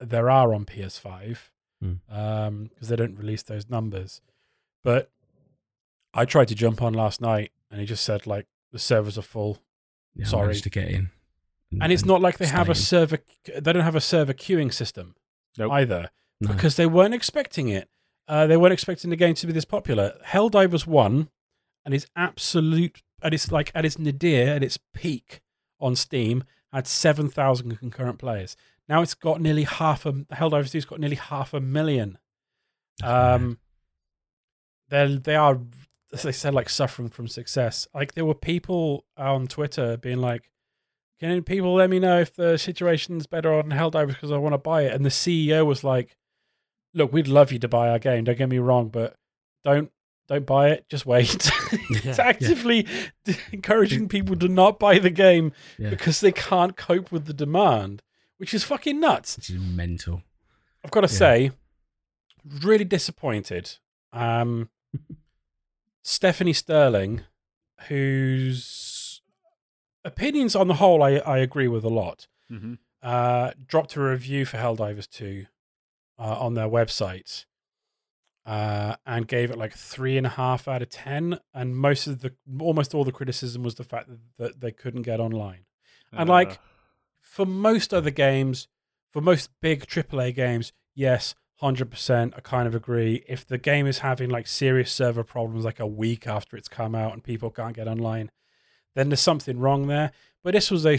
there 0.00 0.30
are 0.30 0.54
on 0.54 0.64
PS5 0.64 1.38
Hmm. 1.82 1.94
um, 2.08 2.64
because 2.72 2.88
they 2.88 2.94
don't 2.96 3.18
release 3.18 3.42
those 3.42 3.68
numbers. 3.68 4.20
But 4.84 5.10
I 6.14 6.24
tried 6.24 6.46
to 6.48 6.54
jump 6.54 6.80
on 6.82 6.94
last 6.94 7.20
night 7.20 7.50
and 7.68 7.80
he 7.80 7.86
just 7.86 8.04
said 8.04 8.28
like 8.28 8.46
the 8.70 8.78
servers 8.78 9.18
are 9.18 9.22
full. 9.22 9.58
Yeah, 10.14 10.26
Sorry. 10.26 10.54
to 10.54 10.70
get 10.70 10.88
in. 10.88 11.10
And 11.80 11.92
it's 11.92 12.04
not 12.04 12.20
like 12.20 12.38
they 12.38 12.46
have 12.46 12.68
a 12.68 12.74
server. 12.74 13.18
They 13.46 13.72
don't 13.72 13.82
have 13.84 13.96
a 13.96 14.00
server 14.00 14.32
queuing 14.32 14.72
system 14.72 15.14
Nope. 15.58 15.72
either 15.72 16.10
No. 16.40 16.48
because 16.52 16.76
they 16.76 16.86
weren't 16.86 17.14
expecting 17.14 17.68
it. 17.68 17.88
Uh, 18.26 18.46
they 18.46 18.56
weren't 18.56 18.72
expecting 18.72 19.10
the 19.10 19.16
game 19.16 19.34
to 19.34 19.46
be 19.46 19.52
this 19.52 19.64
popular. 19.64 20.14
Helldivers 20.26 20.86
one, 20.86 21.28
and 21.84 21.92
its 21.94 22.06
absolute, 22.16 23.02
and 23.22 23.34
it's 23.34 23.52
like 23.52 23.70
at 23.74 23.84
its 23.84 23.98
nadir, 23.98 24.48
at 24.54 24.62
its 24.62 24.78
peak 24.94 25.40
on 25.80 25.94
Steam, 25.96 26.44
had 26.72 26.86
seven 26.86 27.28
thousand 27.28 27.76
concurrent 27.76 28.18
players. 28.18 28.56
Now 28.88 29.02
it's 29.02 29.14
got 29.14 29.40
nearly 29.40 29.64
half 29.64 30.06
a 30.06 30.12
Helldivers 30.12 30.70
two's 30.72 30.84
got 30.84 31.00
nearly 31.00 31.16
half 31.16 31.52
a 31.54 31.60
million. 31.60 32.18
Um, 33.02 33.58
they 34.88 35.16
they 35.16 35.36
are, 35.36 35.58
as 36.12 36.22
they 36.22 36.32
said, 36.32 36.54
like 36.54 36.68
suffering 36.68 37.08
from 37.10 37.28
success. 37.28 37.86
Like 37.94 38.14
there 38.14 38.24
were 38.24 38.34
people 38.34 39.04
on 39.16 39.46
Twitter 39.46 39.96
being 39.96 40.18
like, 40.18 40.50
"Can 41.24 41.42
people 41.42 41.74
let 41.74 41.88
me 41.90 41.98
know 41.98 42.20
if 42.20 42.34
the 42.34 42.58
situation's 42.58 43.26
better 43.26 43.52
on 43.52 43.70
Helldivers 43.70 44.08
because 44.08 44.30
I 44.32 44.36
want 44.36 44.52
to 44.52 44.58
buy 44.58 44.82
it?" 44.82 44.92
And 44.92 45.04
the 45.04 45.10
CEO 45.10 45.64
was 45.64 45.82
like, 45.82 46.16
"Look, 46.92 47.12
we'd 47.12 47.28
love 47.28 47.50
you 47.52 47.58
to 47.60 47.68
buy 47.68 47.88
our 47.88 47.98
game. 47.98 48.24
Don't 48.24 48.36
get 48.38 48.48
me 48.48 48.58
wrong, 48.58 48.88
but 48.88 49.16
don't." 49.64 49.90
Don't 50.26 50.46
buy 50.46 50.70
it. 50.70 50.88
Just 50.88 51.04
wait. 51.04 51.34
it's 51.72 52.02
Yeah. 52.06 52.14
actively 52.18 52.86
encouraging 53.52 54.08
people 54.08 54.34
to 54.36 54.48
not 54.48 54.78
buy 54.78 54.98
the 54.98 55.10
game 55.10 55.52
Yeah. 55.76 55.90
because 55.90 56.20
they 56.20 56.32
can't 56.32 56.78
cope 56.78 57.12
with 57.12 57.26
the 57.26 57.34
demand, 57.34 58.02
which 58.38 58.54
is 58.54 58.64
fucking 58.64 58.98
nuts. 58.98 59.36
Which 59.36 59.50
is 59.50 59.60
mental. 59.60 60.22
I've 60.82 60.90
got 60.90 61.02
to 61.02 61.12
Yeah. 61.12 61.18
say, 61.18 61.50
really 62.42 62.86
disappointed. 62.86 63.72
Um, 64.14 64.70
Stephanie 66.02 66.54
Sterling, 66.54 67.22
whose 67.88 68.64
opinions 70.04 70.54
on 70.54 70.68
the 70.68 70.74
whole 70.74 71.02
I, 71.02 71.16
I 71.18 71.38
agree 71.38 71.68
with 71.68 71.84
a 71.84 71.88
lot, 71.88 72.26
hmm 72.48 72.74
uh, 73.04 73.52
dropped 73.66 73.94
a 73.96 74.00
review 74.00 74.46
for 74.46 74.56
Helldivers 74.56 75.08
2 75.08 75.44
uh, 76.18 76.22
on 76.22 76.54
their 76.54 76.68
website 76.68 77.44
uh, 78.46 78.96
and 79.04 79.28
gave 79.28 79.50
it 79.50 79.58
like 79.58 79.74
three 79.74 80.16
and 80.16 80.26
a 80.26 80.30
half 80.30 80.66
out 80.66 80.80
of 80.80 80.88
10. 80.88 81.38
And 81.52 81.76
most 81.76 82.06
of 82.06 82.22
the, 82.22 82.32
almost 82.58 82.94
all 82.94 83.04
the 83.04 83.12
criticism 83.12 83.62
was 83.62 83.74
the 83.74 83.84
fact 83.84 84.08
that, 84.08 84.18
that 84.38 84.60
they 84.60 84.72
couldn't 84.72 85.02
get 85.02 85.20
online. 85.20 85.66
And, 86.12 86.30
like, 86.30 86.60
for 87.20 87.44
most 87.44 87.92
other 87.92 88.10
games, 88.10 88.68
for 89.12 89.20
most 89.20 89.50
big 89.60 89.86
AAA 89.86 90.34
games, 90.34 90.72
yes, 90.94 91.34
hundred 91.56 91.90
percent, 91.90 92.34
I 92.36 92.40
kind 92.40 92.68
of 92.68 92.74
agree. 92.74 93.24
If 93.28 93.46
the 93.46 93.58
game 93.58 93.86
is 93.86 93.98
having 93.98 94.30
like 94.30 94.46
serious 94.46 94.92
server 94.92 95.24
problems, 95.24 95.64
like 95.64 95.80
a 95.80 95.86
week 95.86 96.26
after 96.26 96.56
it's 96.56 96.68
come 96.68 96.94
out 96.94 97.12
and 97.12 97.24
people 97.24 97.50
can't 97.50 97.74
get 97.74 97.88
online, 97.88 98.30
then 98.94 99.08
there's 99.08 99.20
something 99.20 99.58
wrong 99.58 99.86
there. 99.86 100.12
But 100.42 100.54
this 100.54 100.70
was 100.70 100.84
a 100.86 100.98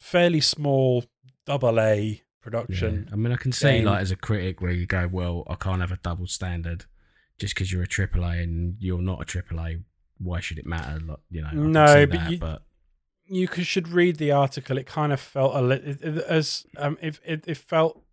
fairly 0.00 0.40
small 0.40 1.04
double 1.46 1.80
A 1.80 2.00
Yeah. 2.00 2.16
production. 2.40 3.08
I 3.12 3.16
mean, 3.16 3.32
I 3.32 3.36
can 3.36 3.52
see 3.52 3.66
game. 3.66 3.84
like 3.84 4.00
as 4.02 4.10
a 4.10 4.16
critic 4.16 4.60
where 4.60 4.72
you 4.72 4.86
go, 4.86 5.08
well, 5.08 5.44
I 5.48 5.54
can't 5.54 5.80
have 5.80 5.92
a 5.92 5.96
double 6.02 6.26
standard 6.26 6.86
just 7.38 7.54
because 7.54 7.72
you're 7.72 7.82
a 7.82 7.86
AAA 7.88 8.42
and 8.42 8.76
you're 8.80 9.00
not 9.02 9.20
a 9.22 9.24
AAA. 9.24 9.82
Why 10.18 10.40
should 10.40 10.58
it 10.58 10.66
matter? 10.66 11.00
Like, 11.00 11.18
you 11.30 11.40
know, 11.42 11.48
I 11.48 11.54
No, 11.54 12.06
but 12.06 12.18
that, 12.18 12.30
you- 12.30 12.38
but 12.38 12.62
You 13.26 13.46
should 13.46 13.88
read 13.88 14.16
the 14.16 14.32
article. 14.32 14.76
It 14.78 14.86
kind 14.86 15.12
of 15.12 15.20
felt 15.20 15.54
a 15.54 15.62
little 15.62 16.20
as 16.28 16.66
um, 16.76 16.98
it, 17.00 17.18
it 17.24 17.44
it 17.46 17.56
felt. 17.56 18.04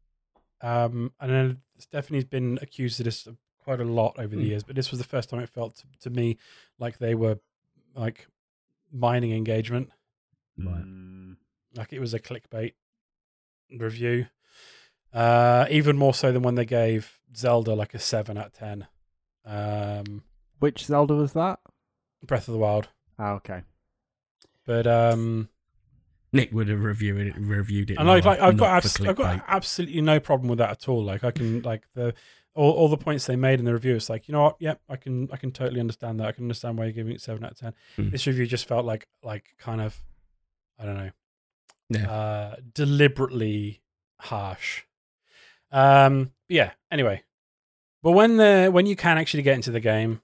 Um, 0.61 1.13
I 1.19 1.27
know 1.27 1.55
Stephanie's 1.77 2.25
been 2.25 2.59
accused 2.61 2.99
of 2.99 3.05
this 3.05 3.27
quite 3.57 3.79
a 3.81 3.85
lot 3.85 4.15
over 4.17 4.35
the 4.35 4.43
Mm. 4.43 4.47
years, 4.47 4.63
but 4.63 4.75
this 4.75 4.91
was 4.91 4.99
the 4.99 5.05
first 5.07 5.29
time 5.29 5.39
it 5.39 5.49
felt 5.49 5.75
to, 5.77 5.85
to 6.01 6.09
me 6.09 6.37
like 6.77 6.97
they 6.99 7.15
were 7.15 7.39
like 7.95 8.27
mining 8.91 9.31
engagement. 9.31 9.89
Right. 10.57 10.83
Mm. 10.83 11.35
like 11.77 11.93
it 11.93 11.99
was 11.99 12.13
a 12.13 12.19
clickbait 12.19 12.73
review. 13.77 14.27
Uh, 15.13 15.65
even 15.71 15.97
more 15.97 16.13
so 16.13 16.31
than 16.31 16.41
when 16.43 16.55
they 16.55 16.65
gave 16.65 17.17
Zelda 17.35 17.73
like 17.73 17.93
a 17.93 17.99
seven 17.99 18.37
out 18.37 18.47
of 18.47 18.53
ten. 18.53 18.87
Um, 19.45 20.23
Which 20.59 20.85
Zelda 20.85 21.15
was 21.15 21.33
that? 21.33 21.59
Breath 22.25 22.47
of 22.47 22.53
the 22.53 22.59
Wild, 22.59 22.89
Ah, 23.17 23.31
okay. 23.35 23.61
but 24.65 24.85
um, 24.85 25.47
Nick 26.33 26.51
would 26.51 26.67
have 26.67 26.83
reviewed 26.83 27.27
it. 27.27 27.35
Reviewed 27.37 27.89
it. 27.91 27.97
and 27.97 28.07
like, 28.07 28.25
lower, 28.25 28.33
like 28.33 28.41
I've 28.41 28.57
got 28.57 28.75
abs- 28.77 28.99
I've 29.01 29.15
got 29.15 29.43
absolutely 29.47 30.01
no 30.01 30.19
problem 30.19 30.49
with 30.49 30.59
that 30.59 30.71
at 30.71 30.89
all. 30.89 31.03
Like 31.03 31.23
I 31.23 31.31
can 31.31 31.61
like 31.61 31.83
the 31.95 32.13
all, 32.59 32.71
all 32.73 32.87
the 32.89 32.97
points 32.97 33.25
they 33.25 33.35
made 33.35 33.59
in 33.59 33.65
the 33.65 33.73
review. 33.73 33.95
It's 33.95 34.09
like 34.09 34.27
you 34.27 34.33
know 34.33 34.41
what? 34.43 34.55
Yep, 34.59 34.81
I 34.89 34.95
can 34.97 35.29
I 35.31 35.37
can 35.37 35.51
totally 35.51 35.79
understand 35.79 36.19
that. 36.19 36.27
I 36.27 36.31
can 36.33 36.43
understand 36.45 36.77
why 36.77 36.85
you're 36.85 36.93
giving 36.93 37.13
it 37.13 37.21
seven 37.21 37.43
out 37.45 37.51
of 37.51 37.57
ten. 37.59 37.73
Hmm. 37.95 38.09
This 38.09 38.27
review 38.27 38.45
just 38.45 38.67
felt 38.67 38.85
like 38.85 39.07
like 39.23 39.45
kind 39.57 39.81
of 39.81 39.97
I 40.79 40.85
don't 40.85 40.95
know 40.97 41.11
Yeah. 41.89 42.11
uh, 42.11 42.55
deliberately 42.73 43.81
harsh. 44.19 44.83
Um, 45.71 46.31
yeah. 46.47 46.71
Anyway, 46.91 47.23
but 48.03 48.11
when 48.11 48.37
the 48.37 48.69
when 48.71 48.85
you 48.85 48.95
can 48.95 49.17
actually 49.17 49.43
get 49.43 49.55
into 49.55 49.71
the 49.71 49.79
game, 49.79 50.21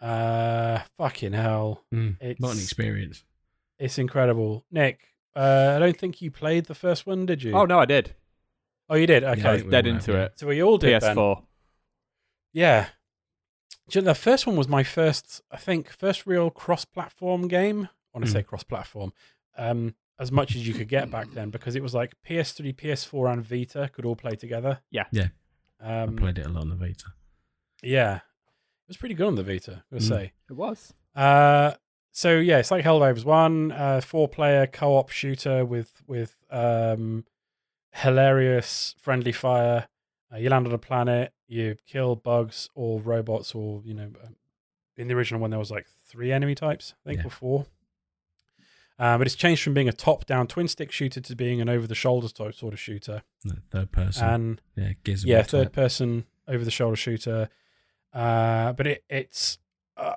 uh, 0.00 0.80
fucking 0.98 1.32
hell, 1.32 1.84
Mm, 1.94 2.16
it's 2.20 2.40
what 2.40 2.52
an 2.54 2.58
experience. 2.62 3.24
it's 3.78 3.98
incredible. 3.98 4.64
Nick, 4.70 5.00
uh, 5.36 5.74
I 5.76 5.78
don't 5.78 5.96
think 5.96 6.20
you 6.22 6.30
played 6.30 6.66
the 6.66 6.74
first 6.74 7.06
one, 7.06 7.26
did 7.26 7.42
you? 7.42 7.52
Oh 7.52 7.64
no, 7.66 7.78
I 7.78 7.84
did. 7.86 8.14
oh, 8.88 8.96
you 8.96 9.06
did. 9.06 9.22
Okay, 9.24 9.42
I 9.42 9.50
I 9.50 9.52
was 9.54 9.64
we 9.64 9.70
dead 9.70 9.86
into 9.86 10.12
have, 10.12 10.20
it. 10.20 10.32
so 10.38 10.46
we 10.48 10.62
all 10.62 10.78
did. 10.78 11.00
then. 11.00 11.14
PS4. 12.54 12.58
Yeah. 12.60 12.86
Do 13.88 13.98
you 13.98 14.04
know, 14.04 14.10
the 14.12 14.14
first 14.14 14.46
one 14.46 14.56
was 14.56 14.68
my 14.68 14.82
first, 14.84 15.40
I 15.50 15.56
think, 15.56 15.90
first 15.90 16.26
real 16.26 16.50
cross-platform 16.50 17.48
game. 17.48 17.88
I 18.14 18.18
want 18.18 18.24
to 18.26 18.30
Hmm. 18.30 18.38
say 18.38 18.42
cross-platform, 18.42 19.12
um, 19.56 19.94
as 20.18 20.30
much 20.30 20.54
as 20.54 20.66
you 20.66 20.74
could 20.74 20.88
get 20.88 21.10
back 21.10 21.30
then, 21.32 21.50
because 21.50 21.74
it 21.74 21.82
was 21.82 21.94
like 21.94 22.12
PS3, 22.22 22.72
PS4, 22.72 23.32
and 23.32 23.44
Vita 23.44 23.88
could 23.92 24.04
all 24.04 24.16
play 24.16 24.36
together. 24.36 24.80
Yeah. 24.90 25.04
Yeah. 25.10 25.28
Um, 25.80 26.16
I 26.18 26.20
played 26.20 26.38
it 26.38 26.46
a 26.46 26.50
lot 26.50 26.62
on 26.62 26.68
the 26.70 26.76
Vita. 26.76 27.06
yeah, 27.82 28.16
it 28.16 28.22
was 28.88 28.96
pretty 28.98 29.14
good 29.14 29.26
on 29.26 29.34
the 29.36 29.42
Vita. 29.42 29.82
I 29.90 29.96
Mm. 29.96 30.02
say. 30.02 30.32
It 30.50 30.52
was. 30.52 30.92
Uh, 31.14 31.72
so 32.12 32.38
yeah, 32.38 32.58
it's 32.58 32.70
like 32.70 32.84
Helldivers 32.84 33.24
One, 33.24 33.72
uh, 33.72 34.00
four-player 34.02 34.66
co-op 34.66 35.08
shooter 35.10 35.64
with 35.64 36.02
with 36.06 36.36
um, 36.50 37.24
hilarious 37.92 38.94
friendly 38.98 39.32
fire. 39.32 39.88
Uh, 40.32 40.36
you 40.38 40.48
land 40.48 40.66
on 40.66 40.72
a 40.72 40.78
planet, 40.78 41.32
you 41.48 41.76
kill 41.86 42.14
bugs 42.16 42.68
or 42.74 43.00
robots, 43.00 43.54
or 43.54 43.82
you 43.84 43.94
know, 43.94 44.04
um, 44.24 44.36
in 44.96 45.08
the 45.08 45.14
original 45.14 45.40
one 45.40 45.50
there 45.50 45.58
was 45.58 45.70
like 45.70 45.86
three 46.06 46.30
enemy 46.32 46.54
types, 46.54 46.94
I 47.04 47.08
think, 47.10 47.20
Yeah. 47.20 47.26
or 47.26 47.30
four. 47.30 47.66
Uh, 48.98 49.16
but 49.16 49.26
it's 49.26 49.34
changed 49.34 49.62
from 49.62 49.72
being 49.72 49.88
a 49.88 49.92
top-down 49.92 50.46
twin-stick 50.46 50.92
shooter 50.92 51.22
to 51.22 51.34
being 51.34 51.60
an 51.62 51.70
over-the-shoulder 51.70 52.28
type 52.28 52.54
sort 52.54 52.74
of 52.74 52.78
shooter, 52.80 53.22
No, 53.44 53.54
third 53.70 53.92
person. 53.92 54.28
and 54.28 54.60
yeah, 54.76 54.90
of 54.90 55.24
yeah, 55.24 55.42
third 55.42 55.64
type. 55.68 55.72
person 55.72 56.26
over 56.46 56.64
the 56.64 56.70
shoulder 56.70 56.96
shooter. 56.96 57.48
Uh, 58.12 58.72
but 58.74 58.86
it 58.86 59.04
it's 59.08 59.58
uh, 59.96 60.14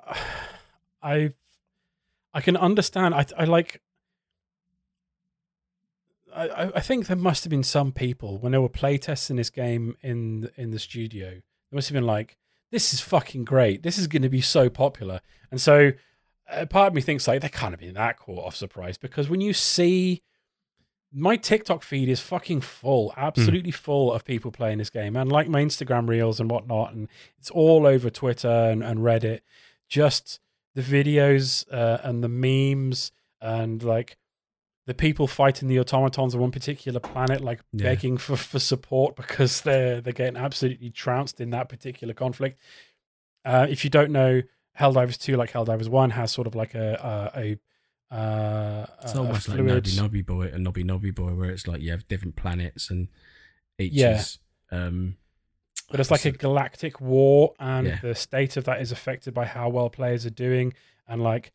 I 1.02 1.32
I 2.34 2.40
can 2.40 2.56
understand. 2.56 3.14
I 3.14 3.24
I 3.38 3.44
like. 3.44 3.80
I, 6.34 6.72
I- 6.76 6.80
think 6.80 7.06
there 7.06 7.16
must 7.16 7.44
have 7.44 7.50
been 7.50 7.62
some 7.62 7.92
people 7.92 8.38
when 8.38 8.52
they 8.52 8.58
were 8.58 8.68
playtesting 8.68 9.36
this 9.36 9.50
game 9.50 9.96
in 10.02 10.40
the- 10.42 10.52
in 10.60 10.70
the 10.70 10.78
studio. 10.78 11.30
They 11.30 11.74
must 11.74 11.88
have 11.88 11.94
been 11.94 12.06
like, 12.06 12.36
"This 12.70 12.92
is 12.92 13.00
fucking 13.00 13.44
great. 13.44 13.82
This 13.82 13.98
is 13.98 14.06
going 14.06 14.22
to 14.22 14.28
be 14.28 14.40
so 14.40 14.68
popular." 14.68 15.20
And 15.50 15.60
so, 15.60 15.92
uh, 16.50 16.66
part 16.66 16.88
of 16.88 16.94
me 16.94 17.00
thinks 17.00 17.26
like 17.28 17.40
they 17.42 17.48
can't 17.48 17.72
have 17.72 17.80
been 17.80 17.94
that 17.94 18.18
caught 18.18 18.44
off 18.44 18.56
surprise 18.56 18.98
because 18.98 19.28
when 19.28 19.40
you 19.40 19.52
see 19.52 20.22
my 21.16 21.36
TikTok 21.36 21.84
feed 21.84 22.08
is 22.08 22.18
fucking 22.20 22.60
full, 22.60 23.14
absolutely 23.16 23.70
full 23.70 24.12
of 24.12 24.24
people 24.24 24.50
playing 24.50 24.78
this 24.78 24.90
game, 24.90 25.14
and 25.14 25.30
like 25.30 25.48
my 25.48 25.62
Instagram 25.62 26.08
reels 26.08 26.40
and 26.40 26.50
whatnot, 26.50 26.92
and 26.92 27.06
it's 27.38 27.50
all 27.50 27.86
over 27.86 28.10
Twitter 28.10 28.48
and, 28.48 28.82
and 28.82 28.98
Reddit. 29.00 29.40
Just 29.88 30.40
the 30.74 30.82
videos 30.82 31.64
uh, 31.72 31.98
and 32.02 32.24
the 32.24 32.28
memes 32.28 33.12
and 33.40 33.80
like 33.82 34.16
the 34.86 34.94
people 34.94 35.26
fighting 35.26 35.68
the 35.68 35.78
automatons 35.80 36.34
on 36.34 36.40
one 36.40 36.50
particular 36.50 37.00
planet, 37.00 37.40
like 37.40 37.60
Yeah. 37.72 37.84
begging 37.84 38.16
for, 38.18 38.36
for 38.36 38.58
support 38.58 39.16
because 39.22 39.62
they're 39.62 40.00
they're 40.00 40.12
getting 40.12 40.36
absolutely 40.36 40.90
trounced 40.90 41.40
in 41.40 41.50
that 41.50 41.68
particular 41.68 42.14
conflict. 42.14 42.58
Uh, 43.44 43.66
if 43.68 43.84
you 43.84 43.90
don't 43.90 44.10
know, 44.10 44.42
Helldivers 44.78 45.18
Two, 45.18 45.36
like 45.36 45.52
Helldivers 45.52 45.88
One, 45.88 46.10
has 46.10 46.32
sort 46.32 46.46
of 46.46 46.54
like 46.54 46.74
a 46.74 47.30
a, 47.34 47.40
a 47.40 48.14
uh, 48.14 48.86
It's 49.02 49.14
a 49.14 49.18
almost 49.18 49.48
like 49.48 49.58
fluid- 49.58 49.84
Noby 49.84 49.98
Noby 50.22 50.26
Boy 50.26 50.42
and 50.52 50.66
Noby 50.66 50.84
Noby 50.84 51.14
Boy, 51.14 51.34
where 51.34 51.50
it's 51.50 51.66
like 51.66 51.80
you 51.80 51.90
have 51.90 52.06
different 52.08 52.36
planets 52.36 52.90
and 52.90 53.08
each 53.78 53.92
Yeah. 53.92 54.18
is 54.18 54.38
um, 54.70 55.16
But 55.90 56.00
it's 56.00 56.10
like 56.10 56.24
a 56.24 56.30
galactic 56.32 57.00
war, 57.00 57.54
and 57.58 57.86
Yeah. 57.86 57.98
the 58.02 58.14
state 58.14 58.56
of 58.56 58.64
that 58.64 58.80
is 58.80 58.92
affected 58.92 59.34
by 59.34 59.44
how 59.46 59.68
well 59.68 59.88
players 59.90 60.24
are 60.26 60.30
doing. 60.30 60.74
And 61.06 61.22
like, 61.22 61.52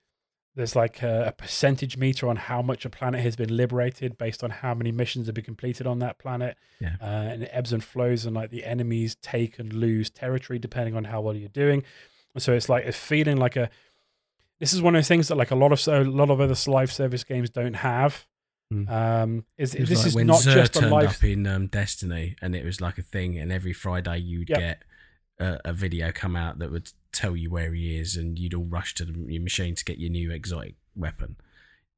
there's 0.55 0.75
like 0.75 1.01
a, 1.01 1.27
a 1.27 1.31
percentage 1.31 1.97
meter 1.97 2.27
on 2.27 2.35
how 2.35 2.61
much 2.61 2.83
a 2.85 2.89
planet 2.89 3.21
has 3.21 3.35
been 3.35 3.55
liberated 3.55 4.17
based 4.17 4.43
on 4.43 4.49
how 4.49 4.73
many 4.73 4.91
missions 4.91 5.27
have 5.27 5.35
been 5.35 5.43
completed 5.43 5.87
on 5.87 5.99
that 5.99 6.19
planet. 6.19 6.57
Yeah. 6.79 6.95
Uh, 7.01 7.05
and 7.05 7.43
it 7.43 7.49
ebbs 7.53 7.71
and 7.71 7.83
flows, 7.83 8.25
and 8.25 8.35
like 8.35 8.49
the 8.49 8.65
enemies 8.65 9.15
take 9.21 9.59
and 9.59 9.71
lose 9.71 10.09
territory 10.09 10.59
depending 10.59 10.95
on 10.95 11.05
how 11.05 11.21
well 11.21 11.35
you're 11.35 11.49
doing. 11.49 11.83
And 12.33 12.43
so 12.43 12.53
it's 12.53 12.69
like 12.69 12.85
a 12.85 12.91
feeling 12.91 13.37
like 13.37 13.55
a. 13.55 13.69
This 14.59 14.73
is 14.73 14.81
one 14.81 14.95
of 14.95 15.01
the 15.01 15.07
things 15.07 15.29
that 15.29 15.35
like 15.35 15.51
a 15.51 15.55
lot 15.55 15.71
of 15.71 15.79
so 15.79 16.01
a 16.01 16.03
lot 16.03 16.29
of 16.29 16.41
other 16.41 16.55
live 16.67 16.91
service 16.91 17.23
games 17.23 17.49
don't 17.49 17.75
have. 17.75 18.27
Mm. 18.73 18.89
Um, 18.89 19.45
is 19.57 19.71
this 19.71 19.89
like 19.89 20.07
is 20.07 20.15
when 20.15 20.27
not 20.27 20.41
Xur 20.41 20.53
just 20.53 20.75
a 20.75 20.79
turned 20.81 20.91
live 20.91 21.09
up 21.09 21.23
in 21.23 21.47
um, 21.47 21.67
Destiny, 21.67 22.35
and 22.41 22.55
it 22.55 22.65
was 22.65 22.81
like 22.81 22.97
a 22.97 23.01
thing, 23.01 23.37
and 23.37 23.51
every 23.51 23.73
Friday 23.73 24.17
you'd 24.19 24.49
Yep. 24.49 24.59
get 24.59 24.83
a, 25.39 25.59
a 25.65 25.73
video 25.73 26.11
come 26.11 26.35
out 26.35 26.59
that 26.59 26.71
would 26.71 26.91
tell 27.19 27.35
you 27.35 27.49
where 27.49 27.73
he 27.73 27.97
is, 27.97 28.15
and 28.15 28.37
you'd 28.39 28.53
all 28.53 28.65
rush 28.65 28.93
to 28.95 29.05
the, 29.05 29.13
your 29.33 29.41
machine 29.41 29.75
to 29.75 29.85
get 29.85 29.99
your 29.99 30.09
new 30.11 30.31
exotic 30.31 30.75
weapon. 30.95 31.35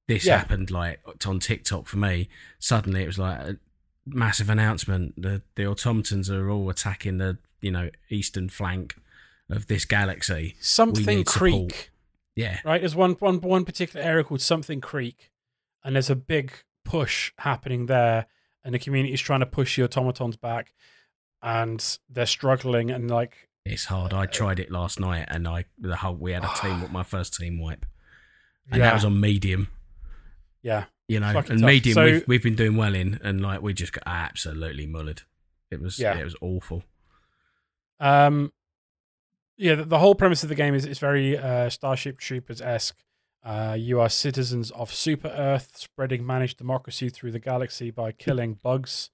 This 0.07 0.25
Yeah. 0.25 0.37
happened 0.39 0.71
like 0.71 0.99
on 1.25 1.39
TikTok 1.39 1.87
for 1.87 1.97
me. 1.97 2.29
Suddenly, 2.59 3.03
it 3.03 3.07
was 3.07 3.19
like 3.19 3.39
a 3.39 3.57
massive 4.05 4.49
announcement: 4.49 5.21
the 5.21 5.41
the 5.55 5.65
automatons 5.67 6.29
are 6.29 6.49
all 6.49 6.69
attacking 6.69 7.17
the 7.17 7.37
you 7.61 7.71
know 7.71 7.89
eastern 8.09 8.49
flank 8.49 8.95
of 9.49 9.67
this 9.67 9.85
galaxy. 9.85 10.55
something 10.59 11.23
creek. 11.23 11.91
Yeah, 12.35 12.59
right? 12.65 12.81
There's 12.81 12.95
one 12.95 13.13
one 13.19 13.41
one 13.41 13.65
particular 13.65 14.03
area 14.05 14.23
called 14.23 14.41
Something 14.41 14.81
Creek, 14.81 15.31
and 15.83 15.95
there's 15.95 16.09
a 16.09 16.15
big 16.15 16.51
push 16.85 17.31
happening 17.39 17.85
there, 17.87 18.25
and 18.63 18.73
the 18.73 18.79
community 18.79 19.13
is 19.13 19.21
trying 19.21 19.41
to 19.41 19.45
push 19.45 19.75
the 19.75 19.83
automatons 19.83 20.37
back, 20.37 20.73
and 21.41 21.97
they're 22.09 22.25
struggling, 22.25 22.89
and 22.89 23.11
like 23.11 23.49
it's 23.65 23.85
hard. 23.85 24.13
I 24.13 24.25
tried 24.25 24.59
it 24.59 24.71
last 24.71 24.99
night, 24.99 25.25
and 25.29 25.47
I 25.47 25.65
the 25.79 25.95
whole 25.97 26.15
we 26.15 26.31
had 26.33 26.43
a 26.43 26.51
team 26.61 26.81
with 26.81 26.91
my 26.99 27.03
first 27.03 27.33
team 27.35 27.59
wipe, 27.59 27.85
and 28.71 28.79
yeah, 28.79 28.85
that 28.87 28.93
was 28.95 29.05
on 29.05 29.19
medium. 29.19 29.67
yeah, 30.61 30.85
you 31.07 31.19
know, 31.19 31.33
Fucking 31.33 31.51
and 31.51 31.61
tough. 31.61 31.67
medium 31.67 31.93
So- 31.95 32.03
we've, 32.05 32.27
we've 32.27 32.43
been 32.43 32.55
doing 32.55 32.75
well 32.77 32.95
in, 32.95 33.19
and 33.23 33.41
like 33.41 33.61
we 33.61 33.73
just 33.73 33.93
got 33.93 34.03
absolutely 34.05 34.87
mullered. 34.87 35.23
It 35.69 35.81
was 35.81 35.97
Yeah. 35.99 36.17
it 36.17 36.23
was 36.23 36.35
awful. 36.41 36.83
Um, 37.99 38.51
yeah, 39.57 39.75
the, 39.75 39.85
the 39.85 39.99
whole 39.99 40.15
premise 40.15 40.43
of 40.43 40.49
the 40.49 40.55
game 40.55 40.73
is 40.73 40.85
it's 40.85 40.99
very 40.99 41.37
uh, 41.37 41.69
Starship 41.69 42.17
Troopers 42.19 42.61
esque. 42.61 42.97
Uh, 43.43 43.75
you 43.77 43.99
are 43.99 44.09
citizens 44.09 44.71
of 44.71 44.93
Super 44.93 45.27
Earth, 45.29 45.71
spreading 45.75 46.25
managed 46.25 46.57
democracy 46.57 47.09
through 47.09 47.31
the 47.31 47.39
galaxy 47.39 47.89
by 47.91 48.11
killing 48.25 48.55
bugs, 48.63 49.09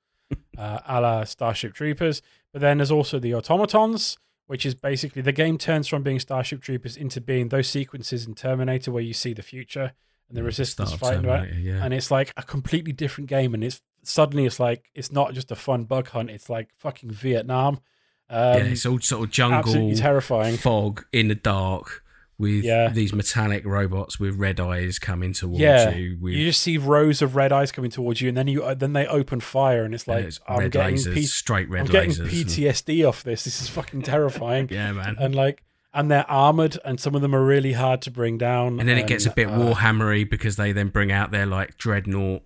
uh, 0.57 0.79
a 0.87 1.01
la 1.01 1.23
Starship 1.23 1.73
Troopers. 1.73 2.21
But 2.53 2.61
then 2.61 2.77
there's 2.77 2.91
also 2.91 3.19
the 3.19 3.33
automatons, 3.33 4.17
which 4.47 4.65
is 4.65 4.73
basically 4.73 5.21
the 5.21 5.31
game 5.31 5.57
turns 5.57 5.87
from 5.87 6.03
being 6.03 6.19
Starship 6.19 6.61
Troopers 6.61 6.97
into 6.97 7.21
being 7.21 7.49
those 7.49 7.67
sequences 7.67 8.25
in 8.25 8.33
Terminator 8.33 8.91
where 8.91 9.03
you 9.03 9.13
see 9.13 9.33
the 9.33 9.43
future 9.43 9.93
and 10.29 10.37
the 10.37 10.43
resistance 10.43 10.93
fighting 10.93 11.23
right? 11.23 11.53
Yeah. 11.53 11.83
and 11.83 11.93
it's 11.93 12.11
like 12.11 12.33
a 12.35 12.43
completely 12.43 12.91
different 12.91 13.29
game 13.29 13.53
and 13.53 13.63
it's 13.63 13.81
suddenly 14.03 14.45
it's 14.45 14.59
like 14.59 14.89
it's 14.95 15.11
not 15.11 15.33
just 15.33 15.51
a 15.51 15.55
fun 15.55 15.83
bug 15.83 16.09
hunt 16.09 16.29
it's 16.29 16.49
like 16.49 16.69
fucking 16.77 17.11
vietnam. 17.11 17.79
Um, 18.29 18.57
yeah, 18.57 18.63
it's 18.63 18.85
all 18.85 18.99
sort 18.99 19.23
of 19.23 19.29
absolutely 19.29 19.93
jungle 19.93 19.95
terrifying. 19.95 20.57
fog 20.57 21.05
in 21.13 21.29
the 21.29 21.35
dark 21.35 22.03
with 22.39 22.63
Yeah. 22.63 22.89
these 22.89 23.13
metallic 23.13 23.65
robots 23.65 24.19
with 24.19 24.35
red 24.35 24.59
eyes 24.59 24.99
coming 24.99 25.33
towards 25.33 25.59
Yeah. 25.59 25.89
you. 25.95 26.17
With 26.21 26.33
you 26.35 26.45
just 26.45 26.61
see 26.61 26.77
rows 26.77 27.21
of 27.23 27.35
red 27.35 27.51
eyes 27.51 27.71
coming 27.71 27.89
towards 27.89 28.21
you 28.21 28.29
and 28.29 28.37
then 28.37 28.47
you 28.47 28.63
uh, 28.63 28.73
then 28.75 28.93
they 28.93 29.07
open 29.07 29.39
fire 29.39 29.83
and 29.83 29.93
it's 29.95 30.05
and 30.05 30.15
like 30.17 30.25
it's 30.25 30.39
i'm 30.47 30.59
red 30.59 30.71
getting 30.71 30.95
lasers, 30.97 31.13
P- 31.15 31.23
straight 31.23 31.67
red 31.69 31.81
i'm 31.81 31.87
getting 31.87 32.11
lasers. 32.11 32.19
and- 32.19 32.29
ptsd 32.29 33.07
off 33.09 33.23
this 33.23 33.43
this 33.43 33.59
is 33.59 33.69
fucking 33.69 34.03
terrifying 34.03 34.67
yeah, 34.71 34.91
man. 34.91 35.15
and 35.19 35.33
like 35.33 35.63
and 35.95 36.11
they're 36.11 36.29
armored 36.29 36.77
and 36.85 36.99
some 36.99 37.15
of 37.15 37.21
them 37.23 37.33
are 37.33 37.43
really 37.43 37.73
hard 37.73 38.03
to 38.03 38.11
bring 38.11 38.37
down 38.37 38.79
And 38.79 38.87
then 38.87 38.99
it 38.99 39.07
gets 39.07 39.25
a 39.25 39.31
bit 39.31 39.47
uh, 39.47 39.57
Warhammery 39.57 40.29
because 40.29 40.57
they 40.57 40.71
then 40.71 40.89
bring 40.89 41.11
out 41.11 41.31
their 41.31 41.47
like 41.47 41.75
dreadnought, 41.79 42.43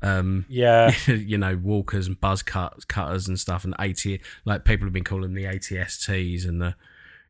um, 0.00 0.46
yeah 0.48 0.94
you 1.06 1.36
know, 1.36 1.54
walkers 1.56 2.06
and 2.06 2.18
buzz 2.18 2.42
cut, 2.42 2.88
cutters 2.88 3.28
and 3.28 3.38
stuff, 3.38 3.64
and 3.64 3.74
AT 3.78 4.02
like 4.46 4.64
people 4.64 4.86
have 4.86 4.92
been 4.94 5.04
calling 5.04 5.22
them 5.22 5.34
the 5.34 5.44
ATSTs 5.44 6.48
and 6.48 6.62
the, 6.62 6.76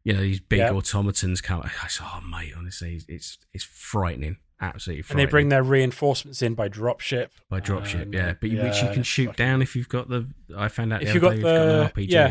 you 0.08 0.14
know, 0.14 0.20
these 0.22 0.40
big 0.40 0.60
Yeah. 0.60 0.72
automatons 0.72 1.40
come. 1.40 1.60
I 1.62 1.88
said, 1.88 2.06
oh 2.08 2.20
mate, 2.22 2.54
honestly, 2.56 3.00
it's 3.08 3.38
it's 3.52 3.64
frightening, 3.64 4.36
absolutely 4.60 5.04
and 5.10 5.18
they 5.18 5.26
bring 5.26 5.48
their 5.50 5.62
reinforcements 5.62 6.40
in 6.42 6.54
by 6.54 6.68
dropship 6.68 7.28
by 7.50 7.60
dropship, 7.60 8.02
um, 8.06 8.12
yeah, 8.14 8.34
but 8.40 8.50
you, 8.50 8.60
which 8.62 8.82
you 8.82 8.88
can 8.92 9.02
shoot 9.02 9.26
fucking- 9.26 9.44
down 9.46 9.62
if 9.62 9.76
you've 9.76 9.88
got 9.88 10.08
the. 10.08 10.26
I 10.56 10.68
found 10.68 10.92
out 10.92 11.00
the 11.00 11.08
if 11.08 11.14
you 11.14 11.20
other 11.20 11.28
got 11.28 11.30
day 11.30 11.36
you've 11.36 11.68
the 11.68 11.80
an 11.82 11.88
RPG. 11.90 12.10
yeah, 12.10 12.28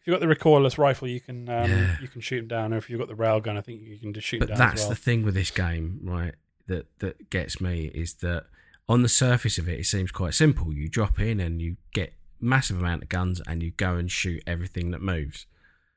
if 0.00 0.06
you've 0.06 0.18
got 0.18 0.26
the 0.26 0.34
recoilless 0.34 0.78
rifle, 0.78 1.08
you 1.08 1.20
can 1.20 1.48
um, 1.48 1.70
Yeah. 1.70 1.96
you 2.00 2.08
can 2.08 2.20
shoot 2.20 2.38
them 2.38 2.48
down. 2.48 2.72
Or 2.72 2.76
if 2.78 2.88
you've 2.88 2.98
got 3.00 3.08
the 3.08 3.14
railgun, 3.14 3.56
I 3.58 3.60
think 3.62 3.82
you 3.82 3.98
can 3.98 4.12
just 4.14 4.26
shoot 4.26 4.38
But 4.38 4.48
them 4.48 4.58
down 4.58 4.68
that's 4.68 4.82
well. 4.82 4.90
the 4.90 4.96
thing 4.96 5.24
with 5.24 5.34
this 5.34 5.50
game, 5.50 6.00
right? 6.04 6.34
That 6.68 6.86
that 7.00 7.30
gets 7.30 7.60
me 7.60 7.86
is 7.94 8.14
that 8.14 8.44
on 8.88 9.02
the 9.02 9.08
surface 9.08 9.58
of 9.58 9.68
it, 9.68 9.80
it 9.80 9.84
seems 9.86 10.10
quite 10.12 10.34
simple. 10.34 10.72
You 10.72 10.88
drop 10.88 11.18
in 11.20 11.40
and 11.40 11.60
you 11.60 11.76
get 11.92 12.14
massive 12.40 12.78
amount 12.78 13.02
of 13.02 13.08
guns, 13.08 13.42
and 13.48 13.62
you 13.62 13.72
go 13.72 13.96
and 13.96 14.10
shoot 14.10 14.42
everything 14.46 14.90
that 14.92 15.02
moves. 15.02 15.46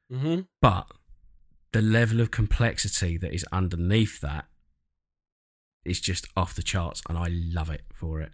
hmm 0.10 0.42
But 0.62 0.88
the 1.74 1.82
level 1.82 2.20
of 2.20 2.32
complexity 2.32 3.18
that 3.18 3.34
is 3.34 3.46
underneath 3.52 4.20
that 4.22 4.46
is 5.86 6.00
just 6.00 6.28
off 6.36 6.54
the 6.56 6.64
charts, 6.64 7.02
and 7.10 7.18
I 7.18 7.28
love 7.30 7.70
it 7.70 7.82
for 7.94 8.22
it. 8.22 8.32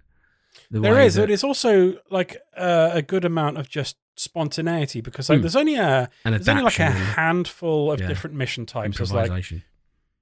The 0.72 0.80
There 0.80 0.99
is. 0.99 1.15
that- 1.15 1.23
It 1.26 1.30
is 1.30 1.43
also 1.43 1.97
like 2.09 2.38
uh, 2.55 2.89
a 2.93 3.01
good 3.01 3.23
amount 3.23 3.57
of 3.57 3.69
just 3.69 3.97
spontaneity 4.15 4.99
because 5.01 5.30
like 5.30 5.38
Hmm. 5.38 5.41
there's 5.43 5.55
only 5.55 5.76
a 5.76 6.09
an 6.26 6.31
there's 6.34 6.49
only 6.49 6.64
like 6.64 6.80
a 6.80 6.89
handful 6.89 7.91
of 7.91 7.99
Yeah. 7.99 8.07
different 8.07 8.35
mission 8.35 8.65
types. 8.65 8.99
It's 8.99 9.11
like 9.11 9.31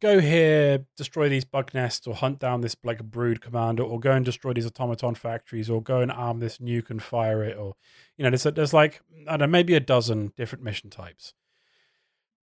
go 0.01 0.19
here, 0.19 0.85
destroy 0.97 1.29
these 1.29 1.45
bug 1.45 1.73
nests, 1.73 2.05
or 2.05 2.13
hunt 2.13 2.37
down 2.39 2.59
this 2.61 2.75
like 2.83 3.01
brood 3.05 3.39
commander, 3.41 3.83
or 3.83 3.99
go 3.99 4.11
and 4.11 4.25
destroy 4.25 4.51
these 4.53 4.65
automaton 4.65 5.15
factories, 5.15 5.69
or 5.69 5.81
go 5.81 6.01
and 6.01 6.11
arm 6.11 6.39
this 6.41 6.57
nuke 6.57 6.89
and 6.89 7.01
fire 7.01 7.41
it, 7.43 7.57
or 7.57 7.75
you 8.17 8.23
know, 8.23 8.29
there's 8.29 8.43
there's 8.43 8.73
like 8.73 9.01
I 9.27 9.31
don't 9.37 9.39
know, 9.39 9.47
maybe 9.47 9.73
a 9.73 9.79
dozen 9.79 10.33
different 10.35 10.63
mission 10.65 10.89
types. 10.89 11.33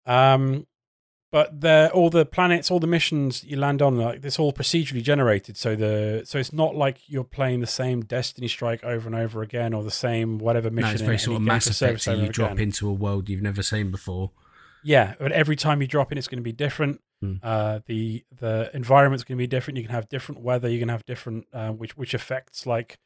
Um, 0.06 0.66
but 1.32 1.64
all 1.92 2.10
the 2.10 2.26
planets, 2.26 2.70
all 2.70 2.78
the 2.78 2.86
missions 2.86 3.42
you 3.42 3.56
land 3.56 3.80
on, 3.80 3.96
like 3.96 4.22
it's 4.22 4.38
all 4.38 4.52
procedurally 4.52 5.02
generated. 5.02 5.56
So 5.56 5.74
the 5.74 6.22
so 6.26 6.38
it's 6.38 6.52
not 6.52 6.76
like 6.76 6.98
you're 7.06 7.24
playing 7.24 7.60
the 7.60 7.66
same 7.66 8.02
Destiny 8.02 8.48
Strike 8.48 8.84
over 8.84 9.08
and 9.08 9.16
over 9.16 9.40
again, 9.40 9.72
or 9.72 9.82
the 9.82 9.90
same 9.90 10.38
whatever 10.38 10.70
mission. 10.70 10.90
No, 10.90 10.92
it's 10.92 11.02
very 11.02 11.18
sort 11.18 11.36
of 11.36 11.42
Mass 11.42 11.66
Effect. 11.66 12.06
You 12.06 12.12
and 12.12 12.32
drop 12.32 12.52
again. 12.52 12.64
into 12.64 12.86
a 12.86 12.92
world 12.92 13.30
you've 13.30 13.40
never 13.40 13.62
seen 13.62 13.90
before. 13.90 14.32
Yeah, 14.84 15.14
but 15.18 15.32
every 15.32 15.56
time 15.56 15.80
you 15.80 15.88
drop 15.88 16.12
in, 16.12 16.18
it's 16.18 16.28
going 16.28 16.38
to 16.38 16.42
be 16.42 16.52
different. 16.52 17.00
Hmm. 17.22 17.36
Uh, 17.42 17.80
the 17.86 18.24
the 18.38 18.70
environment's 18.74 19.24
going 19.24 19.38
to 19.38 19.42
be 19.42 19.46
different. 19.46 19.78
You 19.78 19.84
can 19.84 19.94
have 19.94 20.10
different 20.10 20.42
weather. 20.42 20.68
You 20.68 20.80
can 20.80 20.90
have 20.90 21.06
different 21.06 21.46
uh, 21.54 21.70
which 21.70 21.96
which 21.96 22.12
affects 22.12 22.66
like 22.66 22.98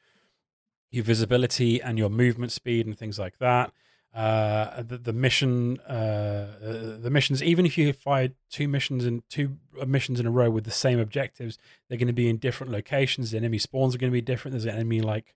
your 0.90 1.05
visibility 1.05 1.81
and 1.81 1.97
your 1.97 2.10
movement 2.10 2.51
speed 2.51 2.86
and 2.86 2.98
things 2.98 3.20
like 3.20 3.39
that. 3.39 3.73
Uh, 4.16 4.82
the, 4.82 4.97
the 4.97 5.12
mission, 5.12 5.78
uh, 5.86 5.93
uh, 5.93 6.97
the 6.98 7.10
missions. 7.10 7.43
Even 7.43 7.66
if 7.66 7.76
you 7.76 7.93
fire 7.93 8.30
two 8.51 8.66
missions 8.66 9.05
in 9.05 9.22
two 9.28 9.59
missions 9.86 10.18
in 10.18 10.26
a 10.26 10.30
row 10.30 10.48
with 10.48 10.64
the 10.64 10.70
same 10.70 10.98
objectives, 10.98 11.59
they're 11.86 11.98
going 11.98 12.06
to 12.06 12.14
be 12.14 12.30
in 12.30 12.38
different 12.38 12.72
locations. 12.72 13.30
The 13.30 13.36
enemy 13.36 13.59
spawns 13.59 13.94
are 13.94 13.98
going 13.98 14.10
to 14.10 14.16
be 14.16 14.22
different. 14.22 14.52
There's 14.52 14.64
enemy 14.64 15.02
like 15.02 15.34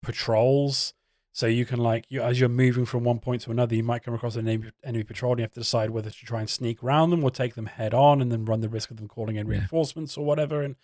patrols. 0.00 0.94
So 1.32 1.48
you 1.48 1.66
can 1.66 1.80
like 1.80 2.04
you 2.08 2.22
as 2.22 2.38
you're 2.38 2.48
moving 2.48 2.86
from 2.86 3.02
one 3.02 3.18
point 3.18 3.42
to 3.42 3.50
another, 3.50 3.74
you 3.74 3.82
might 3.82 4.04
come 4.04 4.14
across 4.14 4.36
an 4.36 4.46
enemy, 4.46 4.70
enemy 4.84 5.02
patrol, 5.02 5.32
and 5.32 5.40
you 5.40 5.42
have 5.42 5.52
to 5.54 5.60
decide 5.60 5.90
whether 5.90 6.08
to 6.10 6.24
try 6.24 6.38
and 6.38 6.48
sneak 6.48 6.84
around 6.84 7.10
them 7.10 7.24
or 7.24 7.32
take 7.32 7.56
them 7.56 7.66
head 7.66 7.92
on, 7.92 8.22
and 8.22 8.30
then 8.30 8.44
run 8.44 8.60
the 8.60 8.68
risk 8.68 8.92
of 8.92 8.98
them 8.98 9.08
calling 9.08 9.34
in 9.34 9.48
Yeah. 9.48 9.54
reinforcements 9.54 10.16
or 10.16 10.24
whatever. 10.24 10.62
And 10.62 10.76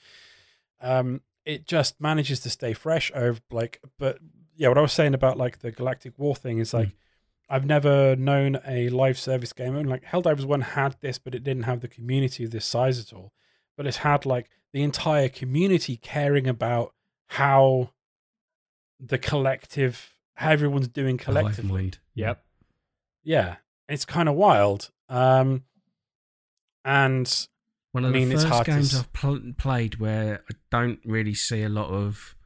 um, 0.81 1.20
it 1.44 1.69
just 1.69 2.01
manages 2.01 2.40
to 2.40 2.51
stay 2.51 2.73
fresh 2.73 3.12
over 3.15 3.39
like. 3.52 3.81
But 4.01 4.19
yeah, 4.57 4.66
what 4.66 4.78
I 4.78 4.81
was 4.82 4.93
saying 4.93 5.15
about 5.15 5.39
like 5.39 5.61
the 5.61 5.70
Galactic 5.70 6.19
War 6.19 6.35
thing 6.35 6.59
is 6.59 6.74
like 6.74 6.89
I've 7.52 7.66
never 7.66 8.14
known 8.14 8.60
a 8.66 8.89
live 8.90 9.18
service 9.18 9.52
game. 9.52 9.74
And 9.74 9.90
like 9.90 10.05
Helldivers 10.05 10.44
One 10.44 10.60
had 10.60 10.97
this, 11.01 11.18
but 11.18 11.35
it 11.35 11.43
didn't 11.43 11.64
have 11.64 11.81
the 11.81 11.89
community 11.89 12.44
of 12.44 12.52
this 12.52 12.64
size 12.64 13.01
at 13.01 13.12
all. 13.12 13.32
But 13.77 13.86
it's 13.89 13.98
had 13.98 14.24
like 14.24 14.48
the 14.72 14.82
entire 14.82 15.28
community 15.28 15.97
caring 15.97 16.47
about 16.47 16.94
how 17.27 17.90
the 19.01 19.18
collective, 19.18 20.14
how 20.35 20.51
everyone's 20.52 20.89
doing 20.89 21.18
collectively. 21.18 21.93
Yep. 22.14 22.44
Yeah, 23.24 23.56
it's 23.89 24.05
kind 24.05 24.28
of 24.28 24.36
wild. 24.36 24.90
Um, 25.09 25.64
and 26.85 27.48
One 27.93 28.05
of 28.05 28.10
I 28.10 28.12
mean, 28.14 28.28
the 28.28 28.35
first 28.36 28.47
hard 28.47 28.64
to 28.66 28.70
games 28.72 28.94
s- 28.94 29.01
I've 29.01 29.12
pl- 29.12 29.52
played 29.59 29.97
where 29.98 30.44
I 30.48 30.55
don't 30.70 31.01
really 31.05 31.35
see 31.35 31.62
a 31.62 31.68
lot 31.68 31.90
of 31.90 32.36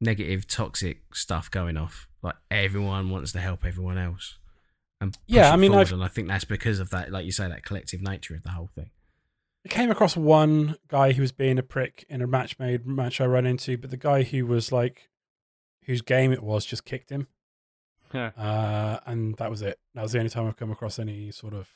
negative, 0.00 0.46
toxic 0.48 1.14
stuff 1.14 1.50
going 1.50 1.76
off. 1.76 2.08
Like 2.22 2.36
everyone 2.50 3.10
wants 3.10 3.32
to 3.32 3.40
help 3.40 3.64
everyone 3.64 3.98
else. 3.98 4.37
And 5.00 5.12
push 5.12 5.20
Yeah, 5.26 5.50
it 5.50 5.52
I 5.52 5.56
mean, 5.56 5.70
forward, 5.70 5.86
I've- 5.88 5.94
and 5.94 6.04
I 6.04 6.08
think 6.08 6.28
that's 6.28 6.44
because 6.44 6.80
of 6.80 6.90
that, 6.90 7.10
like 7.12 7.24
you 7.24 7.32
say, 7.32 7.48
that 7.48 7.62
collective 7.62 8.02
nature 8.02 8.34
of 8.34 8.42
the 8.42 8.50
whole 8.50 8.66
thing. 8.74 8.90
I 9.64 9.68
came 9.68 9.90
across 9.90 10.16
one 10.16 10.76
guy 10.88 11.12
who 11.12 11.20
was 11.22 11.32
being 11.32 11.58
a 11.58 11.62
prick 11.62 12.04
in 12.08 12.22
a 12.22 12.26
match 12.26 12.58
made 12.58 12.86
match 12.86 13.20
I 13.20 13.24
ran 13.26 13.44
into, 13.46 13.76
but 13.76 13.90
the 13.90 13.96
guy 13.96 14.22
who 14.22 14.46
was 14.46 14.72
like, 14.72 15.08
whose 15.84 16.00
game 16.02 16.32
it 16.32 16.42
was, 16.42 16.64
just 16.64 16.84
kicked 16.84 17.10
him. 17.10 17.28
Yeah. 18.14 18.28
uh, 18.38 19.00
and 19.04 19.36
that 19.36 19.50
was 19.50 19.60
it. 19.60 19.78
That 19.94 20.02
was 20.02 20.12
the 20.12 20.18
only 20.18 20.30
time 20.30 20.46
I've 20.46 20.56
come 20.56 20.70
across 20.70 20.98
any 20.98 21.30
sort 21.30 21.52
of 21.52 21.68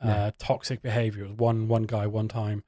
uh, 0.00 0.06
Yeah. 0.08 0.30
toxic 0.38 0.80
behavior. 0.82 1.24
It 1.24 1.30
was 1.30 1.36
one 1.38 1.66
one 1.66 1.82
guy, 1.84 2.06
one 2.06 2.28
time. 2.28 2.62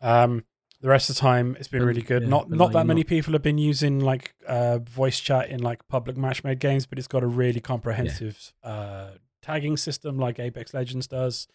Um, 0.00 0.44
the 0.80 0.88
rest 0.88 1.08
of 1.08 1.16
the 1.16 1.20
time, 1.20 1.56
it's 1.58 1.68
been 1.68 1.82
really 1.82 2.02
good. 2.02 2.22
yeah, 2.22 2.28
not 2.28 2.50
not 2.50 2.66
like 2.66 2.72
that 2.72 2.86
many 2.86 3.00
not- 3.00 3.08
people 3.08 3.32
have 3.32 3.42
been 3.42 3.58
using 3.58 4.00
like 4.00 4.34
uh, 4.46 4.78
voice 4.78 5.20
chat 5.20 5.48
in 5.48 5.62
like 5.62 5.86
public 5.88 6.16
match 6.16 6.44
made 6.44 6.58
games, 6.58 6.86
but 6.86 6.98
it's 6.98 7.08
got 7.08 7.22
a 7.22 7.26
really 7.26 7.60
comprehensive 7.60 8.52
uh, 8.62 9.10
tagging 9.42 9.76
system 9.76 10.18
like 10.18 10.38
Apex 10.38 10.74
Legends 10.74 11.06
does. 11.06 11.48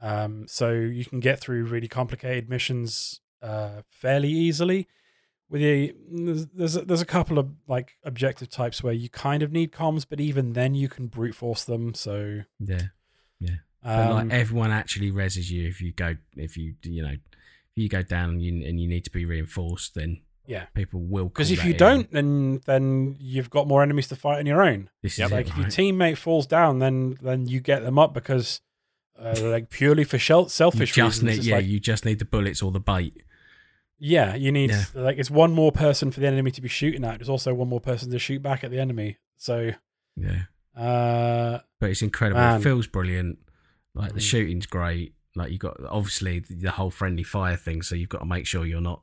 Um, 0.00 0.46
so 0.48 0.72
you 0.72 1.04
can 1.04 1.20
get 1.20 1.38
through 1.40 1.64
really 1.64 1.88
complicated 1.88 2.50
missions 2.50 3.20
uh, 3.40 3.82
fairly 3.88 4.30
easily 4.30 4.88
with 5.52 5.60
the 5.60 5.94
there's 6.10 6.46
there's 6.46 6.76
a, 6.76 6.80
there's 6.80 7.02
a 7.02 7.06
couple 7.06 7.38
of 7.38 7.50
like 7.68 7.98
objective 8.04 8.48
types 8.48 8.82
where 8.82 8.94
you 8.94 9.08
kind 9.08 9.42
of 9.42 9.52
need 9.52 9.70
comms, 9.70 10.06
but 10.08 10.18
even 10.18 10.54
then 10.54 10.74
you 10.74 10.88
can 10.88 11.06
brute 11.06 11.34
force 11.34 11.64
them. 11.64 11.94
So 11.94 12.40
Yeah. 12.58 12.86
Yeah. 13.38 13.56
But 13.82 13.98
um, 13.98 14.14
like 14.14 14.30
everyone 14.30 14.70
actually 14.70 15.12
reses 15.12 15.50
you 15.50 15.68
if 15.68 15.80
you 15.80 15.92
go 15.92 16.16
if 16.36 16.56
you 16.56 16.74
you 16.82 17.02
know 17.02 17.16
if 17.76 17.82
you 17.82 17.88
go 17.88 18.02
down 18.02 18.30
and 18.30 18.42
you, 18.42 18.66
and 18.66 18.80
you 18.80 18.86
need 18.88 19.04
to 19.04 19.10
be 19.10 19.24
reinforced 19.24 19.94
then 19.94 20.20
Yeah. 20.46 20.66
people 20.74 21.00
will 21.00 21.26
because 21.28 21.50
if 21.50 21.64
you 21.64 21.72
in. 21.72 21.78
don't, 21.78 22.10
then 22.12 22.60
then 22.66 23.16
you've 23.20 23.50
got 23.50 23.66
more 23.68 23.82
enemies 23.82 24.08
to 24.08 24.16
fight 24.16 24.38
on 24.38 24.46
your 24.46 24.62
own. 24.62 24.90
this 25.02 25.18
Yep. 25.18 25.26
is 25.26 25.32
Like 25.32 25.46
it, 25.46 25.50
if 25.52 25.56
your 25.58 25.66
teammate 25.66 26.16
falls 26.18 26.46
down, 26.46 26.78
then 26.80 27.16
then 27.22 27.46
you 27.46 27.60
get 27.60 27.82
them 27.82 27.98
up 27.98 28.12
because 28.14 28.60
uh, 29.18 29.34
like 29.40 29.70
purely 29.70 30.04
for 30.04 30.18
shel- 30.18 30.44
you 30.44 30.48
selfish 30.48 30.92
just 30.92 31.22
reasons. 31.22 31.38
need 31.40 31.46
yeah 31.46 31.56
like, 31.56 31.66
you 31.66 31.78
just 31.78 32.04
need 32.04 32.18
the 32.18 32.24
bullets 32.24 32.62
or 32.62 32.70
the 32.72 32.80
bait 32.80 33.14
yeah, 34.04 34.34
you 34.34 34.50
need 34.50 34.70
Yeah. 34.70 34.84
like 34.94 35.16
it's 35.18 35.30
one 35.30 35.52
more 35.52 35.70
person 35.70 36.10
for 36.10 36.18
the 36.18 36.26
enemy 36.26 36.50
to 36.50 36.60
be 36.60 36.68
shooting 36.68 37.04
at. 37.04 37.18
There's 37.18 37.28
also 37.28 37.54
one 37.54 37.68
more 37.68 37.80
person 37.80 38.10
to 38.10 38.18
shoot 38.18 38.42
back 38.42 38.64
at 38.64 38.70
the 38.72 38.80
enemy. 38.80 39.18
So 39.36 39.72
yeah 40.16 40.42
uh, 40.76 41.58
but 41.78 41.90
it's 41.90 42.02
incredible 42.02 42.40
Man. 42.40 42.60
it 42.60 42.64
feels 42.64 42.86
brilliant 42.86 43.38
like 43.94 44.12
the 44.14 44.20
Mm. 44.20 44.30
shooting's 44.30 44.66
great 44.66 45.14
like 45.34 45.50
you 45.50 45.58
got 45.58 45.76
obviously 45.88 46.40
the, 46.40 46.70
whole 46.72 46.90
friendly 46.90 47.22
fire 47.22 47.56
thing 47.56 47.82
so 47.82 47.94
you've 47.94 48.08
got 48.08 48.18
to 48.18 48.26
make 48.26 48.46
sure 48.46 48.66
you're 48.66 48.80
not 48.80 49.02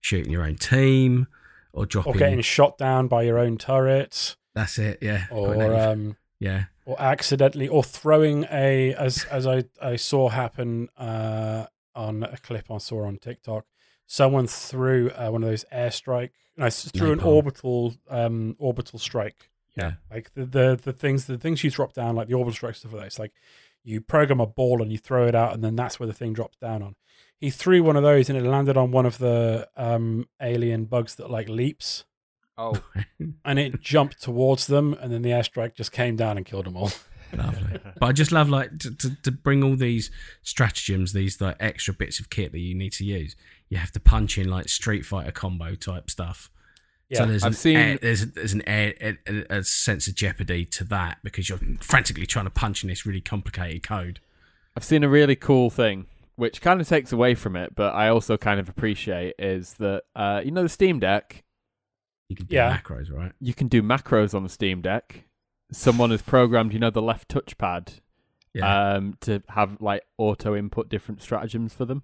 shooting 0.00 0.30
your 0.30 0.42
own 0.42 0.54
team 0.54 1.26
or 1.72 1.86
dropping 1.86 2.14
or 2.14 2.18
getting 2.18 2.40
shot 2.40 2.78
down 2.78 3.08
by 3.08 3.22
your 3.22 3.38
own 3.38 3.58
turret, 3.58 4.36
that's 4.54 4.78
it 4.78 4.98
yeah 5.00 5.26
or 5.30 5.74
um, 5.74 6.16
yeah 6.38 6.64
or 6.86 7.00
accidentally, 7.00 7.68
or 7.68 7.82
throwing 7.82 8.44
a 8.50 8.94
as 8.94 9.24
as 9.24 9.46
I 9.46 9.64
I 9.80 9.96
saw 9.96 10.28
happen 10.28 10.88
uh, 10.96 11.66
on 11.94 12.22
a 12.22 12.36
clip 12.36 12.70
I 12.70 12.78
saw 12.78 13.06
on 13.06 13.18
TikTok. 13.18 13.66
Someone 14.06 14.46
threw 14.46 15.10
uh, 15.10 15.30
one 15.30 15.42
of 15.42 15.48
those 15.48 15.64
airstrike. 15.72 16.30
No, 16.56 16.68
threw 16.70 17.12
an 17.12 17.20
orbital 17.20 17.94
um 18.08 18.56
orbital 18.58 18.98
strike. 18.98 19.50
yeah 19.76 19.94
Like 20.10 20.32
the, 20.34 20.44
the 20.44 20.80
the 20.82 20.92
things 20.92 21.24
the 21.24 21.38
things 21.38 21.64
you 21.64 21.70
drop 21.70 21.94
down, 21.94 22.14
like 22.16 22.28
the 22.28 22.34
orbital 22.34 22.54
strike 22.54 22.74
stuff 22.76 22.92
like 22.92 23.02
that. 23.02 23.06
It's 23.06 23.18
like 23.18 23.32
you 23.84 24.00
program 24.00 24.40
a 24.40 24.46
ball 24.46 24.82
and 24.82 24.90
you 24.90 24.98
throw 24.98 25.26
it 25.28 25.34
out, 25.34 25.54
and 25.54 25.62
then 25.62 25.76
that's 25.76 26.00
where 26.00 26.06
the 26.06 26.12
thing 26.12 26.32
drops 26.32 26.58
down 26.58 26.82
on. 26.82 26.96
He 27.38 27.50
threw 27.50 27.82
one 27.82 27.96
of 27.96 28.02
those, 28.02 28.28
and 28.28 28.38
it 28.38 28.44
landed 28.44 28.76
on 28.76 28.90
one 28.90 29.06
of 29.06 29.18
the 29.18 29.68
um 29.76 30.26
alien 30.40 30.86
bugs 30.86 31.14
that 31.16 31.30
like 31.30 31.48
leaps, 31.48 32.04
Oh, 32.56 32.80
and 33.44 33.58
it 33.58 33.80
jumped 33.80 34.22
towards 34.22 34.66
them, 34.66 34.94
and 34.94 35.12
then 35.12 35.22
the 35.22 35.30
airstrike 35.30 35.74
just 35.74 35.92
came 35.92 36.16
down 36.16 36.36
and 36.36 36.46
killed 36.46 36.66
them 36.66 36.76
all. 36.76 36.92
Lovely. 37.32 37.80
but 38.00 38.06
I 38.06 38.12
just 38.12 38.32
love 38.32 38.48
like 38.48 38.78
to, 38.78 38.94
to, 38.94 39.22
to 39.22 39.32
bring 39.32 39.62
all 39.64 39.76
these 39.76 40.10
stratagems, 40.42 41.12
these 41.12 41.40
like 41.40 41.56
extra 41.58 41.92
bits 41.92 42.20
of 42.20 42.30
kit 42.30 42.52
that 42.52 42.60
you 42.60 42.74
need 42.74 42.92
to 42.92 43.04
use. 43.04 43.34
You 43.68 43.78
have 43.78 43.92
to 43.92 44.00
punch 44.00 44.38
in 44.38 44.48
like 44.48 44.68
Street 44.68 45.04
Fighter 45.04 45.32
combo 45.32 45.74
type 45.74 46.10
stuff. 46.10 46.50
So 47.12 47.22
Yeah, 47.22 47.26
there's 47.26 47.42
I've 47.44 47.48
an 47.52 47.56
seen- 47.56 47.76
air, 47.76 47.98
there's 48.00 48.26
there's 48.32 48.52
an 48.54 48.62
air, 48.66 48.94
a, 49.28 49.44
a 49.58 49.64
sense 49.64 50.08
of 50.08 50.14
jeopardy 50.14 50.64
to 50.66 50.84
that 50.84 51.18
because 51.22 51.48
you're 51.48 51.58
frantically 51.80 52.26
trying 52.26 52.46
to 52.46 52.50
punch 52.50 52.82
in 52.82 52.88
this 52.88 53.04
really 53.04 53.20
complicated 53.20 53.82
code. 53.82 54.20
I've 54.76 54.84
seen 54.84 55.04
a 55.04 55.08
really 55.08 55.36
cool 55.36 55.70
thing, 55.70 56.06
which 56.36 56.60
kind 56.60 56.80
of 56.80 56.88
takes 56.88 57.12
away 57.12 57.34
from 57.34 57.56
it, 57.56 57.74
but 57.74 57.94
I 57.94 58.08
also 58.08 58.36
kind 58.36 58.58
of 58.58 58.68
appreciate 58.68 59.34
is 59.38 59.74
that 59.74 60.02
uh, 60.16 60.40
you 60.44 60.50
know 60.50 60.62
the 60.62 60.68
Steam 60.68 60.98
Deck. 60.98 61.44
You 62.30 62.36
can 62.36 62.46
do 62.46 62.56
Yeah. 62.56 62.78
macros, 62.78 63.12
right? 63.12 63.32
You 63.38 63.52
can 63.52 63.68
do 63.68 63.82
macros 63.82 64.34
on 64.34 64.42
the 64.42 64.48
Steam 64.48 64.80
Deck. 64.80 65.24
Someone 65.72 66.10
has 66.10 66.22
programmed, 66.22 66.72
you 66.72 66.78
know, 66.78 66.88
the 66.90 67.02
left 67.02 67.28
touchpad 67.28 68.00
Yeah, 68.54 68.94
um, 68.94 69.14
to 69.20 69.42
have 69.50 69.76
like 69.80 70.02
auto 70.16 70.56
input 70.56 70.88
different 70.88 71.20
stratagems 71.20 71.74
for 71.74 71.84
them. 71.84 72.02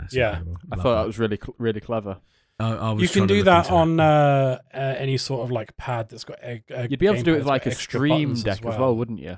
that's 0.00 0.14
yeah. 0.14 0.38
incredible. 0.38 0.56
I 0.72 0.76
Love 0.76 0.82
thought 0.82 0.94
that 0.96 1.06
was 1.06 1.18
really, 1.18 1.36
cl- 1.40 1.54
really 1.58 1.80
clever. 1.80 2.18
I, 2.58 2.72
I 2.72 2.92
was 2.92 3.02
you 3.02 3.08
can 3.08 3.26
do 3.26 3.42
that 3.42 3.70
on 3.70 4.00
uh, 4.00 4.58
uh, 4.72 4.78
any 4.78 5.18
sort 5.18 5.42
of 5.44 5.50
like 5.50 5.76
pad 5.76 6.08
that's 6.08 6.24
got 6.24 6.38
a, 6.42 6.62
a 6.70 6.88
You'd 6.88 6.98
be 6.98 7.06
able 7.06 7.16
to 7.18 7.22
do 7.22 7.34
it 7.34 7.38
with 7.38 7.46
like 7.46 7.66
a 7.66 7.74
Stream 7.74 8.34
Deck 8.34 8.64
as 8.64 8.78
well. 8.78 8.96
wouldn't 8.96 9.18
you? 9.20 9.36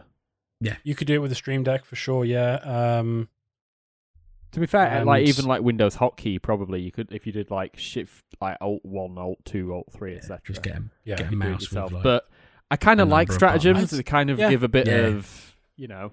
Yeah, 0.61 0.77
you 0.85 0.95
could 0.95 1.07
do 1.07 1.15
it 1.15 1.19
with 1.19 1.33
a 1.33 1.37
Stream 1.37 1.63
Deck 1.65 1.85
for 1.85 1.97
sure. 1.97 2.25
Yeah. 2.25 2.55
Um, 2.57 3.29
To 4.53 4.61
be 4.61 4.67
fair, 4.67 5.05
like 5.05 5.27
even 5.27 5.47
like 5.47 5.63
Windows 5.63 5.97
hotkey, 5.97 6.41
probably 6.41 6.81
you 6.81 6.93
could 6.93 7.13
if 7.13 7.27
you 7.27 7.33
did 7.33 7.51
like 7.51 7.77
shift 7.77 8.25
like 8.41 8.57
Alt 8.61 8.85
one, 8.85 9.19
Alt 9.19 9.39
two, 9.45 9.73
Alt 9.75 9.87
three, 9.93 10.15
etc. 10.17 10.41
Just 10.45 10.63
get, 10.63 10.77
'em- 10.77 10.91
yeah. 11.05 11.17
get 11.17 11.27
a 11.29 11.31
You 11.31 11.31
do 11.33 11.37
mouse 11.37 11.61
with 11.61 11.73
yourself. 11.73 11.93
like, 11.93 12.03
But 12.03 12.29
I 12.71 12.77
kind 12.77 13.01
a 13.01 13.03
of 13.05 13.09
like 13.09 13.33
stratagems. 13.33 13.91
to 13.91 14.03
kind 14.03 14.31
of 14.31 14.39
Yeah. 14.39 14.51
give 14.51 14.63
a 14.63 14.69
bit 14.69 14.87
Yeah. 14.87 15.07
of 15.09 15.57
you 15.77 15.89
know. 15.89 16.13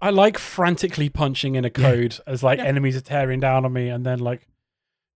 I 0.00 0.10
like 0.10 0.36
frantically 0.38 1.08
punching 1.08 1.54
in 1.54 1.64
a 1.64 1.70
code 1.70 2.18
as 2.26 2.42
like 2.42 2.58
Yeah. 2.58 2.64
enemies 2.66 2.96
are 2.96 3.00
tearing 3.02 3.40
down 3.40 3.64
on 3.64 3.72
me, 3.72 3.88
and 3.88 4.04
then 4.04 4.18
like 4.18 4.46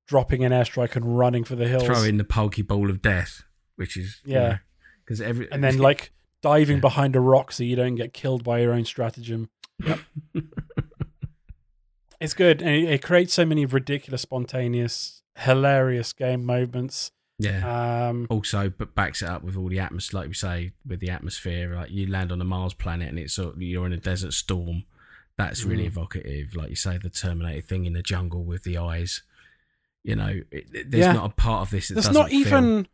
dropping 0.09 0.43
an 0.43 0.51
airstrike 0.51 0.97
and 0.97 1.17
running 1.17 1.45
for 1.45 1.55
the 1.55 1.69
hills, 1.69 1.85
throw 1.85 2.03
in 2.03 2.17
the 2.17 2.25
pokeball 2.25 2.91
of 2.91 3.01
death, 3.01 3.45
which 3.77 3.97
is 3.97 4.21
Yeah. 4.25 4.59
because 5.05 5.21
every 5.21 5.47
and 5.53 5.63
then 5.63 5.79
like 5.79 6.11
diving 6.43 6.79
Yeah. 6.79 6.81
behind 6.81 7.15
a 7.15 7.21
rock 7.21 7.53
so 7.53 7.63
you 7.63 7.77
don't 7.77 7.95
get 7.95 8.13
killed 8.13 8.43
by 8.43 8.59
your 8.61 8.73
own 8.73 8.85
stratagem. 8.85 9.49
Yep. 9.85 10.01
It's 12.21 12.35
good, 12.35 12.61
and 12.63 12.71
it, 12.75 12.89
it 12.91 13.03
creates 13.03 13.33
so 13.33 13.45
many 13.45 13.65
ridiculous, 13.65 14.23
spontaneous, 14.23 15.23
hilarious 15.37 16.13
game 16.13 16.45
moments. 16.45 17.13
yeah. 17.39 18.09
Um, 18.09 18.27
also 18.29 18.69
but 18.77 18.97
backs 18.97 19.23
it 19.23 19.29
up 19.29 19.45
with 19.45 19.57
all 19.57 19.69
the 19.69 19.79
atmosphere 19.79 20.19
like 20.21 20.29
we 20.29 20.35
say 20.35 20.73
with 20.85 20.99
the 20.99 21.11
atmosphere 21.11 21.77
like 21.77 21.93
you 21.93 22.09
land 22.09 22.33
on 22.33 22.41
a 22.41 22.45
mars 22.45 22.75
planet 22.75 23.09
and 23.09 23.21
it's 23.21 23.35
sort 23.35 23.55
of, 23.55 23.63
you're 23.63 23.87
in 23.87 23.93
a 23.93 23.97
desert 23.97 24.33
storm 24.33 24.83
that's 25.37 25.63
really 25.63 25.85
Mm. 25.85 25.93
evocative 25.93 26.57
like 26.57 26.71
you 26.71 26.75
say 26.75 26.99
the 26.99 27.09
terminator 27.09 27.61
thing 27.61 27.85
in 27.85 27.93
the 27.93 28.03
jungle 28.03 28.43
with 28.43 28.65
the 28.65 28.77
eyes 28.77 29.23
you 30.05 30.15
know 30.17 30.41
it, 30.51 30.91
there's 30.91 31.05
Yeah. 31.07 31.13
not 31.13 31.31
a 31.31 31.35
part 31.35 31.63
of 31.63 31.71
this 31.71 31.89
that 31.89 31.95
there's 31.95 32.11
not 32.11 32.31
feel- 32.31 32.41
even 32.41 32.89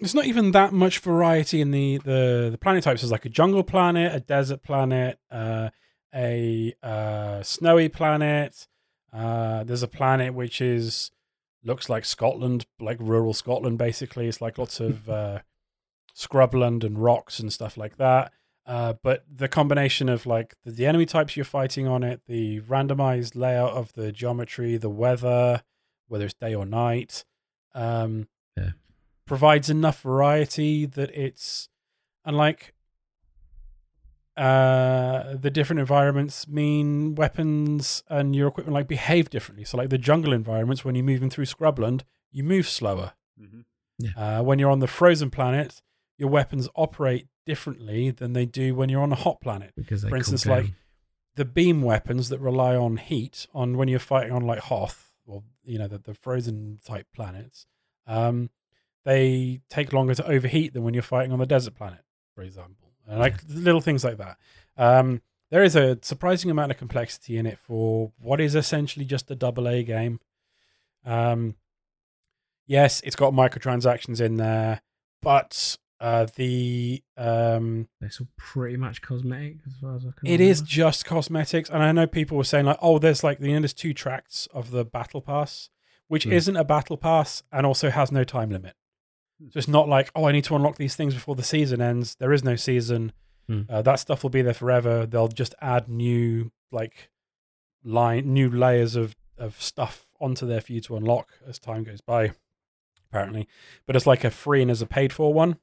there's 0.00 0.14
not 0.14 0.26
even 0.26 0.50
that 0.52 0.72
much 0.72 0.98
variety 0.98 1.60
in 1.60 1.70
the 1.70 1.98
the 1.98 2.48
the 2.50 2.58
planet 2.58 2.84
types. 2.84 3.00
There's 3.02 3.12
like 3.12 3.24
a 3.24 3.30
jungle 3.30 3.64
planet, 3.64 4.14
a 4.14 4.20
desert 4.20 4.62
planet, 4.62 5.18
uh, 5.30 5.70
a 6.14 6.74
uh, 6.82 7.42
snowy 7.42 7.88
planet. 7.88 8.68
Uh, 9.12 9.64
there's 9.64 9.82
a 9.82 9.88
planet 9.88 10.34
which 10.34 10.60
is 10.60 11.10
looks 11.64 11.88
like 11.88 12.04
Scotland, 12.04 12.66
like 12.78 12.98
rural 13.00 13.32
Scotland. 13.32 13.78
Basically, 13.78 14.28
it's 14.28 14.40
like 14.42 14.58
lots 14.58 14.80
of 14.80 15.08
uh, 15.20 15.40
scrubland 16.14 16.84
and 16.84 16.98
rocks 17.02 17.38
and 17.40 17.52
stuff 17.52 17.76
like 17.76 17.96
that. 17.96 18.32
Uh, 18.66 18.94
but 19.02 19.24
the 19.32 19.48
combination 19.48 20.08
of 20.08 20.26
like 20.26 20.54
the, 20.64 20.72
the 20.72 20.86
enemy 20.86 21.06
types 21.06 21.36
you're 21.36 21.44
fighting 21.44 21.86
on 21.86 22.02
it, 22.02 22.20
the 22.26 22.60
randomized 22.62 23.36
layout 23.36 23.72
of 23.72 23.92
the 23.92 24.10
geometry, 24.10 24.76
the 24.76 24.90
weather, 24.90 25.62
whether 26.08 26.24
it's 26.26 26.34
day 26.34 26.54
or 26.54 26.64
night, 26.66 27.24
um, 27.74 28.28
Yeah. 28.56 28.70
provides 29.26 29.68
enough 29.70 30.00
variety 30.02 30.86
that 30.86 31.10
it's 31.16 31.68
unlike 32.24 32.72
uh, 34.36 35.34
the 35.36 35.50
different 35.50 35.80
environments 35.80 36.46
mean 36.46 37.14
weapons 37.14 38.02
and 38.08 38.36
your 38.36 38.48
equipment 38.48 38.74
like 38.74 38.86
behave 38.86 39.30
differently. 39.30 39.64
So, 39.64 39.78
like 39.78 39.88
the 39.88 39.96
jungle 39.98 40.32
environments, 40.34 40.84
when 40.84 40.94
you're 40.94 41.04
moving 41.04 41.30
through 41.30 41.46
scrubland, 41.46 42.02
you 42.30 42.44
move 42.44 42.68
slower. 42.68 43.12
Uh, 44.14 44.42
when 44.42 44.58
you're 44.58 44.70
on 44.70 44.80
the 44.80 44.86
frozen 44.86 45.30
planet, 45.30 45.80
your 46.18 46.28
weapons 46.28 46.68
operate 46.76 47.28
differently 47.46 48.10
than 48.10 48.34
they 48.34 48.44
do 48.44 48.74
when 48.74 48.90
you're 48.90 49.00
on 49.02 49.12
a 49.12 49.16
hot 49.16 49.40
planet. 49.40 49.72
because 49.74 50.04
for 50.04 50.16
instance, 50.16 50.42
down. 50.42 50.56
like- 50.64 50.72
The 51.36 51.44
beam 51.46 51.80
weapons 51.82 52.28
that 52.28 52.38
rely 52.38 52.74
on 52.76 52.98
heat, 52.98 53.46
on 53.54 53.76
when 53.78 53.88
you're 53.88 53.98
fighting 53.98 54.32
on 54.32 54.42
like 54.46 54.58
Hoth 54.60 55.05
or 55.26 55.42
you 55.64 55.78
know 55.78 55.88
the, 55.88 55.98
the 55.98 56.14
frozen 56.14 56.78
type 56.84 57.06
planets, 57.14 57.66
um, 58.06 58.50
they 59.04 59.60
take 59.68 59.92
longer 59.92 60.14
to 60.14 60.26
overheat 60.26 60.72
than 60.72 60.82
when 60.82 60.94
you're 60.94 61.02
fighting 61.02 61.32
on 61.32 61.38
the 61.38 61.46
desert 61.46 61.74
planet, 61.74 62.00
for 62.34 62.42
example. 62.42 62.92
And 63.08 63.18
like 63.18 63.34
little 63.48 63.80
things 63.80 64.04
like 64.04 64.18
that. 64.18 64.36
Um, 64.76 65.22
there 65.50 65.62
is 65.62 65.76
a 65.76 65.98
surprising 66.02 66.50
amount 66.50 66.72
of 66.72 66.78
complexity 66.78 67.38
in 67.38 67.46
it 67.46 67.58
for 67.58 68.12
what 68.18 68.40
is 68.40 68.54
essentially 68.54 69.04
just 69.04 69.30
a 69.30 69.36
double 69.36 69.68
A 69.68 69.82
game. 69.84 70.18
Um, 71.04 71.54
yes, 72.66 73.00
it's 73.04 73.16
got 73.16 73.32
microtransactions 73.32 74.20
in 74.20 74.38
there, 74.38 74.82
but 75.22 75.78
uh, 76.00 76.26
the 76.36 77.02
um, 77.16 77.88
it's 78.00 78.20
all 78.20 78.28
pretty 78.36 78.76
much 78.76 79.00
cosmetic 79.02 79.56
as 79.66 79.72
far 79.80 79.96
as 79.96 80.04
I 80.04 80.10
can 80.16 80.26
it 80.28 80.40
is 80.40 80.58
remember. 80.58 80.68
just 80.70 81.04
cosmetics, 81.04 81.70
and 81.70 81.82
I 81.82 81.92
know 81.92 82.06
people 82.06 82.36
were 82.36 82.44
saying 82.44 82.66
like, 82.66 82.78
"Oh, 82.82 82.98
there's 82.98 83.24
like 83.24 83.40
you 83.40 83.52
know, 83.54 83.60
there's 83.60 83.72
two 83.74 83.94
tracks 83.94 84.46
of 84.52 84.70
the 84.70 84.84
battle 84.84 85.20
pass, 85.20 85.70
which 86.08 86.24
Hmm. 86.24 86.32
isn't 86.32 86.56
a 86.56 86.64
battle 86.64 86.96
pass 86.96 87.42
and 87.50 87.64
also 87.66 87.90
has 87.90 88.12
no 88.12 88.24
time 88.24 88.50
limit. 88.50 88.74
So 89.50 89.58
it's 89.58 89.68
not 89.68 89.88
like, 89.88 90.10
oh, 90.14 90.24
I 90.26 90.32
need 90.32 90.44
to 90.44 90.56
unlock 90.56 90.76
these 90.76 90.96
things 90.96 91.12
before 91.14 91.34
the 91.34 91.42
season 91.42 91.80
ends. 91.82 92.14
There 92.16 92.32
is 92.32 92.42
no 92.44 92.56
season. 92.56 93.12
Hmm. 93.48 93.62
Uh, 93.68 93.82
that 93.82 93.96
stuff 94.00 94.22
will 94.22 94.30
be 94.30 94.42
there 94.42 94.54
forever. 94.54 95.06
They'll 95.06 95.28
just 95.28 95.54
add 95.60 95.88
new 95.88 96.52
like 96.72 97.10
line, 97.84 98.32
new 98.32 98.50
layers 98.50 98.96
of 98.96 99.14
of 99.38 99.60
stuff 99.60 100.06
onto 100.20 100.46
there 100.46 100.60
for 100.62 100.72
you 100.72 100.80
to 100.82 100.96
unlock 100.96 101.34
as 101.46 101.58
time 101.58 101.84
goes 101.84 102.00
by. 102.00 102.32
Apparently, 103.10 103.46
but 103.86 103.94
it's 103.96 104.06
like 104.06 104.24
a 104.24 104.30
free 104.30 104.62
and 104.62 104.70
as 104.70 104.82
a 104.82 104.86
paid 104.86 105.12
for 105.12 105.32
one. 105.32 105.58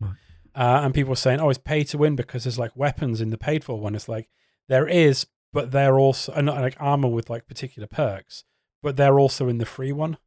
Right. 0.00 0.12
Uh, 0.54 0.80
and 0.84 0.94
people 0.94 1.10
were 1.10 1.16
saying, 1.16 1.40
"Oh, 1.40 1.50
it's 1.50 1.58
pay 1.58 1.84
to 1.84 1.98
win 1.98 2.16
because 2.16 2.44
there's 2.44 2.58
like 2.58 2.76
weapons 2.76 3.20
in 3.20 3.30
the 3.30 3.38
paid 3.38 3.64
for 3.64 3.78
one." 3.80 3.94
It's 3.94 4.08
like 4.08 4.28
there 4.68 4.86
is, 4.86 5.26
but 5.52 5.70
they're 5.72 5.98
also 5.98 6.32
and 6.32 6.46
not 6.46 6.60
like 6.60 6.76
armor 6.78 7.08
with 7.08 7.28
like 7.28 7.48
particular 7.48 7.88
perks, 7.88 8.44
but 8.82 8.96
they're 8.96 9.18
also 9.18 9.48
in 9.48 9.58
the 9.58 9.66
free 9.66 9.92
one. 9.92 10.18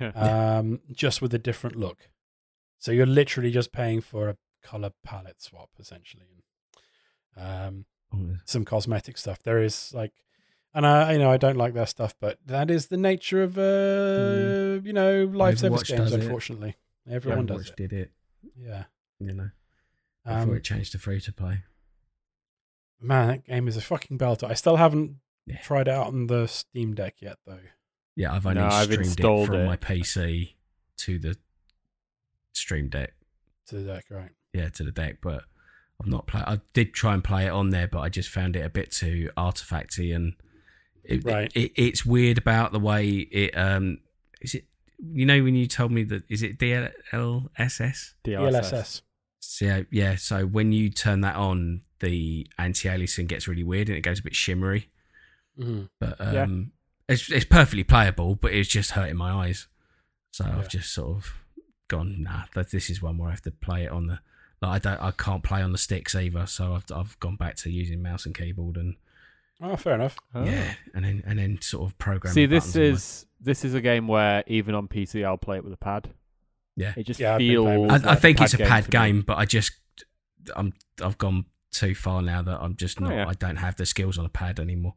um, 0.14 0.80
just 0.90 1.20
with 1.20 1.34
a 1.34 1.38
different 1.38 1.76
look. 1.76 2.08
So 2.78 2.92
you're 2.92 3.06
literally 3.06 3.50
just 3.50 3.72
paying 3.72 4.00
for 4.00 4.28
a 4.28 4.36
color 4.62 4.90
palette 5.04 5.42
swap, 5.42 5.70
essentially. 5.78 6.44
Um, 7.36 7.86
some 8.44 8.64
cosmetic 8.64 9.16
stuff. 9.16 9.42
There 9.42 9.62
is 9.62 9.92
like, 9.94 10.12
and 10.74 10.86
I, 10.86 11.12
you 11.12 11.18
know, 11.18 11.30
I 11.30 11.36
don't 11.36 11.56
like 11.56 11.74
that 11.74 11.88
stuff, 11.88 12.14
but 12.20 12.38
that 12.46 12.70
is 12.70 12.86
the 12.86 12.96
nature 12.96 13.42
of, 13.42 13.56
uh, 13.56 14.80
you 14.82 14.92
know, 14.92 15.30
live 15.32 15.58
service 15.58 15.82
games. 15.84 16.10
does 16.10 16.12
it. 16.12 16.22
Unfortunately, 16.22 16.76
everyone 17.08 17.46
does 17.46 17.68
it. 17.68 17.76
did 17.76 17.92
it, 17.92 18.10
Yeah. 18.56 18.84
You 19.26 19.34
know, 19.34 19.50
before 20.24 20.38
Um, 20.42 20.56
it 20.56 20.64
changed 20.64 20.92
to 20.92 20.98
free 20.98 21.20
to 21.20 21.32
play. 21.32 21.62
man, 23.00 23.28
that 23.28 23.44
game 23.44 23.66
is 23.68 23.76
a 23.76 23.80
fucking 23.80 24.18
belter. 24.18 24.48
I 24.48 24.54
still 24.54 24.76
haven't 24.76 25.16
Yeah. 25.46 25.60
tried 25.60 25.88
it 25.88 25.92
out 25.92 26.08
on 26.08 26.26
the 26.28 26.46
Steam 26.46 26.94
Deck 26.94 27.16
yet, 27.20 27.38
though. 27.46 27.60
Yeah, 28.14 28.32
I've 28.34 28.46
only 28.46 28.60
No, 28.60 28.68
I've 28.68 28.84
streamed 28.92 29.18
it 29.18 29.46
from 29.46 29.54
it. 29.54 29.66
my 29.66 29.76
PC 29.76 30.56
to 30.98 31.18
the 31.18 31.36
Steam 32.52 32.88
Deck. 32.88 33.14
To 33.66 33.76
the 33.76 33.84
deck, 33.94 34.04
right? 34.10 34.30
Yeah, 34.52 34.68
to 34.68 34.84
the 34.84 34.92
deck, 34.92 35.18
but 35.22 35.44
I've 36.00 36.06
not 36.06 36.26
played. 36.26 36.44
I 36.46 36.60
did 36.74 36.92
try 36.94 37.14
and 37.14 37.24
play 37.24 37.46
it 37.46 37.50
on 37.50 37.70
there, 37.70 37.88
but 37.88 38.00
I 38.00 38.08
just 38.08 38.28
found 38.28 38.54
it 38.56 38.64
a 38.64 38.68
bit 38.70 38.92
too 38.92 39.30
artifacty 39.36 40.14
and 40.14 40.34
it, 41.04 41.24
Right. 41.24 41.50
it, 41.56 41.72
it's 41.74 42.04
weird 42.06 42.38
about 42.38 42.72
the 42.72 42.78
way 42.78 43.08
it. 43.10 43.56
Um, 43.56 43.98
is 44.40 44.54
it? 44.54 44.66
You 44.98 45.26
know 45.26 45.42
when 45.42 45.56
you 45.56 45.66
told 45.66 45.90
me 45.90 46.04
that 46.04 46.22
is 46.30 46.42
it 46.44 46.58
DLSS? 46.58 48.14
DLSS. 48.24 49.02
So 49.44 49.84
yeah, 49.90 50.14
so 50.16 50.46
when 50.46 50.72
you 50.72 50.88
turn 50.88 51.20
that 51.22 51.36
on, 51.36 51.82
the 52.00 52.46
anti-aliasing 52.58 53.26
gets 53.26 53.46
really 53.48 53.64
weird 53.64 53.88
and 53.88 53.98
it 53.98 54.02
goes 54.02 54.20
a 54.20 54.22
bit 54.22 54.34
shimmery. 54.34 54.88
Mhm. 55.58 55.88
But 56.00 56.16
Yeah. 56.20 56.42
um, 56.42 56.72
it's 57.08 57.30
it's 57.30 57.44
perfectly 57.44 57.84
playable, 57.84 58.36
but 58.36 58.52
it's 58.52 58.68
just 58.68 58.92
hurting 58.92 59.16
my 59.16 59.30
eyes. 59.32 59.66
So 60.32 60.46
Yeah. 60.46 60.58
I've 60.58 60.68
just 60.68 60.92
sort 60.92 61.16
of 61.18 61.34
gone, 61.88 62.22
nah, 62.22 62.44
that 62.54 62.70
this 62.70 62.88
is 62.88 63.02
one 63.02 63.18
where 63.18 63.28
I 63.28 63.32
have 63.32 63.42
to 63.42 63.50
play 63.50 63.84
it 63.84 63.90
on 63.90 64.06
the. 64.06 64.20
Like 64.62 64.70
I 64.70 64.78
don't, 64.90 65.02
I 65.02 65.10
can't 65.10 65.42
play 65.42 65.60
on 65.60 65.72
the 65.72 65.78
sticks 65.78 66.14
either. 66.14 66.46
So 66.46 66.74
I've 66.74 66.84
I've 66.94 67.18
gone 67.18 67.36
back 67.36 67.56
to 67.56 67.70
using 67.70 68.00
mouse 68.00 68.24
and 68.26 68.34
keyboard 68.34 68.76
and 68.76 68.94
Oh, 69.60 69.76
fair 69.76 69.94
enough. 69.94 70.16
Oh. 70.34 70.44
yeah, 70.44 70.74
and 70.94 71.04
then 71.04 71.22
and 71.26 71.38
then 71.38 71.60
sort 71.60 71.90
of 71.90 71.98
program. 71.98 72.32
See, 72.32 72.46
this 72.46 72.74
is 72.76 73.26
this 73.40 73.64
is 73.64 73.74
a 73.74 73.80
game 73.80 74.06
where 74.08 74.44
even 74.46 74.74
on 74.76 74.86
PC 74.88 75.24
I'll 75.24 75.36
play 75.36 75.56
it 75.56 75.64
with 75.64 75.72
a 75.72 75.76
pad. 75.76 76.10
Yeah. 76.76 76.94
it 76.96 77.04
just 77.04 77.20
Yeah, 77.20 77.34
I've 77.34 77.38
been 77.38 77.62
playing 77.62 77.78
feels. 77.80 77.92
with 77.92 78.04
I, 78.04 78.08
I 78.08 78.12
like 78.12 78.20
think 78.22 78.40
it's 78.40 78.54
a 78.54 78.58
pad 78.58 78.84
for 78.86 78.90
game, 78.90 79.22
but 79.26 79.38
I 79.38 79.44
just 79.44 79.72
I'm 80.56 80.72
I've 81.02 81.18
gone 81.18 81.44
too 81.70 81.94
far 81.94 82.22
now 82.22 82.42
that 82.42 82.60
I'm 82.60 82.76
just 82.76 83.00
Oh, 83.00 83.04
not. 83.04 83.14
yeah. 83.14 83.26
I 83.28 83.34
don't 83.34 83.56
have 83.56 83.76
the 83.76 83.86
skills 83.86 84.18
on 84.18 84.24
a 84.24 84.28
pad 84.30 84.58
anymore. 84.60 84.94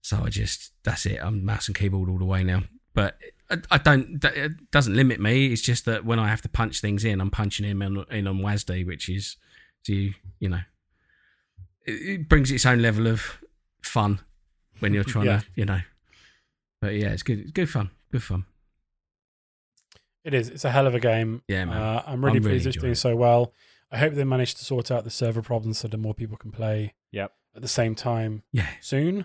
So 0.00 0.22
I 0.24 0.28
just 0.28 0.72
that's 0.84 1.06
it. 1.06 1.18
I'm 1.22 1.44
mouse 1.44 1.66
and 1.68 1.76
keyboard 1.76 2.08
all 2.08 2.18
the 2.18 2.24
way 2.24 2.42
now. 2.44 2.62
But 2.94 3.18
I, 3.50 3.58
I 3.72 3.78
don't. 3.78 4.22
It 4.24 4.70
doesn't 4.70 4.94
limit 4.94 5.20
me. 5.20 5.46
It's 5.52 5.62
just 5.62 5.84
that 5.84 6.04
when 6.04 6.18
I 6.18 6.28
have 6.28 6.42
to 6.42 6.48
punch 6.48 6.80
things 6.80 7.04
in, 7.04 7.20
I'm 7.20 7.30
punching 7.30 7.66
in 7.66 7.80
on, 7.82 8.04
in 8.10 8.26
on 8.26 8.38
WASD, 8.38 8.86
which 8.86 9.08
is 9.08 9.36
do 9.84 9.94
you 9.94 10.14
you 10.40 10.48
know 10.48 10.60
it, 11.86 11.92
it 11.92 12.28
brings 12.28 12.50
its 12.50 12.66
own 12.66 12.80
level 12.82 13.06
of 13.06 13.38
fun 13.82 14.20
when 14.80 14.94
you're 14.94 15.04
trying 15.04 15.26
Yeah. 15.32 15.38
to 15.40 15.46
you 15.54 15.64
know. 15.64 15.80
But 16.80 16.94
yeah, 16.94 17.08
it's 17.08 17.22
good. 17.22 17.40
It's 17.40 17.50
good 17.52 17.70
fun. 17.70 17.90
Good 18.12 18.22
fun. 18.22 18.44
It 20.28 20.34
is. 20.34 20.48
It's 20.48 20.64
a 20.64 20.70
hell 20.70 20.86
of 20.86 20.94
a 20.94 21.00
game. 21.00 21.42
Yeah, 21.48 21.64
man. 21.64 21.76
Uh, 21.76 22.02
I'm 22.06 22.24
really 22.24 22.38
I'm 22.38 22.44
really 22.44 22.54
pleased 22.56 22.66
it's 22.66 22.76
doing 22.76 22.92
it. 22.92 22.96
so 22.96 23.16
well. 23.16 23.52
I 23.90 23.98
hope 23.98 24.12
they 24.14 24.24
manage 24.24 24.54
to 24.56 24.64
sort 24.64 24.90
out 24.90 25.04
the 25.04 25.10
server 25.10 25.42
problems 25.42 25.78
so 25.78 25.88
that 25.88 25.96
more 25.96 26.12
people 26.14 26.36
can 26.36 26.50
play 26.52 26.92
Yep. 27.12 27.32
at 27.56 27.62
the 27.62 27.68
same 27.68 27.94
time 27.94 28.42
Yeah. 28.52 28.68
soon. 28.80 29.24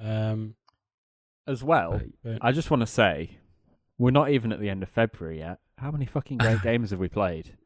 Um, 0.00 0.54
As 1.46 1.64
well, 1.64 1.98
But- 1.98 2.06
but 2.22 2.38
I 2.40 2.52
just 2.52 2.70
want 2.70 2.82
to 2.82 2.86
say, 2.86 3.38
we're 3.98 4.12
not 4.12 4.30
even 4.30 4.52
at 4.52 4.60
the 4.60 4.70
end 4.70 4.84
of 4.84 4.88
February 4.88 5.38
yet. 5.40 5.58
How 5.78 5.90
many 5.90 6.06
fucking 6.06 6.38
great 6.38 6.62
games 6.62 6.90
have 6.90 7.00
we 7.00 7.08
played? 7.08 7.56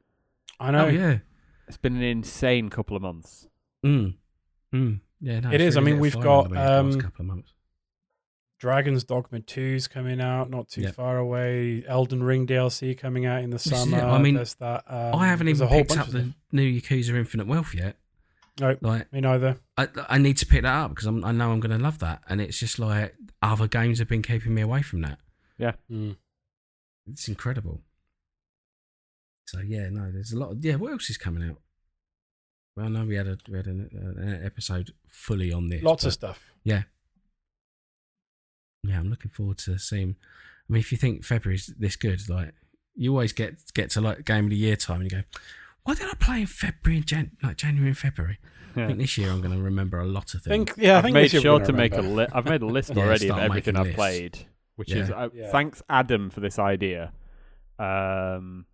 I 0.59 0.71
know 0.71 0.87
Oh 0.87 0.89
yeah. 0.89 1.19
It's 1.69 1.77
been 1.77 1.95
an 1.97 2.03
insane 2.03 2.71
couple 2.71 2.97
of 2.97 3.03
months. 3.03 3.47
Mm. 3.85 4.15
Mm. 4.73 5.01
Yeah, 5.21 5.41
no, 5.41 5.51
it's 5.51 5.63
is. 5.63 5.77
I 5.77 5.81
mean, 5.81 5.99
we've 5.99 6.19
got, 6.19 6.47
under 6.47 6.55
me 6.55 6.61
um, 6.63 7.01
couple 7.01 7.23
of 7.23 7.27
months. 7.27 7.53
Dragon's 8.59 9.05
Dogma 9.05 9.41
2's 9.41 9.87
coming 9.87 10.21
out, 10.21 10.49
not 10.51 10.69
too 10.69 10.83
Yep. 10.83 10.95
far 10.95 11.19
away. 11.19 11.85
Elden 11.87 12.23
Ring 12.23 12.47
DLC 12.47 12.97
coming 12.97 13.27
out 13.27 13.43
in 13.43 13.51
the 13.51 13.59
summer. 13.59 13.99
I 14.01 14.19
mean, 14.19 14.35
There's 14.35 14.55
that. 14.55 14.85
Um, 14.87 15.15
I 15.21 15.27
haven't 15.27 15.49
even 15.49 15.63
a 15.63 15.67
whole 15.67 15.79
picked 15.79 15.89
bunch 15.91 16.01
up 16.01 16.07
of 16.09 16.13
the 16.15 16.21
stuff. 16.23 16.35
new 16.53 16.81
Yakuza 16.81 17.11
Infinite 17.15 17.47
Wealth 17.47 17.75
yet. 17.75 17.97
No, 18.59 18.75
Like, 18.81 19.13
me 19.13 19.21
neither. 19.21 19.59
I, 19.77 19.89
I 20.09 20.17
need 20.17 20.39
to 20.39 20.47
pick 20.47 20.63
that 20.63 20.75
up 20.75 20.91
because 20.91 21.05
I'm, 21.05 21.23
I 21.23 21.33
know 21.33 21.53
I'm 21.53 21.61
going 21.61 21.77
to 21.77 21.83
love 21.83 21.99
that. 21.99 22.23
And 22.29 22.41
it's 22.41 22.59
just 22.59 22.79
like 22.79 23.15
other 23.43 23.69
games 23.69 23.99
have 23.99 24.09
been 24.09 24.23
keeping 24.23 24.55
me 24.55 24.63
away 24.63 24.81
from 24.81 25.03
that. 25.03 25.19
Mm. 25.91 26.17
It's 27.07 27.29
incredible. 27.29 27.83
So 29.47 29.61
yeah, 29.61 29.89
no, 29.91 30.11
there's 30.11 30.33
a 30.33 30.39
lot. 30.39 30.53
Of, 30.53 30.65
yeah, 30.65 30.77
what 30.77 30.93
else 30.93 31.09
is 31.11 31.19
coming 31.19 31.49
out? 31.49 31.59
Well, 32.77 32.87
I 32.87 32.89
know 32.89 33.05
we 33.05 33.15
had 33.17 33.27
a 33.29 33.39
we 33.49 33.57
had 33.59 33.67
an, 33.67 33.89
uh, 33.95 34.21
an 34.23 34.41
episode 34.45 34.93
fully 35.11 35.53
on 35.53 35.69
this. 35.69 35.83
Lots 35.83 36.05
of 36.05 36.13
stuff. 36.13 36.43
Yeah, 36.65 36.83
yeah, 38.89 38.99
I'm 39.01 39.11
looking 39.11 39.31
forward 39.31 39.59
to 39.59 39.79
seeing. 39.79 40.17
I 40.69 40.73
mean, 40.73 40.81
if 40.81 40.91
you 40.93 40.99
think 40.99 41.25
February's 41.25 41.73
this 41.79 41.97
good, 41.97 42.29
like 42.29 42.53
you 42.95 43.11
always 43.13 43.33
get 43.33 43.57
get 43.75 43.91
to 43.91 44.01
like 44.01 44.25
game 44.25 44.45
of 44.45 44.51
the 44.51 44.57
year 44.57 44.77
time 44.77 45.01
and 45.03 45.11
you 45.11 45.19
go, 45.19 45.23
"Why 45.85 45.95
did 45.95 46.09
I 46.11 46.15
play 46.15 46.41
in 46.43 46.47
February 46.47 46.99
and 46.99 47.07
Jan- 47.07 47.37
like 47.43 47.57
January 47.57 47.89
and 47.89 47.99
February?" 47.99 48.39
I 48.79 48.89
think 48.89 48.99
this 48.99 49.17
year 49.17 49.31
I'm 49.31 49.41
going 49.41 49.57
to 49.57 49.63
remember 49.63 49.99
a 50.01 50.05
lot 50.05 50.35
of 50.35 50.43
I 50.47 50.51
things. 50.51 50.69
think, 50.71 50.75
yeah, 50.87 50.95
I 50.95 50.99
I've 50.99 51.05
think 51.05 51.15
made 51.15 51.31
sure 51.31 51.59
to 51.61 51.65
gonna 51.67 51.79
make 51.79 51.95
a 51.97 52.03
list. 52.03 52.33
I've 52.35 52.45
made 52.45 52.61
a 52.61 52.67
list 52.67 52.91
Yeah, 52.95 53.03
already 53.05 53.31
of 53.31 53.39
everything 53.39 53.75
I've 53.77 53.85
lists. 53.87 53.97
played, 53.97 54.39
which 54.75 54.93
is 54.93 55.11
uh, 55.11 55.31
Yeah. 55.33 55.51
thanks 55.51 55.83
Adam 55.89 56.29
for 56.29 56.41
this 56.41 56.59
idea. 56.59 57.13
Um, 57.79 58.67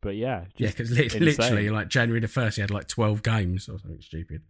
but 0.00 0.16
yeah, 0.16 0.46
Yeah, 0.56 0.66
just 0.68 0.76
because 0.78 0.90
li- 0.90 1.04
insane. 1.04 1.24
literally, 1.24 1.70
like 1.70 1.88
January 1.88 2.20
the 2.20 2.26
first, 2.28 2.56
he 2.56 2.62
had 2.62 2.70
like 2.72 2.88
twelve 2.88 3.22
games 3.22 3.68
or 3.68 3.78
something 3.78 4.00
stupid. 4.00 4.42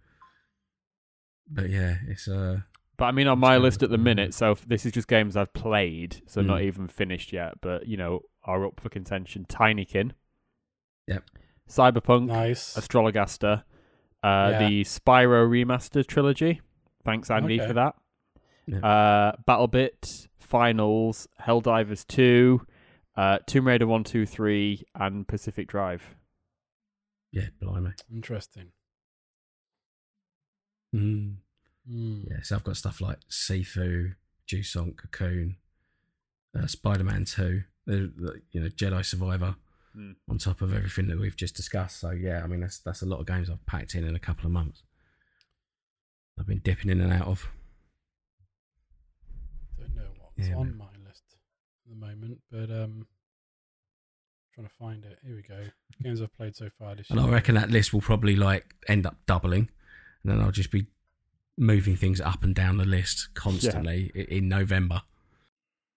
But 1.50 1.68
yeah, 1.70 1.96
it's 2.06 2.26
uh, 2.28 2.60
But 2.98 3.04
I 3.06 3.12
mean, 3.12 3.28
on 3.28 3.38
my 3.38 3.56
list 3.58 3.82
at 3.84 3.90
the 3.90 3.96
minute, 3.98 4.34
so 4.34 4.56
this 4.66 4.84
is 4.84 4.92
just 4.92 5.06
games 5.08 5.36
I've 5.36 5.52
played, 5.52 6.20
so 6.26 6.42
not 6.42 6.58
Mm. 6.60 6.64
even 6.64 6.88
finished 6.88 7.32
yet, 7.32 7.54
but 7.60 7.86
you 7.86 7.96
know, 7.96 8.22
are 8.42 8.66
up 8.66 8.80
for 8.80 8.88
contention. 8.88 9.44
Tinykin, 9.48 10.12
Yep. 11.06 11.24
Cyberpunk, 11.68 12.26
Nice. 12.26 12.74
Astrologaster, 12.76 13.62
uh, 14.24 14.48
Yeah. 14.52 14.58
the 14.68 14.80
Spyro 14.82 15.46
remaster 15.48 16.04
trilogy. 16.04 16.60
Thanks, 17.04 17.30
Andy, 17.30 17.60
Okay. 17.60 17.68
for 17.68 17.72
that. 17.74 17.94
Yeah. 18.66 18.78
Uh, 18.80 19.32
BattleBit, 19.46 20.28
Finals, 20.40 21.28
Helldivers 21.42 22.04
2, 22.06 22.66
uh, 23.16 23.38
Tomb 23.46 23.66
Raider 23.68 23.86
1, 23.86 24.02
2, 24.02 24.26
3, 24.26 24.82
and 24.94 25.26
Pacific 25.28 25.68
Drive. 25.68 26.16
yeah, 27.30 27.50
blimey. 27.60 27.92
Interesting. 28.10 28.72
Mm. 30.94 31.36
Mm. 31.90 32.28
Yeah, 32.30 32.42
so 32.42 32.56
I've 32.56 32.64
got 32.64 32.76
stuff 32.76 33.00
like 33.00 33.18
Sifu, 33.30 34.14
Jusant, 34.46 34.96
Cocoon, 34.98 35.56
uh, 36.58 36.66
Spider 36.66 37.04
Man 37.04 37.24
Two, 37.24 37.62
the, 37.86 38.12
the, 38.16 38.42
you 38.52 38.60
know 38.60 38.68
Jedi 38.68 39.04
Survivor, 39.04 39.56
Mm. 39.96 40.16
on 40.28 40.36
top 40.38 40.60
of 40.60 40.74
everything 40.74 41.08
that 41.08 41.18
we've 41.18 41.34
just 41.36 41.56
discussed. 41.56 41.98
So 42.00 42.10
yeah, 42.10 42.42
I 42.44 42.46
mean 42.46 42.60
that's 42.60 42.78
that's 42.78 43.00
a 43.02 43.06
lot 43.06 43.20
of 43.20 43.26
games 43.26 43.48
I've 43.48 43.64
packed 43.66 43.94
in 43.94 44.04
in 44.06 44.14
a 44.14 44.18
couple 44.18 44.44
of 44.46 44.52
months. 44.52 44.82
I've 46.38 46.46
been 46.46 46.58
dipping 46.58 46.90
in 46.90 47.00
and 47.00 47.12
out 47.12 47.26
of. 47.26 47.48
Don't 49.78 49.94
know 49.94 50.02
what's 50.18 50.48
Yeah, 50.48 50.56
on 50.56 50.68
man. 50.68 50.78
my 50.78 51.08
list 51.08 51.22
at 51.86 51.90
the 51.90 51.96
moment, 51.96 52.40
but 52.50 52.70
um, 52.70 53.06
trying 54.54 54.66
to 54.66 54.72
find 54.78 55.04
it. 55.04 55.18
Here 55.24 55.34
we 55.36 55.42
go. 55.42 55.58
Games 56.02 56.20
I've 56.20 56.36
played 56.36 56.54
so 56.54 56.68
far 56.78 56.94
this 56.94 57.10
And 57.10 57.18
year. 57.18 57.28
I 57.28 57.32
reckon 57.32 57.54
that 57.56 57.70
list 57.70 57.92
will 57.92 58.00
probably 58.02 58.36
like 58.36 58.74
end 58.88 59.06
up 59.06 59.16
doubling, 59.26 59.68
and 60.22 60.32
then 60.32 60.40
I'll 60.40 60.52
just 60.52 60.70
be 60.70 60.86
moving 61.58 61.96
things 61.96 62.20
up 62.20 62.42
and 62.44 62.54
down 62.54 62.76
the 62.78 62.84
list 62.84 63.28
constantly 63.34 64.10
i 64.14 64.18
in 64.34 64.48
November. 64.48 65.02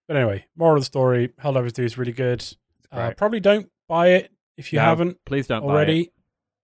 But 0.07 0.17
anyway, 0.17 0.45
moral 0.57 0.75
of 0.77 0.81
the 0.81 0.85
story: 0.85 1.29
Helldivers 1.41 1.73
2 1.73 1.83
is 1.83 1.97
really 1.97 2.11
good. 2.11 2.43
Uh, 2.91 3.11
probably 3.15 3.39
don't 3.39 3.69
buy 3.87 4.09
it 4.09 4.31
if 4.57 4.73
you 4.73 4.79
No, 4.79 4.85
haven't 4.85 5.17
Please 5.25 5.47
don't 5.47 5.61
buy 5.61 5.67
it. 5.67 5.71
already 5.71 6.09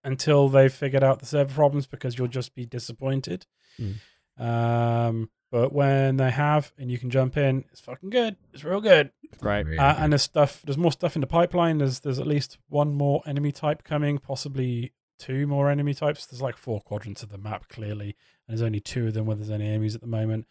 until 0.03 0.49
they've 0.49 0.73
figured 0.73 1.03
out 1.03 1.19
the 1.19 1.25
server 1.25 1.53
problems 1.53 1.87
because 1.87 2.17
you'll 2.17 2.27
just 2.27 2.53
be 2.55 2.65
disappointed. 2.65 3.45
Mm. 3.79 3.95
Um, 4.37 5.29
but 5.51 5.71
when 5.71 6.17
they 6.17 6.29
have 6.31 6.73
and 6.77 6.91
you 6.91 6.97
can 6.97 7.09
jump 7.09 7.37
in, 7.37 7.63
it's 7.71 7.79
fucking 7.79 8.09
good. 8.09 8.35
It's 8.53 8.63
real 8.65 8.81
good. 8.81 9.11
Right. 9.41 9.65
Really 9.65 9.77
Uh, 9.77 9.93
good. 9.93 10.01
and 10.03 10.13
there's 10.13 10.23
stuff. 10.23 10.61
There's 10.65 10.77
more 10.77 10.91
stuff 10.91 11.15
in 11.15 11.21
the 11.21 11.27
pipeline. 11.27 11.77
There's 11.77 12.01
there's 12.01 12.19
at 12.19 12.27
least 12.27 12.57
one 12.67 12.93
more 12.93 13.21
enemy 13.25 13.51
type 13.53 13.83
coming, 13.85 14.17
possibly 14.17 14.91
two 15.17 15.47
more 15.47 15.69
enemy 15.69 15.93
types. 15.93 16.25
There's 16.25 16.41
like 16.41 16.57
four 16.57 16.81
quadrants 16.81 17.23
of 17.23 17.29
the 17.29 17.37
map 17.37 17.67
clearly, 17.69 18.15
and 18.47 18.57
there's 18.57 18.61
only 18.65 18.79
two 18.79 19.07
of 19.07 19.13
them 19.13 19.25
where 19.25 19.35
there's 19.35 19.49
any 19.49 19.67
enemies 19.67 19.95
at 19.95 20.01
the 20.01 20.07
moment. 20.07 20.45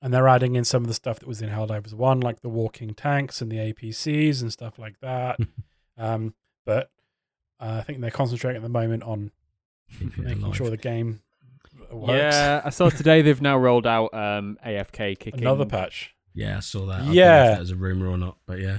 And 0.00 0.14
they're 0.14 0.28
adding 0.28 0.54
in 0.54 0.64
some 0.64 0.82
of 0.82 0.88
the 0.88 0.94
stuff 0.94 1.18
that 1.18 1.26
was 1.28 1.42
in 1.42 1.48
Helldivers 1.50 1.92
One, 1.92 2.20
like 2.20 2.40
the 2.40 2.48
walking 2.48 2.94
tanks 2.94 3.40
and 3.40 3.50
the 3.50 3.56
APCs 3.56 4.40
and 4.42 4.52
stuff 4.52 4.78
like 4.78 5.00
that. 5.00 5.40
um, 5.98 6.34
but 6.64 6.90
uh, 7.58 7.78
I 7.78 7.82
think 7.82 8.00
they're 8.00 8.10
concentrating 8.12 8.58
at 8.58 8.62
the 8.62 8.68
moment 8.68 9.02
on 9.02 9.32
making 10.16 10.42
alive. 10.44 10.56
sure 10.56 10.70
the 10.70 10.76
game 10.76 11.20
works. 11.90 12.12
Yeah, 12.12 12.62
I 12.64 12.70
saw 12.70 12.90
today 12.90 13.22
they've 13.22 13.42
now 13.42 13.58
rolled 13.58 13.86
out 13.88 14.14
um, 14.14 14.56
AFK 14.64 15.18
kicking. 15.18 15.40
Another 15.40 15.66
patch. 15.66 16.14
Yeah, 16.32 16.58
I 16.58 16.60
saw 16.60 16.86
that. 16.86 16.92
I 16.92 16.98
don't 16.98 17.06
know 17.08 17.12
Yeah. 17.14 17.44
if 17.46 17.52
that 17.54 17.60
was 17.60 17.70
a 17.72 17.76
rumor 17.76 18.06
or 18.08 18.18
not, 18.18 18.36
but 18.46 18.60
yeah. 18.60 18.78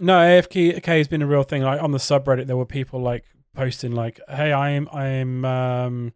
No, 0.00 0.14
AFK 0.14 0.82
has 0.84 1.06
been 1.06 1.22
a 1.22 1.26
real 1.26 1.44
thing. 1.44 1.62
Like 1.62 1.80
on 1.80 1.92
the 1.92 1.98
subreddit, 1.98 2.46
there 2.48 2.56
were 2.56 2.66
people 2.66 3.00
like 3.00 3.24
posting 3.56 3.92
like, 3.92 4.20
"Hey, 4.28 4.52
I'm 4.52 4.88
I'm 4.92 5.44
um, 5.44 6.12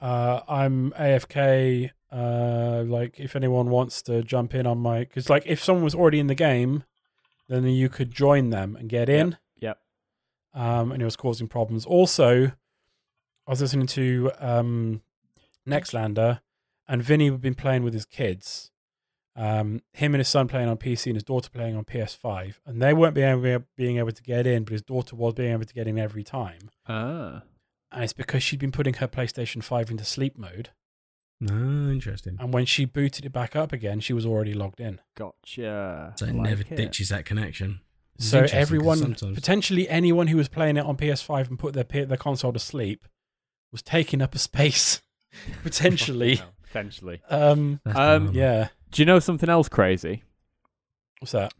uh, 0.00 0.40
I'm 0.48 0.90
AFK. 0.92 1.90
Uh, 2.12 2.82
like 2.86 3.20
if 3.20 3.36
anyone 3.36 3.70
wants 3.70 4.02
to 4.02 4.22
jump 4.22 4.54
in 4.54 4.66
on 4.66 4.78
my, 4.78 5.00
because 5.00 5.30
like 5.30 5.44
if 5.46 5.62
someone 5.62 5.84
was 5.84 5.94
already 5.94 6.18
in 6.18 6.26
the 6.26 6.34
game, 6.34 6.84
then 7.48 7.64
you 7.66 7.88
could 7.88 8.10
join 8.10 8.50
them 8.50 8.76
and 8.76 8.88
get 8.88 9.08
in. 9.08 9.38
Yep. 9.60 9.78
Um, 10.52 10.90
and 10.92 11.00
it 11.00 11.04
was 11.04 11.16
causing 11.16 11.46
problems. 11.46 11.86
Also, 11.86 12.46
I 12.46 13.50
was 13.50 13.60
listening 13.60 13.86
to 13.88 14.32
um, 14.40 15.02
Nextlander, 15.66 16.40
and 16.88 17.02
Vinny 17.02 17.30
had 17.30 17.40
been 17.40 17.54
playing 17.54 17.84
with 17.84 17.94
his 17.94 18.06
kids. 18.06 18.72
Um, 19.36 19.80
him 19.92 20.14
and 20.14 20.20
his 20.20 20.28
son 20.28 20.48
playing 20.48 20.68
on 20.68 20.76
PC 20.76 21.06
and 21.06 21.14
his 21.16 21.22
daughter 21.22 21.48
playing 21.50 21.76
on 21.76 21.84
PS5, 21.84 22.56
and 22.66 22.82
they 22.82 22.92
weren't 22.92 23.14
being 23.14 23.44
able, 23.44 23.64
being 23.76 23.98
able 23.98 24.12
to 24.12 24.22
get 24.22 24.46
in, 24.46 24.64
but 24.64 24.72
his 24.72 24.82
daughter 24.82 25.14
was 25.16 25.34
being 25.34 25.52
able 25.52 25.64
to 25.64 25.74
get 25.74 25.86
in 25.86 25.98
every 25.98 26.24
time. 26.24 26.70
Ah. 26.88 27.42
And 27.92 28.04
it's 28.04 28.12
because 28.12 28.42
she'd 28.42 28.58
been 28.60 28.72
putting 28.72 28.94
her 28.94 29.08
PlayStation 29.08 29.62
5 29.62 29.90
into 29.90 30.04
sleep 30.04 30.36
mode, 30.36 30.70
No, 31.40 31.90
interesting. 31.90 32.36
and 32.40 32.52
when 32.52 32.66
she 32.66 32.84
booted 32.84 33.24
it 33.24 33.32
back 33.32 33.54
up 33.56 33.72
again, 33.72 34.00
she 34.00 34.12
was 34.12 34.26
already 34.26 34.52
logged 34.52 34.80
in. 34.80 35.00
Gotcha. 35.16 36.12
So 36.16 36.26
it 36.26 36.34
Like 36.34 36.48
never 36.50 36.62
it. 36.62 36.76
ditches 36.76 37.08
that 37.10 37.24
connection. 37.24 37.80
It's 38.16 38.26
So 38.28 38.46
everyone, 38.52 38.98
sometimes- 38.98 39.34
potentially 39.36 39.88
anyone 39.88 40.26
who 40.26 40.36
was 40.36 40.48
playing 40.48 40.76
it 40.76 40.84
on 40.84 40.96
PS5 40.96 41.48
and 41.48 41.58
put 41.58 41.72
their 41.74 41.84
their 42.06 42.16
console 42.18 42.52
to 42.52 42.58
sleep, 42.58 43.06
was 43.72 43.80
taking 43.82 44.20
up 44.20 44.34
a 44.34 44.38
space, 44.38 45.00
potentially. 45.62 46.40
Potentially. 46.70 47.20
um, 47.28 47.80
Um, 47.84 48.32
yeah. 48.32 48.68
Do 48.90 49.02
you 49.02 49.06
know 49.06 49.18
something 49.18 49.48
else 49.48 49.68
crazy? 49.68 50.24
What's 51.20 51.32
that? 51.32 51.52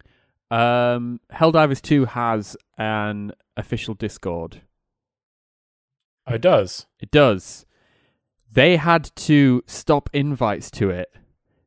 Um, 0.51 1.21
Helldivers 1.33 1.81
2 1.81 2.07
has 2.07 2.57
an 2.77 3.33
official 3.57 3.95
Discord. 3.95 4.63
Oh, 6.27 6.35
it 6.35 6.41
does. 6.41 6.87
It 6.99 7.11
does. 7.11 7.67
They 8.53 8.77
had 8.77 9.15
to 9.17 9.63
stop 9.67 10.11
invites 10.13 10.71
to 10.73 10.91
it 10.91 11.13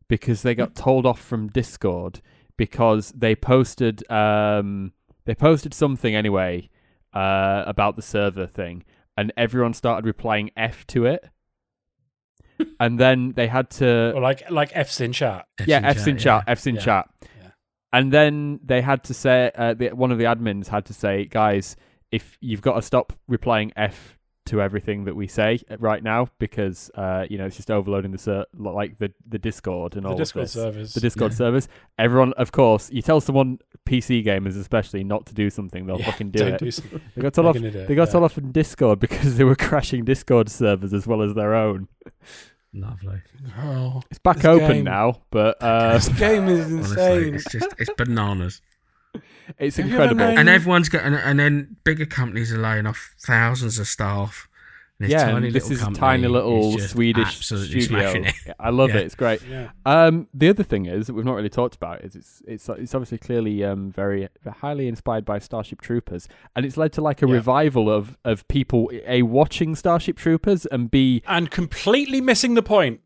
because 0.07 0.41
they 0.41 0.53
got 0.53 0.75
told 0.75 1.05
off 1.05 1.19
from 1.19 1.47
Discord 1.47 2.21
because 2.57 3.11
they 3.15 3.35
posted 3.35 4.09
um 4.11 4.91
they 5.25 5.33
posted 5.33 5.73
something 5.73 6.13
anyway 6.13 6.69
uh 7.13 7.63
about 7.65 7.95
the 7.95 8.01
server 8.01 8.45
thing 8.45 8.83
and 9.17 9.33
everyone 9.37 9.73
started 9.73 10.05
replying 10.05 10.51
F 10.57 10.85
to 10.87 11.05
it. 11.05 11.29
And 12.79 12.99
then 12.99 13.33
they 13.35 13.47
had 13.47 13.69
to 13.71 14.13
Or 14.15 14.21
like 14.21 14.49
like 14.49 14.71
F's 14.73 15.01
in 15.01 15.11
chat. 15.13 15.45
F's 15.59 15.67
yeah, 15.67 15.77
in 15.79 15.85
F's 15.85 16.07
in 16.07 16.17
chat, 16.17 16.43
F's 16.47 16.67
in 16.67 16.75
Yeah. 16.75 16.81
chat. 16.81 17.09
Yeah. 17.41 17.49
And 17.91 18.11
then 18.11 18.59
they 18.63 18.81
had 18.81 19.03
to 19.05 19.13
say, 19.13 19.51
uh, 19.55 19.73
the, 19.73 19.89
one 19.89 20.11
of 20.11 20.17
the 20.17 20.23
admins 20.25 20.67
had 20.67 20.85
to 20.85 20.93
say, 20.93 21.25
guys, 21.25 21.75
if 22.11 22.37
you've 22.41 22.61
got 22.61 22.73
to 22.75 22.81
stop 22.81 23.13
replying 23.27 23.71
F 23.75 24.17
to 24.45 24.61
everything 24.61 25.05
that 25.05 25.15
we 25.15 25.25
say 25.27 25.57
right 25.79 26.03
now 26.03 26.27
because 26.37 26.91
uh, 26.95 27.25
you 27.29 27.37
know 27.37 27.45
it's 27.45 27.55
just 27.55 27.71
overloading 27.71 28.11
the 28.11 28.17
ser- 28.17 28.45
like 28.53 28.97
the 28.97 29.11
the 29.27 29.39
Discord 29.39 29.95
and 29.95 30.03
The 30.03 30.09
all 30.09 30.17
Discord 30.17 30.49
servers. 30.49 30.93
The 30.93 30.99
Discord 30.99 31.31
Yeah. 31.31 31.37
servers. 31.37 31.67
Everyone, 31.97 32.33
of 32.33 32.51
course, 32.51 32.91
you 32.91 33.01
tell 33.01 33.21
someone 33.21 33.59
PC 33.85 34.25
gamers 34.25 34.59
especially 34.59 35.03
not 35.03 35.25
to 35.27 35.33
do 35.33 35.49
something, 35.49 35.85
they'll 35.85 35.99
Yeah, 35.99 36.11
fucking 36.11 36.31
do 36.31 36.39
don't 36.39 36.53
it. 36.55 36.59
do 36.59 36.71
something. 36.71 37.01
They 37.15 37.21
got 37.21 37.33
told 37.33 37.45
They're 37.45 37.49
off. 37.51 37.55
gonna 37.55 37.71
do 37.71 37.85
They 37.87 37.95
got 37.95 38.07
yeah. 38.07 38.11
told 38.11 38.23
off 38.25 38.33
from 38.33 38.51
Discord 38.51 38.99
because 39.05 39.37
they 39.37 39.43
were 39.45 39.55
crashing 39.55 40.03
Discord 40.03 40.49
servers 40.49 40.93
as 40.93 41.07
well 41.07 41.21
as 41.21 41.33
their 41.35 41.53
own. 41.55 41.87
Lovely. 42.73 43.21
Girl, 43.55 44.03
It's 44.09 44.19
back 44.19 44.43
open 44.45 44.67
game- 44.77 44.83
now, 44.85 45.21
but 45.29 45.57
uh, 45.61 45.93
this 45.93 46.09
game 46.09 46.47
is 46.47 46.65
Honestly, 46.71 47.03
insane. 47.27 47.35
it's 47.35 47.51
just 47.51 47.67
it's 47.77 47.91
bananas. 47.95 48.61
It's 49.57 49.77
Have 49.77 49.87
incredible. 49.87 50.21
And 50.23 50.49
everyone's 50.49 50.89
got, 50.89 51.03
and, 51.03 51.15
and 51.15 51.39
then 51.39 51.77
bigger 51.83 52.05
companies 52.05 52.53
are 52.53 52.57
laying 52.59 52.85
off 52.85 53.15
thousands 53.19 53.79
of 53.79 53.87
staff. 53.87 54.47
This 54.99 55.09
yeah, 55.09 55.25
tiny 55.31 55.49
this 55.49 55.69
little 55.69 55.87
is 55.89 55.97
a 55.97 55.99
tiny 55.99 56.27
little 56.27 56.77
Swedish 56.79 57.39
studio. 57.43 57.79
smashing 57.81 58.25
it. 58.25 58.35
Yeah, 58.45 58.53
I 58.59 58.69
love 58.69 58.91
Yeah. 58.91 58.97
it. 58.97 59.05
It's 59.07 59.15
great. 59.15 59.41
Yeah. 59.49 59.71
Um, 59.85 60.27
the 60.33 60.47
other 60.49 60.63
thing 60.63 60.85
is 60.85 61.07
that 61.07 61.13
we've 61.13 61.25
not 61.25 61.35
really 61.35 61.49
talked 61.49 61.75
about 61.75 62.01
is 62.05 62.15
it's 62.15 62.41
it's 62.47 62.69
it's 62.69 62.93
obviously 62.95 63.17
clearly 63.17 63.63
um 63.65 63.91
very 63.91 64.29
highly 64.61 64.87
inspired 64.87 65.25
by 65.25 65.39
Starship 65.39 65.81
Troopers, 65.81 66.29
and 66.55 66.63
it's 66.65 66.77
led 66.77 66.93
to 66.93 67.01
like 67.01 67.21
a 67.23 67.27
Yeah. 67.27 67.33
revival 67.33 67.89
of 67.89 68.17
of 68.23 68.47
people 68.47 68.89
a 69.05 69.23
watching 69.23 69.75
Starship 69.75 70.15
Troopers 70.15 70.65
and 70.67 70.89
b 70.91 71.21
And 71.27 71.49
completely 71.51 72.21
missing 72.21 72.53
the 72.53 72.63
point. 72.63 73.01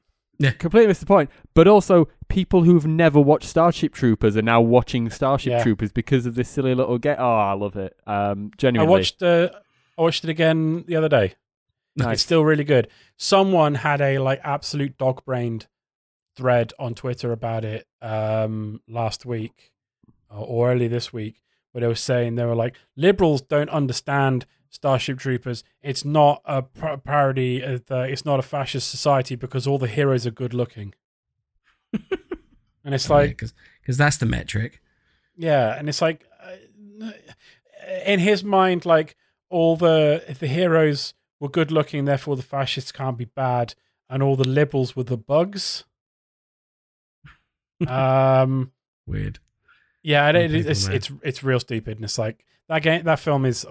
Completely 0.59 0.87
missed 0.87 0.99
the 0.99 1.05
point, 1.07 1.29
but 1.53 1.67
also 1.67 2.07
people 2.29 2.63
who've 2.63 2.85
never 2.85 3.19
watched 3.19 3.47
Starship 3.49 3.93
Troopers 3.93 4.37
are 4.37 4.41
now 4.41 4.61
watching 4.61 5.09
Starship 5.09 5.51
Yeah. 5.51 5.63
Troopers 5.63 5.91
because 5.91 6.25
of 6.25 6.35
this 6.35 6.49
silly 6.49 6.75
little 6.75 6.97
get. 6.97 7.19
Oh, 7.19 7.37
I 7.37 7.53
love 7.53 7.75
it. 7.75 7.95
Um, 8.05 8.51
genuinely, 8.57 8.57
I 8.57 8.57
genuinely, 8.57 8.87
watched 8.91 9.23
uh, 9.23 9.49
I 9.97 10.01
watched 10.01 10.23
it 10.23 10.29
again 10.29 10.83
the 10.87 10.95
other 10.95 11.09
day. 11.09 11.25
It's 11.95 12.05
Nice. 12.05 12.21
still 12.21 12.43
really 12.45 12.63
good. 12.63 12.87
Someone 13.17 13.75
had 13.75 14.01
a 14.01 14.19
like 14.19 14.39
absolute 14.43 14.97
dog 14.97 15.25
brained 15.25 15.67
thread 16.35 16.71
on 16.77 16.93
Twitter 16.93 17.31
about 17.31 17.65
it 17.65 17.87
um 17.99 18.79
last 18.87 19.25
week 19.25 19.71
or, 20.29 20.45
or 20.45 20.71
early 20.71 20.87
this 20.87 21.11
week 21.11 21.41
where 21.71 21.81
they 21.81 21.87
were 21.87 21.95
saying 21.95 22.35
they 22.35 22.45
were 22.45 22.53
like 22.53 22.75
liberals 22.95 23.41
don't 23.41 23.69
understand 23.71 24.45
Starship 24.69 25.19
Troopers. 25.19 25.63
It's 25.81 26.03
not 26.05 26.41
a 26.45 26.63
parody. 26.63 27.61
Of 27.61 27.85
the, 27.85 28.01
it's 28.03 28.25
not 28.25 28.39
a 28.39 28.43
fascist 28.43 28.89
society 28.89 29.35
because 29.35 29.67
all 29.67 29.77
the 29.77 29.87
heroes 29.87 30.25
are 30.25 30.31
good 30.31 30.53
looking. 30.53 30.93
and 31.93 32.93
it's 32.93 33.09
like 33.09 33.37
because 33.81 33.97
that's 33.97 34.17
the 34.17 34.25
metric. 34.25 34.81
Yeah, 35.35 35.77
and 35.77 35.87
it's 35.87 36.01
like 36.01 36.25
uh, 36.41 37.11
in 38.05 38.19
his 38.19 38.43
mind, 38.43 38.85
like 38.85 39.15
all 39.49 39.77
the 39.77 40.23
if 40.27 40.39
the 40.39 40.47
heroes 40.47 41.13
were 41.39 41.49
good 41.49 41.71
looking, 41.71 42.05
therefore 42.05 42.35
the 42.35 42.43
fascists 42.43 42.91
can't 42.91 43.17
be 43.17 43.25
bad, 43.25 43.75
and 44.09 44.23
all 44.23 44.35
the 44.35 44.47
liberals 44.47 44.95
were 44.95 45.03
the 45.03 45.17
bugs. 45.17 45.83
um, 47.87 48.71
Weird. 49.05 49.39
yeah, 50.01 50.29
it, 50.29 50.53
it's 50.53 50.87
it's 50.87 51.11
it's 51.21 51.43
real 51.43 51.59
stupid, 51.59 51.97
and 51.97 52.05
it's 52.05 52.17
like 52.17 52.45
that 52.67 52.81
game. 52.81 53.03
That 53.03 53.19
film 53.19 53.45
is. 53.45 53.65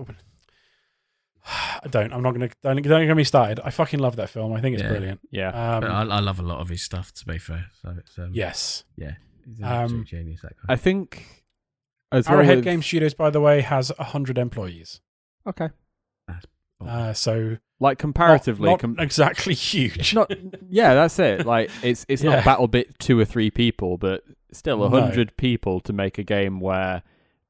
I 1.47 1.86
don't. 1.90 2.12
I'm 2.12 2.23
not 2.23 2.32
gonna. 2.32 2.48
Don't, 2.62 2.82
don't 2.82 3.06
get 3.06 3.16
me 3.16 3.24
started. 3.24 3.60
I 3.64 3.70
fucking 3.70 4.01
love 4.01 4.16
that 4.16 4.31
film. 4.31 4.52
I 4.52 4.60
think 4.60 4.74
it's 4.74 4.82
Yeah. 4.82 4.89
brilliant. 4.89 5.20
yeah. 5.31 5.77
Um, 5.77 5.85
I, 5.85 6.16
I 6.16 6.20
love 6.20 6.39
a 6.40 6.43
lot 6.43 6.59
of 6.60 6.68
his 6.68 6.82
stuff. 6.82 7.12
To 7.14 7.24
be 7.27 7.39
fair, 7.39 7.66
so 7.82 7.94
it's 7.98 8.18
um, 8.18 8.31
yes. 8.32 8.85
yeah, 8.97 9.12
he's 9.47 9.59
an 9.60 9.64
Um, 9.64 10.05
genius. 10.06 10.40
That 10.43 10.52
guy. 10.66 10.73
I 10.73 10.77
think 10.77 11.24
as 12.12 12.28
well 12.28 12.39
Arrowhead 12.39 12.56
with- 12.56 12.64
Game 12.64 12.82
Studios, 12.82 13.14
by 13.14 13.31
the 13.31 13.40
way, 13.40 13.60
has 13.60 13.93
hundred 13.98 14.39
employees. 14.39 15.01
Okay, 15.47 15.68
Uh, 16.85 17.12
so 17.12 17.56
like 17.81 17.98
comparatively, 17.98 18.70
not, 18.70 18.81
com- 18.81 18.97
exactly 18.98 19.55
huge. 19.70 20.14
Not. 20.14 20.31
Yeah, 20.68 20.94
that's 20.94 21.18
it. 21.18 21.47
Like 21.47 21.70
it's 21.82 22.05
it's 22.09 22.23
Yeah. 22.23 22.43
not 22.43 22.44
BattleBit 22.44 22.98
two 22.98 23.18
or 23.18 23.24
three 23.24 23.51
people, 23.51 23.97
but 23.97 24.23
still 24.52 24.85
a 24.85 24.90
No. 24.90 25.01
hundred 25.01 25.36
people 25.36 25.81
to 25.81 25.93
make 25.93 26.18
a 26.18 26.23
game 26.23 26.60
where 26.60 27.02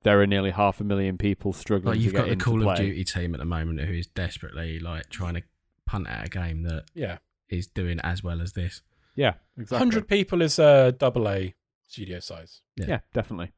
there 0.06 0.20
are 0.20 0.26
nearly 0.26 0.50
half 0.50 0.80
a 0.80 0.84
million 0.84 1.18
people 1.18 1.52
struggling 1.52 1.94
Like 1.96 2.02
you've 2.02 2.12
to 2.12 2.18
got 2.18 2.26
the 2.26 2.32
into 2.32 2.44
Call 2.44 2.60
play. 2.60 2.72
of 2.72 2.78
Duty 2.78 3.04
team 3.04 3.34
at 3.34 3.38
the 3.40 3.44
moment 3.46 3.80
who 3.80 3.92
is 3.92 4.06
desperately 4.06 4.78
like 4.78 5.10
trying 5.10 5.34
to 5.34 5.42
punt 5.86 6.06
at 6.08 6.26
a 6.26 6.28
game 6.30 6.62
that 6.62 6.84
Yeah, 6.94 7.18
is 7.48 7.66
doing 7.66 8.00
as 8.00 8.22
well 8.22 8.40
as 8.40 8.52
this. 8.54 8.82
Yeah, 9.14 9.34
exactly. 9.58 9.78
hundred 9.78 10.08
people 10.08 10.42
is 10.42 10.58
a 10.58 10.92
double 10.98 11.28
A 11.28 11.54
studio 11.86 12.20
size. 12.20 12.60
Yeah. 12.76 12.86
Yeah, 12.88 12.98
definitely. 13.12 13.52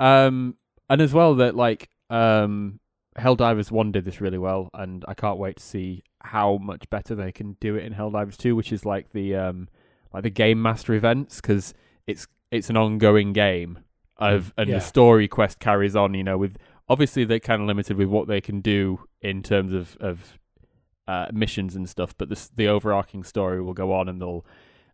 Um, 0.00 0.56
and 0.88 1.00
as 1.00 1.12
well 1.12 1.34
that 1.36 1.54
like 1.56 1.88
um, 2.10 2.80
Helldivers 3.18 3.70
One 3.70 3.90
did 3.92 4.04
this 4.04 4.20
really 4.20 4.38
well, 4.38 4.68
and 4.74 5.04
I 5.08 5.14
can't 5.14 5.38
wait 5.38 5.56
to 5.56 5.62
see 5.62 6.02
how 6.20 6.56
much 6.58 6.88
better 6.90 7.14
they 7.14 7.32
can 7.32 7.56
do 7.60 7.74
it 7.76 7.84
in 7.84 7.94
Helldivers 7.94 8.36
Two, 8.36 8.54
which 8.56 8.72
is 8.72 8.84
like 8.84 9.10
the 9.10 9.34
um, 9.36 9.68
like 10.12 10.22
the 10.22 10.30
game 10.30 10.60
master 10.62 10.94
events 10.94 11.40
because 11.40 11.74
it's 12.06 12.26
it's 12.50 12.70
an 12.70 12.76
ongoing 12.76 13.32
game 13.32 13.78
of 14.18 14.52
and 14.56 14.68
Yeah. 14.68 14.76
the 14.76 14.80
story 14.80 15.28
quest 15.28 15.58
carries 15.60 15.94
on. 15.96 16.14
You 16.14 16.24
know, 16.24 16.38
with 16.38 16.56
obviously 16.88 17.24
they're 17.24 17.38
kind 17.40 17.60
of 17.62 17.68
limited 17.68 17.96
with 17.96 18.08
what 18.08 18.28
they 18.28 18.40
can 18.40 18.60
do 18.60 19.00
in 19.22 19.42
terms 19.42 19.72
of 19.72 19.96
of 20.00 20.38
uh, 21.06 21.26
missions 21.32 21.74
and 21.74 21.88
stuff, 21.88 22.14
but 22.18 22.28
this, 22.28 22.48
the 22.48 22.68
overarching 22.68 23.24
story 23.24 23.62
will 23.62 23.72
go 23.74 23.92
on, 23.92 24.08
and 24.08 24.20
they'll. 24.20 24.44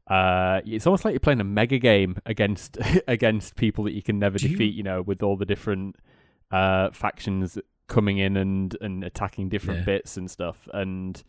Uh, 0.06 0.60
it's 0.66 0.86
almost 0.86 1.04
like 1.04 1.12
you're 1.12 1.18
playing 1.20 1.40
a 1.40 1.44
mega 1.44 1.78
game 1.78 2.16
against 2.26 2.76
against 3.08 3.56
people 3.56 3.84
that 3.84 3.92
you 3.94 4.02
can 4.02 4.18
never 4.18 4.38
Do 4.38 4.48
defeat. 4.48 4.74
You 4.74 4.82
know, 4.82 5.02
with 5.02 5.22
all 5.22 5.36
the 5.36 5.46
different 5.46 5.96
uh, 6.50 6.90
factions 6.90 7.58
coming 7.88 8.18
in 8.18 8.36
and 8.36 8.76
and 8.80 9.02
attacking 9.02 9.48
different 9.48 9.80
Yeah. 9.80 9.86
bits 9.86 10.16
and 10.16 10.30
stuff. 10.30 10.68
And 10.74 11.22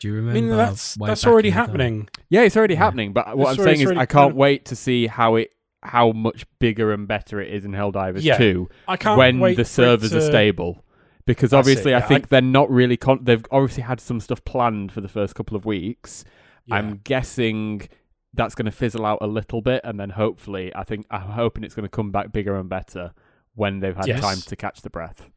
Do 0.00 0.08
you 0.08 0.14
remember? 0.14 0.38
I 0.38 0.40
mean, 0.42 0.50
that's 0.56 0.94
that's 0.96 1.26
already 1.26 1.48
in 1.48 1.54
the 1.54 1.60
day? 1.60 1.66
happening. 1.66 2.08
yeah, 2.28 2.42
it's 2.42 2.56
already 2.56 2.74
Yeah. 2.74 2.80
happening. 2.80 3.12
But 3.14 3.36
what 3.36 3.50
It's 3.52 3.58
I'm 3.58 3.64
saying 3.64 3.80
is, 3.80 3.90
I 3.98 4.06
can't 4.06 4.36
wait 4.36 4.66
to 4.66 4.76
see 4.76 5.06
how 5.08 5.36
it 5.36 5.50
how 5.82 6.12
much 6.12 6.44
bigger 6.58 6.92
and 6.92 7.08
better 7.08 7.40
it 7.40 7.52
is 7.52 7.64
in 7.64 7.72
Helldivers 7.72 8.22
Yeah. 8.22 8.36
2 8.36 8.68
I 8.86 8.96
can't 8.96 9.16
when 9.18 9.38
wait 9.40 9.56
the 9.56 9.64
for 9.64 9.68
it 9.68 9.72
servers 9.72 10.14
are 10.14 10.20
stable. 10.20 10.84
Because 11.26 11.50
That's 11.50 11.60
obviously, 11.68 11.92
it, 11.92 11.96
I 11.96 12.00
think 12.00 12.24
I- 12.24 12.26
they're 12.30 12.40
not 12.42 12.70
really. 12.70 12.96
Con- 12.96 13.20
they've 13.22 13.44
obviously 13.50 13.82
had 13.84 14.00
some 14.00 14.20
stuff 14.20 14.44
planned 14.44 14.90
for 14.92 15.00
the 15.00 15.08
first 15.08 15.34
couple 15.34 15.56
of 15.56 15.64
weeks. 15.64 16.24
Yeah. 16.66 16.76
I'm 16.76 17.00
guessing 17.04 17.88
that's 18.34 18.54
going 18.54 18.66
to 18.66 18.72
fizzle 18.72 19.04
out 19.06 19.18
a 19.20 19.26
little 19.26 19.60
bit, 19.60 19.80
and 19.84 19.98
then 20.00 20.10
hopefully, 20.10 20.72
I 20.74 20.82
think 20.84 21.06
I'm 21.10 21.30
hoping 21.30 21.62
it's 21.62 21.74
going 21.74 21.84
to 21.84 21.88
come 21.90 22.10
back 22.10 22.32
bigger 22.32 22.56
and 22.56 22.68
better 22.68 23.12
when 23.54 23.80
they've 23.80 23.96
had 23.96 24.06
Yes. 24.06 24.20
time 24.20 24.38
to 24.38 24.56
catch 24.56 24.80
the 24.82 24.90
breath. 24.90 25.30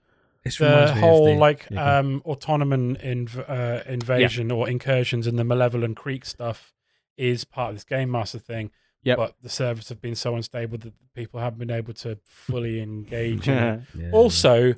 This 0.43 0.57
the 0.57 0.65
reminds 0.65 0.99
whole 0.99 1.25
the- 1.25 1.33
like 1.35 1.67
yeah, 1.69 1.99
um 1.99 2.21
autonomous 2.25 2.97
inv- 3.01 3.49
uh, 3.49 3.83
invasion 3.89 4.51
or 4.51 4.67
incursions 4.69 5.25
and 5.27 5.37
the 5.39 5.43
malevolent 5.43 5.95
creek 5.97 6.25
stuff 6.25 6.73
is 7.17 7.45
part 7.45 7.69
of 7.69 7.75
this 7.75 7.83
game 7.83 8.09
master 8.11 8.39
thing 8.39 8.71
Yep. 9.03 9.17
but 9.17 9.35
the 9.41 9.49
servers 9.49 9.89
have 9.89 10.01
been 10.01 10.15
so 10.15 10.35
unstable 10.35 10.77
that 10.79 10.93
people 11.13 11.39
haven't 11.39 11.59
been 11.59 11.71
able 11.71 11.93
to 11.95 12.17
fully 12.23 12.81
engage 12.89 13.47
in 13.47 13.57
it. 13.57 13.81
Yeah. 13.97 14.09
also 14.11 14.75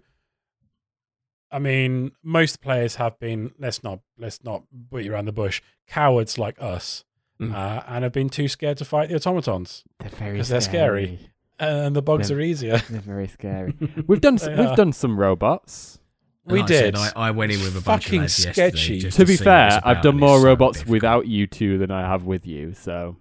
i 1.51 1.59
mean 1.59 2.11
most 2.23 2.61
players 2.61 2.95
have 2.95 3.19
been 3.19 3.51
let's 3.59 3.83
not 3.83 3.99
let's 4.17 4.43
not 4.43 4.63
beat 4.91 5.05
you 5.05 5.13
around 5.13 5.25
the 5.25 5.31
bush 5.31 5.61
cowards 5.87 6.37
like 6.37 6.55
us 6.61 7.03
Mm. 7.37 7.53
uh, 7.53 7.83
and 7.87 8.03
have 8.05 8.13
been 8.13 8.29
too 8.29 8.47
scared 8.47 8.77
to 8.77 8.85
fight 8.85 9.09
the 9.09 9.15
automatons 9.17 9.83
They're 9.99 10.09
very 10.09 10.31
because 10.31 10.47
they're 10.47 10.61
scary. 10.61 11.19
and 11.59 11.93
the 11.93 12.01
bugs 12.01 12.29
Yeah. 12.29 12.37
are 12.37 12.39
easier 12.39 12.77
They're 12.89 13.01
very 13.01 13.27
scary. 13.27 13.73
We've 14.07 14.21
done 14.21 14.35
s- 14.35 14.45
They 14.45 14.55
we've 14.55 14.73
done 14.77 14.93
some 14.93 15.19
robots. 15.19 15.99
we 16.45 16.61
Like 16.61 16.71
I 16.71 16.73
said, 16.73 16.93
did 16.93 16.95
I, 16.95 17.11
I 17.27 17.31
went 17.31 17.51
in 17.51 17.59
with 17.59 17.75
a 17.75 17.81
bunch 17.81 18.05
Fucking 18.05 18.23
of 18.23 18.31
sketchy. 18.31 18.99
just 18.99 19.17
To 19.17 19.25
be 19.25 19.35
see 19.35 19.43
what 19.43 19.53
it's 19.65 19.73
fair, 19.75 19.81
I've 19.83 20.01
done 20.01 20.17
more 20.17 20.35
it's 20.37 20.43
so 20.43 20.47
robots 20.47 20.85
without 20.85 21.27
you 21.27 21.45
two 21.45 21.77
than 21.77 21.91
I 21.91 22.03
have 22.09 22.23
with 22.23 22.47
you. 22.47 22.73
So 22.73 23.17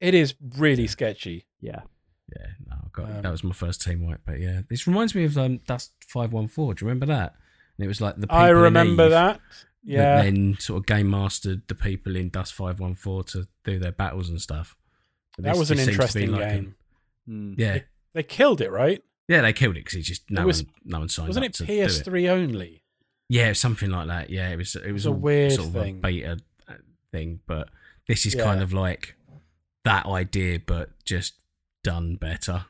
it 0.00 0.14
is 0.14 0.34
really 0.56 0.86
sketchy 0.86 1.46
yeah, 1.60 1.80
Yeah, 2.36 2.46
no, 2.68 2.76
I 2.76 2.88
got 2.92 3.10
Um, 3.10 3.22
that 3.22 3.32
was 3.32 3.42
my 3.44 3.52
first 3.52 3.82
team 3.82 4.06
white, 4.06 4.18
but 4.24 4.38
yeah, 4.40 4.62
this 4.70 4.86
reminds 4.86 5.14
me 5.14 5.24
of 5.24 5.36
um, 5.38 5.58
Dust 5.66 5.92
Five 6.06 6.32
One 6.32 6.46
Four. 6.48 6.74
Do 6.74 6.84
you 6.84 6.88
remember 6.88 7.06
that? 7.06 7.34
And 7.76 7.84
it 7.84 7.88
was 7.88 8.00
like 8.00 8.16
the 8.16 8.26
people 8.26 8.36
i 8.36 8.48
remember 8.48 9.04
Eve 9.04 9.10
that 9.10 9.40
yeah 9.84 10.22
then 10.22 10.56
sort 10.58 10.78
of 10.80 10.86
game 10.86 11.08
mastered 11.08 11.62
the 11.68 11.74
people 11.74 12.16
in 12.16 12.28
Dust 12.30 12.52
Five 12.54 12.80
One 12.80 12.94
Four 12.94 13.24
to 13.24 13.46
do 13.64 13.78
their 13.78 13.92
battles 13.92 14.28
and 14.28 14.40
stuff. 14.40 14.76
But 15.36 15.44
that 15.44 15.50
this- 15.52 15.58
was 15.58 15.70
an 15.70 15.76
this 15.78 15.86
seems 15.86 15.96
to 15.96 16.18
be 16.18 16.24
interesting 16.24 16.32
like 16.32 16.42
a- 16.42 16.54
game 16.54 16.74
Mm. 17.28 17.54
yeah, 17.58 17.78
they 18.14 18.22
killed 18.22 18.60
it 18.62 18.70
right 18.70 19.02
yeah, 19.28 19.42
they 19.42 19.52
killed 19.52 19.76
it 19.76 19.84
because 19.84 20.02
just 20.06 20.30
no 20.30 20.42
It 20.42 20.46
was- 20.46 20.64
one, 20.64 20.72
no 20.86 20.98
one 21.00 21.08
signed 21.10 21.28
wasn't 21.28 21.44
up 21.44 21.50
it 21.50 21.54
to 21.56 21.66
do 21.66 21.72
it. 21.72 21.86
ps3 21.90 22.28
only 22.30 22.82
Yeah, 23.28 23.52
something 23.52 23.90
like 23.90 24.06
that. 24.08 24.30
Yeah, 24.30 24.48
it 24.48 24.56
was. 24.56 24.74
It 24.74 24.90
was 24.92 25.04
a 25.04 25.10
all 25.10 25.14
weird 25.16 25.52
sort 25.52 25.66
of 25.68 25.74
thing. 25.74 25.98
a 25.98 26.00
beta 26.00 26.38
uh, 26.66 26.74
thing, 27.12 27.40
but 27.46 27.68
this 28.08 28.24
is 28.24 28.34
Yeah. 28.34 28.44
kind 28.44 28.62
of 28.62 28.72
like 28.72 29.16
that 29.84 30.06
idea, 30.06 30.58
but 30.64 30.90
just 31.04 31.34
done 31.84 32.16
better 32.16 32.66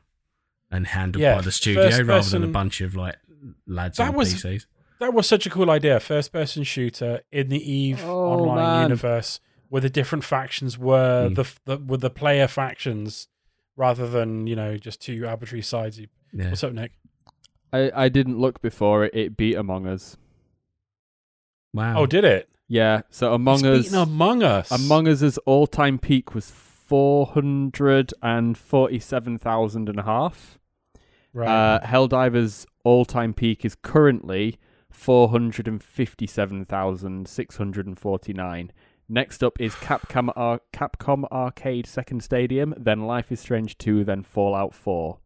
and 0.70 0.86
handled 0.86 1.22
Yeah, 1.22 1.36
by 1.36 1.40
the 1.42 1.52
studio 1.52 1.90
first 1.90 2.02
rather 2.04 2.28
than 2.30 2.44
a 2.44 2.48
bunch 2.52 2.80
of 2.80 2.94
like 2.94 3.16
lads 3.66 3.98
That 3.98 4.10
on 4.10 4.14
was- 4.16 4.34
PCs. 4.34 4.66
That 5.00 5.14
was 5.14 5.28
such 5.28 5.46
a 5.46 5.50
cool 5.50 5.70
idea. 5.70 6.00
First 6.00 6.32
person 6.32 6.64
shooter 6.64 7.20
in 7.30 7.48
the 7.50 7.72
Eve 7.72 8.02
Oh, 8.04 8.40
online 8.40 8.56
man. 8.56 8.82
universe 8.82 9.38
where 9.68 9.80
the 9.80 9.88
different 9.90 10.24
factions 10.24 10.76
were 10.76 11.28
Mm. 11.30 11.34
the, 11.36 11.46
the 11.66 11.76
with 11.78 12.00
the 12.00 12.10
player 12.10 12.48
factions 12.48 13.28
rather 13.76 14.08
than, 14.08 14.48
you 14.48 14.56
know, 14.56 14.76
just 14.76 15.00
two 15.00 15.24
arbitrary 15.26 15.62
sides. 15.62 16.00
Yeah, 16.32 16.48
What's 16.48 16.64
up, 16.64 16.72
Nick? 16.72 16.92
I 17.72 17.92
I 17.94 18.08
didn't 18.08 18.38
look 18.40 18.60
before 18.60 19.04
it. 19.04 19.14
It 19.14 19.36
beat 19.36 19.54
Among 19.54 19.86
Us. 19.86 20.16
wow. 21.72 22.00
Oh, 22.00 22.06
did 22.06 22.24
it? 22.24 22.48
Yeah, 22.66 23.02
so 23.10 23.34
Among 23.34 23.64
it's 23.64 23.88
Us. 23.88 23.94
Among 23.94 24.42
Us. 24.42 24.70
Among 24.70 25.06
Us's 25.08 25.38
all-time 25.46 25.98
peak 25.98 26.34
was 26.34 26.50
four 26.88 27.26
hundred 27.26 28.12
and 28.22 28.56
forty-seven 28.56 29.36
thousand 29.38 29.88
and 29.88 29.98
a 30.00 30.02
half. 30.04 30.58
right. 31.32 31.48
Uh, 31.48 31.80
Helldivers' 31.86 32.64
all-time 32.84 33.34
peak 33.34 33.64
is 33.64 33.74
currently 33.74 34.58
four 34.90 35.28
hundred 35.28 35.68
and 35.68 35.82
fifty-seven 35.82 36.64
thousand 36.64 37.28
six 37.28 37.56
hundred 37.58 37.86
and 37.86 37.98
forty-nine. 37.98 38.72
Next 39.08 39.42
up 39.44 39.58
is 39.60 39.74
Capcom 39.74 40.30
Ar- 40.36 40.60
Capcom 40.72 41.24
Arcade 41.32 41.86
Second 41.86 42.22
Stadium, 42.22 42.74
then 42.76 43.06
Life 43.06 43.32
is 43.32 43.40
Strange 43.40 43.78
2, 43.78 44.04
then 44.04 44.22
Fallout 44.22 44.74
4. 44.74 45.18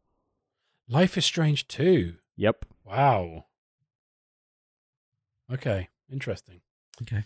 Life 0.88 1.18
is 1.18 1.24
Strange 1.24 1.66
2. 1.66 2.14
Yep. 2.36 2.64
Wow. 2.84 3.46
Okay, 5.52 5.88
interesting. 6.12 6.60
okay. 7.02 7.24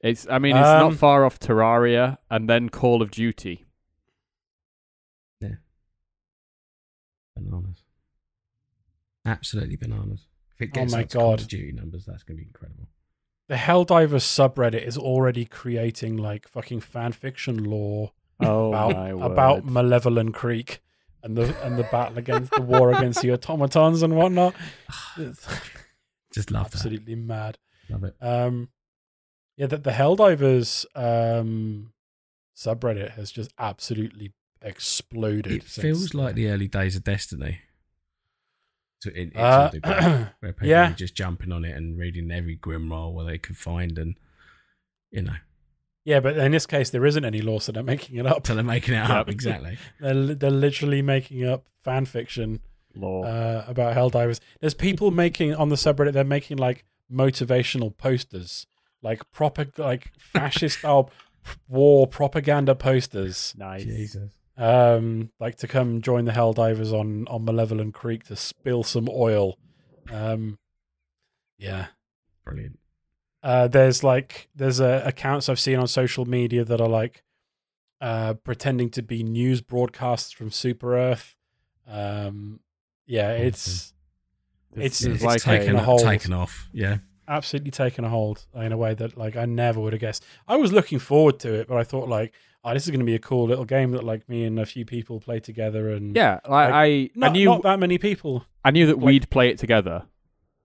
It's 0.00 0.26
I 0.28 0.40
mean 0.40 0.56
it's 0.56 0.66
Um, 0.66 0.80
not 0.90 0.94
far 0.94 1.24
off 1.24 1.38
Terraria 1.38 2.18
and 2.28 2.48
then 2.50 2.68
Call 2.68 3.00
of 3.02 3.12
Duty. 3.12 3.64
Bananas. 7.36 7.84
Absolutely 9.24 9.76
bananas. 9.76 10.26
If 10.54 10.62
it 10.62 10.70
Oh 10.74 10.80
gets 10.80 10.92
my 10.92 11.02
up 11.02 11.08
to 11.08 11.18
Call 11.18 11.34
of 11.34 11.48
Duty 11.48 11.72
numbers, 11.72 12.04
that's 12.04 12.22
going 12.22 12.38
to 12.38 12.42
be 12.42 12.48
incredible. 12.48 12.88
The 13.48 13.54
Helldivers 13.56 14.24
subreddit 14.24 14.86
is 14.86 14.96
already 14.96 15.44
creating 15.44 16.16
like 16.16 16.48
fucking 16.48 16.80
fan 16.80 17.12
fiction 17.12 17.64
lore 17.64 18.12
Oh 18.40 18.68
about 18.68 18.94
my 18.94 19.08
about 19.10 19.64
Malevelon 19.66 20.32
Creek 20.32 20.80
and 21.22 21.36
the 21.36 21.54
and 21.62 21.78
the 21.78 21.84
battle 21.84 22.18
against 22.18 22.52
the 22.52 22.62
war 22.62 22.92
against 22.92 23.20
the 23.22 23.30
automatons 23.32 24.02
and 24.02 24.16
whatnot. 24.16 24.54
It's 25.16 25.46
Just 26.34 26.50
love 26.50 26.66
absolutely 26.66 27.14
mad. 27.14 27.58
Love 27.90 28.04
it. 28.04 28.16
Um, 28.20 28.70
yeah, 29.56 29.66
that 29.66 29.84
the 29.84 29.90
Helldivers 29.90 30.86
um, 30.94 31.92
subreddit 32.56 33.12
has 33.12 33.30
just 33.30 33.52
absolutely 33.58 34.32
exploded. 34.62 35.52
It 35.52 35.62
since 35.68 35.82
feels 35.82 36.14
like 36.14 36.34
then. 36.34 36.44
the 36.44 36.50
early 36.50 36.68
days 36.68 36.96
of 36.96 37.04
Destiny. 37.04 37.60
To, 39.02 39.12
in, 39.12 39.30
in 39.32 39.36
Uh, 39.36 39.70
some 39.70 39.80
where 40.40 40.52
people 40.52 40.68
yeah. 40.68 40.88
were 40.90 40.94
just 40.94 41.14
jumping 41.14 41.50
on 41.52 41.64
it 41.64 41.76
and 41.76 41.98
reading 41.98 42.30
every 42.30 42.56
Grimoire 42.56 43.12
where 43.12 43.24
they 43.26 43.38
could 43.38 43.56
find, 43.56 43.98
and 43.98 44.14
you 45.10 45.22
know, 45.22 45.34
yeah, 46.04 46.20
but 46.20 46.36
in 46.36 46.52
this 46.52 46.66
case, 46.66 46.90
there 46.90 47.04
isn't 47.06 47.24
any 47.24 47.40
lore, 47.42 47.60
so 47.60 47.72
they're 47.72 47.82
making 47.82 48.16
it 48.16 48.26
up. 48.26 48.46
so 48.46 48.54
they're 48.54 48.62
making 48.64 48.94
it 48.94 48.98
up 49.10 49.28
exactly. 49.28 49.76
They're 50.00 50.34
they're 50.34 50.50
literally 50.50 51.02
making 51.02 51.44
up 51.46 51.66
fan 51.82 52.04
fiction 52.06 52.60
Lore. 52.94 53.26
uh, 53.26 53.64
about 53.66 53.96
Helldivers. 53.96 54.38
There's 54.60 54.74
people 54.74 55.10
making 55.24 55.54
on 55.54 55.68
the 55.68 55.76
subreddit. 55.76 56.12
They're 56.12 56.24
making 56.24 56.58
like 56.58 56.84
motivational 57.12 57.96
posters, 57.96 58.66
like 59.02 59.28
proper 59.32 59.66
like 59.78 60.12
fascist 60.16 60.78
style 60.78 61.10
war 61.68 62.06
propaganda 62.06 62.74
posters. 62.76 63.52
nice. 63.58 63.82
Jesus. 63.84 64.30
Um, 64.56 65.30
like 65.40 65.56
to 65.56 65.66
come 65.68 66.02
join 66.02 66.24
the 66.26 66.32
Helldivers 66.32 66.92
on 66.92 67.26
on 67.28 67.44
Malevelon 67.46 67.92
Creek 67.92 68.24
to 68.24 68.36
spill 68.36 68.82
some 68.82 69.08
oil. 69.10 69.58
Um, 70.10 70.58
yeah. 71.58 71.86
Brilliant. 72.44 72.78
Uh, 73.42 73.66
there's 73.68 74.04
like 74.04 74.48
there's 74.54 74.80
uh, 74.80 75.02
accounts 75.04 75.48
I've 75.48 75.58
seen 75.60 75.78
on 75.78 75.88
social 75.88 76.24
media 76.26 76.64
that 76.64 76.80
are 76.80 76.88
like 76.88 77.22
uh, 78.00 78.34
pretending 78.34 78.90
to 78.90 79.02
be 79.02 79.22
news 79.22 79.60
broadcasts 79.60 80.32
from 80.32 80.50
Super 80.50 80.96
Earth. 80.96 81.34
Um, 81.88 82.60
yeah, 83.06 83.30
it's 83.32 83.92
It's- 84.74 85.00
is 85.02 85.06
it's 85.06 85.24
like 85.24 85.40
taken 85.40 85.60
taken, 85.66 85.76
a 85.76 85.78
a, 85.80 85.82
hold. 85.82 86.00
taken 86.02 86.32
off. 86.32 86.68
Yeah. 86.72 86.98
Absolutely 87.28 87.70
taken 87.70 88.04
a 88.04 88.08
hold 88.08 88.46
in 88.54 88.72
a 88.72 88.76
way 88.76 88.94
that 88.94 89.16
like 89.16 89.36
I 89.36 89.44
never 89.46 89.80
would 89.80 89.92
have 89.92 90.00
guessed. 90.00 90.24
I 90.48 90.56
was 90.56 90.72
looking 90.72 90.98
forward 90.98 91.38
to 91.40 91.54
it, 91.54 91.68
but 91.68 91.76
I 91.76 91.84
thought 91.84 92.08
like, 92.08 92.32
oh, 92.64 92.74
this 92.74 92.84
is 92.84 92.90
going 92.90 93.00
to 93.00 93.06
be 93.06 93.14
a 93.14 93.18
cool 93.18 93.46
little 93.46 93.64
game 93.64 93.90
that 93.92 94.04
like 94.04 94.28
me 94.28 94.44
and 94.44 94.58
a 94.58 94.66
few 94.66 94.84
people 94.84 95.20
play 95.20 95.40
together, 95.40 95.90
and 95.90 96.14
yeah. 96.16 96.40
Like, 96.48 96.72
I 96.72 96.84
I 96.84 97.10
not, 97.14 97.32
knew 97.32 97.44
not 97.46 97.62
that 97.62 97.78
many 97.80 97.98
people. 97.98 98.44
I 98.64 98.70
knew 98.70 98.86
that 98.86 98.96
like- 98.98 99.04
we'd 99.06 99.30
play 99.30 99.48
it 99.48 99.58
together, 99.58 100.04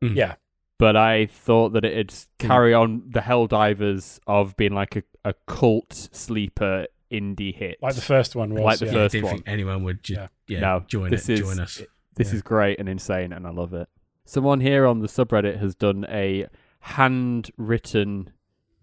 Mm. 0.03 0.15
Yeah, 0.15 0.35
but 0.77 0.95
I 0.95 1.25
thought 1.25 1.73
that 1.73 1.83
it'd 1.83 2.13
carry 2.37 2.73
on 2.73 3.01
the 3.07 3.21
Helldivers 3.21 4.19
of 4.27 4.55
being 4.57 4.73
like 4.73 4.95
a, 4.95 5.03
a 5.25 5.33
cult 5.47 6.09
sleeper 6.11 6.85
indie 7.11 7.55
hit. 7.55 7.77
like 7.81 7.95
the 7.95 8.01
first 8.01 8.35
one 8.35 8.53
was. 8.53 8.63
Like 8.63 8.79
the 8.79 8.85
yeah. 8.87 8.91
first 8.91 9.11
didn't 9.13 9.25
one. 9.25 9.33
think 9.35 9.47
anyone 9.47 9.83
would 9.85 10.03
just 10.03 10.19
Yeah. 10.19 10.27
yeah, 10.47 10.59
No, 10.59 10.83
join 10.87 11.09
this 11.11 11.29
it, 11.29 11.33
is- 11.33 11.39
join 11.39 11.59
us. 11.59 11.81
This 12.15 12.29
Yeah. 12.29 12.35
is 12.35 12.41
great 12.41 12.79
and 12.79 12.89
insane, 12.89 13.31
and 13.33 13.47
I 13.47 13.51
love 13.51 13.73
it. 13.73 13.87
Someone 14.27 14.59
here 14.59 14.85
on 14.85 14.99
the 14.99 15.07
subreddit 15.07 15.57
has 15.59 15.73
done 15.73 16.05
a 16.09 16.47
handwritten 16.81 18.33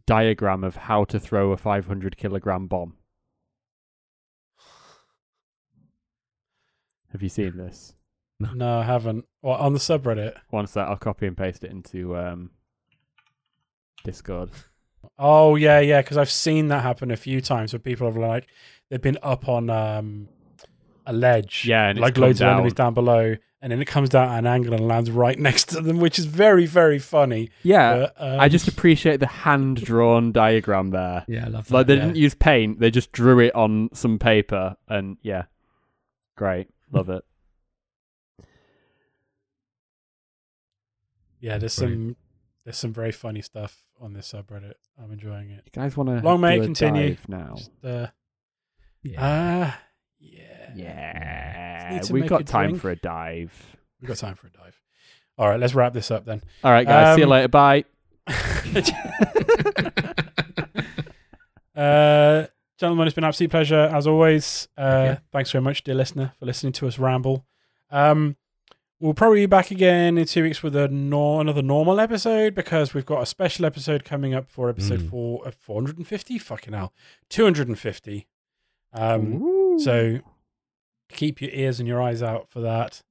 diagram 0.07 0.65
of 0.65 0.75
how 0.75 1.05
to 1.05 1.21
throw 1.21 1.53
a 1.53 1.59
500 1.59 2.17
kilogram 2.17 2.67
bomb. 2.67 2.95
Have 7.13 7.23
you 7.23 7.29
seen 7.29 7.59
this? 7.59 7.95
No, 8.41 8.79
I 8.79 8.85
haven't. 8.85 9.27
Well, 9.43 9.57
on 9.57 9.75
the 9.75 9.79
subreddit. 9.79 10.35
Once 10.51 10.73
that, 10.73 10.89
I'll 10.89 10.97
copy 10.97 11.27
and 11.27 11.37
paste 11.37 11.63
it 11.63 11.71
into 11.71 12.17
um, 12.17 12.51
Discord. 14.03 14.49
Oh 15.19 15.57
yeah, 15.57 15.79
yeah. 15.79 16.01
Because 16.01 16.17
I've 16.17 16.31
seen 16.31 16.69
that 16.69 16.83
happen 16.83 17.11
a 17.11 17.19
few 17.19 17.43
times 17.43 17.75
where 17.75 17.81
people 17.81 18.07
have 18.07 18.17
like 18.17 18.47
they've 18.89 19.01
been 19.01 19.19
up 19.23 19.47
on 19.47 19.69
um, 19.69 20.31
a 21.07 21.13
ledge, 21.13 21.65
Yeah, 21.67 21.89
and 21.89 21.99
like 21.99 22.15
come 22.15 22.23
loads 22.25 22.39
down. 22.41 22.51
of 22.51 22.55
enemies 22.59 22.73
down 22.75 22.95
below, 22.95 23.37
and 23.63 23.73
then 23.73 23.81
it 23.81 23.87
comes 23.87 24.09
down 24.11 24.29
at 24.31 24.39
an 24.39 24.47
angle 24.47 24.75
and 24.75 24.87
lands 24.87 25.11
right 25.11 25.39
next 25.49 25.71
to 25.71 25.81
them, 25.81 25.99
which 25.99 26.19
is 26.19 26.25
very 26.27 26.67
very 26.67 26.99
funny. 26.99 27.51
Yeah, 27.63 27.97
But, 27.99 28.15
um, 28.19 28.41
I 28.41 28.49
just 28.49 28.69
appreciate 28.69 29.21
the 29.21 29.27
hand 29.27 29.79
drawn 29.85 30.33
diagram 30.33 30.91
there. 30.91 31.25
Yeah, 31.29 31.47
I 31.47 31.49
love 31.49 31.69
that. 31.69 31.75
Like 31.75 31.87
they 31.87 31.95
yeah. 31.97 32.01
didn't 32.07 32.17
use 32.17 32.35
paint; 32.35 32.81
they 32.81 32.91
just 32.91 33.13
drew 33.13 33.39
it 33.41 33.55
on 33.55 33.91
some 33.93 34.19
paper, 34.19 34.77
and 34.89 35.17
yeah, 35.23 35.45
great, 36.37 36.69
love 36.93 37.09
it. 37.11 37.25
yeah. 41.41 41.59
There's 41.59 41.77
Brilliant. 41.77 42.01
some 42.11 42.17
there's 42.65 42.77
some 42.79 42.93
very 42.93 43.13
funny 43.13 43.43
stuff 43.43 43.83
on 44.01 44.13
this 44.15 44.33
subreddit. 44.33 44.75
I'm 45.03 45.13
enjoying 45.13 45.51
it. 45.51 45.63
You 45.67 45.73
guys 45.83 45.97
want 45.97 46.09
to 46.11 46.21
Long 46.25 46.41
may 46.41 46.57
do 46.57 46.63
a 46.63 46.65
continue. 46.65 47.09
dive 47.11 47.29
now? 47.29 47.55
Just, 47.57 47.71
uh, 47.85 48.07
Yeah. 49.03 49.23
Uh, 49.25 49.73
yeah. 50.75 52.01
We've 52.11 52.27
got 52.27 52.47
time 52.47 52.71
drink. 52.71 52.83
for 52.83 52.91
a 52.91 52.97
dive. 52.97 53.77
We've 54.01 54.09
got 54.09 54.19
time 54.19 54.35
for 54.35 54.47
a 54.47 54.51
dive. 54.51 54.81
All 55.39 55.49
right, 55.49 55.59
let's 55.59 55.75
wrap 55.75 55.93
this 55.93 56.11
up 56.11 56.25
then. 56.25 56.43
All 56.63 56.71
right, 56.71 56.87
guys. 56.87 57.17
see 57.17 57.23
you 57.23 57.27
Um, 57.27 57.31
later. 57.31 57.49
Bye. 57.49 57.85
uh, 61.77 62.47
gentlemen, 62.79 63.07
it's 63.07 63.15
been 63.15 63.25
an 63.25 63.29
absolute 63.29 63.51
pleasure 63.51 63.91
as 63.93 64.07
always. 64.07 64.69
Uh, 64.77 64.83
Yeah. 64.83 65.19
Thanks 65.33 65.51
very 65.53 65.63
much, 65.63 65.85
dear 65.85 65.95
listener, 65.95 66.33
for 66.39 66.47
listening 66.47 66.73
to 66.75 66.87
us 66.87 66.99
ramble. 66.99 67.47
Um, 67.91 68.37
we'll 69.01 69.15
probably 69.15 69.41
be 69.41 69.47
back 69.47 69.71
again 69.71 70.19
in 70.19 70.27
two 70.27 70.43
weeks 70.43 70.63
with 70.63 70.77
a 70.77 70.89
nor- 70.89 71.41
another 71.41 71.63
normal 71.63 72.01
episode 72.01 72.55
because 72.55 72.95
we've 72.95 73.07
got 73.07 73.23
a 73.23 73.27
special 73.27 73.65
episode 73.67 74.05
coming 74.05 74.35
up 74.35 74.49
for 74.49 74.69
episode 74.69 75.01
Mm. 75.01 75.11
four, 75.11 75.49
uh, 75.49 75.51
450. 75.51 76.39
Fucking 76.39 76.73
hell, 76.75 76.93
250. 77.29 78.27
Um, 78.93 79.79
so 79.81 80.21
keep 81.15 81.41
your 81.41 81.51
ears 81.53 81.79
and 81.81 81.89
your 81.89 82.03
eyes 82.03 82.23
out 82.23 82.49
for 82.51 82.61
that. 82.61 83.03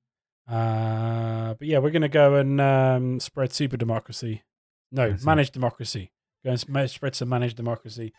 Uh, 0.49 1.53
but 1.55 1.67
yeah, 1.67 1.77
we're 1.79 1.89
going 1.91 2.01
to 2.01 2.09
go 2.09 2.35
and 2.35 2.59
um, 2.61 3.19
spread 3.19 3.53
super 3.53 3.77
democracy. 3.77 4.43
No, 4.91 5.09
That's 5.09 5.23
it. 5.23 5.25
manage 5.25 5.51
democracy. 5.51 6.11
Go 6.43 6.51
and 6.51 6.59
sm- 6.59 6.85
spread 6.85 7.15
some 7.15 7.29
managed 7.29 7.55
democracy. 7.57 8.13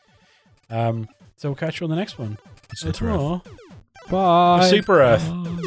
Um, 0.71 1.09
so 1.37 1.51
we'll 1.51 1.57
catch 1.57 1.81
you 1.81 1.85
on 1.85 1.91
the 1.91 1.97
next 1.97 2.19
one. 2.19 2.39
Super 2.75 3.11
Earth. 3.11 3.43
Bye. 4.11 4.67
Super 4.71 5.01
Earth. 5.03 5.29
Bye. 5.29 5.67